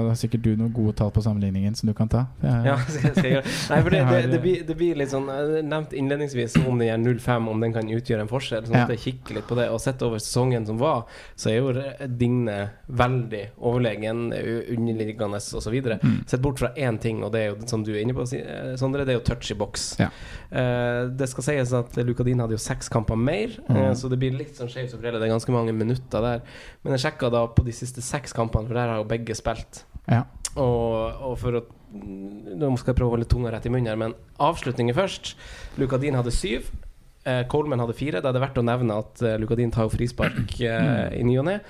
har 0.08 0.18
sikkert 0.18 0.46
du 0.46 0.50
noen 0.56 0.72
gode 0.74 0.96
tall 0.98 1.12
på 1.14 1.22
sammenligningen 1.24 1.76
som 1.78 1.90
du 1.90 1.94
kan 1.96 2.10
ta. 2.10 2.24
Ja, 2.42 2.78
skal, 2.88 3.12
skal 3.12 3.28
jeg 3.28 3.36
gjøre 3.36 3.44
Nei, 3.48 3.80
for 3.84 3.94
det, 3.94 4.02
det, 4.08 4.22
det, 4.32 4.40
blir, 4.42 4.64
det 4.68 4.78
blir 4.78 4.98
litt 4.98 5.12
sånn 5.12 5.28
Jeg 5.28 5.66
nevnte 5.68 5.98
innledningsvis 6.00 6.58
om 6.64 6.80
den 6.80 6.88
her 6.88 7.20
05, 7.20 7.50
om 7.52 7.66
den 7.66 7.76
kan 7.76 7.92
utgjøre 7.98 8.24
en 8.24 8.32
forskjell. 8.32 8.66
Sånn 8.68 8.80
at 8.82 8.94
jeg 8.96 9.04
kikker 9.04 9.38
litt 9.38 9.48
på 9.50 9.58
det. 9.58 9.68
Og 9.74 9.82
sett 9.84 10.02
over 10.06 10.22
sesongen 10.22 10.66
som 10.68 10.80
var, 10.80 11.04
så 11.38 11.52
er 11.52 11.60
jo 11.60 12.08
Digne 12.18 12.58
veldig 12.88 13.44
overlegen, 13.68 14.28
underliggende 14.32 15.38
osv. 15.38 15.78
Mm. 16.02 16.18
Sett 16.26 16.42
bort 16.42 16.58
fra 16.62 16.72
én 16.74 16.98
ting, 17.02 17.22
og 17.24 17.32
det 17.34 17.44
er 17.44 17.52
jo 17.52 17.68
som 17.70 17.84
du 17.84 17.92
er 17.94 18.02
inne 18.02 18.16
på, 18.16 18.26
eh, 18.36 18.74
Sondre, 18.80 19.04
det 19.04 19.14
er 19.14 19.20
jo 19.20 19.26
touch 19.26 19.52
i 19.52 19.58
boks. 19.58 19.88
Ja. 20.00 20.10
Eh, 20.50 21.08
det 21.12 21.28
skal 21.28 21.44
sies 21.44 21.72
at 21.76 21.96
Lukadin 22.00 22.40
hadde 22.40 22.56
jo 22.56 22.62
seks 22.62 22.88
kamper 22.88 23.16
mer, 23.20 23.52
eh, 23.68 23.74
Mm. 23.74 23.94
så 23.94 24.08
det 24.08 24.18
blir 24.18 24.32
litt 24.32 24.56
sånn 24.56 24.68
skjevt 24.68 24.90
som 24.90 25.00
fordele. 25.00 25.20
Det 25.20 25.28
er 25.28 25.34
ganske 25.36 25.52
mange 25.52 25.74
minutter 25.74 26.20
der. 26.22 26.40
Men 26.82 26.96
jeg 26.96 27.04
sjekka 27.12 27.30
da 27.30 27.46
på 27.46 27.64
de 27.64 27.72
siste 27.72 28.00
seks 28.00 28.32
kampene, 28.32 28.66
for 28.66 28.74
der 28.74 28.88
har 28.88 28.96
jo 28.96 29.04
begge 29.04 29.34
spilt. 29.36 29.84
Ja. 30.08 30.24
Og, 30.56 31.12
og 31.20 31.38
for 31.38 31.52
å 31.52 31.64
Nå 31.90 32.76
skal 32.76 32.92
jeg 32.92 32.96
prøve 32.98 33.08
å 33.08 33.16
holde 33.16 33.24
tunga 33.24 33.50
rett 33.50 33.64
i 33.64 33.70
munnen 33.70 33.86
her, 33.88 33.96
men 33.96 34.12
avslutninger 34.38 34.92
først. 34.92 35.36
Lukadin 35.78 36.12
hadde 36.14 36.30
syv. 36.30 36.66
Eh, 37.24 37.44
Coleman 37.48 37.80
hadde 37.80 37.94
fire. 37.96 38.20
Det 38.20 38.26
er 38.28 38.32
det 38.36 38.42
verdt 38.42 38.58
å 38.60 38.62
nevne 38.62 38.98
at 38.98 39.22
Lukadin 39.40 39.70
tar 39.72 39.86
jo 39.88 39.94
frispark 39.96 40.52
mm. 40.60 41.14
i 41.18 41.22
ny 41.24 41.38
og 41.38 41.46
ne. 41.46 41.60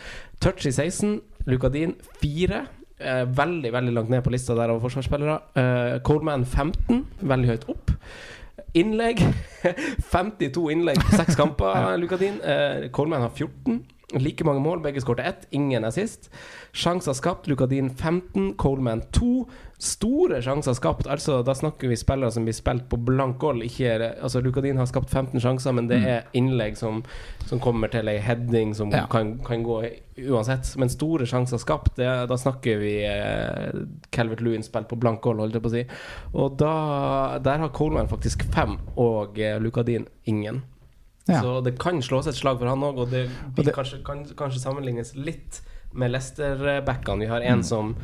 Touch 0.40 0.66
i 0.66 0.72
16. 0.74 1.20
Lukadin 1.46 1.94
fire. 2.18 2.64
Eh, 2.98 3.24
veldig 3.30 3.70
veldig 3.72 3.94
langt 3.94 4.10
ned 4.10 4.24
på 4.26 4.32
lista 4.34 4.56
der 4.58 4.72
av 4.74 4.82
forsvarsspillere. 4.82 5.38
Eh, 5.54 5.98
Coleman 6.02 6.42
15, 6.44 7.04
veldig 7.22 7.48
høyt 7.52 7.68
opp. 7.70 7.92
Innlegg 8.78 9.22
52 10.12 10.68
innlegg 10.74 11.00
på 11.02 11.16
seks 11.18 11.36
kamper, 11.38 11.96
Lukadin. 12.00 12.40
Eh, 12.40 12.88
Coleman 12.94 13.24
har 13.26 13.32
14. 13.34 13.80
Like 14.16 14.44
mange 14.46 14.62
mål, 14.64 14.80
begge 14.80 15.02
skåret 15.04 15.26
ett. 15.28 15.42
Ingen 15.52 15.84
er 15.84 15.92
sist. 15.92 16.30
Sjanser 16.78 17.14
skapt, 17.18 17.48
Lukadin 17.50 17.88
15, 17.90 18.52
Coleman 18.60 19.00
2. 19.16 19.48
Store 19.82 20.38
sjanser 20.42 20.74
skapt, 20.78 21.06
altså 21.10 21.40
da 21.46 21.54
snakker 21.54 21.90
vi 21.90 21.96
spillere 21.98 22.30
som 22.34 22.44
blir 22.46 22.54
spilt 22.54 22.84
på 22.90 22.98
blank 23.06 23.38
gold. 23.42 23.62
Altså 23.64 24.40
Lukadin 24.42 24.78
har 24.78 24.86
skapt 24.90 25.10
15 25.10 25.40
sjanser, 25.42 25.74
men 25.74 25.88
det 25.90 25.98
er 26.06 26.24
innlegg 26.38 26.76
som, 26.78 27.00
som 27.46 27.58
kommer 27.62 27.90
til 27.90 28.06
ei 28.10 28.18
heading 28.22 28.74
som 28.78 28.90
Ja. 28.94 29.06
kan, 29.10 29.36
kan 29.46 29.62
gå 29.66 29.80
uansett. 30.30 30.70
Men 30.78 30.90
store 30.90 31.26
sjanser 31.26 31.58
skapt, 31.62 31.96
det, 31.98 32.08
da 32.30 32.38
snakker 32.38 32.78
vi 32.82 32.92
eh, 33.06 33.70
Calvert 34.14 34.42
Lewin 34.42 34.62
spilt 34.66 34.88
på 34.90 34.98
blank 35.02 35.20
gold, 35.22 35.42
holdt 35.42 35.58
jeg 35.58 35.62
på 35.66 35.70
å 35.72 35.76
si. 35.76 35.84
Og 36.34 36.58
da, 36.62 36.74
der 37.42 37.58
har 37.64 37.74
Coleman 37.74 38.10
faktisk 38.10 38.44
fem, 38.54 38.76
og 38.96 39.38
eh, 39.42 39.58
Lukadin 39.62 40.06
ingen. 40.30 40.62
Ja. 41.28 41.42
Så 41.42 41.58
det 41.66 41.74
kan 41.82 41.98
slås 42.02 42.26
et 42.30 42.38
slag 42.38 42.58
for 42.62 42.70
han 42.70 42.82
òg, 42.86 43.02
og 43.02 43.10
det, 43.10 43.26
det- 43.58 43.74
kanskje, 43.74 43.98
kan 44.06 44.22
kanskje 44.38 44.62
sammenlignes 44.62 45.14
litt 45.18 45.58
med 45.92 46.10
Leicester-backene. 46.12 47.20
Vi 47.20 47.26
har 47.30 47.40
en 47.40 47.62
som 47.64 47.94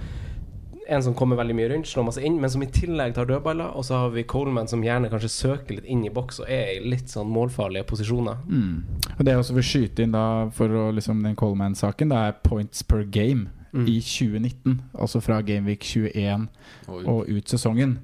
en 0.89 1.03
som 1.03 1.15
kommer 1.17 1.37
veldig 1.37 1.55
mye 1.57 1.69
rundt, 1.71 1.87
slår 1.89 2.05
masse 2.05 2.21
inn, 2.21 2.35
men 2.41 2.51
som 2.53 2.61
i 2.63 2.67
tillegg 2.69 3.15
tar 3.17 3.25
dødballer. 3.25 3.71
Og 3.73 3.85
så 3.89 3.97
har 4.03 4.11
vi 4.13 4.23
Coleman 4.29 4.69
som 4.69 4.83
gjerne 4.85 5.09
kanskje 5.09 5.31
søker 5.33 5.79
litt 5.79 5.87
inn 5.89 6.03
i 6.05 6.11
boks 6.13 6.43
og 6.43 6.51
er 6.53 6.75
i 6.75 6.83
litt 6.93 7.09
sånn 7.09 7.31
målfarlige 7.33 7.87
posisjoner. 7.89 8.43
Mm. 8.45 8.83
Og 9.15 9.23
det 9.25 9.33
jeg 9.33 9.41
også 9.41 9.55
vil 9.57 9.65
skyte 9.71 10.05
inn 10.05 10.13
da 10.13 10.25
for 10.53 10.69
å, 10.69 10.91
liksom, 10.93 11.23
den 11.25 11.39
Coleman-saken, 11.41 12.13
det 12.13 12.19
er 12.21 12.37
points 12.45 12.83
per 12.83 13.05
game 13.05 13.49
Mm. 13.75 13.89
i 13.91 13.97
2019. 14.01 14.75
Altså 14.95 15.19
fra 15.21 15.41
Gameweek 15.43 15.83
21 15.83 16.45
Og 16.87 17.09
og 17.09 17.25
ut 17.29 17.49
sesongen. 17.51 17.97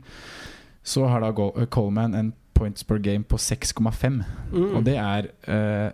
Så 0.83 1.05
har 1.07 1.21
da 1.21 1.31
Coleman 1.71 2.15
en 2.15 2.33
points 2.55 2.83
per 2.83 2.99
game 2.99 3.23
på 3.23 3.37
6,5. 3.39 4.25
Mm. 4.53 4.75
Og 4.77 4.85
det 4.85 4.97
er 4.97 5.29
eh, 5.47 5.93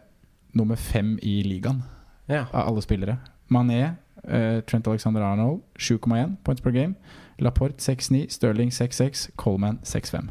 nummer 0.55 0.77
fem 0.77 1.19
i 1.23 1.43
ligaen 1.43 1.83
Ja. 2.29 2.47
av 2.55 2.69
alle 2.71 2.81
spillere. 2.81 3.19
Mané, 3.49 3.97
uh, 4.25 4.61
Trent 4.67 4.87
Alexander 4.87 5.23
Arnold 5.23 5.61
7,1 5.79 6.37
points 6.45 6.61
per 6.61 6.71
game. 6.71 6.95
Laporte 7.39 7.77
6,9, 7.79 8.31
Sterling 8.31 8.71
6,6, 8.71 9.31
Coleman 9.37 9.79
6,5. 9.85 10.31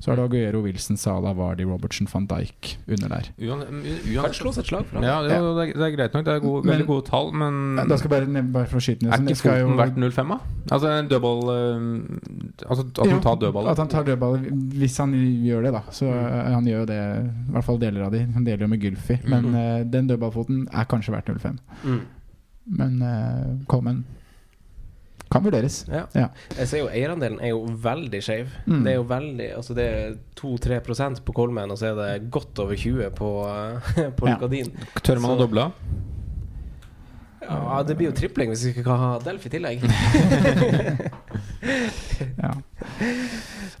Så 0.00 0.10
er 0.10 0.16
det 0.16 0.22
Aguero, 0.24 0.62
Wilson, 0.64 0.96
Salah, 0.96 1.34
Vardy, 1.36 1.64
Robertson, 1.68 2.08
van 2.12 2.24
Dijk 2.26 2.78
under 2.88 3.08
der. 3.08 3.26
uan, 3.50 3.60
Kan 4.24 4.32
slås 4.34 4.58
et 4.58 4.66
slag. 4.66 4.86
Ja, 4.94 5.20
det, 5.22 5.32
er- 5.32 5.42
det, 5.42 5.68
er, 5.68 5.72
det 5.76 5.86
er 5.86 5.96
greit 5.96 6.14
nok. 6.14 6.24
Det 6.24 6.34
er 6.34 6.38
gode, 6.38 6.62
Men- 6.64 6.72
veldig 6.72 6.86
gode 6.86 7.04
tall, 7.06 7.32
men 7.32 7.76
Da 7.88 7.96
skal 7.96 8.10
bare, 8.10 8.26
nevne- 8.26 8.52
bare 8.52 8.66
for 8.66 8.78
å 8.78 8.80
skyte 8.80 9.02
ned 9.02 9.12
er 9.12 9.20
ikke 9.20 9.36
skal 9.36 9.60
foten 9.60 9.70
jo- 9.70 9.76
verdt 9.76 9.98
0,5, 9.98 10.28
da? 10.28 10.38
Altså 10.72 10.88
en 10.88 11.08
dødball 11.08 11.42
eh, 11.52 12.70
Altså 12.70 12.86
at 12.88 13.06
Jo, 13.06 13.10
han 13.10 13.20
tar 13.20 13.36
dødball? 13.36 13.68
At 13.68 13.78
han 13.78 13.88
tar 13.88 14.04
dødball 14.04 14.38
hvis 14.80 14.96
han 14.98 15.12
gjør 15.44 15.62
det, 15.62 15.72
da. 15.72 15.82
Så 15.90 16.06
mm. 16.06 16.52
han 16.54 16.64
gjør 16.64 16.78
jo 16.78 16.86
det, 16.86 17.02
i 17.48 17.52
hvert 17.52 17.64
fall 17.64 17.78
deler 17.78 18.02
av 18.02 18.12
de. 18.12 18.26
Han 18.32 18.44
deler 18.44 18.64
jo 18.64 18.68
med 18.68 18.80
Gylfi. 18.80 19.18
Men 19.28 19.44
mm. 19.44 19.54
eh, 19.54 19.84
den 19.84 20.08
dødballfoten 20.08 20.68
er 20.72 20.84
kanskje 20.84 21.12
verdt 21.12 21.28
0,5. 21.28 21.58
Mm. 21.84 22.00
Men 22.70 23.02
uh, 23.02 23.58
Coleman 23.70 24.04
kan 25.30 25.44
vurderes. 25.44 25.84
Ja. 25.86 26.06
Ja. 26.16 26.26
Jeg 26.58 26.66
ser 26.66 26.80
jo 26.82 26.88
eierandelen 26.90 27.38
er 27.38 27.52
jo 27.52 27.60
veldig 27.84 28.18
skeiv. 28.24 28.50
Mm. 28.66 28.80
Det 28.82 28.90
er 28.90 28.96
jo 28.96 29.04
veldig 29.06 29.48
Altså 29.54 29.76
det 29.78 29.84
er 29.86 30.16
2-3% 30.40 31.22
på 31.26 31.34
Coleman, 31.36 31.70
og 31.70 31.78
så 31.78 31.92
er 31.92 31.98
det 32.00 32.30
godt 32.34 32.58
over 32.58 32.74
20 32.74 33.12
på, 33.14 33.28
eh, 33.46 34.00
på 34.18 34.26
Ja. 34.26 34.34
Lukadin. 34.34 34.72
Tør 35.06 35.22
man 35.22 35.36
å 35.36 35.38
doble? 35.38 35.68
Ja, 37.50 37.82
det 37.86 37.96
blir 37.98 38.10
jo 38.10 38.14
tripling 38.14 38.50
hvis 38.52 38.64
vi 38.66 38.74
ikke 38.74 38.84
kan 38.86 38.98
ha 39.00 39.12
Delf 39.22 39.46
i 39.46 39.52
tillegg. 39.54 39.86
Ja. 41.60 42.50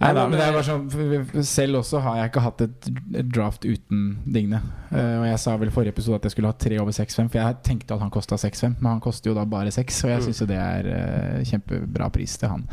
Nei 0.00 0.10
da, 0.16 0.22
men 0.28 0.34
det 0.36 0.44
er 0.44 0.52
bare 0.52 0.64
sånn 0.64 1.44
Selv 1.44 1.78
også 1.80 2.00
har 2.04 2.18
jeg 2.18 2.30
ikke 2.30 2.42
hatt 2.44 2.62
et, 2.64 2.88
draft 3.32 3.64
uten 3.64 4.02
Digne. 4.24 4.60
Uh, 4.90 5.20
og 5.20 5.24
jeg 5.28 5.38
sa 5.42 5.54
vel 5.60 5.70
i 5.70 5.74
forrige 5.74 5.94
episode 5.94 6.18
at 6.20 6.26
jeg 6.28 6.34
skulle 6.34 6.50
ha 6.52 6.56
tre 6.60 6.78
over 6.82 6.92
6-5, 6.96 7.30
for 7.32 7.38
jeg 7.40 7.58
tenkte 7.66 7.96
at 7.96 8.04
han 8.04 8.12
kosta 8.12 8.36
6-5, 8.40 8.76
men 8.80 8.90
han 8.94 9.02
koster 9.04 9.30
jo 9.32 9.36
da 9.38 9.44
bare 9.48 9.72
6, 9.72 10.00
og 10.04 10.10
jeg 10.12 10.20
Mm. 10.20 10.24
syns 10.26 10.40
jo 10.42 10.48
det 10.50 10.58
er 10.60 10.88
uh, 10.90 11.40
kjempebra 11.48 12.10
pris 12.12 12.36
til 12.40 12.52
han. 12.52 12.66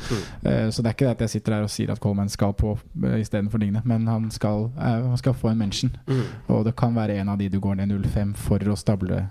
Eh, 0.44 0.68
så 0.72 0.82
det 0.84 0.90
er 0.92 0.96
ikke 0.98 1.06
det 1.08 1.16
at 1.16 1.22
jeg 1.28 1.34
sitter 1.38 1.56
her 1.58 1.68
og 1.68 1.72
sier 1.72 1.92
at 1.94 2.02
Coleman 2.04 2.30
skal 2.32 2.54
på 2.60 2.76
uh, 2.78 3.16
istedenfor 3.20 3.64
Digne, 3.64 3.82
men 3.86 4.08
han 4.08 4.30
skal, 4.32 4.70
han 4.80 5.18
skal 5.20 5.34
få 5.38 5.52
en 5.54 5.62
mention. 5.62 5.96
Mm. 6.08 6.24
Og 6.52 6.66
det 6.68 6.76
kan 6.80 6.96
være 6.96 7.20
en 7.22 7.30
av 7.30 7.38
de 7.40 7.48
du 7.50 7.60
går 7.64 7.76
ned 7.80 7.92
0-5 7.96 8.36
for 8.36 8.60
å 8.60 8.76
stable 8.80 9.24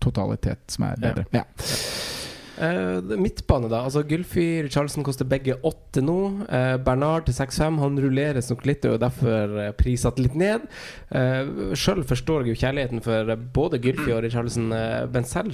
totalitet 0.00 0.70
som 0.70 0.84
er 0.90 1.00
bedre. 1.00 1.24
Ja. 1.34 1.42
Eh, 1.58 2.25
det- 2.56 3.18
midtbane, 3.20 3.68
da. 3.68 3.82
Altså 3.84 4.02
Gylfi 4.08 4.62
Richarlison 4.64 5.04
koster 5.04 5.28
begge 5.28 5.56
åtte 5.62 6.02
nå. 6.04 6.46
Uh, 6.48 6.76
Bernard 6.82 7.26
til 7.26 7.34
6-5. 7.36 7.78
Han 7.82 7.98
rulleres 8.00 8.50
nok 8.50 8.64
litt, 8.66 8.84
og 8.84 8.94
er 8.96 9.02
derfor 9.06 9.56
eh, 9.60 9.72
prissatt 9.76 10.18
litt 10.18 10.34
ned. 10.34 10.64
Uh, 11.12 11.74
Sjøl 11.76 12.04
forstår 12.04 12.44
jeg 12.44 12.54
jo 12.54 12.60
kjærligheten 12.62 13.02
for 13.04 13.34
både 13.56 13.80
Gylfi 13.82 14.12
og 14.12 14.22
Richarlison. 14.24 14.70
Uh, 14.72 15.04
men 15.12 15.24
selv 15.24 15.52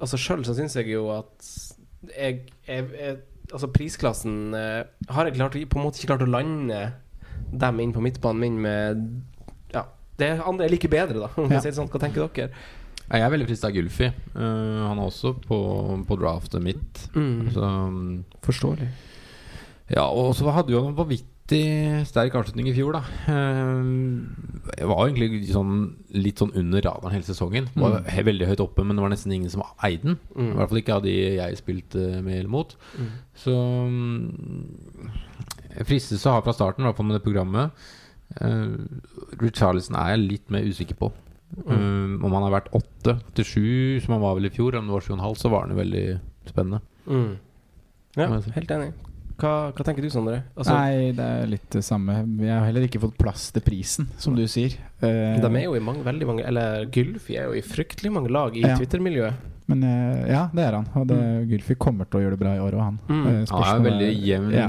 altså 0.00 0.18
selv 0.18 0.44
så 0.44 0.56
syns 0.56 0.74
jeg 0.76 0.90
jo 0.90 1.06
at 1.14 1.48
jeg, 2.16 2.42
jeg, 2.68 2.90
jeg 2.98 3.16
Altså 3.52 3.68
prisklassen 3.68 4.54
har 4.54 5.26
jeg 5.28 5.34
klart, 5.36 5.52
på 5.52 5.78
en 5.78 5.84
måte 5.84 6.00
ikke 6.00 6.08
klart 6.14 6.22
å 6.24 6.30
lande 6.32 6.78
dem 7.52 7.80
inn 7.84 7.92
på 7.92 8.00
midtbanen 8.02 8.40
min 8.40 8.56
med 8.64 9.02
Ja. 9.74 9.84
Det 10.18 10.40
andre 10.40 10.64
er 10.64 10.72
like 10.72 10.88
bedre, 10.88 11.20
da. 11.20 11.28
Ja. 11.52 11.60
jeg 11.60 11.76
sånn. 11.76 11.90
Hva 11.92 12.00
tenker 12.00 12.24
dere? 12.34 12.50
Jeg 13.10 13.20
er 13.20 13.30
veldig 13.34 13.46
frista 13.50 13.68
av 13.68 13.74
Gulfi. 13.76 14.08
Uh, 14.34 14.88
han 14.88 14.98
er 14.98 15.04
også 15.04 15.34
på, 15.44 15.58
på 16.08 16.16
draftet 16.20 16.62
mitt. 16.64 17.02
Mm. 17.14 17.50
Så 17.52 17.60
um, 17.62 18.24
Forståelig. 18.46 18.88
Ja, 19.92 20.06
og 20.08 20.32
så 20.38 20.48
hadde 20.56 20.72
jo 20.72 20.80
en 20.88 20.96
vanvittig 20.96 21.26
sterk 22.08 22.32
avslutning 22.40 22.70
i 22.70 22.72
fjor, 22.72 22.96
da. 22.96 23.02
Uh, 23.28 24.24
Jeg 24.78 24.88
var 24.88 25.02
egentlig 25.04 25.42
sånn, 25.52 25.74
litt 26.16 26.40
sånn 26.40 26.54
under 26.56 26.80
radaren 26.86 27.12
hele 27.18 27.28
sesongen. 27.28 27.68
Var 27.76 27.98
Mm. 28.00 28.24
veldig 28.30 28.48
høyt 28.48 28.62
oppe, 28.64 28.84
men 28.88 28.96
det 28.96 29.04
var 29.04 29.12
nesten 29.12 29.34
ingen 29.36 29.52
som 29.52 29.62
eide 29.84 30.02
den. 30.08 30.16
Mm. 30.34 30.48
I 30.48 30.56
hvert 30.56 30.72
fall 30.72 30.80
ikke 30.80 30.96
av 30.96 31.04
de 31.04 31.14
jeg 31.36 31.58
spilte 31.60 32.06
med 32.24 32.38
eller 32.38 32.48
mot. 32.56 32.72
Mm. 32.96 33.10
Så 33.44 33.52
um, 33.52 34.70
Jeg 35.76 35.86
fristes 35.90 36.24
å 36.24 36.38
ha 36.38 36.40
fra 36.46 36.54
starten, 36.56 36.84
i 36.84 36.88
hvert 36.88 36.96
fall 36.96 37.06
med 37.12 37.18
det 37.20 37.26
programmet. 37.26 37.84
Uh, 38.40 38.80
Richarlison 39.44 40.00
er 40.00 40.14
jeg 40.14 40.24
litt 40.30 40.50
mer 40.54 40.64
usikker 40.64 40.96
på. 40.98 41.12
Mm. 41.54 41.72
Um, 41.72 42.14
om 42.26 42.34
han 42.34 42.46
har 42.48 42.54
vært 42.56 42.72
åtte 42.74 43.16
til 43.38 43.46
sju, 43.46 43.66
som 44.02 44.16
han 44.16 44.22
var 44.24 44.38
vel 44.38 44.48
i 44.48 44.52
fjor, 44.54 44.76
om 44.78 44.88
det 44.88 44.96
var 44.96 45.04
sju 45.06 45.12
og 45.12 45.18
en 45.18 45.26
halv, 45.28 45.38
så 45.40 45.50
var 45.52 45.66
han 45.66 45.74
jo 45.74 45.80
veldig 45.80 46.04
spennende. 46.50 46.80
Mm. 47.06 47.32
Ja, 48.18 48.28
helt 48.56 48.74
enig. 48.74 48.92
Hva, 49.40 49.72
hva 49.74 49.84
tenker 49.86 50.04
du, 50.04 50.10
Sondre? 50.14 50.42
Altså, 50.56 50.74
Nei, 50.76 51.08
det 51.16 51.24
er 51.24 51.48
litt 51.50 51.66
det 51.74 51.82
samme. 51.84 52.20
Vi 52.38 52.46
har 52.52 52.62
heller 52.68 52.86
ikke 52.86 53.00
fått 53.02 53.16
plass 53.18 53.48
til 53.54 53.64
prisen, 53.66 54.06
som 54.16 54.36
du 54.38 54.44
sier. 54.46 54.76
Uh, 55.02 55.40
De 55.42 55.48
er 55.58 55.64
jo 55.66 55.74
i 55.74 55.82
mange, 55.82 56.04
veldig 56.06 56.26
mange 56.28 56.44
Eller 56.46 56.86
Gylfi 56.94 57.34
er 57.36 57.50
jo 57.50 57.58
i 57.58 57.64
fryktelig 57.66 58.12
mange 58.14 58.30
lag 58.30 58.54
i 58.56 58.62
Ja. 58.62 58.76
Twitter-miljøet. 58.78 59.50
Men 59.66 59.80
uh, 59.80 60.26
ja, 60.28 60.42
det 60.52 60.60
er 60.60 60.74
han. 60.76 60.86
Og 61.00 61.06
det, 61.08 61.16
Gylfi 61.48 61.74
kommer 61.80 62.04
til 62.04 62.20
å 62.20 62.22
gjøre 62.22 62.36
det 62.36 62.40
bra 62.44 62.50
i 62.54 62.60
år 62.60 62.74
òg, 62.76 62.82
han. 62.84 62.98
Mm. 63.08 63.20
Uh, 63.24 63.44
Han 63.50 63.62
har 63.64 63.78
veldig 63.86 64.08
jevn 64.28 64.50
ja. 64.52 64.66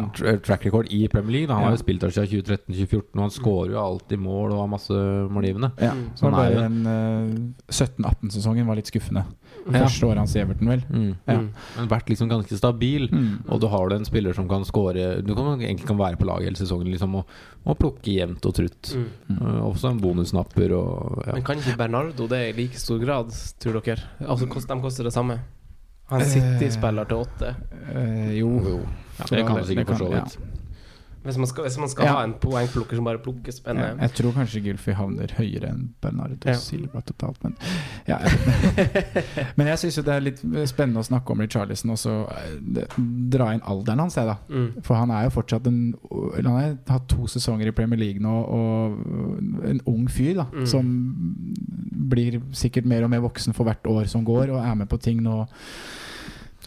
track 0.47 0.63
record 0.69 0.87
i 0.89 1.01
Premier 1.11 1.33
League. 1.35 1.51
Han 1.51 1.61
Ja. 1.61 1.67
har 1.69 1.75
jo 1.75 1.81
spilt 1.83 1.99
der 2.05 2.13
siden 2.15 2.31
2013-2014, 2.47 3.11
og 3.19 3.21
han 3.25 3.33
skårer 3.35 3.73
jo 3.75 3.81
alltid 3.83 4.23
mål 4.23 4.53
og 4.55 4.61
har 4.63 4.71
masse 4.71 4.95
målgivende. 5.35 5.71
Ja, 5.83 5.91
Mm. 5.93 6.05
så 6.15 6.29
Han 6.31 6.33
er 6.39 6.49
jo 6.49 6.55
bare 6.55 6.69
den 6.69 6.87
eh, 6.87 7.75
17-18-sesongen 7.75 8.65
var 8.71 8.75
litt 8.79 8.87
skuffende. 8.89 9.25
Ja. 9.65 9.81
Første 9.81 10.05
året 10.05 10.21
hans 10.21 10.35
i 10.35 10.41
Everton, 10.43 10.69
vel. 10.69 10.83
Mm. 10.89 11.13
Ja. 11.25 11.37
Mm. 11.39 11.47
Men 11.77 11.87
vært 11.89 12.11
liksom 12.11 12.29
ganske 12.29 12.57
stabil. 12.59 13.07
Mm. 13.09 13.31
Og 13.49 13.61
du 13.63 13.65
har 13.71 13.89
du 13.89 13.95
en 13.95 14.05
spiller 14.05 14.35
som 14.37 14.49
kan 14.49 14.65
score 14.67 15.07
Du 15.25 15.33
kan 15.33 15.55
egentlig 15.55 15.87
kan 15.89 15.97
være 15.97 16.19
på 16.21 16.27
laget 16.29 16.51
hele 16.51 16.59
sesongen 16.59 16.91
liksom, 16.93 17.17
og, 17.17 17.33
og 17.65 17.79
plukke 17.81 18.13
jevnt 18.13 18.45
og 18.45 18.53
trutt. 18.59 18.93
Uh, 18.93 19.63
også 19.65 19.89
en 19.89 20.01
bonusnapper 20.03 20.75
og 20.77 21.23
ja. 21.25 21.33
Men 21.33 21.47
kan 21.47 21.63
ikke 21.63 21.77
Bernardo 21.81 22.29
det 22.29 22.41
i 22.51 22.53
like 22.59 22.81
stor 22.81 23.01
grad, 23.01 23.33
tror 23.61 23.81
dere? 23.81 24.05
Altså, 24.21 24.49
kost, 24.51 24.69
De 24.69 24.81
koster 24.83 25.09
det 25.09 25.15
samme. 25.15 25.39
Han 26.11 26.21
sitter 26.21 26.59
City-spiller 26.59 27.09
til 27.09 27.25
åtte. 27.25 27.55
Uh, 27.89 28.29
jo. 28.37 28.51
Ja, 29.17 29.31
det 29.31 29.47
kan 29.47 29.57
du 29.57 29.65
sikkert 29.65 29.95
for 29.95 30.05
så 30.05 30.11
ja. 30.11 30.21
vidt. 30.21 30.61
Hvis 31.25 31.37
man 31.41 31.47
skal, 31.49 31.63
hvis 31.65 31.77
man 31.81 31.89
skal 31.89 32.05
Ja. 32.05 32.11
ha 32.13 32.23
en 32.23 32.33
poengplukker 32.39 32.95
som 32.95 33.03
bare 33.07 33.17
plukker 33.17 33.49
Ja, 33.49 33.55
spennende. 33.57 33.99
jeg 34.01 34.11
tror 34.13 34.31
kanskje 34.37 34.61
Gylfi 34.63 34.93
havner 34.93 35.27
høyere 35.37 35.69
enn 35.71 35.89
Bernardo 36.01 36.37
Ja. 36.45 36.53
Silva 36.53 37.01
totalt, 37.01 37.41
men 37.43 37.55
ja. 38.07 38.19
Men 39.57 39.67
jeg 39.67 39.77
syns 39.81 39.97
jo 39.97 40.03
det 40.05 40.13
er 40.15 40.21
litt 40.21 40.39
spennende 40.69 41.01
å 41.01 41.07
snakke 41.07 41.31
om 41.33 41.41
Richarlison 41.41 41.91
og 41.95 41.97
så 41.97 42.13
eh, 42.29 42.99
dra 43.29 43.51
inn 43.55 43.61
alderen 43.65 43.99
hans, 44.05 44.15
jeg, 44.19 44.25
da. 44.29 44.37
Mm. 44.49 44.83
For 44.85 44.95
han 44.95 45.11
er 45.11 45.23
jo 45.27 45.33
fortsatt 45.39 45.67
en 45.67 45.81
Han 46.35 46.45
har 46.51 46.77
hatt 46.89 47.07
to 47.09 47.25
sesonger 47.31 47.67
i 47.67 47.71
Premier 47.75 47.99
League 47.99 48.21
nå, 48.21 48.35
og 48.45 49.65
en 49.65 49.81
ung 49.87 50.07
fyr 50.07 50.35
da 50.35 50.45
Mm. 50.55 50.65
som 50.67 50.85
blir 52.09 52.39
sikkert 52.53 52.85
mer 52.85 53.03
og 53.03 53.09
mer 53.09 53.21
voksen 53.23 53.53
for 53.55 53.65
hvert 53.65 53.83
år 53.89 54.05
som 54.07 54.23
går, 54.25 54.51
og 54.53 54.61
er 54.63 54.75
med 54.75 54.89
på 54.89 54.99
ting 55.01 55.21
nå. 55.23 55.47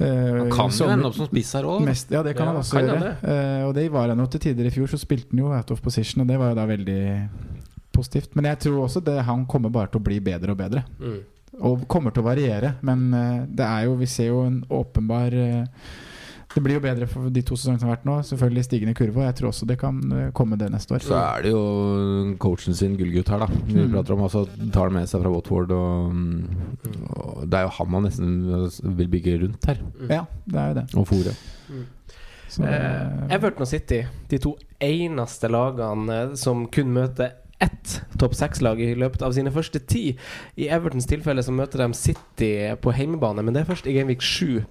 Eh, 0.00 0.38
Han 0.38 0.50
kan 0.52 0.70
jo 0.70 0.86
ende 0.92 1.08
opp 1.08 1.16
som 1.16 1.26
spiss 1.26 1.52
her 1.58 1.66
òg. 1.66 1.86
Ja, 2.10 2.22
det 2.22 2.36
kan 2.36 2.46
Ja, 2.46 2.52
han 2.52 2.60
også 2.62 2.78
kan 2.78 2.86
gjøre. 2.86 3.14
Det. 3.20 3.66
og 3.66 3.74
det 3.74 3.86
var 3.92 4.08
han 4.08 4.18
jo 4.18 4.26
til 4.26 4.40
tider 4.40 4.66
i 4.68 4.70
fjor, 4.70 4.86
så 4.86 4.98
spilte 5.00 5.30
han 5.32 5.38
jo 5.42 5.52
out 5.52 5.70
of 5.74 5.82
position, 5.82 6.22
og 6.22 6.28
det 6.28 6.38
var 6.38 6.52
jo 6.52 6.58
da 6.60 6.66
veldig 6.66 7.00
positivt. 7.92 8.36
Men 8.36 8.44
jeg 8.52 8.58
tror 8.66 8.84
også 8.86 9.02
det, 9.04 9.18
han 9.26 9.46
kommer 9.46 9.72
bare 9.74 9.90
til 9.90 10.00
å 10.00 10.06
bli 10.06 10.20
bedre 10.20 10.54
og 10.54 10.60
bedre. 10.60 10.84
Mm. 11.00 11.18
Og 11.68 11.88
kommer 11.90 12.14
til 12.14 12.22
å 12.22 12.28
variere, 12.28 12.74
men 12.86 13.08
eh, 13.14 13.46
det 13.50 13.66
er 13.66 13.88
jo 13.88 13.96
Vi 13.98 14.06
ser 14.06 14.28
jo 14.30 14.44
en 14.46 14.60
åpenbar 14.70 15.34
eh, 15.34 15.64
Det 16.54 16.62
blir 16.64 16.78
jo 16.78 16.80
bedre 16.80 17.06
for 17.06 17.28
de 17.30 17.42
to 17.44 17.54
sesongene 17.58 17.78
som 17.82 17.88
har 17.90 17.96
vært 17.98 18.06
nå. 18.08 18.14
Selvfølgelig 18.24 18.62
stigende 18.64 18.94
kurve, 18.96 19.20
og 19.20 19.26
jeg 19.28 19.34
tror 19.36 19.48
også 19.50 19.66
det 19.68 19.76
kan 19.78 19.98
eh, 20.16 20.30
komme 20.32 20.56
det 20.58 20.70
neste 20.72 20.94
år. 20.96 21.02
Så 21.04 21.18
er 21.18 21.42
det 21.44 21.50
jo 21.52 22.36
coachen 22.40 22.74
sin 22.74 22.96
gullgutt 22.96 23.28
her, 23.34 23.44
da. 23.44 23.48
Vi 23.68 23.82
Mm. 23.84 23.92
prater 23.92 24.14
om 24.16 24.22
altså 24.24 24.46
tar 24.72 24.88
med 24.90 25.06
seg 25.10 25.20
fra 25.22 25.30
Watford. 25.34 25.70
Og, 25.76 26.16
og 27.12 27.44
det 27.48 27.58
er 27.60 27.66
jo 27.68 27.74
han 27.78 27.90
man 27.92 28.08
nesten 28.08 28.32
vil 28.96 29.08
bygge 29.12 29.36
rundt 29.44 29.68
her. 29.68 29.82
Ja, 30.08 30.24
det 30.48 30.58
er 30.62 30.68
jo 30.72 30.78
det. 30.80 30.86
Og 30.96 31.06
fòre. 31.12 31.34
Mm. 31.68 31.84
Eh, 32.64 33.34
Everton 33.36 33.62
og 33.62 33.68
City, 33.68 34.00
de 34.30 34.38
to 34.40 34.54
eneste 34.80 35.50
lagene 35.52 36.16
eh, 36.30 36.34
som 36.40 36.64
kun 36.72 36.90
møter 36.96 37.34
ett 37.60 38.00
topp 38.18 38.34
seks-lag 38.38 38.78
i 38.80 38.94
løpet 38.94 39.20
av 39.26 39.32
sine 39.34 39.50
første 39.52 39.80
ti. 39.84 40.16
I 40.56 40.68
Evertons 40.72 41.06
tilfelle 41.10 41.42
så 41.42 41.52
møter 41.52 41.82
de 41.82 41.88
City 41.98 42.50
på 42.80 42.92
hjemmebane, 42.94 43.42
men 43.44 43.52
det 43.52 43.64
er 43.64 43.68
først 43.72 43.86
i 43.90 43.96
Gameweek 43.98 44.22
7. 44.22 44.62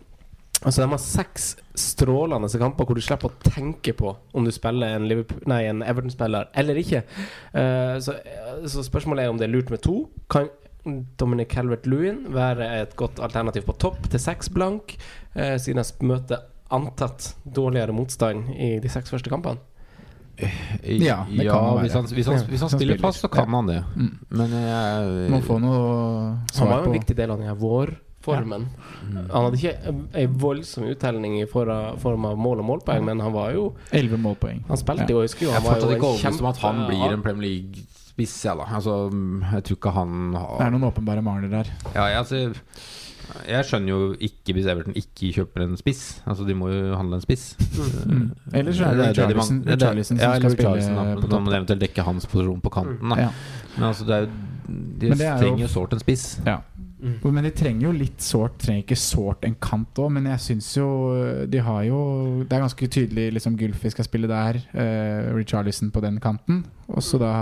Altså 0.66 0.82
De 0.82 0.90
har 0.90 1.02
seks 1.02 1.52
strålende 1.78 2.50
kamper 2.58 2.88
hvor 2.88 2.98
du 2.98 3.04
slipper 3.06 3.30
å 3.30 3.46
tenke 3.46 3.94
på 3.94 4.16
om 4.34 4.46
du 4.48 4.52
spiller 4.52 4.96
en, 4.98 5.06
en 5.54 5.84
Everton-spiller 5.86 6.50
eller 6.58 6.80
ikke. 6.82 7.04
Uh, 7.54 8.00
så, 8.02 8.16
så 8.66 8.86
spørsmålet 8.88 9.26
er 9.26 9.34
om 9.34 9.38
det 9.38 9.46
er 9.46 9.54
lurt 9.54 9.70
med 9.74 9.84
to. 9.86 10.08
Kan 10.34 10.50
Dominic 11.20 11.52
Calvert-Lewin 11.54 12.24
være 12.34 12.72
et 12.82 12.96
godt 12.98 13.22
alternativ 13.22 13.68
på 13.68 13.76
topp 13.78 14.10
til 14.10 14.24
seks 14.24 14.50
blank, 14.56 14.96
uh, 15.38 15.56
siden 15.62 15.84
jeg 15.84 16.10
møter 16.10 16.48
antatt 16.74 17.36
dårligere 17.46 17.94
motstand 17.96 18.50
i 18.58 18.78
de 18.84 18.92
seks 18.92 19.14
første 19.14 19.32
kampene? 19.32 19.62
Ja, 20.38 21.24
det 21.30 21.48
kan 21.50 21.64
han 21.64 21.80
hvis, 21.82 21.94
være. 21.94 22.02
han, 22.02 22.10
hvis, 22.14 22.28
han, 22.28 22.36
Ja, 22.38 22.44
hvis 22.50 22.62
han 22.62 22.70
spiller. 22.70 22.98
fast, 23.02 23.22
så 23.22 23.28
kan 23.28 23.48
Ja. 23.50 23.56
han 23.56 23.68
det. 23.68 23.84
Mm. 23.96 24.12
Men 24.30 24.52
jeg 24.52 25.30
Må 25.32 25.40
få 25.42 25.58
noe 25.60 25.80
Han 26.60 26.68
var 26.70 26.84
jo 26.84 26.92
en 26.92 27.00
viktig 27.00 27.16
del 27.18 27.32
av 27.32 27.40
den 27.40 27.48
her 27.48 27.56
vårformen. 28.28 28.68
Ja. 29.14 29.24
Han 29.34 29.48
hadde 29.48 29.60
ikke 29.62 29.96
ei 30.22 30.26
voldsom 30.46 30.88
uttelling 30.92 31.40
i 31.42 31.46
form 31.50 32.26
av 32.30 32.38
mål 32.38 32.64
og 32.64 32.68
målpoeng, 32.72 33.06
men 33.08 33.20
han 33.24 33.34
var 33.36 33.54
jo 33.56 33.70
11 33.92 34.18
målpoeng. 34.24 34.64
Han 34.68 34.78
spilte 34.82 35.08
Ja. 35.08 35.16
jo, 35.16 35.22
jeg 35.24 35.32
husker 35.32 35.46
jo 35.48 35.52
Jeg 35.52 35.62
han 35.62 35.66
er 35.66 35.74
fortsatt 35.74 35.96
ikke 35.98 36.12
overbevist 36.12 36.42
om 36.46 36.52
at 36.54 36.58
han 36.68 36.84
blir 36.92 37.14
en 37.14 37.22
Premier 37.26 37.50
League-spiss. 37.50 38.38
jeg, 38.46 38.58
da. 38.58 38.66
altså, 38.76 38.94
jeg 39.54 39.64
tror 39.64 39.78
ikke 39.82 39.92
han 39.98 40.14
Det 40.34 40.42
er 40.42 40.64
har 40.64 40.72
noen 40.72 40.88
åpenbare 40.92 41.22
mangler 41.24 41.50
der. 41.50 41.74
ja, 41.96 42.06
jeg, 42.12 42.18
altså, 42.18 42.54
jeg 43.48 43.66
skjønner 43.68 43.90
jo 43.92 44.14
ikke 44.24 44.54
hvis 44.56 44.66
Everton 44.72 44.96
ikke 44.96 45.34
kjøper 45.36 45.64
en 45.66 45.78
spiss. 45.78 46.22
Altså, 46.26 46.46
De 46.48 46.54
må 46.56 46.70
jo 46.72 46.96
handle 46.96 47.16
en 47.20 47.22
spiss. 47.26 47.58
Mm. 48.08 48.32
Ellers 48.54 48.78
så 48.80 48.86
er 48.88 48.96
det 48.96 49.08
Richarlison 49.18 50.18
ja, 50.18 50.32
som 50.40 50.40
skal 50.40 50.52
spille 50.56 51.16
på 51.22 51.28
Da 51.28 51.40
må 51.40 51.52
de 51.52 51.58
eventuelt 51.60 51.82
dekke 51.84 52.06
hans 52.08 52.26
posisjon 52.26 52.62
på 52.64 52.70
kanten. 52.72 53.10
Da. 53.12 53.18
Ja. 53.28 53.30
Men 53.76 53.84
altså, 53.90 54.06
det 54.08 54.16
er 54.16 54.22
jo 54.22 54.30
de 54.68 55.10
Men 55.10 55.18
det 55.18 55.28
er 55.28 55.38
trenger 55.40 55.64
jo 55.64 55.68
sårt 55.72 55.94
en 55.94 56.00
spiss. 56.00 56.40
Ja. 56.46 56.58
Mm. 56.98 57.18
Men 57.30 57.46
de 57.46 57.52
trenger 57.54 57.86
jo 57.86 57.92
litt 57.94 58.24
sårt 58.26 58.56
Trenger 58.64 58.82
ikke 58.82 58.96
sårt 58.98 59.44
en 59.46 59.54
kant 59.62 60.00
òg, 60.02 60.10
men 60.16 60.26
jeg 60.32 60.42
syns 60.42 60.72
jo 60.80 60.88
De 61.46 61.60
har 61.62 61.84
jo 61.86 62.00
Det 62.42 62.56
er 62.58 62.64
ganske 62.64 62.88
tydelig 62.90 63.28
liksom 63.36 63.58
Gulfi 63.60 63.92
skal 63.94 64.08
spille 64.08 64.30
der, 64.32 64.58
uh, 64.74 65.28
Richarlison 65.38 65.92
på 65.94 66.02
den 66.02 66.18
kanten. 66.24 66.64
Og 66.90 67.06
så 67.06 67.20
da 67.22 67.34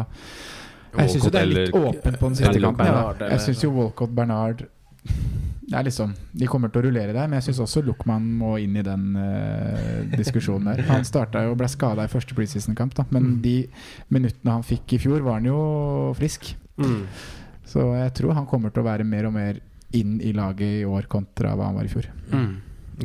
Jeg 0.97 1.13
syns 1.13 1.29
jo 1.29 1.31
det 1.31 1.41
er 1.45 1.53
litt 1.53 1.71
åpent 1.75 2.19
på 2.19 2.27
den 2.33 2.35
siste 2.41 2.59
kanten. 2.59 2.83
Ja. 2.83 2.91
Bernard, 2.91 3.21
eller- 3.21 3.31
Jeg 3.37 3.45
syns 3.47 3.63
jo 3.63 3.71
Walcott 3.77 4.11
Bernard 4.15 4.65
det 5.65 5.73
er 5.79 5.85
liksom 5.87 6.13
De 6.33 6.47
kommer 6.49 6.69
til 6.69 6.83
å 6.83 6.85
rullere 6.85 7.13
der, 7.13 7.27
men 7.27 7.39
jeg 7.39 7.47
syns 7.47 7.63
også 7.63 7.81
Luckman 7.85 8.25
må 8.37 8.55
inn 8.61 8.75
i 8.77 8.83
den 8.85 9.15
uh, 9.17 10.03
diskusjonen 10.13 10.69
der. 10.69 10.83
Han 10.91 11.07
starta 11.07 11.41
jo 11.45 11.55
og 11.55 11.57
ble 11.61 11.69
skada 11.71 12.05
i 12.05 12.11
første 12.11 12.37
preseason-kamp, 12.37 12.93
da, 12.99 13.07
men 13.15 13.39
de 13.41 13.55
minuttene 14.13 14.59
han 14.59 14.65
fikk 14.65 14.97
i 14.97 15.01
fjor, 15.01 15.23
var 15.25 15.39
han 15.39 15.49
jo 15.49 15.57
frisk. 16.19 16.51
Mm. 16.77 17.01
Så 17.65 17.81
jeg 17.97 18.13
tror 18.13 18.33
han 18.37 18.45
kommer 18.49 18.71
til 18.73 18.83
å 18.83 18.87
være 18.89 19.03
mer 19.07 19.25
og 19.29 19.33
mer 19.33 19.59
inn 19.95 20.19
i 20.21 20.31
laget 20.35 20.81
i 20.81 20.85
år 20.85 21.07
kontra 21.09 21.55
hva 21.55 21.65
han 21.69 21.75
var 21.79 21.87
i 21.87 21.91
fjor. 21.91 22.07
Mm. 22.31 22.55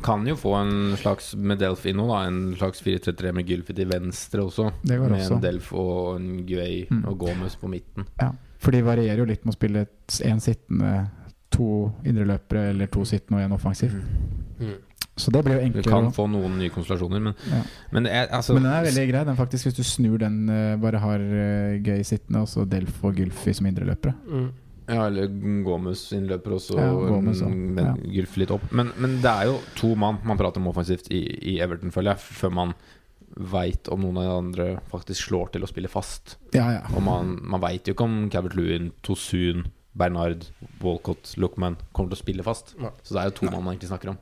Kan 0.06 0.22
jo 0.28 0.36
få 0.38 0.52
en 0.54 0.96
slags 1.00 1.32
med 1.34 1.58
Delfino, 1.58 2.04
da. 2.06 2.20
En 2.28 2.54
slags 2.56 2.82
4-3-3 2.82 3.32
med 3.34 3.48
Gylfi 3.48 3.74
til 3.74 3.88
venstre 3.90 4.44
også. 4.44 4.68
Det 4.86 4.98
går 5.00 5.10
med 5.10 5.20
også. 5.24 5.34
en 5.34 5.40
Delf 5.42 5.72
og 5.74 6.16
en 6.20 6.28
Guay 6.46 6.84
Mm. 6.90 7.04
og 7.08 7.18
Gomez 7.18 7.56
på 7.56 7.68
midten. 7.72 8.06
Ja, 8.20 8.30
For 8.58 8.70
de 8.72 8.82
varierer 8.82 9.18
jo 9.18 9.24
litt 9.24 9.44
med 9.44 9.54
å 9.54 9.56
spille 9.58 9.86
én 10.22 10.38
sittende, 10.40 11.08
to 11.50 11.90
indreløpere 12.04 12.68
eller 12.70 12.86
to 12.86 13.00
sittende 13.04 13.40
og 13.42 13.48
én 13.50 13.54
offensiv. 13.56 13.92
Mm. 14.60 14.76
Så 15.20 15.32
det 15.34 15.42
blir 15.46 15.58
jo 15.58 15.60
Du 15.60 15.66
enklere. 15.68 15.90
kan 15.92 16.10
få 16.16 16.26
noen 16.30 16.56
nye 16.58 16.72
konstellasjoner, 16.72 17.20
men, 17.28 17.34
Ja. 17.50 17.62
men 17.92 18.08
det 18.08 18.12
er 18.12 18.26
altså 18.38 18.54
Men 18.56 18.64
den 18.66 18.72
er 18.72 18.88
veldig 18.88 19.06
grei, 19.12 19.24
den 19.28 19.36
faktisk, 19.36 19.68
hvis 19.68 19.76
du 19.76 19.82
snur 19.84 20.18
den 20.18 20.48
eh, 20.48 20.76
bare 20.80 20.98
har 21.02 21.20
uh, 21.20 21.78
gøy 21.84 22.02
sittende, 22.04 22.42
og 22.42 22.48
så 22.48 22.64
Delf 22.68 23.04
og 23.04 23.14
Gylfi 23.20 23.54
som 23.54 23.66
indreløpere. 23.70 24.14
Mm. 24.26 24.50
Ja, 24.90 25.04
eller 25.06 25.28
Gomez 25.64 26.08
innløper 26.16 26.56
også, 26.56 26.74
Ja, 26.80 26.90
og 26.90 27.22
men 27.22 27.84
ja. 27.84 27.92
Gylfi 28.10 28.40
litt 28.42 28.50
opp. 28.50 28.64
Men, 28.72 28.90
men 28.98 29.20
det 29.22 29.30
er 29.30 29.44
jo 29.46 29.60
to 29.78 29.94
mann 29.94 30.18
man 30.26 30.36
prater 30.40 30.58
om 30.58 30.66
offensivt 30.72 31.06
i, 31.14 31.20
i 31.54 31.60
Everton, 31.62 31.92
føler 31.94 32.16
jeg, 32.16 32.24
før 32.40 32.50
man 32.52 32.74
veit 33.36 33.86
om 33.94 34.00
noen 34.02 34.18
av 34.18 34.24
de 34.26 34.32
andre 34.34 34.64
faktisk 34.90 35.28
slår 35.28 35.52
til 35.54 35.62
å 35.62 35.68
spille 35.70 35.90
fast. 35.90 36.36
Ja, 36.56 36.66
ja. 36.74 36.80
Og 36.96 37.04
man, 37.06 37.36
man 37.46 37.62
veit 37.62 37.86
jo 37.86 37.94
ikke 37.94 38.08
om 38.08 38.24
Cabert 38.32 38.56
Lewin, 38.58 38.90
Tosun, 39.06 39.68
Bernard, 39.94 40.48
Walcott, 40.82 41.36
Lookman 41.38 41.76
kommer 41.92 42.10
til 42.10 42.18
å 42.18 42.22
spille 42.24 42.46
fast. 42.46 42.74
Ja. 42.80 42.90
Så 43.02 43.14
det 43.14 43.22
er 43.22 43.30
jo 43.30 43.36
to 43.38 43.50
mann 43.50 43.62
man 43.62 43.76
egentlig 43.76 43.92
snakker 43.92 44.12
om. 44.14 44.18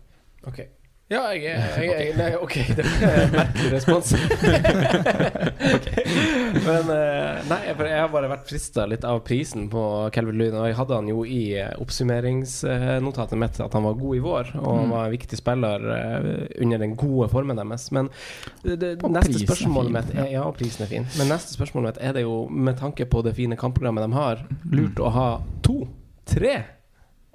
Ok. 0.49 0.61
Ja, 1.09 1.23
jeg 1.33 1.55
er 1.57 2.17
Nei, 2.21 2.33
ok, 2.37 2.55
det 2.77 2.85
er 2.85 3.23
en 3.23 3.31
merkelig 3.33 3.71
respons. 3.73 4.11
okay. 5.77 6.03
Men 6.67 6.91
eh, 6.93 7.39
Nei, 7.49 7.61
for 7.79 7.89
jeg 7.89 7.97
har 8.03 8.11
bare 8.13 8.29
vært 8.29 8.45
frista 8.51 8.85
litt 8.91 9.07
av 9.09 9.23
prisen 9.25 9.71
på 9.73 9.83
Kelvin 10.13 10.37
Lyn. 10.37 10.59
Og 10.61 10.67
jeg 10.69 10.77
hadde 10.77 10.99
han 10.99 11.09
jo 11.09 11.23
i 11.25 11.41
eh, 11.63 11.71
oppsummeringsnotatet 11.81 13.41
mitt 13.41 13.57
at 13.65 13.77
han 13.79 13.87
var 13.89 13.97
god 14.03 14.19
i 14.19 14.23
vår, 14.27 14.53
og 14.61 14.69
han 14.69 14.85
Mm. 14.89 14.93
var 14.93 15.05
en 15.09 15.13
viktig 15.17 15.37
spiller 15.41 15.89
eh, 15.97 16.29
under 16.65 16.79
den 16.85 16.93
gode 17.01 17.29
formen 17.33 17.57
deres. 17.59 17.89
Men 17.97 18.09
det, 18.63 18.95
neste 19.09 19.41
spørsmålet 19.47 19.93
mitt 19.97 20.13
er, 20.15 20.29
Ja, 20.37 20.45
prisen 20.57 20.85
er 20.85 20.93
fin. 20.93 21.09
Men 21.19 21.33
neste 21.33 21.57
spørsmålet 21.57 21.95
mitt 21.97 22.05
er 22.05 22.13
det 22.17 22.23
jo, 22.29 22.43
med 22.53 22.77
tanke 22.81 23.09
på 23.09 23.25
det 23.25 23.33
fine 23.37 23.57
kampprogrammet 23.57 24.05
de 24.05 24.13
har, 24.17 24.45
lurt 24.73 25.01
å 25.01 25.09
ha 25.17 25.29
to, 25.65 25.81
tre 26.29 26.55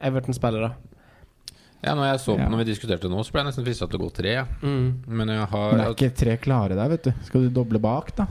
Everton-spillere. 0.04 0.74
Ja, 1.84 1.94
når 2.00 2.06
jeg 2.14 2.20
så 2.24 2.34
på 2.38 2.40
Ja. 2.40 2.48
når 2.50 2.62
vi 2.64 2.66
diskuterte 2.72 3.10
nå, 3.12 3.20
så 3.28 3.32
ble 3.34 3.42
jeg 3.44 3.48
nesten 3.52 3.66
frista 3.66 3.88
til 3.92 4.00
å 4.00 4.04
gå 4.06 4.10
tre. 4.16 4.34
ja. 4.38 4.46
Mm. 4.62 5.04
Men 5.08 5.28
jeg 5.34 5.48
har 5.52 5.72
Men 5.74 5.80
det 5.82 5.86
er 5.88 5.96
ikke 5.98 6.16
tre 6.16 6.38
klare 6.38 6.76
der, 6.80 6.90
vet 6.90 7.04
du. 7.04 7.12
Skal 7.28 7.42
du 7.44 7.50
doble 7.50 7.80
bak, 7.84 8.16
da? 8.16 8.28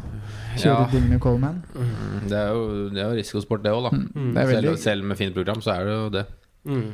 Ja. 0.57 0.59
Kjøre 0.63 0.91
Digne 0.93 1.19
Coleman? 1.21 1.63
Mm, 1.77 2.29
Det 2.29 2.39
er 2.39 2.49
jo, 2.57 2.89
det 2.91 2.99
er 3.03 3.09
jo 3.11 3.17
risikosport, 3.21 3.63
det 3.63 3.73
òg, 3.73 3.91
da. 3.91 3.97
Mm. 3.97 4.35
Det 4.35 4.47
veldig... 4.49 4.69
Selv, 4.73 4.79
selv 4.83 5.05
med 5.05 5.19
fint 5.19 5.35
program, 5.35 5.61
så 5.61 5.75
er 5.77 5.85
det 5.85 5.93
jo 5.99 6.09
det. 6.17 6.27
Mm. 6.65 6.93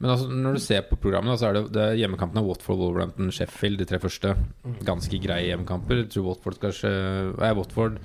Men 0.00 0.10
altså, 0.14 0.28
når 0.32 0.54
du 0.56 0.60
ser 0.64 0.80
på 0.88 0.96
programmet, 0.96 1.32
da, 1.32 1.36
så 1.36 1.48
er 1.50 1.52
det, 1.58 1.72
det 1.72 1.82
er 1.84 1.98
hjemmekampene 2.00 2.44
Watford, 2.46 2.78
Wolverhampton, 2.80 3.30
Sheffield, 3.30 3.78
de 3.78 3.84
tre 3.84 3.98
første. 4.00 4.34
Ganske 4.84 5.18
greie 5.20 5.50
hjemmekamper. 5.50 6.04
Jeg 6.04 6.10
tror 6.14 6.30
Watford 6.30 6.56
kanskje 6.62 6.88
Er 7.36 7.54
Watford 7.58 7.98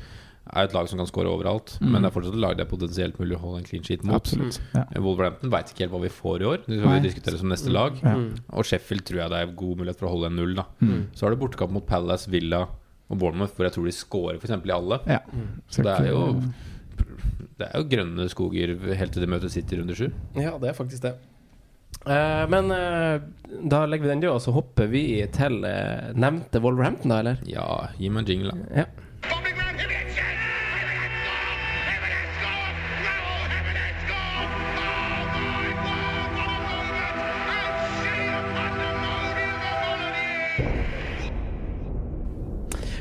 er 0.54 0.68
et 0.68 0.74
lag 0.76 0.88
som 0.88 1.00
kan 1.02 1.08
skåre 1.10 1.32
overalt, 1.32 1.78
Mm. 1.82 1.92
men 1.92 2.02
det 2.04 2.10
er 2.12 2.14
fortsatt 2.20 2.34
et 2.36 2.40
lag 2.44 2.56
det 2.58 2.66
er 2.68 2.70
potensielt 2.70 3.18
mulig 3.20 3.36
å 3.38 3.42
holde 3.42 3.58
en 3.64 3.66
clean 3.66 3.84
sheet 3.84 4.04
mot. 4.04 4.16
Absolutt. 4.22 4.60
Ja. 4.76 4.84
Wolverhampton 5.02 5.50
veit 5.50 5.72
ikke 5.74 5.86
helt 5.86 5.92
hva 5.96 6.02
vi 6.04 6.10
får 6.14 6.42
i 6.42 6.46
år. 6.52 6.58
Det 6.68 6.80
skal 6.80 6.94
vi 6.94 7.08
diskutere 7.08 7.38
som 7.42 7.50
neste 7.50 7.72
lag. 7.74 7.98
Ja. 8.04 8.14
Mm. 8.16 8.36
Og 8.54 8.64
Sheffield 8.70 9.04
tror 9.08 9.22
jeg 9.24 9.30
det 9.34 9.40
er 9.42 9.56
god 9.56 9.78
mulighet 9.82 9.98
for 10.00 10.08
å 10.08 10.14
holde 10.16 10.28
en 10.32 10.36
null. 10.36 10.56
da 10.56 10.66
Mm. 10.82 11.08
Så 11.16 11.26
har 11.26 11.32
du 11.36 11.42
bortekamp 11.42 11.72
mot 11.72 11.86
Palace, 11.86 12.28
Villa 12.30 12.68
og 13.10 13.18
Bournemouth, 13.20 13.54
hvor 13.56 13.66
jeg 13.66 13.74
tror 13.74 13.86
de 13.86 13.92
scorer 13.92 14.36
f.eks. 14.40 14.52
i 14.66 14.72
alle. 14.72 15.00
ja. 15.08 15.20
Så 15.70 15.82
det 15.84 15.94
er 16.00 16.12
jo 16.12 16.44
Det 17.58 17.68
er 17.74 17.80
jo 17.82 17.88
grønne 17.90 18.30
skoger 18.30 18.96
helt 18.96 19.12
til 19.14 19.22
de 19.22 19.28
møter 19.32 19.50
City 19.50 19.76
runde 19.80 19.96
sju. 19.96 20.12
Ja, 20.36 20.58
det 20.58 20.70
er 20.70 20.74
faktisk 20.74 21.02
det. 21.02 21.14
Uh, 22.06 22.46
men 22.52 22.70
uh, 22.70 23.20
da 23.68 23.86
legger 23.88 24.04
vi 24.04 24.10
den 24.12 24.20
død, 24.22 24.34
og 24.36 24.42
så 24.44 24.52
hopper 24.54 24.88
vi 24.92 25.26
til 25.32 25.64
uh, 25.64 26.12
nevnte 26.14 26.62
Wolverhampton, 26.62 27.10
da, 27.10 27.20
eller? 27.24 27.38
Ja, 27.48 27.88
gi 27.98 28.10
meg 28.10 28.26
en 28.26 28.30
jingle, 28.30 28.52
da. 28.52 28.84
Ja. 28.84 28.86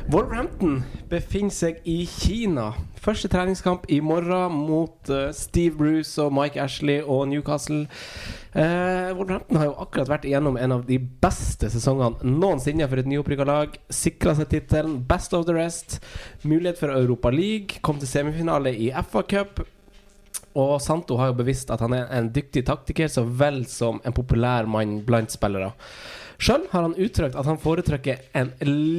Wolverhampton 0.04 0.82
befinner 1.08 1.54
seg 1.54 1.78
i 1.88 2.02
Kina. 2.04 2.66
Første 3.00 3.28
treningskamp 3.32 3.86
i 3.88 4.02
morgen 4.04 4.52
mot 4.66 5.08
eh, 5.08 5.30
Steve 5.32 5.78
Bruce 5.78 6.20
og 6.20 6.34
Mike 6.36 6.60
Ashley 6.60 6.98
og 7.00 7.22
Newcastle. 7.30 7.86
Eh, 8.52 9.14
Wolverhampton 9.16 9.56
har 9.56 9.70
jo 9.70 9.78
akkurat 9.80 10.10
vært 10.12 10.26
igjennom 10.28 10.58
en 10.60 10.74
av 10.76 10.82
de 10.84 10.98
beste 11.00 11.70
sesongene 11.72 12.20
noensinne 12.36 12.88
for 12.90 13.00
et 13.00 13.08
nyopprykka 13.08 13.46
lag. 13.48 13.78
Sikra 13.88 14.34
seg 14.36 14.50
tittelen 14.52 14.98
Best 15.08 15.32
of 15.36 15.46
the 15.48 15.56
Rest. 15.56 15.96
Mulighet 16.44 16.82
for 16.82 16.92
Europa 16.92 17.32
League. 17.32 17.80
Kom 17.80 17.96
til 18.02 18.10
semifinale 18.10 18.74
i 18.76 18.90
FA 19.08 19.24
Cup. 19.24 19.64
Og 20.54 20.76
Santo 20.84 21.16
har 21.16 21.32
jo 21.32 21.38
bevisst 21.40 21.72
at 21.72 21.80
han 21.80 21.96
er 21.96 22.12
en 22.12 22.28
dyktig 22.34 22.66
taktiker 22.68 23.08
så 23.10 23.24
vel 23.24 23.64
som 23.66 24.04
en 24.04 24.14
populær 24.14 24.68
mann 24.68 25.00
blant 25.08 25.32
spillere. 25.32 25.72
Sjøl 26.42 26.66
har 26.72 26.86
han 26.86 26.96
uttrykt 26.98 27.36
at 27.38 27.48
han 27.48 27.60
foretrekker 27.60 28.22
en 28.36 28.52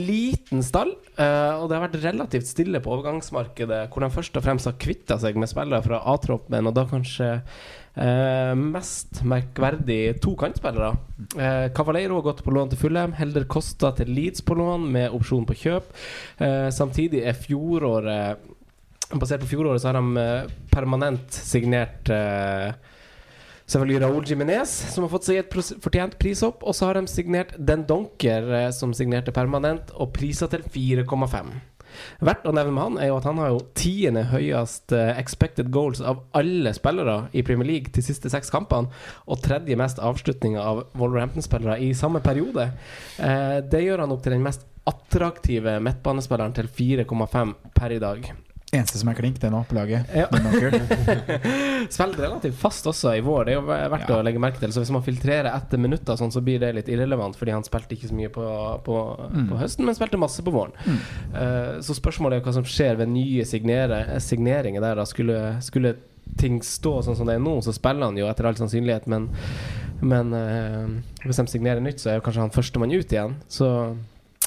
liten 0.08 0.64
stall, 0.66 0.94
eh, 1.20 1.54
og 1.60 1.68
det 1.70 1.78
har 1.78 1.86
vært 1.88 2.04
relativt 2.04 2.50
stille 2.50 2.82
på 2.84 2.94
overgangsmarkedet, 2.96 3.86
hvor 3.92 4.06
de 4.06 4.12
først 4.14 4.40
og 4.40 4.46
fremst 4.46 4.70
har 4.70 4.78
kvitta 4.82 5.20
seg 5.22 5.40
med 5.40 5.52
spillere 5.52 5.84
fra 5.86 6.02
A-troppen, 6.14 6.70
og 6.70 6.76
da 6.78 6.86
kanskje 6.90 7.30
eh, 7.36 8.54
mest 8.60 9.24
merkverdig 9.28 10.18
to 10.24 10.36
kantspillere. 10.40 10.96
Eh, 11.36 11.68
Cavaleiro 11.76 12.20
har 12.20 12.30
gått 12.32 12.44
på 12.46 12.56
lån 12.56 12.74
til 12.74 12.84
Fulham, 12.86 13.16
Helder 13.20 13.48
Kosta 13.52 13.92
til 14.00 14.12
Leeds 14.16 14.46
på 14.46 14.58
lån 14.58 14.90
med 14.96 15.16
opsjon 15.16 15.48
på 15.48 15.58
kjøp. 15.66 15.96
Eh, 16.40 16.70
samtidig 16.76 17.26
er 17.28 17.40
fjoråret 17.40 18.52
Basert 19.14 19.44
på 19.44 19.52
fjoråret 19.52 19.84
så 19.84 19.92
har 19.92 20.00
de 20.00 20.18
eh, 20.22 20.54
permanent 20.72 21.36
signert 21.36 22.10
eh, 22.10 22.74
Selvfølgelig 23.66 24.02
Raúl 24.04 24.26
Jiminez, 24.30 24.74
som 24.94 25.06
har 25.06 25.10
fått 25.10 25.26
seg 25.26 25.40
et 25.42 25.56
fortjent 25.82 26.20
prishopp. 26.22 26.62
Og 26.64 26.76
så 26.78 26.90
har 26.90 27.00
de 27.00 27.10
signert 27.10 27.56
Den 27.58 27.86
Donker, 27.90 28.52
eh, 28.54 28.68
som 28.76 28.94
signerte 28.94 29.34
permanent, 29.34 29.90
og 29.96 30.14
priser 30.14 30.52
til 30.52 30.62
4,5. 30.62 31.56
Verdt 32.26 32.48
å 32.48 32.54
nevne 32.56 32.74
med 32.76 32.84
han 32.84 32.98
er 33.00 33.10
jo 33.10 33.18
at 33.20 33.28
han 33.30 33.40
har 33.42 33.52
jo 33.54 33.64
tiende 33.78 34.26
høyest 34.30 34.94
eh, 34.96 35.14
expected 35.20 35.72
goals 35.74 36.02
av 36.04 36.24
alle 36.38 36.74
spillere 36.76 37.30
i 37.34 37.44
Premier 37.48 37.70
League 37.70 37.94
de 37.96 38.04
siste 38.06 38.30
seks 38.32 38.52
kampene, 38.54 38.92
og 39.26 39.42
tredje 39.46 39.80
mest 39.80 40.02
avslutninger 40.04 40.62
av 40.62 40.86
Wolverhampton-spillere 41.00 41.80
i 41.82 41.94
samme 41.98 42.22
periode. 42.26 42.70
Eh, 43.18 43.60
det 43.66 43.86
gjør 43.86 44.06
han 44.06 44.16
opp 44.16 44.26
til 44.26 44.38
den 44.38 44.46
mest 44.46 44.68
attraktive 44.86 45.80
midtbanespilleren 45.82 46.54
til 46.54 46.70
4,5 46.70 47.56
per 47.74 47.96
i 47.96 48.02
dag. 48.04 48.36
Eneste 48.76 49.00
som 49.02 49.10
er 49.12 49.18
klink, 49.18 49.40
det 49.42 49.48
er 49.50 49.54
nå, 49.56 49.62
på 49.70 49.76
laget. 49.78 50.10
Ja. 50.16 50.28
Spiller 51.90 52.18
relativt 52.26 52.58
fast 52.60 52.88
også 52.90 53.14
i 53.18 53.22
vår. 53.26 53.46
Det 53.48 53.54
er 53.54 53.60
jo 53.60 53.66
verdt 53.68 54.10
Ja. 54.10 54.18
å 54.20 54.24
legge 54.26 54.42
merke 54.42 54.60
til. 54.62 54.72
Så 54.74 54.82
hvis 54.84 54.92
man 54.94 55.04
filtrerer 55.06 55.50
etter 55.54 55.78
minutter, 55.82 56.18
sånn, 56.20 56.32
så 56.34 56.42
blir 56.44 56.60
det 56.60 56.74
litt 56.76 56.90
irrelevant, 56.92 57.36
fordi 57.40 57.52
han 57.56 57.64
spilte 57.64 57.96
ikke 57.96 58.10
så 58.12 58.18
mye 58.18 58.30
på, 58.34 58.46
på, 58.86 58.98
Mm. 59.36 59.48
på 59.50 59.58
høsten, 59.60 59.86
men 59.86 59.96
spilte 59.96 60.18
masse 60.20 60.42
på 60.44 60.52
våren. 60.54 60.74
Eh, 61.34 61.80
så 61.82 61.94
spørsmålet 61.96 62.40
er 62.40 62.46
hva 62.46 62.54
som 62.54 62.64
skjer 62.64 62.98
ved 62.98 63.10
nye 63.10 63.46
signere, 63.46 64.20
signeringer 64.20 64.82
der. 64.82 64.96
Da. 64.96 65.06
Skulle, 65.06 65.62
skulle 65.62 65.96
ting 66.38 66.60
stå 66.62 67.02
sånn 67.06 67.16
som 67.16 67.28
det 67.28 67.36
er 67.36 67.40
nå, 67.44 67.62
så 67.64 67.74
spiller 67.74 68.06
han 68.10 68.18
jo 68.18 68.28
etter 68.28 68.46
all 68.50 68.56
sannsynlighet, 68.58 69.06
men, 69.08 69.30
men 70.02 70.34
uh, 70.34 70.88
hvis 71.24 71.38
de 71.38 71.46
signerer 71.48 71.82
nytt, 71.82 72.00
så 72.02 72.10
er 72.12 72.16
jo 72.20 72.26
kanskje 72.26 72.42
han 72.42 72.50
førstemann 72.56 72.92
ut 72.96 73.12
igjen. 73.14 73.36
Så 73.48 73.70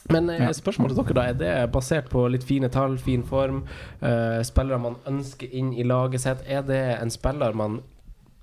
men 0.08 0.30
eh, 0.30 0.48
spørsmålet 0.56 0.96
til 0.96 1.06
dere 1.06 1.14
da 1.14 1.26
Er 1.28 1.38
det 1.38 1.72
basert 1.72 2.08
på 2.12 2.24
litt 2.32 2.44
fine 2.44 2.70
tall, 2.72 2.98
fin 2.98 3.22
form? 3.26 3.64
uh, 4.02 4.40
spillere 4.42 4.80
man 4.80 4.96
ønsker 5.06 5.48
inn 5.52 5.72
i 5.72 5.86
laget 5.86 6.24
sitt? 6.24 6.44
Er 6.46 6.62
det 6.62 6.82
en 6.98 7.10
spiller 7.10 7.52
man 7.52 7.80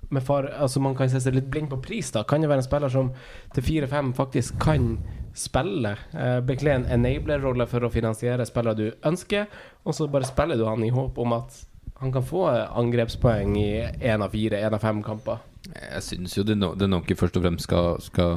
med 0.08 0.22
far, 0.22 0.46
altså 0.54 0.80
Man 0.80 0.94
kan 0.94 1.10
se 1.10 1.20
seg 1.20 1.34
litt 1.34 1.50
blind 1.50 1.70
på 1.70 1.80
pris. 1.82 2.12
da 2.14 2.22
Kan 2.22 2.40
det 2.40 2.48
være 2.48 2.62
en 2.62 2.68
spiller 2.68 2.88
som 2.88 3.12
til 3.54 3.62
4-5 3.62 4.12
faktisk 4.14 4.58
kan 4.62 4.98
spille? 5.34 5.96
Uh, 6.14 6.40
Bekle 6.46 6.74
en 6.74 6.86
enabler-rolle 6.86 7.66
for 7.66 7.82
å 7.82 7.90
finansiere 7.90 8.46
spillere 8.46 8.78
du 8.78 8.92
ønsker, 9.04 9.46
og 9.84 9.94
så 9.94 10.06
bare 10.08 10.28
spiller 10.28 10.56
du 10.56 10.66
han 10.66 10.84
i 10.84 10.94
håp 10.94 11.18
om 11.18 11.32
at 11.32 11.66
han 11.98 12.12
kan 12.12 12.22
få 12.22 12.42
eh, 12.50 12.78
angrepspoeng 12.78 13.56
i 13.56 13.70
én 14.04 14.22
av 14.22 14.34
fire, 14.34 14.60
én 14.60 14.74
av 14.74 14.82
fem 14.82 14.98
kamper. 15.02 15.38
Jeg 15.74 16.02
syns 16.02 16.34
jo 16.36 16.42
det 16.46 16.56
Den 16.78 16.90
Donker 16.94 17.16
først 17.18 17.36
og 17.36 17.42
fremst 17.42 17.64
skal, 17.66 17.96
skal 18.00 18.34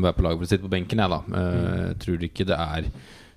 være 0.00 0.16
på 0.16 0.22
laget 0.26 0.38
for 0.40 0.46
å 0.46 0.50
sitte 0.50 0.64
på 0.66 0.72
benken, 0.72 0.98
jeg, 1.02 1.10
da. 1.12 1.20
Eh, 1.40 1.88
Jeg 1.90 1.98
tror 2.04 2.24
ikke 2.28 2.46
det 2.48 2.56
er 2.58 2.90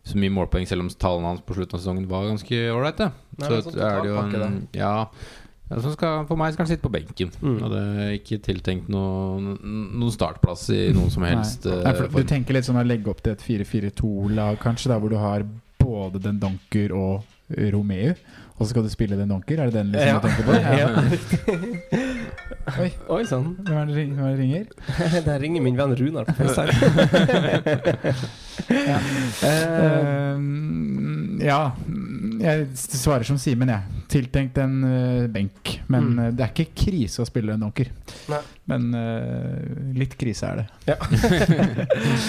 så 0.04 0.18
mye 0.20 0.34
målpoeng, 0.36 0.66
selv 0.68 0.84
om 0.84 0.90
tallene 1.00 1.30
hans 1.32 1.42
på 1.48 1.56
slutten 1.56 1.78
av 1.78 1.80
sesongen 1.84 2.08
var 2.10 2.26
ganske 2.28 2.58
ålreite. 2.76 3.12
right 3.40 3.48
Så 3.48 3.72
sånn 3.72 3.80
er 3.80 4.02
det 4.02 4.10
jo 4.10 4.18
en 4.20 4.68
Ja. 4.76 5.08
ja, 5.72 5.80
skal, 5.96 6.26
for 6.28 6.36
meg 6.36 6.54
skal 6.54 6.66
han 6.66 6.72
sitte 6.74 6.84
på 6.84 6.92
benken. 6.92 7.32
Mm. 7.42 7.64
Og 7.64 7.72
det 7.72 7.84
er 8.04 8.12
ikke 8.18 8.42
tiltenkt 8.44 8.90
noe, 8.92 9.40
noen 9.64 10.12
startplass 10.12 10.70
i 10.76 10.92
noen 10.94 11.10
som 11.10 11.24
helst 11.24 11.66
Nei. 11.66 11.78
eh, 11.80 11.84
Nei, 11.88 12.08
du 12.20 12.24
tenker 12.28 12.54
litt 12.54 12.66
sånn 12.68 12.82
å 12.82 12.86
legge 12.86 13.08
opp 13.10 13.24
til 13.24 13.32
et 13.34 13.42
4-4-2-lag, 13.42 14.60
kanskje, 14.60 14.90
da 14.92 15.00
hvor 15.00 15.10
du 15.10 15.18
har 15.18 15.46
både 15.80 16.20
den 16.22 16.40
Donker 16.40 16.92
og 16.96 17.24
Romeo. 17.72 18.14
Og 18.60 18.68
så 18.68 18.70
skal 18.74 18.84
du 18.84 18.90
spille 18.92 19.16
den 19.18 19.32
Donker? 19.32 19.60
Er 19.60 19.72
det 19.72 19.74
den 19.80 19.92
liksom 19.92 20.08
Ja. 20.08 20.20
du 20.20 20.28
tenker 20.28 20.44
på? 20.44 20.54
Ja. 20.84 22.13
Oi, 22.80 22.90
Oi 23.12 23.24
sann. 23.28 23.56
hvem 23.60 23.78
er 23.78 23.86
det 23.90 23.96
ring- 23.98 24.14
hvem 24.16 24.26
er 24.26 24.36
det 24.36 24.40
ringer? 24.40 24.66
Der 25.28 25.40
ringer 25.44 25.62
min 25.62 25.78
venn 25.78 25.96
Runar 26.00 26.24
på 26.26 26.34
FaceTime. 26.40 26.74
Ja. 28.70 29.00
Eh, 29.44 29.50
Ehm, 30.34 31.40
ja, 31.42 31.72
jeg 32.40 32.68
svarer 32.78 33.24
som 33.28 33.38
Simen, 33.42 33.70
jeg. 33.70 33.82
Tiltenkt 34.14 34.58
en 34.62 34.74
uh, 34.86 35.28
benk. 35.34 35.72
Men 35.90 36.04
Mm. 36.14 36.20
eh, 36.22 36.32
det 36.38 36.44
er 36.46 36.52
ikke 36.54 36.76
krise 36.84 37.24
å 37.24 37.26
spille 37.26 37.56
en 37.56 37.64
donker. 37.66 37.88
Nei. 38.30 38.40
Men 38.70 38.84
uh, 38.94 39.94
litt 39.98 40.14
krise 40.22 40.46
er 40.52 40.60
det. 40.62 40.68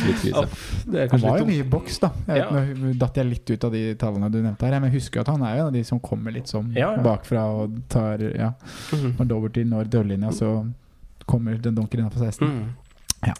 Litt 0.07 0.21
krise. 0.23 0.45
det 0.89 1.03
er 1.05 1.13
Han 1.13 1.21
var 1.27 1.39
jo 1.43 1.47
mye 1.51 1.61
i 1.61 1.69
boks, 1.75 1.99
da. 2.03 2.11
Jeg 2.29 2.39
Ja. 2.41 2.49
vet, 2.55 2.79
nå 2.81 2.95
datt 2.99 3.17
jeg 3.21 3.27
litt 3.29 3.51
ut 3.51 3.65
av 3.69 3.73
de 3.77 3.83
tallene 4.01 4.31
du 4.33 4.39
nevnte 4.43 4.65
her. 4.67 4.79
Men 4.81 4.91
jeg 4.91 5.01
husker 5.03 5.21
at 5.21 5.29
han 5.35 5.43
er 5.43 5.57
jo 5.59 5.61
en 5.67 5.67
av 5.67 5.73
de 5.77 5.85
som 5.85 6.01
kommer 6.01 6.33
litt 6.33 6.49
sånn 6.51 6.73
Ja, 6.75 6.95
ja. 6.97 7.03
bakfra 7.05 7.45
og 7.61 7.77
tar 7.89 8.19
Ja, 8.35 8.55
Mm 8.93 9.01
-hmm. 9.01 9.13
når 9.19 9.27
Doverty 9.29 9.65
når 9.65 9.85
dørlinja, 9.91 10.33
så 10.33 10.67
kommer 11.27 11.59
den 11.61 11.75
donker 11.75 11.99
innafor 11.99 12.21
16. 12.25 12.49
Mm. 12.49 12.69
Ja. 13.27 13.35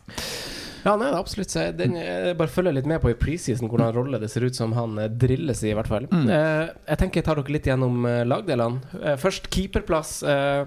Ja, 0.85 0.95
nei, 1.01 1.11
absolutt. 1.17 1.55
Den, 1.79 1.97
jeg 1.97 2.37
bare 2.39 2.53
følger 2.53 2.77
litt 2.77 2.89
med 2.89 3.01
på 3.03 3.13
i 3.13 3.19
preseason 3.19 3.71
hvordan 3.73 3.95
rolle 3.97 4.21
det 4.21 4.29
ser 4.33 4.45
ut 4.45 4.57
som 4.57 4.75
han 4.77 4.99
eh, 5.01 5.09
drilles 5.09 5.63
i, 5.65 5.71
i 5.73 5.77
hvert 5.77 5.91
fall. 5.91 6.09
Mm. 6.13 6.27
Eh, 6.29 6.73
jeg 6.91 7.01
tenker 7.01 7.23
jeg 7.23 7.29
tar 7.29 7.41
dere 7.41 7.57
litt 7.57 7.69
gjennom 7.71 8.05
eh, 8.09 8.23
lagdelene. 8.29 8.97
Eh, 9.01 9.17
først 9.21 9.49
keeperplass. 9.55 10.19
Eh, 10.29 10.65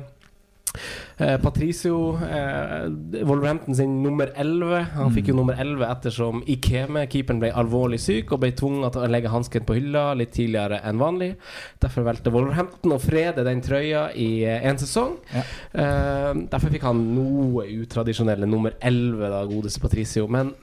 eh, 1.20 1.38
Patricio, 1.42 2.18
eh, 2.24 2.88
Wolverhampton 3.24 3.76
sin 3.76 4.02
nummer 4.04 4.32
11. 4.36 4.84
Han 4.96 5.12
fikk 5.16 5.28
jo 5.28 5.34
Mm. 5.34 5.38
nummer 5.42 5.56
11 5.60 5.86
ettersom 5.90 6.44
Ikeme, 6.48 7.08
keeperen, 7.08 7.40
ble 7.40 7.52
alvorlig 7.52 8.00
syk 8.00 8.32
og 8.32 8.40
ble 8.42 8.52
tvunget 8.52 8.94
til 8.94 9.02
å 9.02 9.10
legge 9.12 9.30
hansken 9.30 9.66
på 9.66 9.76
hylla 9.80 10.14
litt 10.16 10.32
tidligere 10.34 10.82
enn 10.84 10.98
vanlig. 11.00 11.36
Derfor 11.80 12.04
valgte 12.04 12.32
Wolverhampton 12.32 12.92
å 12.92 13.00
frede 13.02 13.44
den 13.44 13.62
trøya 13.62 14.10
i 14.16 14.44
én 14.46 14.78
sesong. 14.78 15.18
Ja. 15.34 15.44
Eh, 15.74 16.34
derfor 16.50 16.70
fikk 16.74 16.82
han 16.88 17.04
noe 17.16 17.66
utradisjonelle 17.68 18.48
nummer 18.48 18.74
11, 18.82 19.30
da, 19.30 19.44
godeste 19.46 19.80
Patricio. 19.82 20.28
Men, 20.28 20.54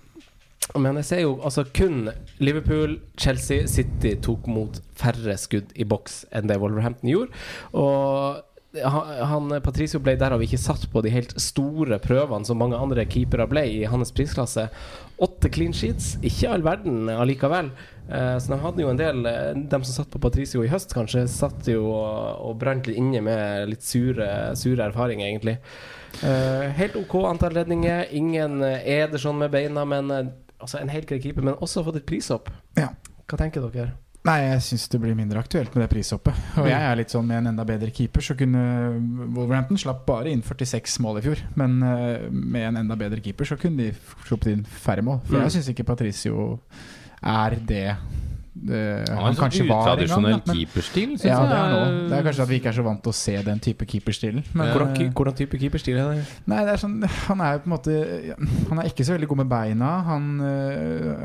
men 0.77 0.97
jeg 0.97 1.05
ser 1.05 1.21
jo 1.21 1.37
altså 1.45 1.65
kun 1.75 2.09
Liverpool, 2.41 2.99
Chelsea, 3.21 3.67
City 3.69 4.15
tok 4.17 4.47
mot 4.49 4.81
færre 4.97 5.37
skudd 5.39 5.73
i 5.77 5.85
boks 5.85 6.25
enn 6.33 6.49
det 6.49 6.57
Wolverhampton 6.63 7.11
gjorde. 7.11 7.31
Og 7.75 8.43
han, 8.83 9.53
Patricio 9.63 10.01
ble 10.03 10.17
derav 10.19 10.43
ikke 10.43 10.59
satt 10.59 10.87
på 10.91 11.03
de 11.05 11.13
helt 11.15 11.35
store 11.41 12.01
prøvene 12.03 12.47
som 12.47 12.59
mange 12.59 12.79
andre 12.79 13.05
keepere 13.07 13.47
ble 13.51 13.63
i 13.71 13.83
hans 13.91 14.11
prisklasse. 14.15 14.67
Åtte 15.23 15.51
clean 15.55 15.75
sheets, 15.77 16.17
ikke 16.27 16.51
all 16.51 16.65
verden 16.67 17.11
allikevel. 17.13 17.71
Eh, 18.09 18.37
så 18.43 18.51
de 18.53 18.61
hadde 18.61 18.83
jo 18.83 18.91
en 18.91 18.99
del 18.99 19.25
eh, 19.31 19.55
De 19.57 19.79
som 19.87 19.95
satt 19.95 20.11
på 20.13 20.21
Patricio 20.21 20.61
i 20.65 20.69
høst, 20.69 20.93
kanskje, 20.93 21.23
satt 21.31 21.71
jo 21.71 21.87
og, 21.87 22.43
og 22.51 22.59
brant 22.61 22.89
litt 22.91 22.99
inne 23.01 23.23
med 23.25 23.71
litt 23.71 23.87
sure, 23.87 24.29
sure 24.59 24.91
erfaringer, 24.91 25.31
egentlig. 25.31 25.57
Eh, 26.21 26.67
helt 26.81 26.99
OK 27.01 27.19
antall 27.31 27.57
redninger. 27.61 28.11
Ingen 28.17 28.61
Ederson 28.65 29.39
med 29.41 29.55
beina, 29.55 29.87
men 29.89 30.11
altså 30.59 30.81
en 30.81 30.93
helt 30.93 31.09
grei 31.11 31.23
keeper. 31.23 31.47
Men 31.47 31.61
også 31.63 31.87
fått 31.87 32.03
et 32.03 32.09
prishopp. 32.09 32.51
Ja. 32.79 32.91
Hva 33.25 33.41
tenker 33.41 33.65
dere? 33.73 33.95
Nei, 34.25 34.39
jeg 34.41 34.61
syns 34.65 34.87
det 34.89 34.99
blir 35.03 35.13
mindre 35.15 35.37
aktuelt 35.43 35.75
med 35.77 35.83
det 35.85 35.91
prishoppet. 35.93 36.33
Og 36.57 36.65
jeg 36.71 36.81
er 36.81 36.97
litt 36.97 37.13
sånn 37.13 37.27
med 37.29 37.43
en 37.43 37.51
enda 37.51 37.65
bedre 37.69 37.91
keeper, 37.93 38.25
så 38.25 38.33
kunne 38.39 38.63
Wolverhampton 39.37 39.77
slapp 39.77 40.07
bare 40.09 40.33
inn 40.33 40.41
46 40.41 40.97
mål 41.05 41.19
i 41.21 41.25
fjor. 41.27 41.43
Men 41.61 41.75
eh, 41.85 42.31
med 42.33 42.71
en 42.71 42.77
enda 42.87 42.97
bedre 42.97 43.21
keeper 43.21 43.45
så 43.45 43.59
kunne 43.61 43.77
de 43.77 43.91
sluppet 44.25 44.55
inn 44.55 44.65
færre 44.65 45.05
mål. 45.05 45.21
For 45.27 45.37
Mm. 45.37 45.43
jeg 45.45 45.53
syns 45.59 45.69
ikke 45.75 45.85
Patricio 45.93 46.61
er 47.23 47.51
det 47.69 47.97
det, 48.55 49.09
Han 49.11 49.19
han 49.19 49.35
sånn 49.35 49.43
kanskje 49.51 49.65
var 49.69 49.99
en 49.99 50.07
gang. 50.07 50.23
men- 50.23 50.41
keeperstil. 50.57 51.15
Ja, 51.27 51.41
det 51.45 51.57
er 51.59 51.71
nå. 51.75 52.09
Det 52.09 52.13
er 52.19 52.23
kanskje 52.23 52.43
at 52.45 52.49
vi 52.49 52.59
ikke 52.61 52.69
er 52.71 52.77
så 52.81 52.85
vant 52.85 53.03
til 53.03 53.11
å 53.11 53.15
se 53.15 53.43
den 53.43 53.59
type 53.61 53.85
keeperstilen. 53.85 54.45
Men, 54.55 54.69
Hvordan, 54.73 55.01
eh, 55.03 55.11
hvordan 55.11 55.35
type 55.37 55.59
keeperstil 55.59 55.99
er 55.99 56.15
det? 56.15 56.25
Nei, 56.47 56.65
det 56.65 56.73
er 56.73 56.77
sånn 56.81 57.03
Han 57.29 57.41
er 57.43 57.53
jo 57.55 57.59
på 57.59 57.67
en 57.67 57.77
måte 57.77 58.37
Han 58.71 58.79
er 58.79 58.85
ikke 58.89 59.05
så 59.05 59.19
veldig 59.19 59.29
god 59.29 59.37
med 59.39 59.49
beina. 59.51 60.05
Han, 60.05 60.41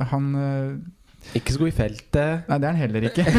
han 0.09 0.81
Ikke 1.38 1.53
så 1.53 1.59
god 1.61 1.67
i 1.69 1.75
feltet. 1.77 2.47
Nei, 2.49 2.57
det 2.57 2.67
er 2.69 2.73
han 2.73 2.82
heller 2.82 3.09
ikke. 3.09 3.25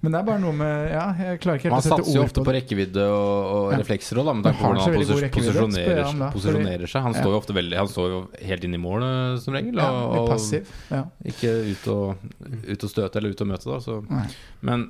Men 0.00 0.14
det 0.14 0.20
er 0.22 0.24
bare 0.24 0.40
noe 0.40 0.56
med 0.56 0.86
Ja, 0.94 1.02
jeg 1.12 1.40
klarer 1.42 1.58
ikke 1.60 1.66
helt 1.68 1.74
Man 1.74 1.82
å 1.82 1.84
sette 1.84 1.96
ord 2.00 2.00
på 2.00 2.06
det. 2.06 2.06
Man 2.06 2.06
satser 2.06 2.16
jo 2.16 2.22
ofte 2.24 2.44
på 2.46 2.54
rekkevidde 2.56 3.02
og, 3.12 3.50
og 3.52 3.66
Ja. 3.74 3.80
reflekser 3.82 4.20
òg, 4.22 4.30
Men 4.30 4.40
på 4.46 4.52
han 4.54 4.78
hvordan 4.78 4.80
han 4.80 5.34
posisjonerer, 5.34 6.00
han 6.06 6.22
da, 6.24 6.30
posisjonerer 6.32 6.88
seg. 6.88 7.04
Han 7.04 7.12
Ja. 7.12 7.20
står 7.20 7.34
jo 7.34 7.40
ofte 7.42 7.56
veldig 7.58 7.76
Han 7.76 7.90
står 7.92 8.08
jo 8.14 8.20
helt 8.48 8.64
inn 8.64 8.74
i 8.78 8.80
mål 8.80 9.04
eh, 9.04 9.36
som 9.44 9.54
regel. 9.58 9.76
Og, 9.84 10.16
og 10.22 10.30
passiv. 10.32 10.72
Ja. 10.88 11.02
ikke 11.34 11.52
ut 11.68 11.90
og, 11.92 12.24
ut 12.64 12.86
og 12.88 12.90
støte 12.94 13.20
eller 13.20 13.36
ut 13.36 13.44
og 13.44 13.50
møte, 13.52 13.76
da. 13.76 14.24
Men 14.64 14.88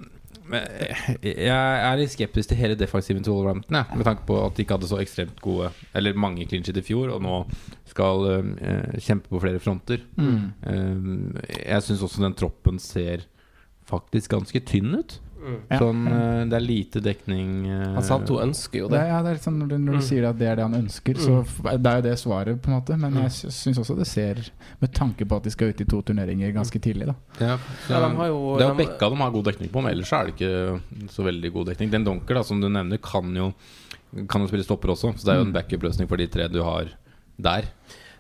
jeg 0.51 1.49
er 1.55 1.99
litt 2.01 2.13
skeptisk 2.13 2.51
til 2.51 2.59
hele 2.61 2.77
defensiven 2.79 3.25
til 3.25 3.35
Wolverhampton, 3.35 3.77
Ja, 3.81 3.85
med 3.97 4.07
tanke 4.09 4.27
på 4.29 4.39
at 4.43 4.57
de 4.57 4.65
ikke 4.65 4.79
hadde 4.79 4.91
så 4.91 5.01
ekstremt 5.03 5.41
gode 5.45 5.71
Eller 5.97 6.19
mange 6.19 6.47
clean 6.49 6.65
shit 6.67 6.81
i 6.81 6.85
fjor, 6.85 7.13
og 7.15 7.23
nå 7.25 7.43
skal 7.91 8.27
uh, 8.29 8.99
kjempe 9.03 9.31
på 9.31 9.41
flere 9.43 9.63
fronter. 9.63 10.05
Mm. 10.17 10.53
Uh, 10.63 11.41
jeg 11.59 11.87
syns 11.87 12.05
også 12.07 12.23
den 12.23 12.37
troppen 12.39 12.79
ser 12.83 13.27
faktisk 13.91 14.31
ganske 14.37 14.63
tynn 14.67 14.95
ut. 15.01 15.17
Ja. 15.41 15.79
Sånn, 15.81 16.01
eh, 16.07 16.45
det 16.51 16.57
er 16.59 16.61
lite 16.61 17.01
dekning 17.01 17.65
eh, 17.67 17.95
Han 17.97 18.27
hun 18.29 18.43
ønsker 18.51 18.79
jo 18.83 18.89
Det, 18.89 18.99
det. 18.99 19.07
ja, 19.09 19.23
det 19.23 19.29
er 19.31 19.37
litt 19.39 19.47
sånn 19.47 19.59
når 19.59 19.69
du, 19.71 19.77
når 19.79 19.93
du 19.93 19.99
Mm. 19.99 20.03
sier 20.11 20.29
at 20.29 20.39
det 20.39 20.49
er 20.49 20.57
det 20.57 20.63
han 20.67 20.75
ønsker, 20.75 21.15
så 21.17 21.45
det 21.81 21.87
er 21.87 21.97
jo 21.97 22.03
det 22.03 22.19
svaret, 22.21 22.61
på 22.61 22.69
en 22.69 22.75
måte. 22.81 22.99
Men 22.99 23.13
Mm. 23.15 23.23
jeg 23.23 23.31
syns 23.53 23.79
også 23.79 23.97
det 23.97 24.07
ser 24.07 24.37
Med 24.81 24.93
tanke 24.93 25.25
på 25.27 25.37
at 25.37 25.43
de 25.45 25.51
skal 25.51 25.69
ut 25.69 25.81
i 25.81 25.85
to 25.85 26.03
turneringer 26.03 26.53
ganske 26.53 26.79
tidlig, 26.81 27.07
da. 27.07 27.15
Ja, 27.41 27.57
så, 27.87 27.91
Ja, 27.91 28.09
de 28.09 28.17
har 28.17 28.27
jo- 28.27 28.57
det 28.59 28.67
er 28.67 28.69
jo 28.69 28.75
Bekka 28.85 29.11
de 29.11 29.17
har 29.17 29.31
god 29.31 29.45
dekning 29.45 29.69
på, 29.71 29.83
men 29.83 29.93
ellers 29.93 30.13
er 30.13 30.27
det 30.27 30.37
ikke 30.37 30.81
så 31.09 31.25
veldig 31.25 31.53
god 31.53 31.67
dekning. 31.69 31.91
Den 31.91 32.05
Donker, 32.05 32.35
da, 32.35 32.43
som 32.43 32.61
du 32.61 32.69
nevner, 32.69 32.99
kan 33.01 33.35
jo 33.35 33.55
Kan 34.29 34.41
jo 34.43 34.49
spille 34.49 34.65
stopper 34.65 34.89
også, 34.91 35.15
så 35.17 35.25
det 35.25 35.29
er 35.29 35.35
jo 35.37 35.41
en 35.43 35.53
Mm. 35.53 35.55
backup-løsning 35.55 36.09
for 36.09 36.17
de 36.17 36.27
tre 36.27 36.49
du 36.49 36.63
har 36.65 36.89
der. 37.41 37.63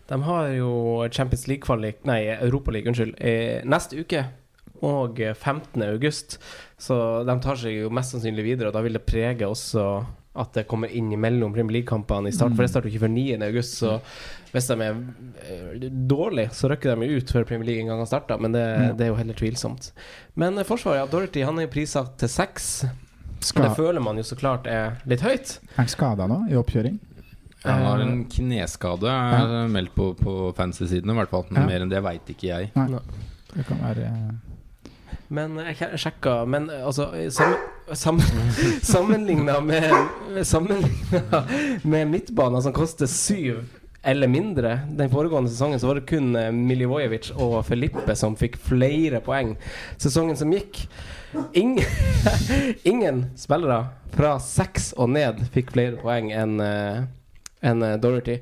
De 0.06 0.20
har 0.22 0.46
jo 0.52 1.08
Champions 1.10 1.48
League-kvalik 1.48 2.04
Nei, 2.04 2.26
Europaliga, 2.40 2.86
unnskyld. 2.90 3.14
eh, 3.20 3.62
Neste 3.64 3.98
uke 3.98 4.24
og 4.87 5.18
15. 5.35 5.83
august. 5.91 6.39
Så 6.81 6.97
de 7.28 7.37
tar 7.45 7.59
seg 7.61 7.76
jo 7.83 7.91
mest 7.93 8.14
sannsynlig 8.14 8.45
videre, 8.53 8.70
og 8.70 8.76
da 8.78 8.83
vil 8.85 8.97
det 8.97 9.05
prege 9.09 9.49
også 9.49 9.85
at 10.41 10.55
det 10.55 10.62
kommer 10.70 10.93
inn 10.95 11.11
mellom 11.18 11.51
Premier 11.53 11.81
League-kampene 11.81 12.31
i 12.31 12.33
start. 12.33 12.53
Mm. 12.53 12.57
For 12.57 12.62
det 12.64 12.70
starter 12.70 12.89
jo 12.89 12.95
ikke 12.95 13.03
før 13.03 13.12
9. 13.16 13.24
august, 13.49 13.74
så 13.81 13.97
hvis 14.55 14.68
de 14.70 14.76
er 14.87 15.01
eh, 15.43 15.89
dårlige, 16.11 16.53
så 16.55 16.70
røkker 16.70 16.95
de 16.95 17.09
jo 17.11 17.18
ut 17.18 17.33
før 17.35 17.47
Premier 17.49 17.66
League 17.66 17.83
en 17.83 17.91
gang 17.91 18.03
har 18.05 18.09
starta, 18.09 18.39
men 18.41 18.55
det, 18.55 18.64
det 18.99 19.09
er 19.09 19.11
jo 19.11 19.18
heller 19.18 19.37
tvilsomt. 19.37 19.91
Men 20.39 20.57
eh, 20.59 20.66
forsvaret, 20.68 21.03
ja, 21.03 21.09
Dorothy 21.11 21.43
han 21.45 21.59
er 21.59 21.66
jo 21.66 21.72
prissatt 21.74 22.14
til 22.22 22.31
seks. 22.31 22.68
Ska, 23.41 23.64
Det 23.66 23.72
føler 23.78 24.05
man 24.05 24.20
jo 24.20 24.24
så 24.28 24.37
klart 24.39 24.68
er 24.70 24.99
litt 25.09 25.22
høyt. 25.24 25.57
er 25.72 25.78
han 25.81 25.91
skada 25.91 26.26
nå, 26.31 26.45
i 26.53 26.59
oppkjøring? 26.61 27.01
Han 27.64 27.83
har 27.85 28.01
Eh, 28.01 28.07
en 28.07 28.22
kneskade, 28.31 29.11
er 29.11 29.66
meldt 29.68 29.95
på, 29.99 30.12
på 30.16 30.37
fancy-siden 30.57 31.11
i 31.11 31.18
hvert 31.18 31.33
fall. 31.35 31.45
Ja. 31.51 31.66
Mer 31.66 31.83
enn 31.85 31.91
det 31.93 32.01
veit 32.07 32.31
ikke 32.33 32.53
jeg. 32.53 32.70
Nei. 32.78 33.03
Det 33.51 33.66
kan 33.66 33.83
være 33.83 34.07
Men 35.31 35.59
jeg 35.62 35.99
sjekka 36.03 36.41
Men 36.51 36.68
altså 36.74 37.11
sam, 37.31 37.55
sam, 37.95 38.18
Sammenligna 38.93 39.61
med 39.62 40.43
Sammenligna 40.47 41.45
med 41.83 42.11
midtbaner 42.11 42.64
som 42.64 42.74
koster 42.74 43.11
syv 43.11 43.62
eller 44.03 44.31
mindre 44.33 44.78
Den 44.97 45.11
foregående 45.12 45.51
sesongen 45.53 45.81
så 45.81 45.91
var 45.91 46.01
det 46.01 46.09
kun 46.09 46.33
eh, 46.37 46.51
Milivojevic 46.57 47.31
og 47.37 47.59
Felipe 47.68 48.14
som 48.16 48.33
fikk 48.39 48.57
flere 48.64 49.20
poeng. 49.20 49.55
Sesongen 50.01 50.39
som 50.40 50.52
gikk 50.55 50.86
Ingen, 51.55 51.85
ingen 52.90 53.20
spillere 53.39 53.85
fra 54.16 54.32
seks 54.43 54.90
og 54.97 55.12
ned 55.15 55.44
fikk 55.55 55.74
flere 55.77 56.01
poeng 56.01 56.32
enn 56.35 56.57
eh, 56.65 57.05
enn 57.62 57.81
Dorothy. 58.01 58.01
Doherty. 58.01 58.37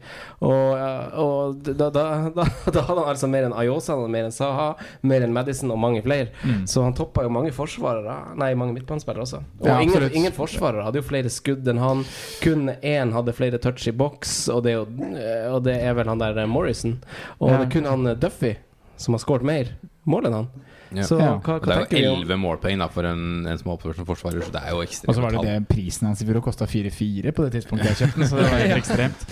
Og, 0.47 0.78
eh, 0.78 1.19
og 1.19 1.62
da, 1.66 1.89
da, 1.90 2.05
da, 2.36 2.45
da 2.73 2.85
hadde 2.86 3.01
han 3.03 3.11
altså 3.12 3.28
mer 3.31 3.49
enn 3.49 3.55
Ayosa, 3.57 3.97
mer 4.09 4.28
enn 4.28 4.35
Saha, 4.35 4.69
mer 5.03 5.24
enn 5.27 5.35
Madison 5.35 5.73
og 5.74 5.81
mange 5.82 6.03
flere. 6.05 6.31
Så 6.70 6.85
han 6.86 6.95
toppa 6.99 7.24
jo 7.27 7.32
mange 7.35 7.53
forsvarere 7.57 8.19
Nei, 8.39 8.53
mange 8.59 8.77
midtbanespillere 8.77 9.24
også. 9.27 9.43
Og 9.61 9.66
Ja, 9.69 9.78
ingen, 9.82 10.09
ingen 10.12 10.35
forsvarere 10.36 10.86
hadde 10.86 11.03
jo 11.03 11.07
flere 11.09 11.32
skudd 11.32 11.66
enn 11.69 11.82
han. 11.82 12.05
Kun 12.45 12.70
én 12.82 13.12
hadde 13.16 13.35
flere 13.36 13.59
touch 13.62 13.89
i 13.90 13.95
boks, 13.97 14.36
og 14.55 14.62
det 14.66 14.77
eh, 14.78 15.49
og 15.51 15.62
det 15.66 15.77
er 15.82 15.99
vel 15.99 16.09
han 16.11 16.23
der 16.23 16.39
eh, 16.45 16.49
Morrison. 16.51 16.99
Og 17.40 17.51
Ja. 17.51 17.59
det 17.65 17.73
kun 17.74 17.89
han 17.89 18.07
eh, 18.07 18.16
Duffy 18.19 18.55
som 18.99 19.15
har 19.15 19.23
skåret 19.23 19.47
mer 19.47 19.74
mål 20.09 20.27
enn 20.31 20.35
han. 20.43 20.49
Ja. 20.93 21.02
Så 21.05 21.19
Ja. 21.20 21.35
hva, 21.39 21.59
hva 21.60 21.86
Det 21.89 21.98
er 22.01 22.06
jo 22.09 22.15
elleve 22.16 22.39
målpoeng 22.40 22.78
da 22.81 22.89
for 22.89 23.05
en, 23.05 23.47
en 23.47 23.59
som 23.59 23.69
har 23.70 23.77
oppført 23.78 23.97
som 24.01 24.06
forsvarer, 24.09 24.40
så 24.47 24.52
det 24.55 24.62
er 24.65 24.70
jo 24.77 24.82
ekstremt 24.85 25.09
Og 25.12 25.15
så 25.19 25.24
var 25.27 25.31
det 25.36 25.47
det 25.48 25.56
prisen 25.69 26.06
hans 26.09 26.23
i 26.23 26.28
fjor 26.28 26.40
kosta 26.44 26.65
4-4 26.66 27.32
på 27.36 27.44
det 27.48 27.52
tidspunktet 27.59 27.90
jeg 27.93 27.98
kjøpte 28.06 28.23
den, 28.23 28.28
så 28.31 28.36
det 28.39 28.47
var 28.51 28.62
helt 28.62 28.78
ekstremt. 28.85 29.27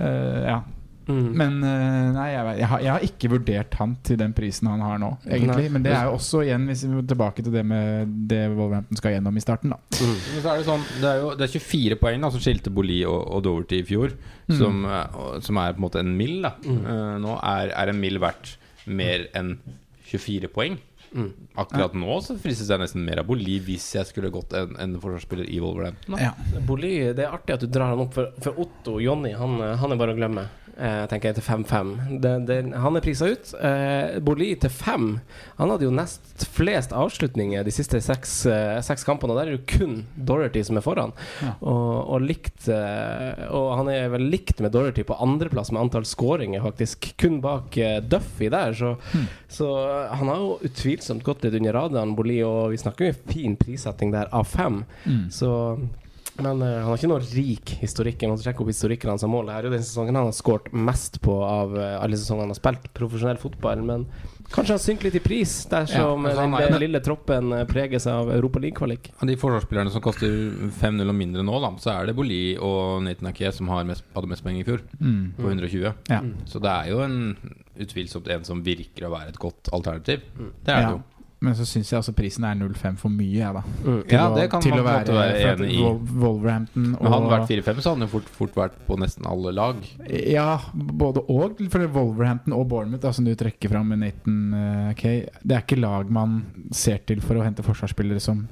Uh, 0.00 0.38
ja. 0.48 0.60
Mm. 1.02 1.32
Men 1.34 1.54
uh, 1.66 2.12
nei, 2.14 2.28
jeg, 2.30 2.52
jeg, 2.60 2.66
har, 2.70 2.80
jeg 2.84 2.90
har 2.94 3.04
ikke 3.08 3.28
vurdert 3.32 3.74
han 3.74 3.96
til 4.06 4.16
den 4.20 4.30
prisen 4.32 4.68
han 4.70 4.80
har 4.86 5.00
nå, 5.02 5.08
egentlig. 5.26 5.64
Nei. 5.66 5.72
Men 5.74 5.82
det 5.82 5.90
er 5.98 6.04
jo 6.06 6.12
også 6.14 6.44
igjen, 6.46 6.68
hvis 6.70 6.84
vi 6.86 6.92
går 6.94 7.08
tilbake 7.10 7.42
til 7.42 7.52
det 7.56 7.64
med 7.66 8.12
det 8.30 8.38
Wolverhampton 8.54 9.00
skal 9.00 9.16
gjennom 9.16 9.36
i 9.36 9.42
starten, 9.42 9.74
da. 9.74 9.80
Mm. 9.98 10.14
Men 10.14 10.44
så 10.44 10.52
er 10.52 10.60
det 10.62 10.68
sånn 10.68 10.84
Det 11.02 11.10
er 11.10 11.18
jo 11.24 11.32
det 11.40 11.48
er 11.48 11.52
24 11.58 11.98
poeng 12.04 12.22
da 12.22 12.30
som 12.30 12.44
skilte 12.46 12.70
Boli 12.70 13.00
og, 13.04 13.18
og 13.34 13.42
Doverty 13.48 13.82
i 13.82 13.86
fjor, 13.90 14.14
Mm. 14.52 14.56
som, 14.58 14.78
eh, 14.86 15.18
som 15.42 15.56
er 15.62 15.72
på 15.74 15.78
en 15.78 15.84
måte 15.88 16.00
en 16.02 16.16
mill. 16.18 16.44
Eh, 16.44 17.18
Nå 17.22 17.34
er, 17.42 17.70
er 17.78 17.88
en 17.92 18.00
mill 18.02 18.18
verdt 18.22 18.56
mer 18.86 19.26
enn 19.38 19.56
24 20.10 20.48
poeng. 20.54 20.78
Mm. 21.12 21.30
Akkurat 21.60 21.94
nå 21.98 22.14
så 22.24 22.36
fristes 22.40 22.70
jeg 22.72 22.80
nesten 22.80 23.04
mer 23.04 23.20
av 23.20 23.28
Boli 23.28 23.58
hvis 23.60 23.90
jeg 23.98 24.08
skulle 24.08 24.32
gått 24.32 24.54
en, 24.56 24.74
en 24.80 24.96
forsvarsspiller 25.00 25.48
i 25.52 25.60
Wolverhampton. 25.60 26.16
Ja. 26.20 26.32
Boli, 26.68 26.94
det 27.12 27.26
er 27.26 27.36
artig 27.36 27.58
at 27.58 27.64
du 27.64 27.68
drar 27.72 27.92
han 27.92 28.04
opp, 28.06 28.14
for, 28.16 28.32
for 28.44 28.62
Otto 28.64 28.96
Jonny, 29.02 29.34
han, 29.36 29.58
han 29.60 29.92
er 29.92 30.00
bare 30.00 30.16
å 30.16 30.18
glemme. 30.18 30.46
Eh, 30.78 31.02
tenker 31.06 31.28
jeg 31.28 31.34
til 31.36 31.44
5-5. 31.44 32.20
Det- 32.22 32.46
det- 32.46 32.74
Han 32.80 32.96
er 32.96 33.00
prisa 33.04 33.26
ut. 33.28 33.54
Eh, 33.60 34.18
Boli 34.20 34.54
til 34.58 34.70
5. 34.70 35.20
Han 35.58 35.68
hadde 35.70 35.84
jo 35.84 35.90
nest 35.90 36.46
flest 36.48 36.90
avslutninger 36.92 37.62
de 37.62 37.70
siste 37.70 38.00
seks, 38.00 38.46
eh, 38.46 38.80
seks 38.80 39.04
kampene, 39.04 39.30
og 39.32 39.36
der 39.36 39.52
er 39.52 39.56
det 39.58 39.66
kun 39.66 40.06
Dorothy 40.16 40.62
som 40.64 40.78
er 40.78 40.80
foran. 40.80 41.12
Ja. 41.42 41.52
Og, 41.60 42.08
og 42.14 42.20
likt 42.22 42.68
eh, 42.68 43.46
Og 43.52 43.76
han 43.76 43.88
er 43.88 44.08
vel 44.08 44.30
likt 44.30 44.60
med 44.60 44.72
Dorothy 44.72 45.04
på 45.04 45.14
andreplass 45.20 45.70
med 45.72 45.82
antall 45.82 46.04
skåringer, 46.08 46.62
faktisk. 46.62 47.12
Kun 47.18 47.40
bak 47.42 47.76
eh, 47.76 48.00
Duffy 48.00 48.48
der, 48.48 48.72
så, 48.72 48.96
så 49.48 49.68
eh, 50.08 50.16
han 50.16 50.28
har 50.28 50.36
jo 50.36 50.58
utvilsomt 50.64 51.22
gått 51.22 51.44
litt 51.44 51.54
under 51.54 51.72
radaren, 51.72 52.16
Boli, 52.16 52.40
og 52.42 52.70
vi 52.70 52.76
snakker 52.80 53.06
jo 53.12 53.18
fin 53.32 53.56
prissetting 53.56 54.10
der 54.10 54.26
av 54.32 54.46
5. 54.48 54.84
Mm. 55.06 55.26
Så 55.30 55.52
men 56.40 56.62
uh, 56.62 56.68
han 56.80 56.88
har 56.88 56.96
ikke 56.96 57.10
noe 57.10 57.24
rik 57.34 57.74
historikk. 57.82 58.22
Jeg 58.22 58.30
måtte 58.32 58.46
sjekke 58.46 58.62
opp 58.64 58.70
historikken 58.72 59.10
hans 59.12 59.24
av 59.26 59.30
mål. 59.32 59.46
Det 59.50 59.54
er 59.58 59.66
jo 59.68 59.72
den 59.74 59.82
sesongen 59.84 60.16
han 60.16 60.28
har 60.30 60.36
skåret 60.36 60.70
mest 60.72 61.20
på 61.24 61.34
av 61.44 61.74
uh, 61.76 61.98
alle 62.02 62.16
sesongene 62.16 62.46
han 62.48 62.54
har 62.54 62.60
spilt 62.60 62.88
profesjonell 62.96 63.40
fotball. 63.42 63.82
Men 63.84 64.06
kanskje 64.52 64.76
han 64.78 64.82
synker 64.84 65.08
litt 65.10 65.18
i 65.20 65.24
pris 65.24 65.52
dersom 65.70 66.24
Ja, 66.28 66.32
eh, 66.32 66.40
den, 66.40 66.56
den 66.72 66.80
lille 66.82 67.00
troppen 67.04 67.52
preges 67.70 68.06
av 68.10 68.30
Europa 68.32 68.60
League-kvalik. 68.64 69.10
Av 69.20 69.28
de 69.28 69.36
forsvarsspillerne 69.40 69.92
som 69.92 70.04
koster 70.04 70.32
5-0 70.80 71.04
og 71.12 71.16
mindre 71.20 71.44
nå, 71.46 71.60
da, 71.64 71.70
så 71.80 71.94
er 71.98 72.10
det 72.10 72.16
Boli 72.18 72.40
og 72.60 73.02
Nathan 73.06 73.30
Ake 73.32 73.52
som 73.56 73.68
har 73.72 73.84
mest, 73.88 74.04
hadde 74.16 74.32
mest 74.32 74.44
poeng 74.44 74.60
i 74.60 74.64
fjor, 74.66 74.82
Mm. 75.02 75.32
på 75.36 75.48
120. 75.48 75.94
Ja. 76.08 76.20
Så 76.48 76.60
det 76.62 76.70
er 76.72 76.90
jo 76.92 77.00
en 77.04 77.18
utvilsomt 77.82 78.28
en 78.30 78.44
som 78.44 78.60
virker 78.64 79.06
å 79.08 79.12
være 79.14 79.32
et 79.32 79.38
godt 79.40 79.70
alternativ. 79.72 80.20
Det 80.64 80.68
er 80.72 80.76
det 80.76 80.82
Ja. 80.82 80.90
jo. 80.96 81.02
Men 81.42 81.56
så 81.58 81.64
syns 81.66 81.88
jeg 81.90 81.98
altså 81.98 82.12
prisen 82.14 82.44
er 82.46 82.54
0,5 82.54 82.96
for 83.00 83.10
mye, 83.10 83.32
jeg, 83.34 83.54
da. 83.56 83.62
Mm. 83.82 83.96
Ja, 84.12 84.28
å- 84.30 84.36
det 84.36 84.44
kan 84.52 84.62
til 84.62 84.70
man 84.76 84.78
å 84.78 84.84
på 84.84 85.16
være 85.16 85.40
enig 85.42 85.72
i. 85.74 85.80
Wolverhampton 86.22 86.84
og 86.94 87.02
Men 87.02 87.12
hadde 87.12 87.28
det 87.28 87.32
vært 87.34 87.48
4-5, 87.64 87.80
så 87.82 87.90
hadde 87.90 88.04
han 88.06 88.12
fort, 88.12 88.28
fort 88.38 88.54
vært 88.54 88.76
på 88.86 88.98
nesten 89.02 89.26
alle 89.26 89.52
lag. 89.52 89.76
Ja, 90.08 90.58
både 90.72 91.24
og. 91.28 91.58
For 91.72 91.86
Wolverhampton 91.98 92.52
og 92.54 92.68
Bournemouth, 92.70 93.02
da, 93.02 93.10
som 93.12 93.24
du 93.26 93.34
trekker 93.34 93.68
fram 93.74 93.88
med 93.90 93.98
Nathan 94.04 94.54
eh, 94.54 94.94
Kay, 94.94 95.26
det 95.42 95.56
er 95.58 95.62
ikke 95.66 95.80
lag 95.82 96.08
man 96.10 96.44
ser 96.70 96.98
til 97.06 97.20
for 97.20 97.34
å 97.34 97.42
hente 97.42 97.62
forsvarsspillere 97.66 98.20
som 98.22 98.46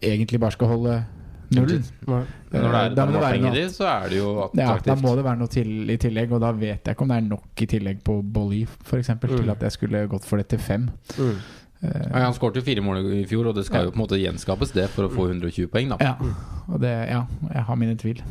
egentlig 0.00 0.38
bare 0.40 0.52
skal 0.54 0.68
holde 0.68 1.04
null. 1.50 1.82
Når 2.06 2.26
det 2.52 2.60
er 2.60 2.94
Da 2.94 3.04
må 3.06 3.12
det 3.12 3.20
være 3.22 3.40
noe- 3.40 3.68
så 3.72 3.84
er 3.88 4.08
det 4.10 4.18
jo 4.18 4.50
Ja, 4.54 4.78
da 4.84 4.94
må 4.96 5.14
det 5.16 5.24
være 5.24 5.38
noe 5.38 5.48
til 5.48 5.90
i 5.90 5.96
tillegg, 5.96 6.32
og 6.32 6.40
da 6.40 6.52
vet 6.52 6.84
jeg 6.84 6.94
ikke 6.96 7.02
om 7.02 7.08
det 7.08 7.16
er 7.16 7.28
nok 7.28 7.62
i 7.62 7.66
tillegg 7.66 8.02
på 8.04 8.22
Bolly, 8.22 8.62
f.eks., 8.84 9.08
Mm. 9.08 9.20
til 9.38 9.50
at 9.50 9.60
jeg 9.60 9.72
skulle 9.72 10.06
gått 10.08 10.24
for 10.24 10.36
det 10.36 10.48
til 10.48 10.58
fem. 10.58 10.90
Mm. 11.18 11.36
Eh, 11.82 11.88
Ja, 12.10 12.24
han 12.24 12.34
skåret 12.34 12.56
jo 12.56 12.62
fire 12.66 12.80
mål 12.82 13.04
i 13.20 13.24
fjor, 13.24 13.46
og 13.48 13.54
det 13.54 13.64
skal 13.66 13.80
Ja. 13.80 13.84
jo 13.84 13.90
på 13.90 14.00
en 14.00 14.02
måte 14.06 14.18
gjenskapes 14.18 14.72
det 14.74 14.88
for 14.90 15.06
å 15.06 15.12
få 15.14 15.28
120 15.30 15.68
poeng. 15.68 15.88
da 15.90 15.96
ja, 16.00 16.14
og 16.68 16.80
det 16.80 17.08
Ja, 17.08 17.24
jeg 17.54 17.62
har 17.62 17.74
mine 17.76 17.94
tvil. 17.96 18.22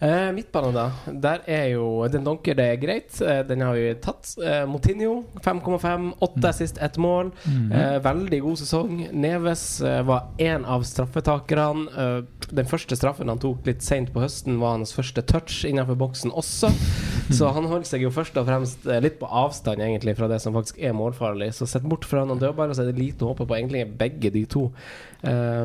Eh, 0.00 0.32
midtbanen, 0.34 0.74
da. 0.74 0.90
Der 1.06 1.42
er 1.46 1.68
jo 1.74 2.06
Den 2.10 2.24
donker, 2.26 2.54
det 2.54 2.64
er 2.66 2.80
greit. 2.82 3.20
Eh, 3.22 3.42
den 3.46 3.60
har 3.60 3.74
vi 3.74 3.94
tatt. 4.02 4.34
Eh, 4.42 4.64
Motinho 4.66 5.24
5,5. 5.40 6.12
Åtte 6.20 6.52
sist 6.52 6.78
ett 6.82 6.96
mål. 6.98 7.30
Eh, 7.72 7.98
veldig 8.02 8.40
god 8.42 8.58
sesong. 8.58 9.08
Neves 9.12 9.80
eh, 9.80 10.02
var 10.02 10.28
en 10.38 10.64
av 10.64 10.82
straffetakerne. 10.82 11.86
Eh, 11.96 12.48
den 12.50 12.66
første 12.66 12.96
straffen 12.98 13.30
han 13.30 13.38
tok 13.42 13.64
litt 13.66 13.82
seint 13.82 14.12
på 14.12 14.20
høsten, 14.24 14.58
var 14.60 14.76
hans 14.76 14.92
første 14.94 15.22
touch 15.22 15.64
innenfor 15.64 15.96
boksen 15.98 16.34
også. 16.34 16.72
Så 17.38 17.48
han 17.56 17.64
holdt 17.70 17.88
seg 17.88 18.02
jo 18.04 18.12
først 18.12 18.36
og 18.36 18.46
fremst 18.50 18.84
litt 19.00 19.16
på 19.20 19.30
avstand 19.30 19.80
egentlig 19.80 20.16
fra 20.18 20.28
det 20.28 20.42
som 20.44 20.52
faktisk 20.56 20.82
er 20.84 20.92
målfarlig. 20.96 21.52
Så 21.56 21.66
sett 21.70 21.86
bort 21.88 22.04
fra 22.04 22.26
noen 22.26 22.42
dødballer, 22.42 22.76
så 22.76 22.84
er 22.84 22.92
det 22.92 23.00
lite 23.00 23.24
å 23.24 23.32
håpe 23.32 23.46
på 23.48 23.56
egentlig 23.56 23.86
begge 23.96 24.32
de 24.34 24.44
to. 24.50 24.66
Eh, 25.24 25.64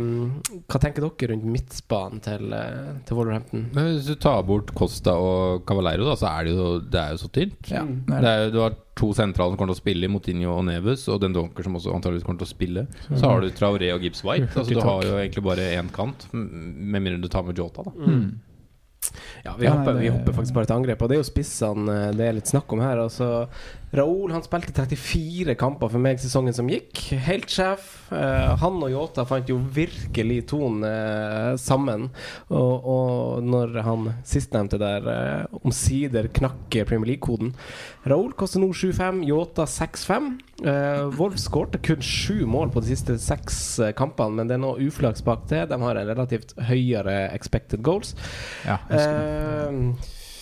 hva 0.71 0.79
tenker 0.79 1.03
dere 1.03 1.29
rundt 1.33 1.43
midtbanen 1.51 2.21
til, 2.23 2.53
eh, 2.53 2.93
til 3.05 3.17
Wolverhampton? 3.17 3.65
Men 3.75 3.89
hvis 3.95 4.07
du 4.07 4.15
tar 4.15 4.41
bort 4.47 4.71
Costa 4.73 5.11
og 5.19 5.65
Cavaleiro, 5.67 6.05
da, 6.07 6.15
så 6.15 6.29
er 6.31 6.45
det 6.47 6.53
jo, 6.55 6.79
det 6.79 6.99
er 7.01 7.11
jo 7.15 7.21
så 7.25 7.29
tynt. 7.35 7.71
Ja, 7.71 7.83
Mm. 7.83 8.05
det 8.07 8.15
er 8.15 8.21
Det 8.21 8.29
er 8.29 8.43
jo, 8.45 8.51
du 8.51 8.59
har 8.63 8.75
to 8.95 9.13
sentraler 9.13 9.51
som 9.51 9.57
kommer 9.57 9.73
til 9.73 9.79
å 9.79 9.83
spille, 9.83 10.09
Motinho 10.11 10.57
og 10.57 10.65
Neves, 10.65 11.07
og 11.07 11.21
den 11.21 11.33
Donker 11.33 11.63
som 11.63 11.75
også 11.75 11.93
antakeligvis 11.95 12.23
kommer 12.27 12.39
til 12.39 12.47
å 12.47 12.55
spille. 12.55 12.87
Så 13.15 13.23
har 13.29 13.41
du 13.41 13.49
Traoré 13.51 13.93
og 13.95 14.01
Gibbs 14.01 14.23
White. 14.23 14.49
Altså, 14.55 14.73
du 14.73 14.81
har 14.81 15.01
jo 15.03 15.15
egentlig 15.17 15.43
bare 15.43 15.69
én 15.75 15.89
kant, 15.91 16.27
med 16.33 17.01
mindre 17.01 17.21
du 17.21 17.27
tar 17.27 17.43
med 17.43 17.55
Jota. 17.55 17.83
Da. 17.83 17.91
Mm. 17.91 18.39
Ja, 19.45 19.53
vi, 19.57 19.63
Ja, 19.65 19.71
hopper, 19.77 19.93
nei, 19.95 20.01
vi 20.01 20.09
hopper 20.11 20.33
faktisk 20.35 20.53
bare 20.53 20.65
til 20.67 20.75
angrep, 20.75 21.01
og 21.01 21.07
det 21.09 21.15
er 21.15 21.21
jo 21.23 21.29
spissene 21.31 21.87
eh, 22.09 22.11
det 22.19 22.25
er 22.27 22.33
litt 22.35 22.49
snakk 22.51 22.71
om 22.75 22.81
her. 22.83 22.97
Altså, 22.99 23.47
Raoul 23.91 24.31
han 24.31 24.43
spilte 24.45 24.73
34 24.75 25.55
kamper 25.57 25.89
for 25.89 26.01
meg 26.01 26.19
sesongen 26.21 26.53
som 26.53 26.67
gikk. 26.69 27.01
Helt 27.25 27.49
sjef. 27.49 27.87
Eh, 28.13 28.51
han 28.61 28.77
og 28.83 28.91
Yota 28.93 29.25
fant 29.25 29.49
jo 29.49 29.57
virkelig 29.73 30.43
tonen 30.51 30.85
eh, 30.85 31.53
sammen. 31.61 32.09
Og, 32.53 32.85
og 32.93 33.47
når 33.47 33.79
han 33.85 34.11
sistnevnte 34.27 34.77
der 34.81 35.09
eh, 35.13 35.57
omsider 35.63 36.29
knakk 36.29 36.77
Premier 36.85 37.15
League-koden 37.15 37.55
Raoul 38.09 38.31
koster 38.37 38.61
nå 38.61 38.69
7-5, 38.77 39.23
Yota 39.29 39.65
6-5. 39.69 40.29
Eh, 40.69 41.01
Wolf 41.17 41.39
skårte 41.41 41.81
kun 41.81 42.05
sju 42.05 42.45
mål 42.49 42.69
på 42.73 42.83
de 42.83 42.91
siste 42.93 43.17
seks 43.21 43.57
eh, 43.81 43.95
kampene, 43.97 44.37
men 44.37 44.49
det 44.51 44.59
er 44.59 44.63
noe 44.63 44.85
uflaks 44.85 45.25
bak 45.25 45.47
det. 45.49 45.65
De 45.73 45.81
har 45.81 45.97
en 45.97 46.13
relativt 46.13 46.53
høyere 46.69 47.23
expected 47.33 47.81
goals. 47.85 48.13
Ja, 48.67 48.77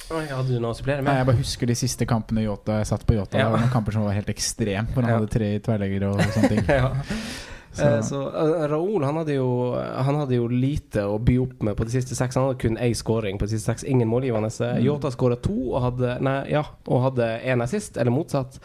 hadde 0.09 0.47
du 0.53 0.59
noe 0.63 0.71
å 0.71 0.77
supplere 0.77 1.01
med? 1.03 1.09
Nei, 1.11 1.17
jeg 1.19 1.27
bare 1.31 1.41
husker 1.41 1.67
de 1.67 1.75
siste 1.75 2.05
kampene 2.09 2.45
Jota, 2.45 2.79
jeg 2.81 2.87
satt 2.87 3.03
på 3.07 3.17
Jota. 3.17 3.37
Ja. 3.37 3.49
Det 3.49 3.51
var 3.57 3.65
noen 3.65 3.73
kamper 3.73 3.91
som 3.97 4.05
var 4.07 4.15
helt 4.17 4.31
ekstreme, 4.31 4.87
hvor 4.93 5.03
han 5.03 5.11
Ja. 5.11 5.19
hadde 5.19 5.29
tre 5.33 5.49
i 5.55 5.59
tverrlegger 5.59 6.07
og 6.09 6.21
sånne 6.21 6.49
ting. 6.53 6.65
ja. 6.81 6.93
Så- 7.77 7.85
Eh, 7.85 8.01
Så 8.01 8.19
eh, 8.33 8.67
Raoul 8.71 9.03
han 9.05 9.15
hadde, 9.19 9.35
jo, 9.35 9.75
han 9.77 10.15
hadde 10.15 10.33
jo 10.33 10.47
lite 10.49 11.03
å 11.05 11.19
by 11.21 11.35
opp 11.43 11.61
med 11.61 11.75
på 11.77 11.85
de 11.85 11.91
siste 11.93 12.15
seks. 12.17 12.33
Han 12.35 12.47
hadde 12.47 12.57
kun 12.63 12.77
én 12.81 12.95
scoring 12.97 13.37
på 13.37 13.45
de 13.45 13.51
siste 13.53 13.69
seks. 13.69 13.83
Ingen 13.85 14.07
målgivende. 14.09 14.49
Mm. 14.49 14.81
Yota 14.81 15.11
skåra 15.13 15.35
to 15.39 15.73
og 15.75 15.81
hadde 15.83 16.15
Nei, 16.25 16.39
ja, 16.49 16.63
og 16.87 17.03
hadde 17.03 17.27
én 17.45 17.61
assist, 17.61 17.97
eller 18.01 18.09
motsatt. 18.15 18.57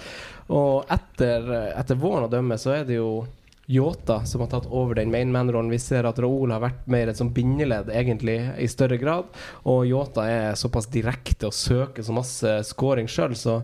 Og 0.49 0.87
etter, 0.89 1.45
etter 1.77 1.95
våren 2.01 2.25
å 2.25 2.31
dømme, 2.33 2.57
så 2.57 2.73
er 2.81 2.85
det 2.89 2.97
jo 2.97 3.27
Yota 3.71 4.25
som 4.27 4.43
har 4.43 4.51
tatt 4.51 4.67
over 4.71 4.99
den 4.99 5.13
mainman-rollen. 5.13 5.71
Vi 5.71 5.79
ser 5.79 6.05
at 6.09 6.19
Raoul 6.19 6.51
har 6.51 6.61
vært 6.65 6.87
mer 6.91 7.09
et 7.13 7.17
sånn 7.21 7.33
bindeledd, 7.35 7.93
egentlig, 7.95 8.39
i 8.59 8.67
større 8.71 8.99
grad. 8.99 9.31
Og 9.71 9.85
Yota 9.87 10.27
er 10.29 10.59
såpass 10.59 10.91
direkte 10.93 11.47
og 11.47 11.55
søker 11.57 12.03
så 12.03 12.17
masse 12.17 12.57
scoring 12.73 13.11
sjøl, 13.11 13.37
så 13.39 13.63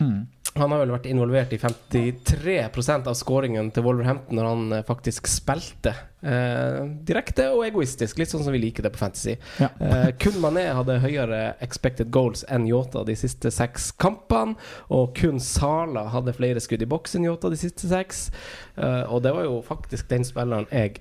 Mm. 0.00 0.26
Han 0.60 0.74
har 0.74 0.82
vel 0.82 0.92
vært 0.92 1.08
involvert 1.08 1.52
i 1.56 1.58
53% 1.60 3.08
av 3.08 3.16
skåringen 3.18 3.70
til 3.74 3.86
Wolverhampton 3.86 4.36
når 4.36 4.48
han 4.50 4.72
eh, 4.76 4.86
faktisk 4.86 5.28
spilte. 5.30 5.94
Eh, 6.20 6.82
direkte 7.08 7.46
og 7.54 7.64
egoistisk, 7.64 8.18
litt 8.20 8.32
sånn 8.32 8.44
som 8.44 8.52
vi 8.52 8.60
liker 8.60 8.84
det 8.84 8.92
på 8.92 9.00
Fantasy. 9.00 9.38
Ja. 9.62 9.70
Eh, 9.80 10.10
kun 10.20 10.36
Mané 10.42 10.66
hadde 10.76 10.98
høyere 11.00 11.42
expected 11.64 12.12
goals 12.12 12.44
enn 12.52 12.68
Yota 12.68 13.06
de 13.08 13.16
siste 13.16 13.52
seks 13.54 13.90
kampene. 13.96 14.58
Og 14.92 15.14
kun 15.16 15.40
Sala 15.40 16.08
hadde 16.12 16.36
flere 16.36 16.60
skudd 16.62 16.84
i 16.84 16.90
boks 16.90 17.16
enn 17.16 17.28
Yota 17.28 17.52
de 17.52 17.60
siste 17.60 17.88
seks. 17.90 18.28
Eh, 18.76 19.04
og 19.08 19.24
det 19.24 19.32
var 19.36 19.48
jo 19.48 19.62
faktisk 19.64 20.10
den 20.12 20.28
spilleren 20.28 20.68
jeg 20.70 21.00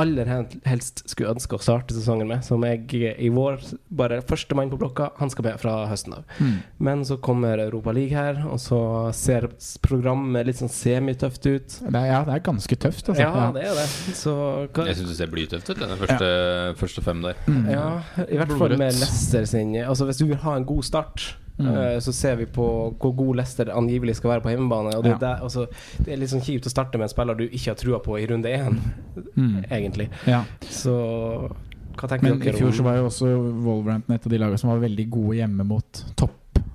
aller 0.00 0.28
helst 0.66 1.04
skulle 1.10 1.32
ønske 1.34 1.56
å 1.56 1.62
starte 1.62 1.94
sesongen 1.94 2.28
med. 2.30 2.44
Som 2.46 2.64
jeg 2.66 2.86
i 2.94 3.30
vår 3.32 3.60
bare 3.94 4.20
første 4.26 4.56
mann 4.58 4.72
på 4.72 4.78
blokka. 4.80 5.10
Han 5.20 5.30
skal 5.32 5.48
med 5.48 5.60
fra 5.62 5.76
høsten 5.90 6.16
av. 6.18 6.24
Mm. 6.38 6.56
Men 6.88 7.04
så 7.06 7.18
kommer 7.22 7.62
Europa 7.62 7.94
League 7.94 8.16
her, 8.16 8.42
og 8.48 8.58
så 8.62 8.80
ser 9.16 9.48
programmet 9.84 10.48
litt 10.48 10.60
sånn 10.62 10.72
semitøft 10.72 11.46
ut. 11.46 11.78
Det 11.84 12.00
er, 12.00 12.08
ja, 12.10 12.22
det 12.26 12.38
er 12.38 12.44
ganske 12.50 12.80
tøft, 12.86 13.12
altså. 13.12 13.22
Ja, 13.22 13.46
det 13.54 13.66
er 13.68 13.78
det. 13.78 13.86
Så 14.18 14.34
hva, 14.74 14.88
Jeg 14.88 14.98
syns 15.00 15.12
det 15.12 15.20
ser 15.20 15.32
blytøft 15.32 15.70
ut, 15.70 15.80
den 15.80 15.96
første, 16.00 16.28
første 16.80 17.04
fem 17.04 17.22
der. 17.24 17.40
Mm. 17.46 17.64
Ja, 17.74 17.86
i 18.26 18.40
hvert 18.40 18.58
fall 18.58 18.76
med 18.80 18.98
Lesser 18.98 19.46
sin 19.48 19.74
Altså 19.74 20.06
Hvis 20.06 20.20
du 20.20 20.26
vil 20.28 20.38
ha 20.44 20.54
en 20.58 20.66
god 20.68 20.84
start, 20.86 21.34
Mm. 21.58 21.66
eh, 21.70 21.98
så 22.02 22.12
ser 22.12 22.34
vi 22.36 22.46
på 22.46 22.64
hvor 22.98 23.12
god 23.16 23.36
Leicester 23.36 23.68
angivelig 23.70 24.16
skal 24.16 24.30
være 24.30 24.40
på 24.42 24.50
hjemmebane. 24.50 24.96
Og 24.96 25.04
det, 25.04 25.10
Ja. 25.10 25.14
er 25.16 25.18
der, 25.20 25.42
altså, 25.44 25.66
det 26.04 26.12
er 26.12 26.16
litt 26.16 26.30
sånn 26.30 26.42
kjipt 26.42 26.66
å 26.66 26.70
starte 26.70 26.98
med 26.98 27.02
en 27.06 27.08
spiller 27.12 27.34
du 27.38 27.44
ikke 27.48 27.70
har 27.70 27.76
trua 27.78 27.98
på 28.02 28.18
i 28.20 28.26
runde 28.26 28.48
én, 28.50 28.78
Mm. 29.36 29.64
egentlig. 29.70 30.08
ja. 30.26 30.44
Så 30.62 30.94
hva 31.96 32.08
tenker 32.10 32.22
Men 32.22 32.42
i 32.42 32.52
fjor 32.52 32.72
så 32.74 32.82
var 32.82 32.96
jo 32.96 33.06
også 33.06 33.28
Wolverhampton 33.62 34.14
et 34.16 34.26
av 34.26 34.32
de 34.32 34.38
lagene 34.38 34.58
som 34.58 34.70
var 34.70 34.80
veldig 34.82 35.08
gode 35.10 35.36
hjemme 35.38 35.64
mot 35.64 36.04
topp 36.16 36.32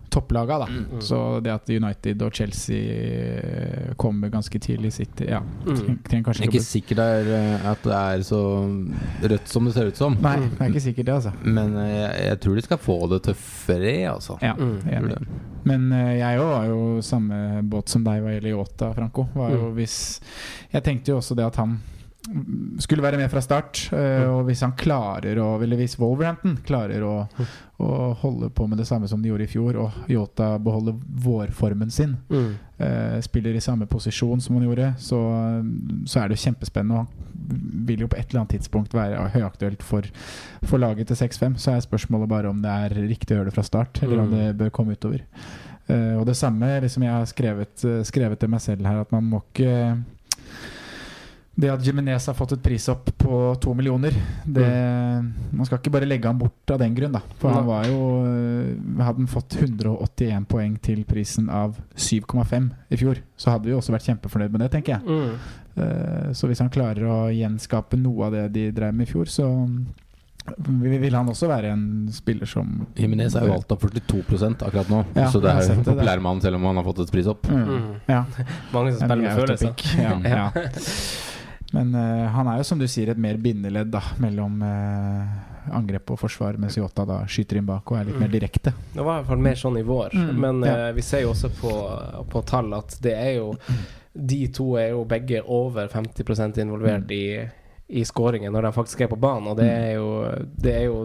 topplaga. 0.10 0.60
da 0.60 0.66
Mm. 0.70 1.02
Så 1.02 1.40
det 1.44 1.52
at 1.54 1.70
United 1.70 2.22
og 2.22 2.34
Chelsea 2.34 3.94
kommer 3.98 4.30
ganske 4.30 4.60
tidlig 4.60 4.88
i 4.88 4.92
City 4.92 5.26
Ja, 5.30 5.40
Mm. 5.66 6.00
Jeg 6.10 6.24
er 6.26 6.48
ikke 6.48 6.62
sikkert 6.64 6.98
det 6.98 7.06
er, 7.06 7.30
eh, 7.36 7.66
at 7.72 7.84
det 7.84 7.94
er 7.94 8.24
så 8.24 8.40
rødt 9.22 9.48
som 9.48 9.66
det 9.66 9.74
ser 9.74 9.88
ut 9.88 9.98
som. 9.98 10.16
Nei, 10.22 10.36
det 10.40 10.62
er 10.62 10.70
ikke 10.70 10.82
sikkert 10.82 11.06
det, 11.06 11.14
altså. 11.14 11.32
Men 11.44 11.76
eh, 11.78 11.90
jeg, 12.00 12.26
jeg 12.30 12.40
tror 12.40 12.56
de 12.56 12.62
skal 12.62 12.78
få 12.78 12.98
det 13.10 13.22
tøffere, 13.24 13.94
altså. 14.14 14.38
Ja, 14.42 14.54
Mm. 14.54 14.80
enig. 14.90 15.28
Men 15.66 15.92
eh, 15.94 16.18
jeg 16.20 16.40
òg 16.40 16.50
var 16.50 16.66
jo 16.68 17.02
samme 17.02 17.62
båt 17.70 17.90
som 17.90 18.04
deg 18.04 18.22
hva 18.24 18.32
gjelder 18.34 18.50
Yota, 18.56 18.94
Franco. 18.96 19.28
Var 19.36 19.52
jo 19.52 19.70
Mm. 19.70 19.76
hvis, 19.76 20.20
jeg 20.74 20.84
tenkte 20.84 21.10
jo 21.12 21.18
også 21.18 21.36
det 21.36 21.46
at 21.46 21.56
han 21.56 21.70
mm, 21.70 21.80
skulle 22.80 23.02
være 23.04 23.18
med 23.18 23.30
fra 23.32 23.42
start. 23.42 23.90
eh, 23.94 24.20
Mm. 24.20 24.30
Og 24.36 24.46
hvis 24.46 24.62
han 24.62 24.72
klarer 24.78 25.38
å 25.42 25.62
Eller 25.62 25.78
hvis 25.78 25.98
Wolverhampton 26.00 26.58
klarer 26.66 27.02
å, 27.04 27.28
å 27.80 28.14
holde 28.22 28.50
på 28.50 28.68
med 28.68 28.78
det 28.78 28.86
samme 28.88 29.08
som 29.08 29.22
de 29.22 29.30
gjorde 29.30 29.44
i 29.48 29.48
fjor, 29.52 29.76
og 29.78 29.92
Yota 30.10 30.58
beholder 30.60 30.94
vårformen 31.24 31.90
sin, 31.92 32.18
mm. 32.30 32.50
eh, 32.80 33.20
spiller 33.22 33.56
i 33.56 33.62
samme 33.64 33.86
posisjon 33.88 34.42
som 34.42 34.56
han 34.60 34.66
gjorde, 34.68 34.94
så, 35.00 35.20
så 36.06 36.20
er 36.22 36.28
det 36.30 36.38
jo 36.38 36.44
kjempespennende. 36.50 37.00
Og 37.00 37.08
han 37.08 37.86
vil 37.88 38.02
jo 38.04 38.08
på 38.12 38.18
et 38.20 38.30
eller 38.30 38.42
annet 38.44 38.58
tidspunkt 38.60 38.94
være 38.94 39.30
høyaktuelt 39.34 39.82
for, 39.84 40.06
for 40.64 40.78
laget 40.78 41.08
til 41.10 41.16
6-5. 41.18 41.58
Så 41.58 41.72
er 41.74 41.82
spørsmålet 41.82 42.30
bare 42.30 42.50
om 42.52 42.62
det 42.62 42.70
er 42.70 42.90
riktig 43.10 43.34
å 43.34 43.40
gjøre 43.40 43.50
det 43.50 43.56
fra 43.58 43.64
start, 43.66 44.04
eller 44.04 44.20
om 44.22 44.30
Mm. 44.30 44.38
det 44.38 44.58
bør 44.60 44.70
komme 44.76 44.94
utover. 44.94 45.24
Eh, 45.90 46.14
og 46.20 46.26
det 46.30 46.36
samme 46.38 46.68
liksom 46.84 47.02
jeg 47.04 47.12
har 47.16 47.26
skrevet, 47.26 47.86
skrevet 48.06 48.38
til 48.40 48.50
meg 48.54 48.62
selv 48.62 48.86
her, 48.86 49.00
at 49.02 49.12
man 49.12 49.24
må 49.32 49.42
ikke 49.50 50.04
det 51.60 51.70
at 51.74 51.84
Jimenez 51.84 52.28
har 52.30 52.36
fått 52.38 52.54
et 52.56 52.62
prisopp 52.64 53.10
på 53.20 53.38
to 53.60 53.74
millioner 53.76 54.16
det, 54.46 54.68
Man 55.52 55.68
skal 55.68 55.82
ikke 55.82 55.92
bare 55.92 56.08
legge 56.08 56.30
ham 56.30 56.40
bort 56.40 56.72
av 56.72 56.80
den 56.80 56.96
grunn, 56.96 57.12
da. 57.18 57.22
For 57.42 57.52
han 57.52 57.66
var 57.68 57.88
jo 57.90 57.98
øh, 58.24 59.00
Hadde 59.04 59.26
han 59.26 59.32
fått 59.32 59.58
181 59.60 60.48
poeng 60.50 60.78
til 60.84 61.04
prisen 61.10 61.50
av 61.52 61.76
7,5 61.98 62.70
i 62.90 63.00
fjor, 63.02 63.20
så 63.36 63.56
hadde 63.56 63.68
vi 63.68 63.76
også 63.76 63.96
vært 63.96 64.08
kjempefornøyd 64.08 64.56
med 64.56 64.64
det, 64.64 64.72
tenker 64.78 64.98
jeg. 64.98 65.04
Mm. 65.04 65.60
Eh, 65.80 66.30
så 66.38 66.48
hvis 66.50 66.62
han 66.64 66.72
klarer 66.74 67.06
å 67.08 67.20
gjenskape 67.34 68.00
noe 68.00 68.30
av 68.30 68.38
det 68.38 68.46
de 68.56 68.70
drev 68.76 68.96
med 68.96 69.08
i 69.08 69.12
fjor, 69.12 69.30
så 69.32 69.50
vil 70.58 71.00
vil 71.02 71.16
han 71.16 71.30
også 71.30 71.50
være 71.50 71.74
en 71.76 71.84
spiller 72.14 72.50
som 72.50 72.70
Jimenez 72.98 73.36
er 73.38 73.46
jo 73.46 73.54
valgt 73.54 73.74
av 73.76 73.82
42 73.84 74.22
akkurat 74.66 74.90
nå, 74.90 75.04
Ja, 75.14 75.28
så 75.30 75.42
det 75.44 75.52
er 75.52 75.68
jo 75.68 75.76
en 75.76 75.84
populær 75.86 76.24
mann 76.26 76.42
selv 76.42 76.58
om 76.58 76.70
han 76.72 76.80
har 76.80 76.88
fått 76.88 77.04
et 77.06 77.12
prisopp. 77.14 77.50
Mm. 77.50 77.66
Mm. 77.70 77.90
Ja. 78.10 78.24
Mange 78.76 78.96
som 78.96 79.04
er 79.04 79.12
spiller 79.12 79.26
med 79.28 79.42
følelser. 79.44 80.00
Ja, 80.00 80.16
ja. 80.26 81.28
Men 81.74 81.94
uh, 81.96 82.28
han 82.34 82.48
er 82.48 82.58
jo 82.58 82.64
som 82.66 82.80
du 82.80 82.88
sier 82.90 83.12
et 83.14 83.18
mer 83.22 83.38
bindeledd 83.38 83.92
da 83.94 84.02
mellom 84.18 84.62
uh, 84.66 85.76
angrep 85.76 86.10
og 86.16 86.18
forsvar, 86.24 86.58
mens 86.58 86.78
Yota 86.80 87.06
da 87.06 87.20
skyter 87.30 87.60
inn 87.60 87.68
bak 87.68 87.92
og 87.92 88.00
er 88.00 88.08
litt 88.10 88.20
mer 88.20 88.32
direkte. 88.34 88.74
Det 88.96 89.04
var 89.06 89.20
i 89.20 89.22
hvert 89.22 89.28
fall 89.30 89.44
mer 89.46 89.60
sånn 89.60 89.78
i 89.78 89.84
vår. 89.86 90.16
Mm, 90.18 90.32
Men 90.42 90.64
ja. 90.66 90.74
eh, 90.88 90.94
vi 90.98 91.04
ser 91.06 91.22
jo 91.28 91.34
også 91.36 91.52
på, 91.60 91.74
på 92.32 92.42
tall 92.50 92.74
at 92.74 92.96
det 93.04 93.14
er 93.14 93.34
jo 93.38 93.52
De 94.18 94.40
to 94.56 94.72
er 94.82 94.90
jo 94.96 95.04
begge 95.06 95.44
over 95.46 95.88
50 95.94 96.58
involvert 96.64 97.06
Mm. 97.06 97.12
i, 97.14 98.00
i 98.02 98.04
skåringen 98.06 98.52
når 98.54 98.66
de 98.66 98.72
faktisk 98.80 99.02
er 99.06 99.12
på 99.12 99.20
banen, 99.22 99.48
og 99.52 99.58
det 99.62 99.68
er 99.70 99.94
jo, 100.00 100.08
det 100.58 100.74
er 100.74 100.84
jo 100.90 100.98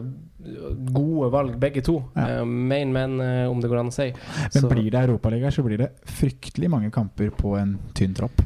gode 0.92 1.28
valg, 1.32 1.54
begge 1.60 1.80
to. 1.84 1.98
Ja. 2.16 2.42
Main 2.44 2.90
men, 2.92 3.20
eh, 3.20 3.44
om 3.50 3.60
det 3.60 3.68
går 3.70 3.80
an 3.80 3.92
å 3.92 3.94
si. 3.94 4.10
Men 4.12 4.62
Så- 4.62 4.68
blir 4.68 4.90
det 4.90 5.04
Europaliga, 5.04 5.50
så 5.50 5.62
blir 5.64 5.78
det 5.78 5.90
fryktelig 6.04 6.68
mange 6.70 6.90
kamper 6.92 7.30
på 7.30 7.56
en 7.60 7.78
tynn 7.94 8.14
tropp. 8.16 8.42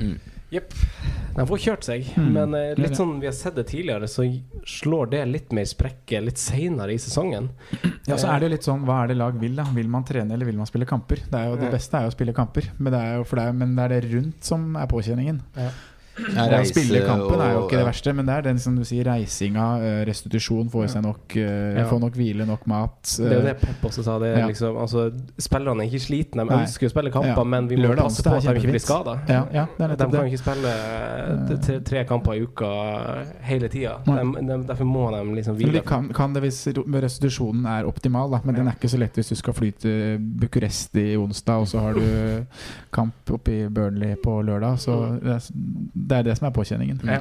Jepp. 0.51 0.73
De 1.37 1.45
får 1.47 1.61
kjørt 1.61 1.85
seg. 1.87 2.07
Mm, 2.17 2.29
Men 2.35 2.55
eh, 2.57 2.71
litt 2.81 2.97
sånn 2.97 3.19
vi 3.21 3.29
har 3.29 3.35
sett 3.37 3.59
det 3.59 3.67
tidligere, 3.69 4.09
så 4.11 4.25
slår 4.67 5.11
det 5.13 5.21
litt 5.29 5.53
mer 5.55 5.67
sprekker 5.69 6.25
litt 6.25 6.41
seinere 6.41 6.95
i 6.95 6.99
sesongen. 7.03 7.51
Ja, 8.09 8.17
så 8.17 8.31
er 8.33 8.41
det 8.41 8.49
jo 8.49 8.55
litt 8.57 8.67
sånn, 8.67 8.87
Hva 8.89 9.03
er 9.05 9.13
det 9.13 9.19
lag 9.21 9.37
vil? 9.39 9.55
da? 9.61 9.67
Vil 9.77 9.91
man 9.93 10.07
trene 10.09 10.35
eller 10.35 10.49
vil 10.49 10.57
man 10.59 10.67
spille 10.71 10.89
kamper? 10.89 11.21
Det, 11.29 11.37
er 11.37 11.51
jo, 11.53 11.59
det 11.61 11.71
beste 11.75 12.01
er 12.01 12.09
jo 12.09 12.15
å 12.15 12.17
spille 12.17 12.35
kamper, 12.37 12.71
men 12.79 12.95
det 12.97 13.03
er 13.05 13.21
jo 13.21 13.29
for 13.29 13.41
det 13.43 13.45
er, 13.51 13.59
men 13.61 13.77
det 13.77 13.85
er 13.85 13.95
det 13.95 14.01
rundt 14.17 14.49
som 14.49 14.65
er 14.81 14.89
påkjenningen. 14.91 15.43
Ja, 15.61 15.69
Å 16.19 16.45
reise 16.51 16.73
spille 16.75 17.01
kampen 17.07 17.41
er 17.41 17.53
jo 17.53 17.59
og- 17.63 17.71
ikke 17.71 17.79
det 17.79 17.87
verste, 17.87 18.15
men 18.15 18.27
det 18.27 18.35
er 18.35 18.43
den 18.43 18.59
som 18.59 18.75
du 18.77 18.83
sier, 18.85 19.05
reisinga, 19.05 19.67
eh, 19.81 20.05
restitusjon, 20.09 20.69
få 20.71 20.85
seg 20.91 21.03
nok, 21.03 21.37
eh, 21.37 21.79
Ja. 21.79 21.85
få 21.89 22.01
nok 22.01 22.13
hvile, 22.15 22.47
nok 22.47 22.67
mat. 22.67 23.03
Det 23.03 23.27
er 23.27 23.35
jo 23.35 23.41
eh, 23.41 23.45
det 23.53 23.61
Pep 23.61 23.83
også 23.91 24.03
sa. 24.05 24.19
Det 24.19 24.35
er 24.37 24.39
Ja. 24.41 24.47
liksom, 24.49 24.77
altså, 24.77 25.13
spillerne 25.39 25.81
er 25.83 25.91
ikke 25.91 26.01
slitne. 26.03 26.49
De 26.49 26.55
ønsker 26.55 26.89
å 26.89 26.91
spille 26.91 27.13
kamper, 27.13 27.37
Ja. 27.37 27.45
men 27.45 27.69
vi 27.69 27.77
må 27.77 27.87
Lørdag, 27.89 28.05
passe 28.09 28.23
på 28.23 28.37
at 28.37 28.43
de 28.43 28.55
ikke 28.61 28.73
blir 28.73 28.81
skada. 28.81 29.21
Ja, 29.29 29.45
ja, 29.53 29.67
De 29.79 29.97
kan 29.97 30.11
det. 30.11 30.33
ikke 30.33 30.39
spille 30.39 31.61
tre, 31.63 31.81
tre 31.81 32.05
kamper 32.05 32.33
i 32.35 32.41
uka 32.43 33.25
hele 33.43 33.69
tida. 33.69 33.99
De, 34.05 34.13
de, 34.13 34.65
derfor 34.67 34.85
må 34.85 35.11
de 35.11 35.35
liksom 35.41 35.57
hvile. 35.57 35.73
de 35.73 35.81
kan, 35.81 36.09
kan 36.13 36.33
det 36.33 36.43
hvis 36.43 36.67
restitusjonen 36.75 37.67
er 37.67 37.85
optimal, 37.87 38.31
da. 38.31 38.41
Men 38.45 38.55
den 38.55 38.67
er 38.69 38.73
ikke 38.73 38.89
så 38.91 38.99
lett 38.99 39.15
hvis 39.15 39.29
du 39.29 39.35
skal 39.37 39.55
fly 39.55 39.71
til 39.79 40.19
Bucuresti 40.19 41.17
onsdag, 41.17 41.61
og 41.61 41.67
så 41.67 41.81
har 41.81 41.95
du 41.95 42.47
kamp 42.93 43.13
oppe 43.31 43.49
i 43.49 43.69
Burnley 43.69 44.17
på 44.17 44.43
lørdag. 44.45 44.79
Så 44.79 45.21
det 45.21 45.31
er, 45.31 45.41
det 46.09 46.19
er 46.23 46.27
det 46.31 46.37
som 46.41 46.49
er 46.49 46.57
påkjenningen. 46.57 47.01
Ja. 47.07 47.21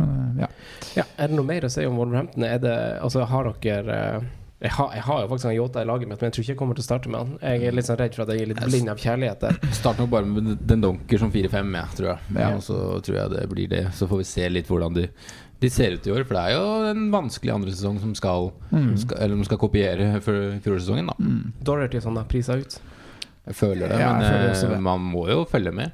Men, 0.00 0.12
eh, 0.38 0.44
ja. 0.44 0.52
Ja, 0.98 1.04
er 1.16 1.30
det 1.32 1.36
noe 1.38 1.46
mer 1.48 1.64
å 1.68 1.72
si 1.72 1.84
om 1.88 1.96
Wolverhampton? 2.00 2.44
Er 2.48 2.58
det, 2.62 2.76
altså, 3.04 3.24
har 3.28 3.52
dere 3.62 3.96
eh, 3.96 4.30
jeg 4.62 4.70
har, 4.76 4.92
jeg 4.94 5.02
har 5.02 5.22
jo 5.24 5.28
faktisk 5.32 5.48
en 5.50 5.54
Yota 5.56 5.82
i 5.82 5.86
laget 5.88 6.06
mitt, 6.06 6.20
men 6.20 6.28
jeg 6.28 6.34
tror 6.36 6.44
ikke 6.44 6.52
jeg 6.52 6.58
kommer 6.60 6.76
til 6.78 6.84
å 6.84 6.86
starte 6.86 7.10
med 7.10 7.18
han. 7.18 7.30
Jeg 7.42 7.64
er 7.66 7.72
litt 7.74 7.86
sånn 7.88 7.96
redd 7.98 8.14
for 8.14 8.22
at 8.22 8.30
jeg 8.30 8.44
er 8.44 8.50
litt 8.52 8.60
blind 8.62 8.92
av 8.92 9.00
kjærlighet 9.02 9.40
der. 9.42 9.56
Start 9.80 9.98
nok 9.98 10.12
bare 10.12 10.28
med 10.30 10.52
den 10.70 10.84
donker 10.84 11.18
som 11.18 11.32
4-5, 11.34 11.72
ja, 11.80 11.86
tror 11.98 12.08
jeg. 12.12 12.36
Ja. 12.36 12.50
Og 12.54 12.62
så 12.62 12.76
tror 13.02 13.16
jeg 13.18 13.32
det 13.32 13.40
blir 13.50 13.72
det. 13.72 13.80
Så 13.98 14.06
får 14.06 14.20
vi 14.22 14.26
se 14.30 14.46
litt 14.52 14.70
hvordan 14.70 14.94
de, 15.00 15.08
de 15.64 15.70
ser 15.74 15.96
ut 15.98 16.06
i 16.06 16.14
år. 16.14 16.22
For 16.28 16.38
det 16.38 16.44
er 16.44 16.54
jo 16.54 16.92
en 16.92 17.08
vanskelig 17.10 17.56
andre 17.56 17.74
sesong 17.74 17.98
som 18.04 18.14
skal, 18.14 18.52
Mm. 18.70 18.92
skal 19.02 19.18
Eller 19.26 19.36
de 19.42 19.44
skal 19.50 19.58
kopiere 19.60 20.06
fjorårssesongen, 20.22 21.10
da. 21.10 21.18
Mm. 21.18 21.52
Dorothy 21.66 21.98
sånn 22.06 22.22
er 22.22 22.30
prisa 22.30 22.54
ut. 22.62 22.78
Jeg 23.50 23.58
føler 23.58 23.90
det, 23.90 23.98
Ja, 23.98 24.12
men 24.14 24.28
føler 24.30 24.52
eh, 24.54 24.62
det. 24.76 24.80
man 24.86 25.02
må 25.10 25.26
jo 25.26 25.42
følge 25.50 25.74
med. 25.74 25.90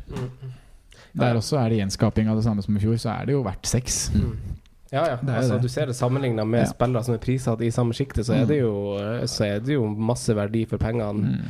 Der 1.19 1.35
også 1.41 1.59
er 1.59 1.69
det 1.69 1.79
gjenskaping 1.83 2.29
av 2.29 2.37
det 2.37 2.45
samme 2.45 2.63
som 2.63 2.77
i 2.77 2.81
fjor, 2.81 2.95
så 2.99 3.11
er 3.21 3.27
det 3.27 3.33
jo 3.35 3.43
verdt 3.43 3.67
seks. 3.67 4.11
Mm. 4.15 4.37
Ja, 4.93 5.03
ja. 5.05 5.17
Det 5.21 5.29
er 5.29 5.37
Altså, 5.43 5.55
det. 5.59 5.63
du 5.63 5.69
ser 5.69 5.87
det 5.87 5.97
sammenligna 5.97 6.45
med 6.47 6.61
Ja. 6.61 6.67
spillere 6.73 7.05
som 7.05 7.15
er 7.15 7.19
prissatt 7.19 7.61
i 7.61 7.71
samme 7.71 7.93
sjiktet, 7.93 8.25
så, 8.27 8.35
Mm. 8.35 8.47
det 8.49 8.59
jo- 8.61 9.27
så 9.27 9.45
er 9.45 9.59
det 9.61 9.75
jo 9.75 9.87
masse 9.95 10.35
verdi 10.35 10.65
for 10.67 10.79
pengene. 10.79 11.13
Mm. 11.13 11.45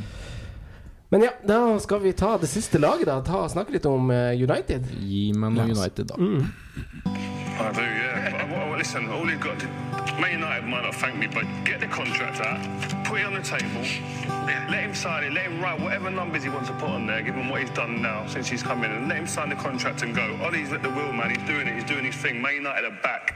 Men 1.10 1.22
ja, 1.22 1.30
da 1.46 1.78
skal 1.78 2.00
vi 2.00 2.12
ta 2.12 2.36
det 2.36 2.48
siste 2.48 2.78
laget, 2.78 3.06
da. 3.06 3.20
Ta 3.22 3.36
og 3.44 3.50
Snakke 3.50 3.70
litt 3.72 3.86
om 3.86 4.10
eh, 4.10 4.34
United. 4.36 4.84
Gi 5.00 5.32
meg 5.32 5.52
noe 5.52 5.64
United, 5.64 6.06
da. 6.08 6.14
Mm. 6.16 6.50
Man 10.16 10.32
United 10.32 10.64
might 10.64 10.82
not 10.82 10.94
thank 10.94 11.16
me, 11.16 11.26
but 11.26 11.44
get 11.64 11.80
the 11.80 11.86
contract 11.86 12.40
out, 12.40 12.58
put 13.04 13.20
it 13.20 13.26
on 13.26 13.34
the 13.34 13.42
table, 13.42 13.82
let 14.46 14.82
him 14.82 14.94
sign 14.94 15.24
it, 15.24 15.32
let 15.32 15.46
him 15.46 15.60
write 15.60 15.80
whatever 15.80 16.10
numbers 16.10 16.42
he 16.42 16.48
wants 16.48 16.68
to 16.68 16.74
put 16.74 16.88
on 16.88 17.06
there, 17.06 17.22
give 17.22 17.34
him 17.34 17.48
what 17.48 17.60
he's 17.60 17.70
done 17.70 18.02
now 18.02 18.26
since 18.26 18.48
he's 18.48 18.62
come 18.62 18.84
in, 18.84 18.90
and 18.90 19.08
let 19.08 19.18
him 19.18 19.26
sign 19.26 19.48
the 19.48 19.56
contract 19.56 20.02
and 20.02 20.14
go. 20.14 20.36
Ollie's 20.42 20.72
at 20.72 20.82
the 20.82 20.90
wheel, 20.90 21.12
man. 21.12 21.30
He's 21.30 21.46
doing 21.46 21.68
it. 21.68 21.74
He's 21.74 21.84
doing 21.84 22.04
his 22.04 22.16
thing. 22.16 22.40
Man 22.40 22.54
United 22.56 22.86
are 22.86 23.02
back. 23.02 23.34